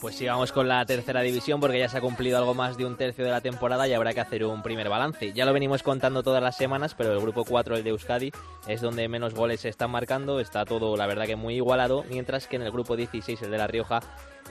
Pues 0.00 0.14
sí, 0.14 0.26
vamos 0.26 0.52
con 0.52 0.68
la 0.68 0.86
tercera 0.86 1.22
división 1.22 1.58
porque 1.58 1.80
ya 1.80 1.88
se 1.88 1.98
ha 1.98 2.00
cumplido 2.00 2.38
algo 2.38 2.54
más 2.54 2.76
de 2.76 2.84
un 2.84 2.96
tercio 2.96 3.24
de 3.24 3.32
la 3.32 3.40
temporada 3.40 3.88
y 3.88 3.94
habrá 3.94 4.12
que 4.12 4.20
hacer 4.20 4.44
un 4.44 4.62
primer 4.62 4.88
balance. 4.88 5.32
Ya 5.32 5.44
lo 5.44 5.52
venimos 5.52 5.82
contando 5.82 6.22
todas 6.22 6.40
las 6.40 6.56
semanas, 6.56 6.94
pero 6.94 7.12
el 7.12 7.20
grupo 7.20 7.44
4, 7.44 7.76
el 7.76 7.82
de 7.82 7.90
Euskadi, 7.90 8.30
es 8.68 8.80
donde 8.80 9.08
menos 9.08 9.34
goles 9.34 9.60
se 9.60 9.68
están 9.68 9.90
marcando, 9.90 10.38
está 10.38 10.64
todo 10.64 10.96
la 10.96 11.08
verdad 11.08 11.26
que 11.26 11.34
muy 11.34 11.56
igualado, 11.56 12.04
mientras 12.10 12.46
que 12.46 12.56
en 12.56 12.62
el 12.62 12.70
grupo 12.70 12.94
16, 12.94 13.42
el 13.42 13.50
de 13.50 13.58
La 13.58 13.66
Rioja, 13.66 14.00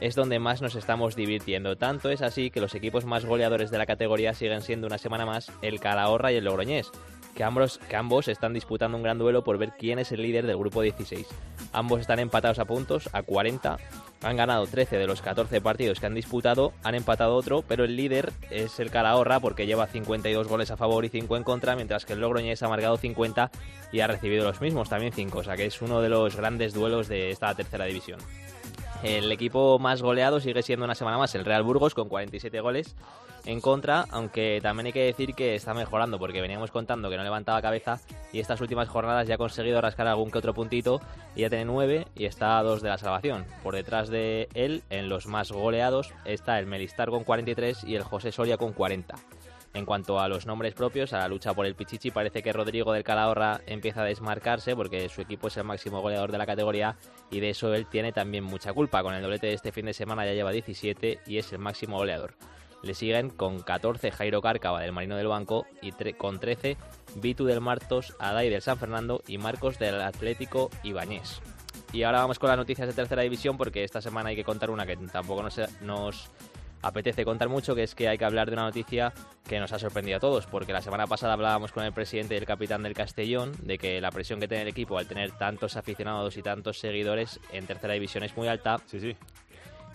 es 0.02 0.16
donde 0.16 0.38
más 0.38 0.62
nos 0.62 0.76
estamos 0.76 1.16
divirtiendo. 1.16 1.78
Tanto 1.78 2.10
es 2.10 2.22
así 2.22 2.52
que 2.52 2.60
los 2.60 2.76
equipos 2.76 3.06
más 3.06 3.24
goleadores 3.24 3.72
de 3.72 3.78
la 3.78 3.86
categoría 3.86 4.34
siguen 4.34 4.62
siendo 4.62 4.88
una 4.88 4.98
semana 4.98 5.26
más 5.26 5.50
el 5.62 5.80
Calahorra 5.80 6.34
y 6.34 6.36
el 6.36 6.44
Logroñés, 6.44 6.92
que 7.38 7.44
ambos, 7.44 7.80
que 7.88 7.96
ambos 7.96 8.28
están 8.30 8.52
disputando 8.52 8.98
un 8.98 9.04
gran 9.04 9.20
duelo 9.20 9.44
por 9.44 9.60
ver 9.60 9.74
quién 9.78 10.00
es 10.00 10.12
el 10.12 10.24
líder 10.24 10.48
del 10.48 10.58
grupo 10.58 10.82
16. 10.82 11.28
Ambos 11.72 12.02
están 12.02 12.18
empatados 12.18 12.58
a 12.58 12.66
puntos, 12.66 13.12
a 13.14 13.22
40. 13.22 13.78
Han 14.24 14.36
ganado 14.36 14.66
13 14.66 14.98
de 14.98 15.06
los 15.06 15.22
14 15.22 15.62
partidos 15.62 16.00
que 16.00 16.08
han 16.08 16.16
disputado, 16.16 16.74
han 16.82 16.96
empatado 16.96 17.36
otro, 17.36 17.62
pero 17.62 17.84
el 17.84 17.96
líder 17.96 18.34
es 18.50 18.80
el 18.80 18.90
Calahorra 18.90 19.40
porque 19.40 19.68
lleva 19.68 19.86
52 19.86 20.48
goles 20.48 20.72
a 20.72 20.78
favor 20.78 21.06
y 21.06 21.10
5 21.10 21.38
en 21.38 21.44
contra, 21.44 21.76
mientras 21.76 22.06
que 22.06 22.14
el 22.14 22.22
Logroñés 22.22 22.64
ha 22.64 22.70
marcado 22.70 22.98
50 22.98 23.52
y 23.92 24.00
ha 24.00 24.08
recibido 24.08 24.44
los 24.44 24.60
mismos, 24.60 24.90
también 24.90 25.14
5, 25.14 25.38
o 25.38 25.44
sea 25.44 25.56
que 25.56 25.68
es 25.68 25.80
uno 25.84 26.02
de 26.02 26.10
los 26.10 26.36
grandes 26.36 26.74
duelos 26.74 27.08
de 27.08 27.30
esta 27.30 27.54
tercera 27.54 27.86
división. 27.86 28.20
El 29.04 29.32
equipo 29.32 29.78
más 29.78 30.02
goleado 30.02 30.40
sigue 30.40 30.64
siendo 30.64 30.86
una 30.86 30.96
semana 30.96 31.20
más 31.20 31.36
el 31.36 31.46
Real 31.46 31.62
Burgos 31.62 31.94
con 31.94 32.10
47 32.10 32.62
goles, 32.62 32.96
en 33.48 33.62
contra, 33.62 34.06
aunque 34.12 34.60
también 34.62 34.88
hay 34.88 34.94
que 34.94 35.06
decir 35.06 35.34
que 35.34 35.56
está 35.56 35.74
mejorando, 35.74 36.20
porque 36.20 36.42
veníamos 36.42 36.70
contando 36.70 37.10
que 37.10 37.16
no 37.16 37.24
levantaba 37.24 37.62
cabeza 37.62 38.00
y 38.34 38.40
estas 38.40 38.60
últimas 38.60 38.90
jornadas 38.90 39.26
ya 39.26 39.36
ha 39.36 39.38
conseguido 39.38 39.80
rascar 39.80 40.06
algún 40.06 40.30
que 40.30 40.38
otro 40.38 40.54
puntito 40.54 41.00
y 41.34 41.42
ya 41.42 41.50
tiene 41.50 41.64
nueve 41.64 42.08
y 42.14 42.26
está 42.26 42.60
a 42.60 42.64
dos 42.64 42.82
de 42.82 42.90
la 42.90 42.98
salvación. 42.98 43.46
Por 43.64 43.74
detrás 43.74 44.10
de 44.10 44.50
él, 44.54 44.84
en 44.90 45.08
los 45.08 45.28
más 45.28 45.52
goleados, 45.52 46.14
está 46.26 46.60
el 46.60 46.68
Melistar 46.68 47.10
con 47.10 47.24
43 47.24 47.86
y 47.86 47.96
el 47.96 48.04
José 48.04 48.34
Soria 48.34 48.58
con 48.58 48.74
40. 48.74 49.16
En 49.74 49.86
cuanto 49.86 50.20
a 50.20 50.28
los 50.28 50.46
nombres 50.46 50.74
propios, 50.74 51.14
a 51.14 51.20
la 51.20 51.30
lucha 51.30 51.54
por 51.54 51.66
el 51.66 51.76
Pichichi, 51.76 52.12
parece 52.12 52.44
que 52.44 52.52
Rodrigo 52.52 52.92
del 52.92 53.04
Calahorra 53.04 53.62
empieza 53.66 54.02
a 54.02 54.06
desmarcarse 54.06 54.76
porque 54.76 55.08
su 55.08 55.22
equipo 55.22 55.48
es 55.48 55.56
el 55.56 55.64
máximo 55.64 56.02
goleador 56.02 56.34
de 56.34 56.38
la 56.38 56.46
categoría 56.46 56.98
y 57.32 57.40
de 57.40 57.52
eso 57.52 57.74
él 57.74 57.86
tiene 57.86 58.12
también 58.12 58.44
mucha 58.44 58.74
culpa. 58.74 59.04
Con 59.04 59.14
el 59.14 59.22
doblete 59.22 59.48
de 59.48 59.54
este 59.54 59.72
fin 59.72 59.86
de 59.86 59.94
semana 59.94 60.26
ya 60.26 60.34
lleva 60.34 60.52
17 60.52 61.20
y 61.26 61.38
es 61.38 61.54
el 61.54 61.60
máximo 61.60 61.98
goleador. 61.98 62.34
Le 62.84 62.94
siguen 62.94 63.30
con 63.30 63.62
14 63.62 64.12
Jairo 64.12 64.42
Cárcava 64.42 64.82
del 64.82 64.92
Marino 64.92 65.16
del 65.16 65.28
Banco 65.28 65.66
y 65.82 65.92
con 66.14 66.40
13 66.40 66.78
Vitu 67.16 67.46
del 67.46 67.62
Martos, 67.62 68.16
Adai 68.20 68.50
del 68.50 68.62
San 68.62 68.78
Fernando 68.78 69.22
y 69.28 69.38
Marcos 69.38 69.80
del 69.80 70.02
Atlético 70.02 70.70
Ibañés. 70.84 71.42
Y 71.94 72.04
ahora 72.04 72.20
vamos 72.20 72.40
con 72.40 72.50
las 72.50 72.58
noticias 72.58 72.88
de 72.88 72.94
tercera 72.94 73.22
división 73.22 73.58
porque 73.58 73.84
esta 73.84 74.02
semana 74.02 74.30
hay 74.30 74.36
que 74.36 74.44
contar 74.44 74.70
una 74.70 74.86
que 74.86 74.98
tampoco 74.98 75.42
nos, 75.42 75.60
nos 75.82 76.30
apetece 76.82 77.26
contar 77.26 77.50
mucho, 77.50 77.76
que 77.76 77.84
es 77.84 77.96
que 77.96 78.08
hay 78.08 78.18
que 78.18 78.26
hablar 78.26 78.48
de 78.48 78.54
una 78.54 78.64
noticia 78.64 79.14
que 79.48 79.60
nos 79.60 79.72
ha 79.72 79.80
sorprendido 79.80 80.18
a 80.18 80.20
todos, 80.20 80.46
porque 80.46 80.74
la 80.74 80.82
semana 80.82 81.08
pasada 81.08 81.34
hablábamos 81.34 81.72
con 81.72 81.84
el 81.84 81.94
presidente 81.94 82.36
y 82.36 82.38
el 82.38 82.46
capitán 82.46 82.84
del 82.84 82.94
Castellón 82.94 83.54
de 83.64 83.78
que 83.78 84.02
la 84.02 84.12
presión 84.12 84.40
que 84.40 84.48
tiene 84.48 84.64
el 84.64 84.70
equipo 84.70 84.98
al 84.98 85.08
tener 85.08 85.32
tantos 85.32 85.78
aficionados 85.78 86.38
y 86.38 86.44
tantos 86.44 86.80
seguidores 86.80 87.40
en 87.52 87.66
tercera 87.66 87.94
división 87.94 88.24
es 88.24 88.36
muy 88.36 88.48
alta. 88.48 88.80
Sí, 88.86 89.00
sí. 89.00 89.16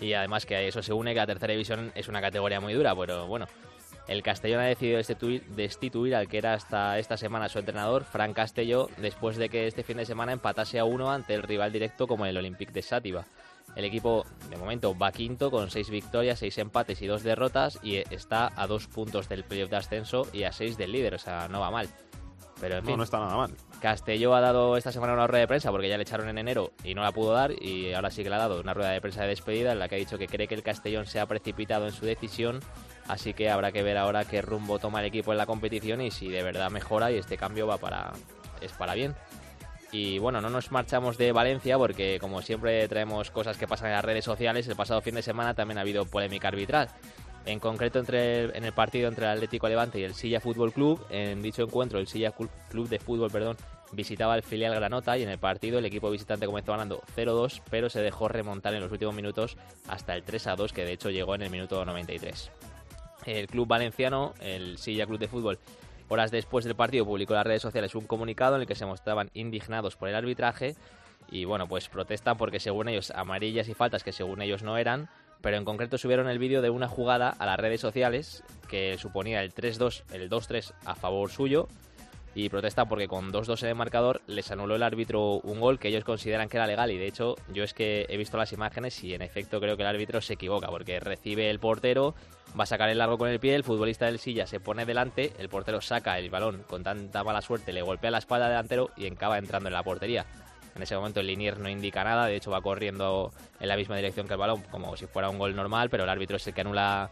Y 0.01 0.15
además 0.15 0.47
que 0.47 0.57
a 0.57 0.63
eso 0.63 0.83
se 0.83 0.93
une 0.93 1.13
que 1.13 1.21
la 1.21 1.27
tercera 1.27 1.53
división 1.53 1.93
es 1.95 2.09
una 2.09 2.21
categoría 2.21 2.61
muy 2.61 2.75
dura, 2.75 2.95
pero 2.95 3.27
bueno. 3.27 3.47
El 4.09 4.23
Castellón 4.23 4.61
ha 4.61 4.65
decidido 4.65 4.97
destituir, 4.97 5.45
destituir 5.51 6.17
al 6.17 6.27
que 6.27 6.39
era 6.39 6.55
hasta 6.55 6.99
esta 6.99 7.17
semana 7.17 7.49
su 7.49 7.61
entrenador, 7.61 8.03
Fran 8.03 8.35
Castelló, 8.35 8.89
después 8.97 9.37
de 9.37 9.49
que 9.49 9.69
este 9.69 9.85
fin 9.85 9.97
de 9.97 10.05
semana 10.05 10.33
empatase 10.33 10.81
a 10.81 10.85
uno 10.85 11.13
ante 11.13 11.35
el 11.35 11.45
rival 11.45 11.71
directo 11.73 12.09
como 12.09 12.27
el 12.27 12.37
Olympique 12.37 12.73
de 12.73 12.83
Sátiva. 12.83 13.25
El 13.77 13.85
equipo, 13.85 14.27
de 14.51 14.57
momento, 14.57 14.97
va 14.97 15.13
quinto 15.13 15.51
con 15.51 15.71
seis 15.71 15.89
victorias, 15.89 16.41
seis 16.41 16.59
empates 16.59 17.01
y 17.01 17.07
dos 17.07 17.23
derrotas 17.23 17.79
y 17.83 17.97
está 18.13 18.53
a 18.57 18.67
dos 18.67 18.87
puntos 18.87 19.29
del 19.29 19.45
playoff 19.45 19.71
de 19.71 19.77
ascenso 19.77 20.27
y 20.33 20.43
a 20.43 20.53
seis 20.53 20.77
del 20.77 20.93
líder, 20.93 21.15
o 21.15 21.19
sea, 21.19 21.49
no 21.49 21.61
va 21.61 21.71
mal. 21.71 21.89
Pero 22.63 22.77
en 22.77 22.85
No, 22.85 22.91
fin, 22.91 22.97
no 22.97 23.03
está 23.03 23.19
nada 23.19 23.37
mal. 23.37 23.51
Castelló 23.81 24.37
ha 24.37 24.41
dado 24.41 24.77
esta 24.77 24.93
semana 24.93 25.15
una 25.15 25.27
rueda 25.27 25.41
de 25.41 25.49
prensa 25.49 25.73
porque 25.73 25.89
ya 25.89 25.97
le 25.97 26.05
echaron 26.05 26.29
en 26.29 26.39
enero 26.39 26.71
y 26.85 26.95
no 26.95 27.03
la 27.03 27.11
pudo 27.11 27.33
dar 27.33 27.51
y 27.61 27.93
ahora 27.93 28.09
sí 28.13 28.23
que 28.23 28.31
le 28.31 28.37
ha 28.37 28.39
dado 28.39 28.61
una 28.61 28.73
rueda 28.73 28.91
de 28.91 29.01
prensa 29.01 29.23
de 29.23 29.29
despedida 29.31 29.73
en 29.73 29.81
la 29.81 29.89
que 29.89 29.97
ha 29.97 29.99
dicho 29.99 30.17
que 30.17 30.29
cree 30.29 30.47
que 30.47 30.55
el 30.55 30.63
Castellón 30.63 31.07
se 31.07 31.19
ha 31.19 31.27
precipitado 31.27 31.87
en 31.87 31.93
su 31.93 32.07
decisión, 32.07 32.61
así 33.09 33.35
que 33.35 33.51
habrá 33.51 33.73
que 33.73 33.83
ver 33.83 33.99
ahora 33.99 34.25
qué 34.25 34.43
rumbo 34.43 34.79
toma 34.79 35.01
el 35.01 35.07
equipo 35.07 35.33
en 35.33 35.39
la 35.39 35.47
competición 35.47 36.01
y 36.03 36.13
si 36.13 36.29
de 36.29 36.45
verdad 36.45 36.71
mejora 36.71 37.11
y 37.11 37.19
este 37.19 37.37
cambio 37.37 37.67
va 37.67 37.79
para 37.79 38.13
es 38.61 38.71
para 38.75 38.95
bien. 38.95 39.17
Y 39.91 40.19
bueno, 40.21 40.41
no 40.41 40.49
nos 40.49 40.71
marchamos 40.71 41.19
de 41.19 41.33
Valencia 41.33 41.77
porque 41.77 42.19
como 42.21 42.41
siempre 42.43 42.87
traemos 42.89 43.31
cosas 43.33 43.59
que 43.59 43.67
pasan 43.67 43.89
en 43.89 43.95
las 43.97 44.05
redes 44.05 44.25
sociales, 44.25 44.67
el 44.69 44.77
pasado 44.77 45.03
fin 45.03 45.17
de 45.17 45.23
semana 45.23 45.53
también 45.53 45.77
ha 45.79 45.83
habido 45.83 46.07
polémica 46.07 46.49
arbitral. 46.49 46.89
En 47.45 47.59
concreto 47.59 47.99
entre 47.99 48.45
el- 48.45 48.57
en 48.57 48.65
el 48.65 48.73
partido 48.73 49.09
entre 49.09 49.25
el 49.27 49.33
Atlético 49.33 49.69
Levante 49.69 49.99
y 49.99 50.05
el 50.05 50.15
Silla 50.15 50.41
Fútbol 50.41 50.73
Club, 50.73 51.05
en 51.11 51.43
dicho 51.43 51.63
encuentro 51.63 51.99
el 51.99 52.07
Silla 52.07 52.33
Club 52.33 52.89
de 52.89 52.99
Fútbol, 53.01 53.31
perdón, 53.33 53.57
visitaba 53.91 54.37
el 54.37 54.43
filial 54.43 54.75
Granota 54.75 55.19
y 55.19 55.23
en 55.25 55.29
el 55.29 55.39
partido 55.39 55.79
el 55.79 55.85
equipo 55.85 56.09
visitante 56.11 56.47
comenzó 56.47 56.73
ganando 56.73 57.03
0-2, 57.17 57.61
pero 57.69 57.91
se 57.91 58.01
dejó 58.01 58.29
remontar 58.29 58.75
en 58.75 58.81
los 58.81 58.93
últimos 58.93 59.15
minutos 59.15 59.57
hasta 59.89 60.15
el 60.15 60.25
3-2 60.25 60.73
que 60.73 60.85
de 60.85 60.93
hecho 60.93 61.11
llegó 61.11 61.35
en 61.35 61.43
el 61.43 61.51
minuto 61.51 61.85
93. 61.85 62.51
El 63.27 63.47
club 63.49 63.67
valenciano, 63.69 64.35
el 64.41 64.79
Silla 64.79 65.07
Club 65.07 65.19
de 65.19 65.29
Fútbol, 65.29 65.59
horas 66.09 66.31
después 66.31 66.65
del 66.65 66.75
partido 66.77 67.05
publicó 67.05 67.35
en 67.35 67.39
las 67.39 67.47
redes 67.47 67.63
sociales 67.63 67.95
un 67.95 68.07
comunicado 68.07 68.55
en 68.55 68.63
el 68.63 68.67
que 68.69 68.75
se 68.75 68.87
mostraban 68.87 69.31
indignados 69.35 69.97
por 69.97 70.09
el 70.09 70.15
arbitraje 70.15 70.75
y 71.31 71.45
bueno, 71.45 71.67
pues 71.67 71.89
protestan 71.89 72.37
porque 72.37 72.61
según 72.61 72.89
ellos 72.89 73.11
amarillas 73.11 73.69
y 73.69 73.75
faltas 73.75 74.03
que 74.05 74.13
según 74.13 74.43
ellos 74.43 74.63
no 74.63 74.77
eran, 74.79 75.09
pero 75.43 75.57
en 75.57 75.65
concreto 75.65 75.99
subieron 75.99 76.29
el 76.29 76.39
vídeo 76.39 76.63
de 76.63 76.71
una 76.71 76.89
jugada 76.89 77.29
a 77.29 77.47
las 77.47 77.59
redes 77.59 77.81
sociales 77.81 78.43
que 78.69 78.97
suponía 78.97 79.43
el 79.43 79.53
3-2, 79.53 80.05
el 80.13 80.31
2-3 80.31 80.73
a 80.87 80.95
favor 80.95 81.31
suyo 81.31 81.69
y 82.35 82.49
protestan 82.49 82.89
porque 82.89 83.09
con 83.09 83.33
2-2 83.33 83.63
en 83.63 83.69
el 83.71 83.75
marcador 83.75 84.23
les 84.27 84.51
anuló 84.51 84.77
el 84.77 84.83
árbitro 84.83 85.41
un 85.41 85.61
gol 85.61 85.79
que 85.79 85.89
ellos 85.89 86.05
consideran 86.05 86.49
que 86.49 86.57
era 86.57 86.67
legal 86.67 86.91
y 86.91 86.97
de 86.97 87.07
hecho 87.07 87.35
yo 87.53 87.65
es 87.65 87.75
que 87.75 88.07
he 88.09 88.17
visto 88.17 88.39
las 88.39 88.53
imágenes 88.53 89.03
y 89.05 89.15
en 89.15 89.23
efecto 89.23 89.61
creo 89.61 89.77
que 89.77 89.83
el 89.83 89.89
árbitro 89.89 90.21
se 90.21 90.35
equivoca 90.35 90.69
porque 90.69 90.99
recibe 91.01 91.51
el 91.51 91.59
portero, 91.59 92.15
va 92.59 92.65
a 92.65 92.67
sacar 92.67 92.89
el 92.89 92.99
largo 92.99 93.19
con 93.19 93.29
el 93.29 93.41
pie, 93.41 93.55
el 93.55 93.65
futbolista 93.65 94.07
del 94.07 94.19
silla 94.19 94.47
se 94.47 94.61
pone 94.61 94.87
delante, 94.87 95.33
el 95.39 95.49
portero 95.49 95.81
saca 95.81 96.19
el 96.19 96.31
balón 96.31 96.65
con 96.67 96.83
tanta 96.83 97.23
mala 97.25 97.43
suerte, 97.43 97.73
le 97.73 97.83
golpea 97.83 98.11
la 98.11 98.19
espalda 98.19 98.47
al 98.47 98.53
delantero 98.53 98.91
y 98.97 99.07
acaba 99.07 99.39
entrando 99.39 99.69
en 99.69 99.75
la 99.75 99.83
portería. 99.83 100.25
En 100.75 100.83
ese 100.83 100.97
momento 100.97 101.21
el 101.21 101.27
linier 101.27 101.59
no 101.59 101.69
indica 101.69 102.05
nada, 102.05 102.27
de 102.27 102.37
hecho 102.37 102.51
va 102.51 102.61
corriendo 102.61 103.33
en 103.61 103.69
la 103.69 103.77
misma 103.77 103.97
dirección 103.97 104.27
que 104.27 104.35
el 104.35 104.39
balón, 104.39 104.63
como 104.71 104.97
si 104.97 105.07
fuera 105.07 105.29
un 105.29 105.39
gol 105.39 105.55
normal, 105.55 105.91
pero 105.91 106.05
el 106.05 106.11
árbitro 106.11 106.37
es 106.37 106.47
el 106.47 106.55
que 106.55 106.61
anula 106.63 107.11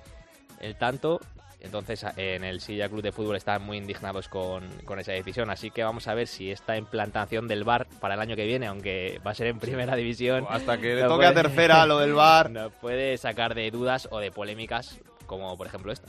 el 0.61 0.77
tanto. 0.77 1.21
Entonces 1.63 2.07
en 2.17 2.43
el 2.43 2.61
Silla 2.61 2.89
Club 2.89 3.03
de 3.03 3.13
Fútbol 3.13 3.37
están 3.37 3.63
muy 3.63 3.77
indignados 3.77 4.29
con, 4.29 4.67
con 4.87 4.99
esa 4.99 5.13
decisión, 5.13 5.51
así 5.51 5.71
que 5.71 5.85
vamos 5.85 6.09
a 6.09 6.15
ver 6.15 6.27
si 6.27 6.51
esta 6.51 6.77
implantación 6.77 7.49
del 7.49 7.65
VAR 7.65 7.87
para 8.01 8.15
el 8.15 8.21
año 8.21 8.35
que 8.35 8.47
viene, 8.47 8.67
aunque 8.67 9.21
va 9.27 9.33
a 9.33 9.35
ser 9.35 9.49
en 9.49 9.59
primera 9.59 9.95
división... 9.95 10.47
Hasta 10.49 10.79
que 10.79 10.95
le 10.95 11.03
no 11.03 11.09
toque 11.09 11.27
a 11.27 11.35
tercera 11.35 11.85
lo 11.85 11.99
del 11.99 12.15
VAR. 12.15 12.51
Nos 12.51 12.73
puede 12.73 13.19
sacar 13.19 13.55
de 13.55 13.71
dudas 13.71 14.09
o 14.11 14.21
de 14.21 14.33
polémicas, 14.33 14.99
como 15.27 15.55
por 15.59 15.67
ejemplo 15.67 15.93
esta. 15.93 16.09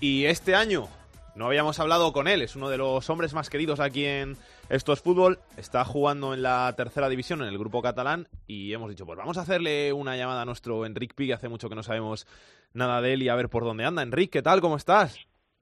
Y 0.00 0.26
este 0.26 0.54
año 0.54 0.86
no 1.34 1.46
habíamos 1.46 1.80
hablado 1.80 2.12
con 2.12 2.28
él, 2.28 2.42
es 2.42 2.56
uno 2.56 2.68
de 2.68 2.76
los 2.76 3.08
hombres 3.08 3.32
más 3.32 3.48
queridos 3.48 3.80
aquí 3.80 4.04
en 4.04 4.36
Estos 4.70 5.02
Fútbol, 5.02 5.38
está 5.58 5.84
jugando 5.84 6.32
en 6.32 6.42
la 6.42 6.72
tercera 6.74 7.08
división 7.10 7.42
en 7.42 7.48
el 7.48 7.58
grupo 7.58 7.82
catalán 7.82 8.28
y 8.46 8.72
hemos 8.72 8.88
dicho, 8.88 9.04
pues 9.04 9.18
vamos 9.18 9.36
a 9.36 9.42
hacerle 9.42 9.92
una 9.92 10.16
llamada 10.16 10.42
a 10.42 10.44
nuestro 10.46 10.86
Enric 10.86 11.14
Pi, 11.14 11.26
que 11.26 11.34
hace 11.34 11.50
mucho 11.50 11.68
que 11.68 11.74
no 11.74 11.82
sabemos 11.82 12.26
nada 12.72 13.02
de 13.02 13.12
él 13.12 13.22
y 13.22 13.28
a 13.28 13.34
ver 13.34 13.50
por 13.50 13.64
dónde 13.64 13.84
anda. 13.84 14.02
Enric, 14.02 14.30
¿qué 14.30 14.42
tal? 14.42 14.62
¿Cómo 14.62 14.76
estás? 14.76 15.18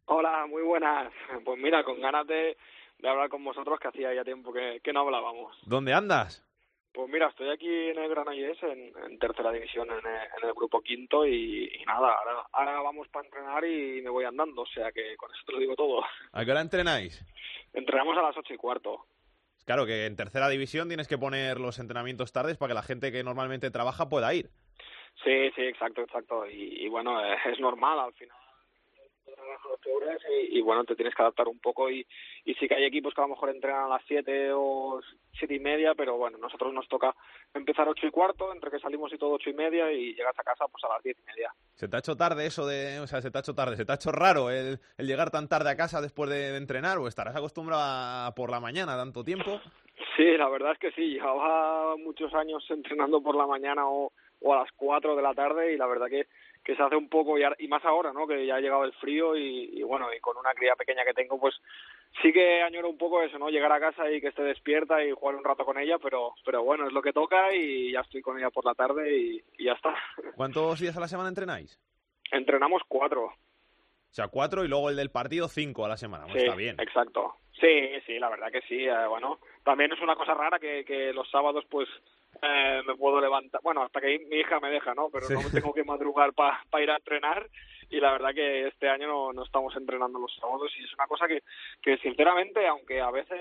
Hola, 0.06 0.46
muy 0.48 0.62
buenas. 0.62 1.12
Pues 1.44 1.60
mira, 1.60 1.82
con 1.82 2.00
ganas 2.00 2.26
de, 2.28 2.56
de 3.00 3.08
hablar 3.08 3.28
con 3.28 3.44
vosotros, 3.44 3.80
que 3.80 3.88
hacía 3.88 4.14
ya 4.14 4.24
tiempo 4.24 4.52
que, 4.52 4.80
que 4.82 4.92
no 4.92 5.00
hablábamos. 5.00 5.56
¿Dónde 5.66 5.92
andas? 5.92 6.44
Pues 6.92 7.08
mira, 7.08 7.28
estoy 7.28 7.48
aquí 7.48 7.68
en 7.68 7.98
el 7.98 8.10
Granollers, 8.10 8.62
en, 8.64 8.92
en 9.06 9.18
tercera 9.18 9.50
división, 9.50 9.88
en 9.90 9.96
el, 9.96 10.06
en 10.06 10.48
el 10.48 10.52
grupo 10.52 10.82
quinto, 10.82 11.26
y, 11.26 11.72
y 11.80 11.84
nada, 11.86 12.14
ahora, 12.14 12.46
ahora 12.52 12.80
vamos 12.82 13.08
para 13.08 13.24
entrenar 13.24 13.64
y 13.64 14.02
me 14.02 14.10
voy 14.10 14.24
andando, 14.24 14.62
o 14.62 14.66
sea 14.66 14.92
que 14.92 15.16
con 15.16 15.30
eso 15.30 15.40
te 15.46 15.52
lo 15.52 15.58
digo 15.58 15.74
todo. 15.74 16.02
¿A 16.32 16.44
qué 16.44 16.50
hora 16.50 16.60
entrenáis? 16.60 17.24
Entrenamos 17.72 18.16
a 18.18 18.22
las 18.22 18.36
ocho 18.36 18.52
y 18.52 18.58
cuarto. 18.58 19.06
Claro 19.64 19.86
que 19.86 20.06
en 20.06 20.16
tercera 20.16 20.48
división 20.48 20.88
tienes 20.88 21.08
que 21.08 21.16
poner 21.16 21.60
los 21.60 21.78
entrenamientos 21.78 22.32
tardes 22.32 22.58
para 22.58 22.70
que 22.70 22.74
la 22.74 22.82
gente 22.82 23.10
que 23.10 23.22
normalmente 23.24 23.70
trabaja 23.70 24.08
pueda 24.08 24.34
ir. 24.34 24.50
Sí, 25.24 25.50
sí, 25.54 25.62
exacto, 25.62 26.02
exacto. 26.02 26.46
Y, 26.46 26.84
y 26.84 26.88
bueno, 26.88 27.22
es 27.46 27.58
normal 27.60 28.00
al 28.00 28.12
final. 28.14 28.36
Y, 30.30 30.58
y 30.58 30.60
bueno, 30.60 30.84
te 30.84 30.94
tienes 30.94 31.14
que 31.14 31.22
adaptar 31.22 31.48
un 31.48 31.58
poco 31.58 31.90
y, 31.90 32.06
y 32.44 32.54
sí 32.54 32.68
que 32.68 32.74
hay 32.74 32.84
equipos 32.84 33.14
que 33.14 33.20
a 33.20 33.24
lo 33.24 33.30
mejor 33.30 33.50
entrenan 33.50 33.84
a 33.84 33.88
las 33.88 34.02
siete 34.06 34.50
o 34.52 35.00
siete 35.32 35.54
y 35.54 35.60
media, 35.60 35.94
pero 35.94 36.16
bueno, 36.16 36.38
nosotros 36.38 36.72
nos 36.72 36.88
toca 36.88 37.14
empezar 37.54 37.88
ocho 37.88 38.06
y 38.06 38.10
cuarto, 38.10 38.52
entre 38.52 38.70
que 38.70 38.78
salimos 38.78 39.12
y 39.12 39.18
todo 39.18 39.32
ocho 39.32 39.50
y 39.50 39.54
media 39.54 39.92
y 39.92 40.14
llegas 40.14 40.38
a 40.38 40.42
casa 40.44 40.66
pues 40.68 40.82
a 40.84 40.88
las 40.88 41.02
diez 41.02 41.16
y 41.18 41.24
media. 41.24 41.52
¿Se 41.74 41.88
te 41.88 41.96
ha 41.96 42.00
hecho 42.00 42.16
tarde 42.16 42.46
eso 42.46 42.66
de, 42.66 43.00
o 43.00 43.06
sea, 43.06 43.20
se 43.20 43.30
te 43.30 43.38
ha 43.38 43.40
hecho 43.40 43.54
tarde, 43.54 43.76
se 43.76 43.84
te 43.84 43.92
ha 43.92 43.96
hecho 43.96 44.12
raro 44.12 44.50
el, 44.50 44.78
el 44.98 45.06
llegar 45.06 45.30
tan 45.30 45.48
tarde 45.48 45.70
a 45.70 45.76
casa 45.76 46.00
después 46.00 46.30
de, 46.30 46.52
de 46.52 46.56
entrenar 46.58 46.98
o 46.98 47.08
estarás 47.08 47.36
acostumbrado 47.36 47.82
a 47.82 48.32
por 48.34 48.50
la 48.50 48.60
mañana 48.60 48.96
tanto 48.96 49.24
tiempo? 49.24 49.60
Sí, 50.16 50.36
la 50.36 50.48
verdad 50.48 50.72
es 50.72 50.78
que 50.78 50.92
sí, 50.92 51.14
llevaba 51.14 51.96
muchos 51.96 52.32
años 52.34 52.64
entrenando 52.70 53.22
por 53.22 53.34
la 53.34 53.46
mañana 53.46 53.88
o, 53.88 54.12
o 54.40 54.54
a 54.54 54.58
las 54.58 54.72
cuatro 54.72 55.16
de 55.16 55.22
la 55.22 55.34
tarde 55.34 55.72
y 55.72 55.76
la 55.76 55.86
verdad 55.86 56.08
que, 56.08 56.26
que 56.64 56.76
se 56.76 56.82
hace 56.82 56.96
un 56.96 57.08
poco, 57.08 57.38
y, 57.38 57.42
y 57.58 57.68
más 57.68 57.84
ahora, 57.84 58.12
¿no? 58.12 58.26
Que 58.26 58.46
ya 58.46 58.56
ha 58.56 58.60
llegado 58.60 58.84
el 58.84 58.92
frío 58.94 59.36
y, 59.36 59.70
y 59.78 59.82
bueno, 59.82 60.12
y 60.16 60.20
con 60.20 60.36
una 60.36 60.52
cría 60.52 60.74
pequeña 60.76 61.04
que 61.04 61.14
tengo, 61.14 61.38
pues 61.40 61.54
sí 62.22 62.32
que 62.32 62.62
añoro 62.62 62.88
un 62.88 62.98
poco 62.98 63.22
eso, 63.22 63.38
¿no? 63.38 63.48
Llegar 63.50 63.72
a 63.72 63.80
casa 63.80 64.10
y 64.10 64.20
que 64.20 64.28
esté 64.28 64.42
despierta 64.42 65.04
y 65.04 65.10
jugar 65.12 65.34
un 65.36 65.44
rato 65.44 65.64
con 65.64 65.78
ella, 65.78 65.98
pero, 65.98 66.34
pero 66.44 66.62
bueno, 66.62 66.86
es 66.86 66.92
lo 66.92 67.02
que 67.02 67.12
toca 67.12 67.52
y 67.54 67.92
ya 67.92 68.00
estoy 68.00 68.22
con 68.22 68.38
ella 68.38 68.50
por 68.50 68.64
la 68.64 68.74
tarde 68.74 69.16
y, 69.16 69.44
y 69.58 69.64
ya 69.64 69.72
está. 69.72 69.94
¿Cuántos 70.36 70.78
días 70.80 70.96
a 70.96 71.00
la 71.00 71.08
semana 71.08 71.28
entrenáis? 71.28 71.80
Entrenamos 72.30 72.82
cuatro. 72.88 73.24
O 73.26 74.14
sea, 74.14 74.28
cuatro 74.28 74.64
y 74.64 74.68
luego 74.68 74.90
el 74.90 74.96
del 74.96 75.10
partido 75.10 75.48
cinco 75.48 75.84
a 75.84 75.88
la 75.88 75.96
semana. 75.96 76.24
Bueno, 76.24 76.38
Sí, 76.38 76.44
está 76.46 76.56
bien. 76.56 76.76
exacto. 76.80 77.34
Sí, 77.62 77.92
sí, 78.06 78.18
la 78.18 78.28
verdad 78.28 78.50
que 78.50 78.60
sí. 78.62 78.84
eh, 78.86 79.06
bueno, 79.08 79.38
también 79.62 79.92
es 79.92 80.00
una 80.00 80.16
cosa 80.16 80.34
rara 80.34 80.58
que, 80.58 80.84
que 80.84 81.12
los 81.12 81.30
sábados, 81.30 81.64
pues, 81.70 81.88
eh, 82.42 82.82
me 82.84 82.96
puedo 82.96 83.20
levantar. 83.20 83.60
Bueno, 83.62 83.82
hasta 83.84 84.00
que 84.00 84.18
mi 84.28 84.36
hija 84.38 84.58
me 84.58 84.68
deja, 84.70 84.94
¿no? 84.94 85.08
Pero 85.10 85.26
Sí. 85.28 85.34
no 85.34 85.42
tengo 85.48 85.72
que 85.72 85.84
madrugar 85.84 86.32
para 86.34 86.58
ir 86.82 86.90
a 86.90 86.96
entrenar. 86.96 87.48
Y 87.88 88.00
la 88.00 88.10
verdad 88.12 88.34
que 88.34 88.66
este 88.66 88.88
año 88.88 89.06
no, 89.06 89.32
no 89.32 89.44
estamos 89.44 89.76
entrenando 89.76 90.18
los 90.18 90.34
sábados. 90.36 90.72
Y 90.76 90.82
es 90.82 90.92
una 90.94 91.06
cosa 91.06 91.28
que, 91.28 91.42
que 91.82 91.98
sinceramente, 91.98 92.66
aunque 92.66 93.00
a 93.00 93.10
veces 93.12 93.38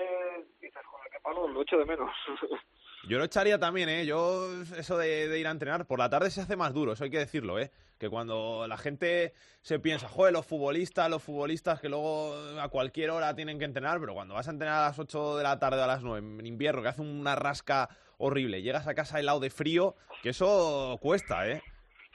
dices, 0.60 0.84
joder, 0.86 1.10
qué 1.10 1.18
palo, 1.20 1.48
lo 1.48 1.62
echo 1.62 1.76
de 1.78 1.84
menos. 1.86 2.10
Yo 3.08 3.18
lo 3.18 3.24
echaría 3.24 3.58
también, 3.58 3.88
¿eh? 3.88 4.06
Yo, 4.06 4.48
eso 4.76 4.96
de, 4.96 5.38
ir 5.38 5.46
a 5.46 5.50
entrenar, 5.50 5.86
por 5.86 5.98
la 5.98 6.08
tarde 6.08 6.30
se 6.30 6.40
hace 6.40 6.54
más 6.54 6.72
duro, 6.72 6.92
eso 6.92 7.02
hay 7.02 7.10
que 7.10 7.18
decirlo, 7.18 7.58
¿eh? 7.58 7.72
Que 7.98 8.08
cuando 8.08 8.66
la 8.68 8.76
gente 8.76 9.34
se 9.60 9.80
piensa, 9.80 10.08
joder, 10.08 10.32
los 10.32 10.46
futbolistas, 10.46 11.10
los 11.10 11.22
futbolistas 11.22 11.80
que 11.80 11.88
luego 11.88 12.34
a 12.60 12.68
cualquier 12.68 13.10
hora 13.10 13.34
tienen 13.34 13.58
que 13.58 13.64
entrenar, 13.64 13.98
pero 13.98 14.14
cuando 14.14 14.34
vas 14.34 14.46
a 14.46 14.52
entrenar 14.52 14.82
a 14.82 14.86
las 14.88 14.98
8 14.98 15.36
de 15.36 15.42
la 15.42 15.58
tarde 15.58 15.80
o 15.80 15.84
a 15.84 15.88
las 15.88 16.02
9 16.02 16.40
en 16.40 16.46
invierno, 16.46 16.82
que 16.82 16.88
hace 16.88 17.02
una 17.02 17.34
rasca 17.34 17.88
horrible, 18.18 18.62
llegas 18.62 18.86
a 18.86 18.94
casa 18.94 19.18
helado 19.18 19.40
de 19.40 19.50
frío, 19.50 19.96
que 20.22 20.28
eso 20.28 20.96
cuesta, 21.02 21.48
¿eh? 21.48 21.60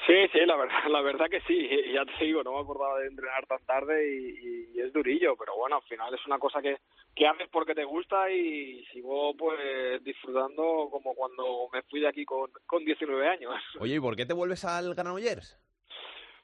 Sí, 0.06 0.14
sí, 0.32 0.40
la 0.46 0.56
verdad, 0.56 0.78
la 0.90 1.02
verdad 1.02 1.28
que 1.30 1.42
sí. 1.42 1.70
Ya 1.94 2.06
te 2.06 2.26
digo, 2.26 2.44
no 2.44 2.54
me 2.54 2.60
acordaba 2.62 3.00
de 3.00 3.08
entrenar 3.08 3.46
tan 3.48 3.64
tarde 3.66 4.08
y, 4.08 4.78
y 4.78 4.82
es 4.82 4.94
durillo, 4.94 5.36
pero 5.36 5.56
bueno, 5.58 5.78
al 5.78 5.84
final 5.84 6.14
es 6.14 6.26
una 6.26 6.40
cosa 6.40 6.62
que, 6.62 6.78
que 7.16 7.28
haces 7.28 7.48
porque 7.52 7.74
te 7.74 7.84
gusta 7.84 8.30
y 8.32 8.86
sigo 8.94 9.36
pues 9.36 10.04
disfrutando 10.04 10.88
como 10.92 11.16
cuando 11.16 11.70
me 11.74 11.82
fui 11.84 12.00
de 12.00 12.08
aquí 12.08 12.26
con, 12.26 12.52
con 12.66 12.86
19 12.86 13.28
años. 13.28 13.56
Oye, 13.80 13.96
¿y 13.96 14.00
por 14.00 14.16
qué 14.16 14.26
te 14.26 14.34
vuelves 14.34 14.64
al 14.66 14.94
Granollers? 14.94 15.60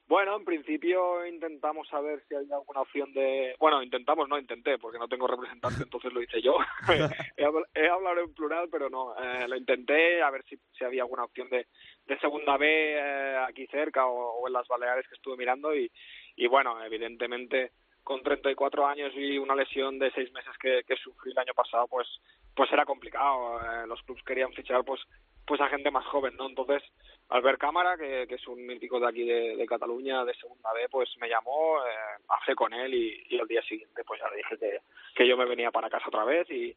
Bueno, 0.06 0.36
en 0.36 0.44
principio 0.44 1.24
intentamos 1.26 1.88
saber 1.88 2.22
si 2.28 2.34
hay 2.34 2.44
alguna 2.52 2.82
opción 2.82 3.12
de... 3.14 3.54
Bueno, 3.58 3.82
intentamos, 3.82 4.28
no 4.28 4.38
intenté, 4.38 4.78
porque 4.78 4.98
no 4.98 5.08
tengo 5.08 5.26
representante, 5.26 5.82
entonces 5.84 6.12
lo 6.12 6.22
hice 6.22 6.42
yo. 6.42 6.56
he, 7.36 7.44
habl- 7.44 7.66
he 7.74 7.88
hablado 7.88 8.20
en 8.20 8.34
plural, 8.34 8.68
pero 8.70 8.90
no. 8.90 9.14
eh, 9.18 9.48
lo 9.48 9.56
intenté 9.56 10.22
a 10.22 10.30
ver 10.30 10.44
si, 10.44 10.56
si 10.76 10.84
había 10.84 11.02
alguna 11.02 11.24
opción 11.24 11.48
de, 11.48 11.66
de 12.06 12.18
segunda 12.18 12.58
B 12.58 12.66
eh, 12.68 13.36
aquí 13.48 13.66
cerca 13.68 14.06
o, 14.06 14.40
o 14.42 14.46
en 14.46 14.52
las 14.52 14.68
Baleares 14.68 15.08
que 15.08 15.14
estuve 15.14 15.36
mirando 15.38 15.74
y, 15.74 15.90
y 16.36 16.46
bueno, 16.48 16.84
evidentemente 16.84 17.72
con 18.02 18.22
34 18.22 18.86
años 18.86 19.12
y 19.16 19.38
una 19.38 19.54
lesión 19.54 19.98
de 19.98 20.10
seis 20.12 20.30
meses 20.32 20.52
que, 20.60 20.82
que 20.86 20.96
sufrí 20.96 21.32
el 21.32 21.38
año 21.38 21.54
pasado, 21.54 21.86
pues 21.88 22.06
pues 22.54 22.72
era 22.72 22.84
complicado. 22.84 23.60
Eh, 23.60 23.86
los 23.86 24.02
clubs 24.02 24.22
querían 24.24 24.52
fichar 24.52 24.84
pues 24.84 25.00
pues 25.46 25.60
a 25.60 25.68
gente 25.68 25.90
más 25.90 26.06
joven, 26.06 26.34
¿no? 26.36 26.48
Entonces, 26.48 26.82
Albert 27.28 27.60
Cámara, 27.60 27.98
que, 27.98 28.26
que 28.26 28.36
es 28.36 28.48
un 28.48 28.64
mítico 28.64 28.98
de 28.98 29.08
aquí 29.08 29.24
de, 29.24 29.56
de 29.56 29.66
Cataluña, 29.66 30.24
de 30.24 30.32
segunda 30.34 30.72
B, 30.72 30.88
pues 30.90 31.10
me 31.20 31.28
llamó, 31.28 31.78
eh, 31.84 32.22
hablé 32.28 32.54
con 32.54 32.72
él 32.72 32.94
y, 32.94 33.26
y 33.28 33.38
el 33.38 33.46
día 33.46 33.62
siguiente 33.62 34.04
pues 34.04 34.20
ya 34.20 34.30
le 34.30 34.36
dije 34.36 34.56
que, 34.58 34.78
que 35.14 35.28
yo 35.28 35.36
me 35.36 35.44
venía 35.44 35.70
para 35.70 35.90
casa 35.90 36.08
otra 36.08 36.24
vez 36.24 36.50
y, 36.50 36.74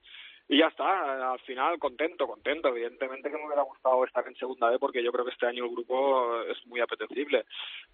y 0.50 0.60
ya 0.60 0.68
está, 0.68 1.32
al 1.32 1.40
final 1.40 1.78
contento, 1.78 2.26
contento. 2.26 2.70
Evidentemente 2.70 3.30
que 3.30 3.38
me 3.38 3.46
hubiera 3.46 3.64
gustado 3.64 4.06
estar 4.06 4.26
en 4.28 4.36
segunda 4.36 4.70
B 4.70 4.80
porque 4.80 5.04
yo 5.04 5.12
creo 5.12 5.26
que 5.26 5.32
este 5.32 5.46
año 5.46 5.66
el 5.66 5.72
grupo 5.72 6.42
es 6.44 6.66
muy 6.68 6.80
apetecible. 6.80 7.46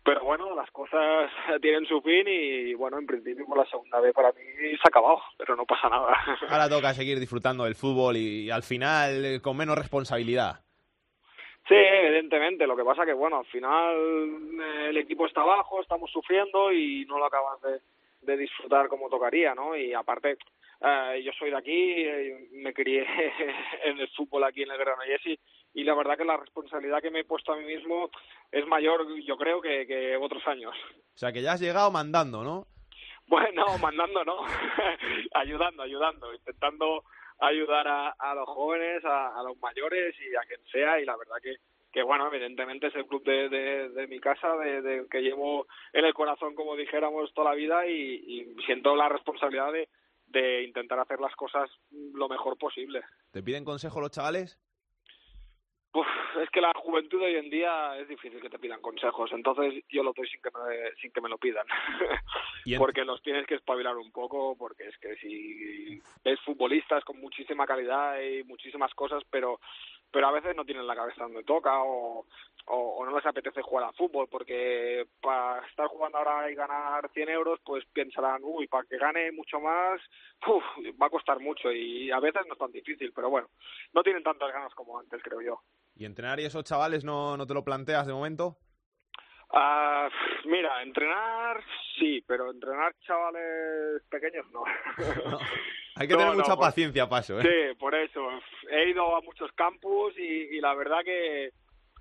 Pero 0.03 0.23
bueno, 0.23 0.55
las 0.55 0.69
cosas 0.69 1.31
tienen 1.61 1.85
su 1.87 1.99
fin 2.01 2.25
y 2.27 2.75
bueno, 2.75 2.99
en 2.99 3.07
principio 3.07 3.45
con 3.45 3.57
la 3.57 3.65
segunda 3.65 3.99
B 3.99 4.13
para 4.13 4.31
mí 4.33 4.43
se 4.59 4.81
ha 4.83 4.89
acabado, 4.89 5.19
pero 5.37 5.55
no 5.55 5.65
pasa 5.65 5.89
nada. 5.89 6.15
Ahora 6.49 6.69
toca 6.69 6.93
seguir 6.93 7.19
disfrutando 7.19 7.63
del 7.63 7.75
fútbol 7.75 8.17
y, 8.17 8.51
al 8.51 8.63
final 8.63 9.25
eh, 9.25 9.41
con 9.41 9.57
menos 9.57 9.77
responsabilidad. 9.77 10.61
Sí, 11.67 11.75
evidentemente. 11.75 12.67
Lo 12.67 12.75
que 12.75 12.83
pasa 12.83 13.05
que, 13.05 13.13
bueno, 13.13 13.39
al 13.39 13.45
final 13.45 13.95
eh, 13.95 14.89
el 14.89 14.97
equipo 14.97 15.25
está 15.25 15.41
abajo, 15.41 15.81
estamos 15.81 16.11
sufriendo 16.11 16.71
y 16.71 17.05
no 17.05 17.17
lo 17.17 17.25
acabas 17.25 17.61
de, 17.61 17.79
de 18.25 18.37
disfrutar 18.37 18.87
como 18.87 19.09
tocaría, 19.09 19.53
¿no? 19.55 19.75
Y 19.75 19.93
aparte, 19.93 20.37
eh, 20.81 21.21
yo 21.23 21.31
soy 21.37 21.49
de 21.49 21.57
aquí, 21.57 21.71
eh, 21.71 22.49
me 22.51 22.73
crié 22.73 23.05
en 23.85 23.99
el 23.99 24.09
fútbol 24.09 24.43
aquí 24.43 24.63
en 24.63 24.71
el 24.71 24.77
Granollers 24.77 25.25
y, 25.25 25.39
y 25.73 25.83
la 25.83 25.95
verdad 25.95 26.17
que 26.17 26.25
la 26.25 26.37
responsabilidad 26.37 27.01
que 27.01 27.11
me 27.11 27.21
he 27.21 27.25
puesto 27.25 27.53
a 27.53 27.57
mí 27.57 27.65
mismo 27.65 28.09
es 28.51 28.65
mayor, 28.67 29.05
yo 29.21 29.37
creo, 29.37 29.61
que, 29.61 29.87
que 29.87 30.17
otros 30.17 30.45
años. 30.47 30.75
O 31.15 31.17
sea, 31.17 31.31
que 31.31 31.41
ya 31.41 31.53
has 31.53 31.61
llegado 31.61 31.91
mandando, 31.91 32.43
¿no? 32.43 32.67
Bueno, 33.27 33.65
mandando, 33.81 34.23
¿no? 34.23 34.39
ayudando, 35.33 35.83
ayudando, 35.83 36.33
intentando 36.33 37.03
ayudar 37.39 37.87
a, 37.87 38.09
a 38.19 38.35
los 38.35 38.47
jóvenes, 38.47 39.03
a, 39.05 39.39
a 39.39 39.43
los 39.43 39.57
mayores 39.59 40.15
y 40.19 40.35
a 40.35 40.41
quien 40.41 40.63
sea. 40.71 40.99
Y 40.99 41.05
la 41.05 41.15
verdad 41.17 41.35
que, 41.41 41.55
que 41.93 42.01
bueno, 42.01 42.27
evidentemente 42.27 42.87
es 42.87 42.95
el 42.95 43.05
club 43.05 43.23
de, 43.23 43.47
de, 43.49 43.89
de 43.89 44.07
mi 44.07 44.19
casa, 44.19 44.57
de, 44.57 44.81
de 44.81 45.07
que 45.09 45.21
llevo 45.21 45.67
en 45.93 46.05
el 46.05 46.13
corazón, 46.13 46.55
como 46.55 46.75
dijéramos, 46.75 47.31
toda 47.33 47.51
la 47.51 47.55
vida 47.55 47.87
y, 47.87 47.93
y 47.93 48.55
siento 48.65 48.95
la 48.95 49.07
responsabilidad 49.07 49.71
de, 49.71 49.87
de 50.25 50.63
intentar 50.63 50.99
hacer 50.99 51.19
las 51.19 51.35
cosas 51.35 51.69
lo 51.91 52.27
mejor 52.27 52.57
posible. 52.57 53.03
¿Te 53.31 53.43
piden 53.43 53.63
consejo 53.63 54.01
los 54.01 54.09
chavales? 54.09 54.59
Uf, 55.93 56.07
es 56.41 56.49
que 56.49 56.59
la 56.59 56.71
juventud 56.75 57.19
de 57.19 57.25
hoy 57.27 57.35
en 57.35 57.51
día 57.51 57.95
es 57.99 58.07
difícil 58.07 58.41
que 58.41 58.49
te 58.49 58.57
pidan 58.57 58.81
consejos, 58.81 59.31
entonces 59.31 59.83
yo 59.89 60.01
lo 60.01 60.13
doy 60.13 60.27
sin 60.27 60.41
que 60.41 60.49
me, 60.49 60.91
sin 60.99 61.11
que 61.11 61.21
me 61.21 61.29
lo 61.29 61.37
pidan. 61.37 61.67
Porque 62.79 63.05
los 63.05 63.21
tienes 63.21 63.45
que 63.45 63.53
espabilar 63.55 63.97
un 63.97 64.11
poco, 64.11 64.57
porque 64.57 64.87
es 64.87 64.97
que 64.97 65.15
si 65.17 66.01
ves 66.23 66.39
futbolistas 66.45 67.03
con 67.03 67.19
muchísima 67.19 67.67
calidad 67.67 68.19
y 68.21 68.43
muchísimas 68.45 68.93
cosas, 68.95 69.21
pero 69.29 69.59
pero 70.13 70.27
a 70.27 70.31
veces 70.31 70.55
no 70.55 70.63
tienen 70.63 70.85
la 70.85 70.95
cabeza 70.95 71.23
donde 71.23 71.43
toca 71.43 71.83
o, 71.83 72.27
o, 72.67 72.75
o 72.75 73.05
no 73.05 73.15
les 73.15 73.25
apetece 73.25 73.63
jugar 73.63 73.85
al 73.85 73.95
fútbol, 73.95 74.27
porque 74.29 75.07
para 75.19 75.65
estar 75.67 75.87
jugando 75.87 76.19
ahora 76.19 76.51
y 76.51 76.55
ganar 76.55 77.09
100 77.11 77.29
euros, 77.29 77.59
pues 77.65 77.83
pensarán, 77.91 78.41
uy, 78.43 78.67
para 78.67 78.87
que 78.87 78.99
gane 78.99 79.31
mucho 79.31 79.59
más, 79.59 79.99
uf, 80.47 80.63
va 81.01 81.07
a 81.07 81.09
costar 81.09 81.39
mucho 81.39 81.71
y 81.71 82.11
a 82.11 82.19
veces 82.19 82.43
no 82.47 82.53
es 82.53 82.59
tan 82.59 82.71
difícil, 82.71 83.11
pero 83.13 83.31
bueno, 83.31 83.49
no 83.93 84.03
tienen 84.03 84.21
tantas 84.21 84.53
ganas 84.53 84.73
como 84.75 84.99
antes, 84.99 85.19
creo 85.23 85.41
yo. 85.41 85.59
¿Y 85.95 86.05
entrenar 86.05 86.39
y 86.39 86.45
esos 86.45 86.63
chavales 86.63 87.03
no, 87.03 87.35
no 87.35 87.47
te 87.47 87.55
lo 87.55 87.63
planteas 87.63 88.05
de 88.05 88.13
momento? 88.13 88.57
Ah, 89.51 90.09
mira, 90.45 90.83
entrenar 90.83 91.63
sí, 91.97 92.23
pero 92.27 92.51
entrenar 92.51 92.95
chavales 93.01 94.03
pequeños 94.09 94.45
no. 94.51 94.63
Hay 95.95 96.07
que 96.07 96.13
No, 96.13 96.19
tener 96.19 96.33
no, 96.33 96.39
mucha 96.41 96.55
por- 96.55 96.65
paciencia, 96.65 97.07
Paso, 97.07 97.39
¿eh? 97.39 97.43
Sí, 97.43 97.77
por 97.79 97.93
eso. 97.95 98.27
He 98.69 98.89
ido 98.89 99.15
a 99.15 99.21
muchos 99.21 99.51
campus 99.53 100.13
y, 100.17 100.23
y 100.57 100.59
la 100.59 100.73
verdad 100.73 100.99
que, 101.03 101.51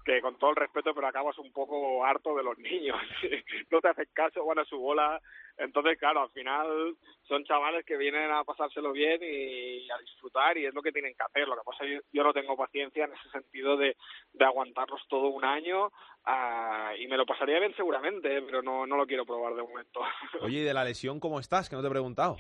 que 0.05 0.21
con 0.21 0.39
todo 0.39 0.51
el 0.51 0.57
respeto, 0.57 0.95
pero 0.95 1.07
acabas 1.07 1.37
un 1.39 1.53
poco 1.53 2.05
harto 2.05 2.35
de 2.37 2.43
los 2.43 2.57
niños. 2.59 2.97
no 3.71 3.81
te 3.81 3.89
hacen 3.89 4.09
caso, 4.15 4.45
van 4.47 4.61
a 4.61 4.65
su 4.65 4.79
bola. 4.79 5.21
Entonces, 5.59 5.99
claro, 5.99 6.23
al 6.23 6.31
final 6.31 6.97
son 7.25 7.45
chavales 7.45 7.85
que 7.85 7.99
vienen 7.99 8.31
a 8.31 8.43
pasárselo 8.43 8.91
bien 8.93 9.21
y 9.23 9.89
a 9.91 9.99
disfrutar 9.99 10.57
y 10.57 10.65
es 10.65 10.73
lo 10.75 10.81
que 10.83 10.93
tienen 10.93 11.13
que 11.15 11.23
hacer. 11.25 11.47
Lo 11.47 11.57
que 11.57 11.63
pasa 11.65 11.85
es 11.85 12.01
que 12.01 12.07
yo, 12.17 12.25
no 12.25 12.33
tengo 12.33 12.57
paciencia 12.57 13.05
en 13.05 13.13
ese 13.13 13.29
sentido 13.31 13.77
de, 13.77 13.95
de 14.33 14.45
aguantarlos 14.47 15.03
todo 15.09 15.29
un 15.29 15.45
año 15.45 15.93
ah, 16.25 16.93
y 16.99 17.07
me 17.07 17.19
lo 17.19 17.27
pasaría 17.27 17.59
bien 17.61 17.77
seguramente, 17.77 18.41
pero 18.43 18.63
no, 18.63 18.87
no 18.87 18.97
lo 18.97 19.07
quiero 19.07 19.27
probar 19.27 19.55
de 19.55 19.63
momento. 19.63 20.01
Oye, 20.41 20.61
¿y 20.61 20.63
de 20.65 20.73
la 20.75 20.85
lesión 20.85 21.21
cómo 21.21 21.39
estás? 21.39 21.69
Que 21.69 21.77
no 21.77 21.83
te 21.83 21.89
he 21.89 21.91
preguntado. 21.91 22.39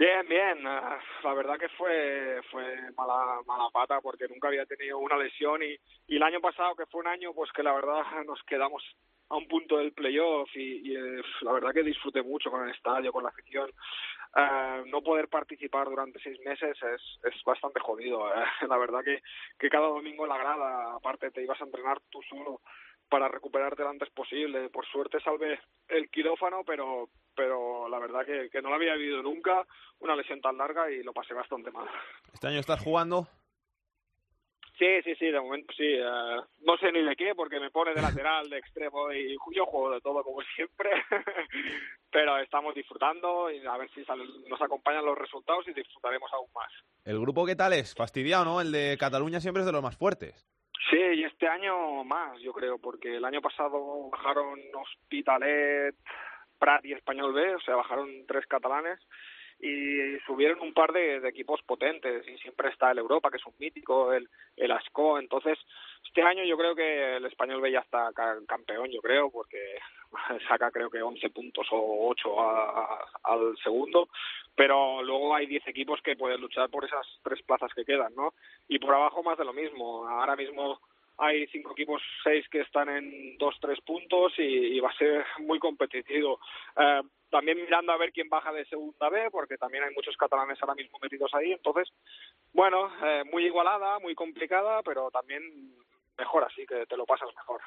Bien, 0.00 0.26
bien. 0.28 0.66
Ah, 0.66 0.98
La 1.24 1.34
verdad 1.34 1.58
que 1.58 1.68
fue 1.70 2.40
fue 2.50 2.64
mala 2.96 3.40
mala 3.46 3.68
pata 3.70 4.00
porque 4.00 4.26
nunca 4.28 4.48
había 4.48 4.64
tenido 4.64 4.98
una 4.98 5.18
lesión 5.18 5.62
y, 5.62 5.76
y 6.06 6.16
el 6.16 6.22
año 6.22 6.40
pasado 6.40 6.74
que 6.74 6.86
fue 6.86 7.02
un 7.02 7.08
año 7.08 7.34
pues 7.34 7.52
que 7.52 7.62
la 7.62 7.74
verdad 7.74 8.02
nos 8.26 8.42
quedamos 8.44 8.82
a 9.28 9.36
un 9.36 9.46
punto 9.46 9.76
del 9.76 9.92
playoff 9.92 10.48
y, 10.56 10.90
y, 10.90 10.96
eh, 10.96 11.22
la 11.42 11.52
verdad 11.52 11.72
que 11.74 11.82
disfruté 11.84 12.22
mucho 12.22 12.50
con 12.50 12.64
el 12.66 12.74
estadio, 12.74 13.12
con 13.12 13.22
la 13.24 13.28
afición. 13.28 13.70
Ah, 14.34 14.82
no 14.86 15.02
poder 15.02 15.28
participar 15.28 15.88
durante 15.88 16.20
seis 16.20 16.38
meses 16.46 16.78
es, 16.82 17.02
es 17.32 17.44
bastante 17.44 17.80
jodido. 17.80 18.28
eh. 18.34 18.44
La 18.68 18.78
verdad 18.78 19.02
que, 19.04 19.20
que 19.58 19.68
cada 19.70 19.88
domingo 19.88 20.24
en 20.24 20.30
la 20.30 20.38
grada, 20.38 20.94
aparte 20.96 21.30
te 21.32 21.42
ibas 21.42 21.60
a 21.60 21.64
entrenar 21.66 22.00
tú 22.10 22.22
solo 22.22 22.60
para 23.08 23.28
recuperarte 23.28 23.82
lo 23.82 23.90
antes 23.90 24.10
posible. 24.10 24.70
Por 24.70 24.86
suerte 24.86 25.20
salvé 25.20 25.60
el 25.88 26.08
quirófano, 26.10 26.62
pero 26.64 27.08
pero 27.34 27.88
la 27.88 27.98
verdad 27.98 28.24
que, 28.26 28.48
que 28.50 28.62
no 28.62 28.68
lo 28.70 28.74
había 28.76 28.94
vivido 28.94 29.22
nunca, 29.22 29.66
una 30.00 30.16
lesión 30.16 30.40
tan 30.40 30.56
larga 30.58 30.90
y 30.90 31.02
lo 31.02 31.12
pasé 31.12 31.34
bastante 31.34 31.70
mal. 31.70 31.88
¿Este 32.32 32.46
año 32.48 32.58
estás 32.60 32.80
jugando? 32.82 33.26
Sí, 34.78 35.02
sí, 35.04 35.14
sí, 35.16 35.26
de 35.26 35.38
momento 35.38 35.70
sí. 35.76 35.84
eh, 35.84 36.40
no 36.60 36.76
sé 36.78 36.90
ni 36.90 37.02
de 37.02 37.14
qué, 37.14 37.34
porque 37.34 37.60
me 37.60 37.70
pone 37.70 37.92
de 37.92 38.00
lateral, 38.00 38.48
de 38.48 38.56
extremo 38.56 39.12
y 39.12 39.36
yo 39.54 39.66
juego 39.66 39.90
de 39.90 40.00
todo 40.00 40.22
como 40.24 40.40
siempre. 40.56 40.90
Pero 42.10 42.38
estamos 42.38 42.74
disfrutando 42.74 43.50
y 43.50 43.64
a 43.66 43.76
ver 43.76 43.90
si 43.90 44.02
salen- 44.06 44.48
nos 44.48 44.60
acompañan 44.62 45.04
los 45.04 45.18
resultados 45.18 45.68
y 45.68 45.74
disfrutaremos 45.74 46.32
aún 46.32 46.48
más. 46.54 46.72
¿El 47.04 47.20
grupo 47.20 47.44
qué 47.44 47.56
tal 47.56 47.74
es? 47.74 47.94
Fastidiado, 47.94 48.44
¿no? 48.46 48.60
El 48.62 48.72
de 48.72 48.96
Cataluña 48.98 49.40
siempre 49.40 49.60
es 49.60 49.66
de 49.66 49.72
los 49.72 49.82
más 49.82 49.98
fuertes. 49.98 50.46
Sí, 50.88 50.96
y 50.96 51.24
este 51.24 51.46
año 51.46 52.02
más, 52.04 52.40
yo 52.40 52.54
creo, 52.54 52.78
porque 52.78 53.16
el 53.16 53.24
año 53.26 53.42
pasado 53.42 54.08
bajaron 54.10 54.58
Hospitalet, 54.74 55.94
Prat 56.60 56.84
y 56.84 56.92
Español 56.92 57.32
B, 57.32 57.56
o 57.56 57.60
sea, 57.60 57.74
bajaron 57.74 58.08
tres 58.28 58.46
catalanes 58.46 59.00
y 59.62 60.18
subieron 60.26 60.60
un 60.60 60.72
par 60.72 60.90
de, 60.92 61.16
equipos 61.28 61.60
potentes 61.66 62.26
y 62.26 62.38
siempre 62.38 62.70
está 62.70 62.92
el 62.92 62.98
Europa, 62.98 63.30
que 63.30 63.36
es 63.36 63.44
un 63.46 63.52
mítico, 63.58 64.12
el, 64.12 64.26
el 64.56 64.70
Asco, 64.70 65.18
entonces 65.18 65.58
este 66.06 66.22
año 66.22 66.44
yo 66.44 66.56
creo 66.56 66.74
que 66.74 67.16
el 67.16 67.26
Español 67.26 67.60
B 67.60 67.70
ya 67.72 67.80
está 67.80 68.10
ca- 68.14 68.38
campeón, 68.48 68.88
yo 68.90 69.02
creo, 69.02 69.30
porque 69.30 69.58
saca 70.48 70.70
creo 70.70 70.88
que 70.88 71.02
11 71.02 71.28
puntos 71.30 71.66
o 71.72 72.08
8 72.08 72.40
a- 72.40 72.84
a- 72.84 73.10
al 73.24 73.54
segundo, 73.62 74.08
pero 74.56 75.02
luego 75.02 75.34
hay 75.34 75.46
10 75.46 75.66
equipos 75.68 76.00
que 76.02 76.16
pueden 76.16 76.40
luchar 76.40 76.70
por 76.70 76.84
esas 76.86 77.06
tres 77.22 77.42
plazas 77.42 77.72
que 77.74 77.84
quedan, 77.84 78.14
¿no? 78.14 78.32
Y 78.68 78.78
por 78.78 78.94
abajo 78.94 79.22
más 79.22 79.36
de 79.38 79.44
lo 79.44 79.52
mismo. 79.52 80.06
Ahora 80.08 80.36
mismo 80.36 80.80
hay 81.20 81.46
cinco 81.48 81.72
equipos, 81.72 82.02
seis 82.24 82.46
que 82.50 82.62
están 82.62 82.88
en 82.88 83.36
dos, 83.38 83.54
tres 83.60 83.78
puntos 83.82 84.32
y, 84.38 84.80
va 84.80 84.88
a 84.88 84.96
ser 84.96 85.24
muy 85.40 85.58
competitivo. 85.58 86.40
Eh, 86.76 87.02
también 87.30 87.58
mirando 87.58 87.92
a 87.92 87.98
ver 87.98 88.10
quién 88.12 88.28
baja 88.28 88.52
de 88.52 88.64
segunda 88.64 89.08
B, 89.10 89.30
porque 89.30 89.58
también 89.58 89.84
hay 89.84 89.94
muchos 89.94 90.16
catalanes 90.16 90.58
ahora 90.60 90.74
mismo 90.74 90.98
metidos 91.00 91.30
ahí. 91.34 91.52
Entonces, 91.52 91.88
bueno, 92.52 92.90
eh, 93.04 93.22
muy 93.30 93.44
igualada, 93.44 93.98
muy 93.98 94.14
complicada, 94.14 94.82
pero 94.82 95.10
también 95.10 95.42
mejor 96.18 96.44
así, 96.44 96.66
que 96.66 96.86
te 96.86 96.96
lo 96.96 97.04
pasas 97.04 97.28
mejor. 97.36 97.60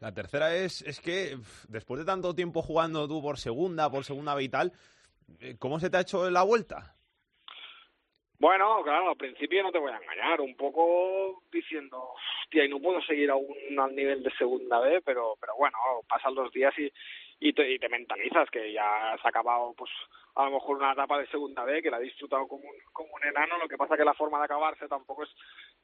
La 0.00 0.12
tercera 0.12 0.54
es, 0.54 0.82
es 0.82 1.00
que 1.00 1.38
después 1.68 2.00
de 2.00 2.04
tanto 2.04 2.34
tiempo 2.34 2.60
jugando 2.60 3.08
tú 3.08 3.22
por 3.22 3.38
segunda, 3.38 3.88
por 3.88 4.04
segunda 4.04 4.34
B 4.34 4.42
y 4.42 4.48
tal, 4.48 4.72
eh, 5.40 5.56
¿cómo 5.58 5.78
se 5.78 5.90
te 5.90 5.96
ha 5.96 6.00
hecho 6.00 6.28
la 6.28 6.42
vuelta? 6.42 6.95
Bueno, 8.38 8.82
claro, 8.82 9.08
al 9.08 9.16
principio 9.16 9.62
no 9.62 9.72
te 9.72 9.78
voy 9.78 9.90
a 9.90 9.96
engañar, 9.96 10.42
un 10.42 10.54
poco 10.56 11.42
diciendo, 11.50 12.12
hostia, 12.42 12.64
y 12.64 12.68
no 12.68 12.80
puedo 12.80 13.00
seguir 13.00 13.30
aún 13.30 13.46
al 13.78 13.96
nivel 13.96 14.22
de 14.22 14.30
segunda 14.32 14.78
B, 14.80 15.00
pero, 15.02 15.36
pero 15.40 15.54
bueno, 15.56 15.78
pasan 16.06 16.34
los 16.34 16.52
días 16.52 16.74
y, 16.78 16.92
y, 17.40 17.54
te, 17.54 17.72
y 17.72 17.78
te 17.78 17.88
mentalizas 17.88 18.50
que 18.50 18.72
ya 18.72 19.12
has 19.14 19.24
acabado, 19.24 19.72
pues, 19.74 19.90
a 20.34 20.44
lo 20.44 20.50
mejor 20.50 20.76
una 20.76 20.92
etapa 20.92 21.18
de 21.18 21.26
segunda 21.28 21.64
B 21.64 21.80
que 21.80 21.90
la 21.90 21.96
has 21.96 22.02
disfrutado 22.02 22.46
como 22.46 22.64
un, 22.64 22.76
como 22.92 23.08
un 23.14 23.24
enano, 23.24 23.56
lo 23.56 23.68
que 23.68 23.78
pasa 23.78 23.96
que 23.96 24.04
la 24.04 24.12
forma 24.12 24.38
de 24.38 24.44
acabarse 24.44 24.86
tampoco 24.86 25.22
es, 25.22 25.30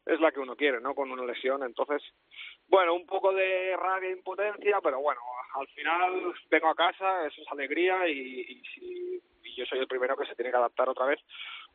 es 0.05 0.21
la 0.21 0.31
que 0.31 0.41
uno 0.41 0.55
quiere, 0.55 0.79
¿no? 0.79 0.95
Con 0.95 1.11
una 1.11 1.25
lesión, 1.25 1.63
entonces, 1.63 2.03
bueno, 2.69 2.93
un 2.93 3.07
poco 3.07 3.33
de 3.33 3.75
rabia 3.79 4.11
e 4.11 4.13
impotencia, 4.13 4.79
pero 4.83 5.01
bueno, 5.01 5.23
al 5.55 5.67
final 5.69 6.35
vengo 6.51 6.69
a 6.69 6.75
casa, 6.75 7.27
eso 7.27 7.41
es 7.41 7.49
alegría 7.51 8.07
y, 8.09 8.63
y 9.43 9.57
yo 9.57 9.65
soy 9.67 9.79
el 9.79 9.89
primero 9.89 10.17
que 10.17 10.27
se 10.27 10.35
tiene 10.35 10.51
que 10.51 10.57
adaptar 10.57 10.89
otra 10.89 11.07
vez 11.07 11.21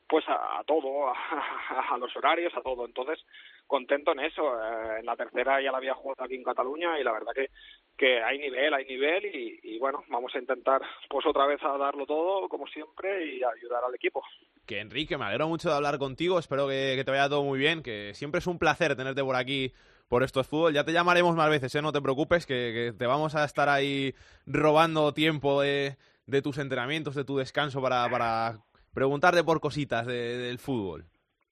pues 0.08 0.26
a, 0.28 0.64
todo, 0.66 1.10
a, 1.92 1.98
los 1.98 2.16
horarios, 2.16 2.54
a 2.56 2.62
todo. 2.62 2.86
Entonces, 2.86 3.20
contento 3.66 4.14
en 4.14 4.22
eso. 4.22 4.56
Eh, 4.56 5.00
en 5.00 5.06
la 5.06 5.16
tercera 5.16 5.62
ya 5.62 5.72
la 5.72 5.78
había 5.78 5.94
jugado 5.94 6.24
aquí 6.24 6.36
en 6.36 6.44
Cataluña 6.44 7.00
y 7.00 7.04
la 7.04 7.12
verdad 7.12 7.32
que, 7.36 7.50
que 7.98 8.22
hay 8.24 8.38
nivel, 8.40 8.74
hay 8.74 8.86
nivel 8.86 9.26
y, 9.26 9.78
bueno, 9.80 10.04
vamos 10.10 10.34
a 10.36 10.40
intentar 10.40 10.82
pues 11.10 11.26
otra 11.26 11.46
vez 11.46 11.62
a 11.64 11.78
darlo 11.78 12.06
todo 12.06 12.48
como 12.48 12.68
siempre 12.68 13.26
y 13.26 13.44
ayudar 13.44 13.84
al 13.84 13.96
equipo. 13.96 14.24
Que 14.66 14.80
Enrique, 14.80 15.18
me 15.18 15.26
alegro 15.26 15.48
mucho 15.48 15.70
de 15.70 15.76
hablar 15.76 15.98
contigo, 15.98 16.40
espero 16.40 16.68
que, 16.68 17.02
te 17.04 17.12
vaya 17.12 17.30
todo 17.30 17.44
muy 17.44 17.60
bien, 17.60 17.84
que 17.84 18.14
siempre 18.14 18.40
es 18.40 18.48
un 18.48 18.60
placer 18.60 18.96
tenerte 18.96 19.24
por 19.24 19.36
aquí 19.36 19.74
por 20.08 20.24
estos 20.24 20.48
fútbol. 20.48 20.74
Ya 20.74 20.84
te 20.84 20.94
llamaremos 20.94 21.36
más 21.36 21.50
veces, 21.50 21.74
¿eh? 21.76 21.82
no 21.82 21.92
te 21.92 22.02
preocupes, 22.02 22.46
que, 22.46 22.72
que 22.74 22.98
te 22.98 23.06
vamos 23.06 23.36
a 23.36 23.44
estar 23.44 23.68
ahí 23.70 24.14
robando 24.46 25.14
tiempo 25.14 25.62
de, 25.62 25.98
de 26.28 26.42
tus 26.42 26.58
entrenamientos, 26.58 27.16
de 27.16 27.24
tu 27.24 27.38
descanso 27.38 27.82
para, 27.82 28.08
para 28.10 28.60
preguntarte 28.98 29.44
por 29.44 29.60
cositas 29.60 30.07
de, 30.07 30.38
del 30.38 30.57
fútbol. 30.57 31.06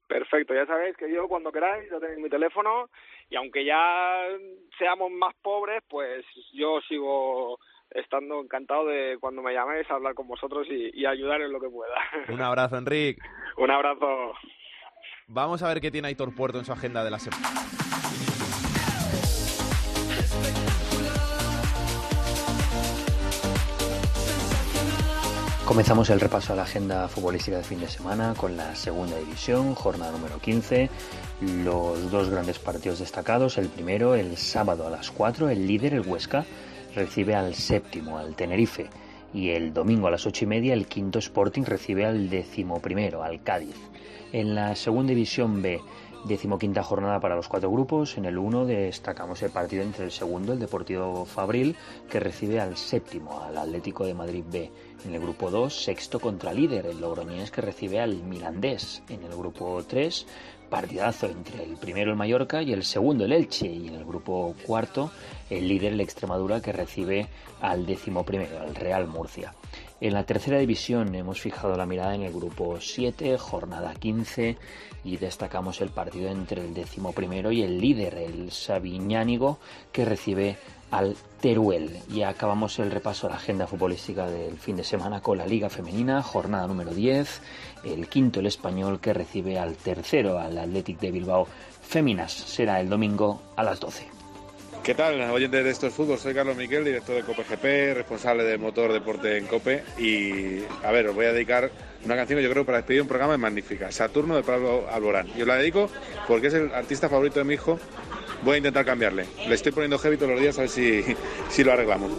Perfecto, 0.08 0.56
ya 0.56 0.66
sabéis 0.66 0.98
que 0.98 1.14
yo 1.14 1.28
cuando 1.28 1.52
queráis 1.52 1.88
ya 1.92 2.00
tenéis 2.00 2.18
mi 2.18 2.28
teléfono 2.28 2.90
y 3.30 3.36
aunque 3.36 3.64
ya 3.64 4.26
seamos 4.80 5.12
más 5.12 5.36
pobres, 5.44 5.84
pues 5.88 6.26
yo 6.54 6.82
sigo 6.90 7.60
estando 7.92 8.42
encantado 8.42 8.88
de 8.88 9.18
cuando 9.20 9.44
me 9.44 9.54
llaméis 9.54 9.88
a 9.92 9.94
hablar 9.94 10.16
con 10.16 10.28
vosotros 10.28 10.66
y, 10.72 10.90
y 11.00 11.06
ayudar 11.06 11.40
en 11.42 11.52
lo 11.52 11.60
que 11.60 11.70
pueda. 11.70 11.94
Un 12.30 12.42
abrazo, 12.42 12.80
Enrique. 12.80 13.22
Un 13.58 13.70
abrazo. 13.70 14.34
Vamos 15.28 15.62
a 15.62 15.68
ver 15.68 15.82
qué 15.82 15.92
tiene 15.92 16.08
Aitor 16.08 16.34
Puerto 16.34 16.58
en 16.58 16.66
su 16.66 16.74
agenda 16.74 17.04
de 17.04 17.12
la 17.12 17.20
semana. 17.20 17.48
Comenzamos 25.76 26.10
el 26.10 26.22
repaso 26.22 26.54
a 26.54 26.56
la 26.56 26.62
agenda 26.62 27.06
futbolística 27.10 27.58
de 27.58 27.64
fin 27.64 27.82
de 27.82 27.90
semana 27.90 28.34
con 28.38 28.56
la 28.56 28.74
segunda 28.76 29.18
división, 29.18 29.76
jornada 29.76 30.14
número 30.14 30.40
15. 30.40 30.90
Los 31.66 32.10
dos 32.10 32.30
grandes 32.30 32.60
partidos 32.60 33.00
destacados. 33.00 33.58
El 33.58 33.68
primero, 33.68 34.16
el 34.16 34.38
sábado 34.38 34.88
a 34.88 34.90
las 34.90 35.12
4, 35.12 35.50
el 35.50 35.68
líder, 35.68 35.96
el 35.96 36.08
Huesca, 36.08 36.46
recibe 36.96 37.36
al 37.36 37.56
séptimo, 37.56 38.18
al 38.18 38.38
Tenerife. 38.38 38.88
Y 39.34 39.50
el 39.50 39.74
domingo 39.74 40.08
a 40.08 40.12
las 40.12 40.26
ocho 40.26 40.46
y 40.46 40.48
media, 40.48 40.74
el 40.74 40.88
quinto 40.88 41.20
Sporting 41.20 41.64
recibe 41.64 42.06
al 42.06 42.30
décimo 42.30 42.82
primero, 42.82 43.22
al 43.22 43.44
Cádiz. 43.44 43.76
En 44.32 44.56
la 44.56 44.78
segunda 44.78 45.10
división 45.10 45.62
B, 45.62 45.82
decimoquinta 46.26 46.84
jornada 46.84 47.20
para 47.20 47.36
los 47.36 47.48
cuatro 47.48 47.72
grupos. 47.72 48.18
En 48.18 48.26
el 48.26 48.38
1 48.38 48.66
destacamos 48.66 49.42
el 49.44 49.52
partido 49.52 49.84
entre 49.84 50.06
el 50.06 50.12
segundo, 50.12 50.54
el 50.54 50.60
Deportivo 50.60 51.26
Fabril, 51.26 51.76
que 52.10 52.20
recibe 52.20 52.60
al 52.60 52.78
séptimo, 52.78 53.42
al 53.42 53.58
Atlético 53.58 54.06
de 54.06 54.14
Madrid 54.14 54.44
B. 54.52 54.72
En 55.06 55.14
el 55.14 55.22
grupo 55.22 55.52
2, 55.52 55.84
sexto 55.84 56.20
contra 56.20 56.54
líder, 56.54 56.88
el 56.88 57.00
Logroñés, 57.00 57.52
que 57.52 57.62
recibe 57.62 58.00
al 58.00 58.24
Mirandés. 58.24 59.04
En 59.10 59.24
el 59.24 59.36
grupo 59.36 59.84
3, 59.88 60.26
partidazo 60.70 61.28
entre 61.28 61.64
el 61.64 61.78
primero, 61.78 62.12
el 62.12 62.18
Mallorca, 62.18 62.62
y 62.62 62.74
el 62.74 62.84
segundo, 62.84 63.26
el 63.26 63.32
Elche. 63.32 63.68
Y 63.68 63.88
en 63.88 63.96
el 63.96 64.06
grupo 64.06 64.56
cuarto, 64.66 65.12
el 65.50 65.68
líder, 65.68 65.94
el 65.94 66.02
Extremadura, 66.02 66.62
que 66.62 66.72
recibe 66.72 67.28
al 67.62 67.86
décimo 67.86 68.24
primero, 68.24 68.60
al 68.60 68.74
Real 68.74 69.08
Murcia. 69.08 69.54
En 70.02 70.14
la 70.14 70.26
tercera 70.26 70.60
división 70.60 71.16
hemos 71.16 71.40
fijado 71.40 71.78
la 71.78 71.86
mirada 71.86 72.16
en 72.16 72.24
el 72.24 72.34
grupo 72.34 72.82
7, 72.82 73.38
jornada 73.38 73.94
15, 73.94 74.58
y 75.06 75.18
destacamos 75.18 75.80
el 75.82 75.90
partido 75.90 76.30
entre 76.30 76.66
el 76.66 76.74
décimo 76.74 77.14
primero 77.14 77.52
y 77.52 77.62
el 77.62 77.80
líder, 77.80 78.16
el 78.16 78.52
Sabiñánigo, 78.52 79.60
que 79.92 80.04
recibe 80.04 80.58
al 80.90 81.16
Teruel. 81.40 82.00
Y 82.12 82.24
acabamos 82.24 82.80
el 82.80 82.90
repaso 82.90 83.28
a 83.28 83.30
la 83.30 83.36
agenda 83.36 83.68
futbolística 83.68 84.28
del 84.28 84.58
fin 84.58 84.76
de 84.76 84.84
semana 84.84 85.22
con 85.22 85.38
la 85.38 85.46
Liga 85.46 85.70
Femenina, 85.70 86.24
jornada 86.24 86.68
número 86.68 86.92
10, 86.92 87.42
el 87.84 88.10
quinto, 88.10 88.40
el 88.40 88.48
español, 88.48 89.00
que 89.00 89.14
recibe 89.14 89.60
al 89.60 89.76
tercero, 89.76 90.40
al 90.40 90.58
Athletic 90.58 91.00
de 91.00 91.12
Bilbao 91.12 91.48
Féminas. 91.82 92.34
Será 92.34 92.82
el 92.82 92.90
domingo 92.90 93.42
a 93.56 93.64
las 93.64 93.80
12. 93.80 94.15
¿Qué 94.86 94.94
tal, 94.94 95.20
oyentes 95.32 95.64
de 95.64 95.72
estos 95.72 95.92
fútbol? 95.96 96.20
Soy 96.20 96.36
Carlos 96.36 96.56
Miquel, 96.56 96.86
director 96.86 97.16
de 97.16 97.24
Cope 97.24 97.44
GP, 97.44 97.96
responsable 97.96 98.44
de 98.44 98.60
Motor 98.60 98.94
Deporte 98.94 99.36
en 99.36 99.48
Cope. 99.48 99.84
Y, 99.98 100.60
a 100.84 100.92
ver, 100.92 101.08
os 101.08 101.16
voy 101.16 101.26
a 101.26 101.34
dedicar 101.34 101.72
una 102.06 102.16
canción 102.16 102.38
que 102.38 102.44
yo 102.44 102.52
creo 102.52 102.68
para 102.68 102.78
despedir 102.78 103.02
un 103.02 103.08
programa 103.08 103.34
es 103.34 103.40
magnífica, 103.40 103.92
Saturno 103.92 104.36
de 104.36 104.44
Pablo 104.44 104.88
Alborán. 104.88 105.28
Y 105.36 105.42
os 105.42 105.48
la 105.48 105.56
dedico 105.56 105.90
porque 106.28 106.48
es 106.48 106.54
el 106.54 106.72
artista 106.72 107.10
favorito 107.10 107.40
de 107.40 107.46
mi 107.46 107.56
hijo. 107.56 107.80
Voy 108.44 108.54
a 108.54 108.58
intentar 108.58 108.86
cambiarle. 108.86 109.26
Le 109.48 109.56
estoy 109.56 109.72
poniendo 109.72 109.98
heavy 109.98 110.18
todos 110.18 110.34
los 110.34 110.40
días 110.40 110.56
a 110.60 110.62
ver 110.62 110.70
si, 110.70 111.04
si 111.50 111.64
lo 111.64 111.74
arreglamos. 111.74 112.12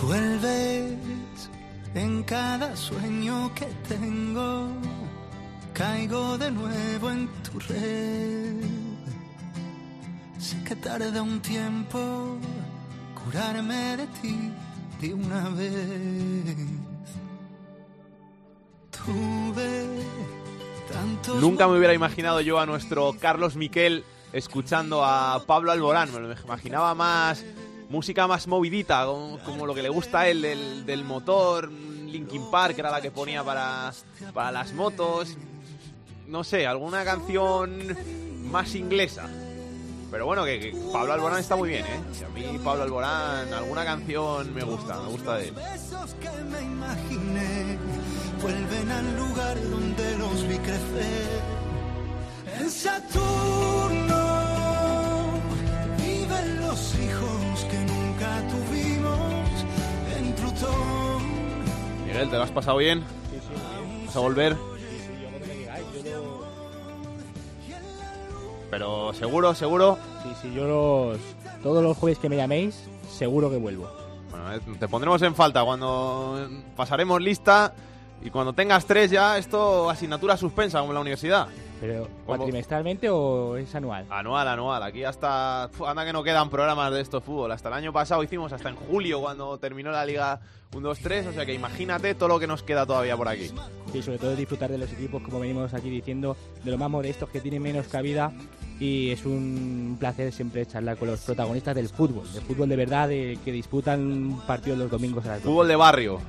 Vuelves 0.00 0.61
en 1.94 2.22
cada 2.22 2.74
sueño 2.76 3.52
que 3.54 3.66
tengo, 3.88 4.68
caigo 5.74 6.38
de 6.38 6.50
nuevo 6.50 7.10
en 7.10 7.28
tu 7.42 7.58
red. 7.58 8.64
Sé 10.38 10.62
que 10.64 10.76
tarda 10.76 11.22
un 11.22 11.40
tiempo 11.40 12.38
curarme 13.24 13.96
de 13.96 14.06
ti 14.20 14.52
de 15.00 15.14
una 15.14 15.48
vez. 15.50 16.56
Tuve 18.90 19.84
tantos 20.92 21.40
Nunca 21.40 21.66
me 21.66 21.76
hubiera 21.76 21.94
imaginado 21.94 22.40
yo 22.40 22.58
a 22.58 22.66
nuestro 22.66 23.14
Carlos 23.20 23.56
Miquel 23.56 24.04
escuchando 24.32 25.04
a 25.04 25.42
Pablo 25.46 25.72
Alborán. 25.72 26.12
Me 26.12 26.20
lo 26.20 26.32
imaginaba 26.32 26.94
más 26.94 27.44
música 27.92 28.26
más 28.26 28.48
movidita, 28.48 29.04
como, 29.44 29.66
lo 29.66 29.74
que 29.74 29.82
le 29.82 29.90
gusta 29.90 30.20
a 30.20 30.28
él 30.28 30.40
del, 30.86 31.04
motor. 31.04 31.70
Linkin 31.70 32.50
Park 32.50 32.78
era 32.78 32.90
la 32.90 33.00
que 33.00 33.10
ponía 33.10 33.44
para, 33.44 33.92
para 34.32 34.50
las 34.50 34.72
motos. 34.72 35.36
No 36.26 36.42
sé, 36.42 36.66
alguna 36.66 37.04
canción 37.04 37.96
más 38.50 38.74
inglesa. 38.74 39.28
Pero 40.10 40.26
bueno, 40.26 40.44
que, 40.44 40.74
Pablo 40.92 41.12
Alborán 41.12 41.38
está 41.38 41.54
muy 41.54 41.68
bien, 41.68 41.84
¿eh? 41.86 42.00
A 42.24 42.28
mí 42.30 42.58
Pablo 42.64 42.82
Alborán, 42.84 43.52
alguna 43.52 43.84
canción 43.84 44.54
me 44.54 44.62
gusta, 44.62 44.98
me 45.00 45.08
gusta 45.08 45.36
de 45.36 45.48
él. 45.48 45.54
vuelven 48.42 48.90
al 48.90 49.16
lugar 49.16 49.70
donde 49.70 50.18
los 50.18 50.48
vi 50.48 50.58
crecer. 50.58 51.40
En 52.58 52.70
Saturno 52.70 54.11
Miguel, 62.06 62.30
¿te 62.30 62.36
lo 62.36 62.42
has 62.42 62.50
pasado 62.50 62.76
bien? 62.78 63.00
Sí, 63.30 63.38
sí, 63.40 64.06
¿Vas 64.06 64.16
a 64.16 64.20
volver? 64.20 64.52
Sí, 64.54 64.58
sí, 65.06 65.22
yo 65.22 65.28
cuando 65.30 65.46
me 65.46 65.54
digáis, 65.54 65.86
yo 65.94 66.20
lo... 66.20 66.42
Pero 68.70 69.12
seguro, 69.14 69.54
seguro. 69.54 69.98
Sí, 70.22 70.28
sí, 70.42 70.54
yo 70.54 70.66
los... 70.66 71.18
Todos 71.62 71.82
los 71.82 71.96
jueves 71.96 72.18
que 72.18 72.28
me 72.28 72.36
llaméis, 72.36 72.88
seguro 73.10 73.50
que 73.50 73.56
vuelvo. 73.56 73.88
Bueno, 74.30 74.52
eh, 74.54 74.60
te 74.78 74.88
pondremos 74.88 75.20
en 75.22 75.34
falta 75.34 75.64
cuando 75.64 76.48
pasaremos 76.76 77.20
lista 77.20 77.72
y 78.22 78.30
cuando 78.30 78.52
tengas 78.52 78.84
tres 78.86 79.10
ya, 79.10 79.38
esto 79.38 79.90
asignatura 79.90 80.36
suspensa 80.36 80.80
como 80.80 80.92
en 80.92 80.94
la 80.94 81.00
universidad. 81.00 81.48
¿Pero 81.82 82.06
cuatrimestralmente 82.24 83.10
o 83.10 83.56
es 83.56 83.74
anual? 83.74 84.06
Anual, 84.08 84.46
anual. 84.46 84.84
Aquí 84.84 85.02
hasta... 85.02 85.64
Anda 85.64 86.04
que 86.04 86.12
no 86.12 86.22
quedan 86.22 86.48
programas 86.48 86.92
de 86.92 87.00
esto 87.00 87.20
fútbol. 87.20 87.50
Hasta 87.50 87.70
el 87.70 87.74
año 87.74 87.92
pasado 87.92 88.22
hicimos, 88.22 88.52
hasta 88.52 88.68
en 88.68 88.76
julio, 88.76 89.20
cuando 89.20 89.58
terminó 89.58 89.90
la 89.90 90.06
Liga 90.06 90.38
1-2-3. 90.70 91.30
O 91.30 91.32
sea 91.32 91.44
que 91.44 91.52
imagínate 91.52 92.14
todo 92.14 92.28
lo 92.28 92.38
que 92.38 92.46
nos 92.46 92.62
queda 92.62 92.86
todavía 92.86 93.16
por 93.16 93.26
aquí. 93.26 93.50
Sí, 93.90 94.00
sobre 94.00 94.18
todo 94.18 94.36
disfrutar 94.36 94.70
de 94.70 94.78
los 94.78 94.92
equipos, 94.92 95.24
como 95.24 95.40
venimos 95.40 95.74
aquí 95.74 95.90
diciendo, 95.90 96.36
de 96.62 96.70
los 96.70 96.78
más 96.78 96.88
modestos 96.88 97.28
que 97.30 97.40
tienen 97.40 97.60
menos 97.60 97.88
cabida. 97.88 98.32
Y 98.78 99.10
es 99.10 99.24
un 99.26 99.96
placer 99.98 100.32
siempre 100.32 100.64
charlar 100.66 100.96
con 100.96 101.08
los 101.08 101.18
protagonistas 101.22 101.74
del 101.74 101.88
fútbol, 101.88 102.32
del 102.32 102.42
fútbol 102.42 102.68
de 102.68 102.76
verdad, 102.76 103.08
de, 103.08 103.40
que 103.44 103.50
disputan 103.50 104.40
partidos 104.46 104.78
los 104.78 104.88
domingos 104.88 105.24
a 105.24 105.30
las 105.30 105.38
12. 105.38 105.48
Fútbol 105.48 105.66
de 105.66 105.74
barrio. 105.74 106.20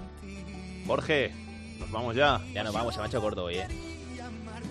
Jorge, 0.88 1.32
nos 1.80 1.92
vamos 1.92 2.16
ya. 2.16 2.42
Ya 2.56 2.64
nos 2.64 2.74
vamos, 2.74 2.96
se 2.96 3.00
me 3.00 3.06
ha 3.06 3.08
hecho 3.08 3.22
corto 3.22 3.44
hoy, 3.44 3.58
¿eh? 3.58 3.93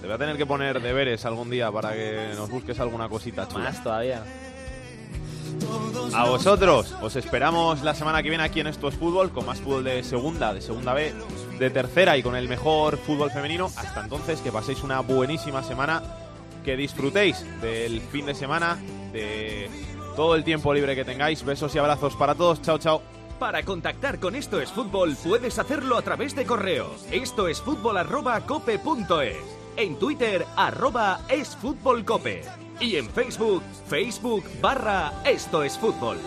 Te 0.02 0.08
voy 0.08 0.16
a 0.16 0.18
tener 0.18 0.36
que 0.36 0.46
poner 0.46 0.82
deberes 0.82 1.24
algún 1.24 1.48
día 1.48 1.70
para 1.70 1.92
que 1.92 2.32
nos 2.34 2.50
busques 2.50 2.80
alguna 2.80 3.08
cosita 3.08 3.46
chula. 3.46 3.66
Más 3.66 3.84
todavía. 3.84 4.24
A 6.12 6.24
vosotros, 6.24 6.92
os 7.00 7.14
esperamos 7.14 7.84
la 7.84 7.94
semana 7.94 8.20
que 8.20 8.28
viene 8.28 8.42
aquí 8.42 8.58
en 8.58 8.66
Esto 8.66 8.88
es 8.88 8.96
Fútbol, 8.96 9.30
con 9.30 9.46
más 9.46 9.60
fútbol 9.60 9.84
de 9.84 10.02
segunda, 10.02 10.52
de 10.52 10.60
segunda 10.60 10.92
B, 10.92 11.14
de 11.56 11.70
tercera 11.70 12.16
y 12.16 12.22
con 12.24 12.34
el 12.34 12.48
mejor 12.48 12.98
fútbol 12.98 13.30
femenino. 13.30 13.70
Hasta 13.76 14.02
entonces, 14.02 14.40
que 14.40 14.50
paséis 14.50 14.82
una 14.82 14.98
buenísima 15.00 15.62
semana, 15.62 16.02
que 16.64 16.76
disfrutéis 16.76 17.46
del 17.60 18.00
fin 18.00 18.26
de 18.26 18.34
semana, 18.34 18.78
de 19.12 19.70
todo 20.16 20.34
el 20.34 20.42
tiempo 20.42 20.74
libre 20.74 20.96
que 20.96 21.04
tengáis. 21.04 21.44
Besos 21.44 21.72
y 21.76 21.78
abrazos 21.78 22.16
para 22.16 22.34
todos. 22.34 22.60
Chao, 22.60 22.78
chao. 22.78 23.02
Para 23.38 23.62
contactar 23.62 24.18
con 24.18 24.34
Esto 24.34 24.60
es 24.60 24.72
Fútbol 24.72 25.16
puedes 25.22 25.60
hacerlo 25.60 25.96
a 25.96 26.02
través 26.02 26.34
de 26.34 26.44
correo. 26.44 26.90
Esto 27.12 27.46
es 27.46 27.60
fútbol 27.60 27.98
arroba 27.98 28.40
cope 28.40 28.80
punto 28.80 29.22
es. 29.22 29.61
En 29.76 29.98
Twitter 29.98 30.44
arroba 30.56 31.20
es 31.28 31.56
fútbol 31.56 32.04
cope. 32.04 32.42
Y 32.78 32.96
en 32.96 33.08
Facebook, 33.08 33.62
Facebook 33.86 34.44
barra 34.60 35.12
Esto 35.24 35.62
es 35.62 35.78
Fútbol. 35.78 36.18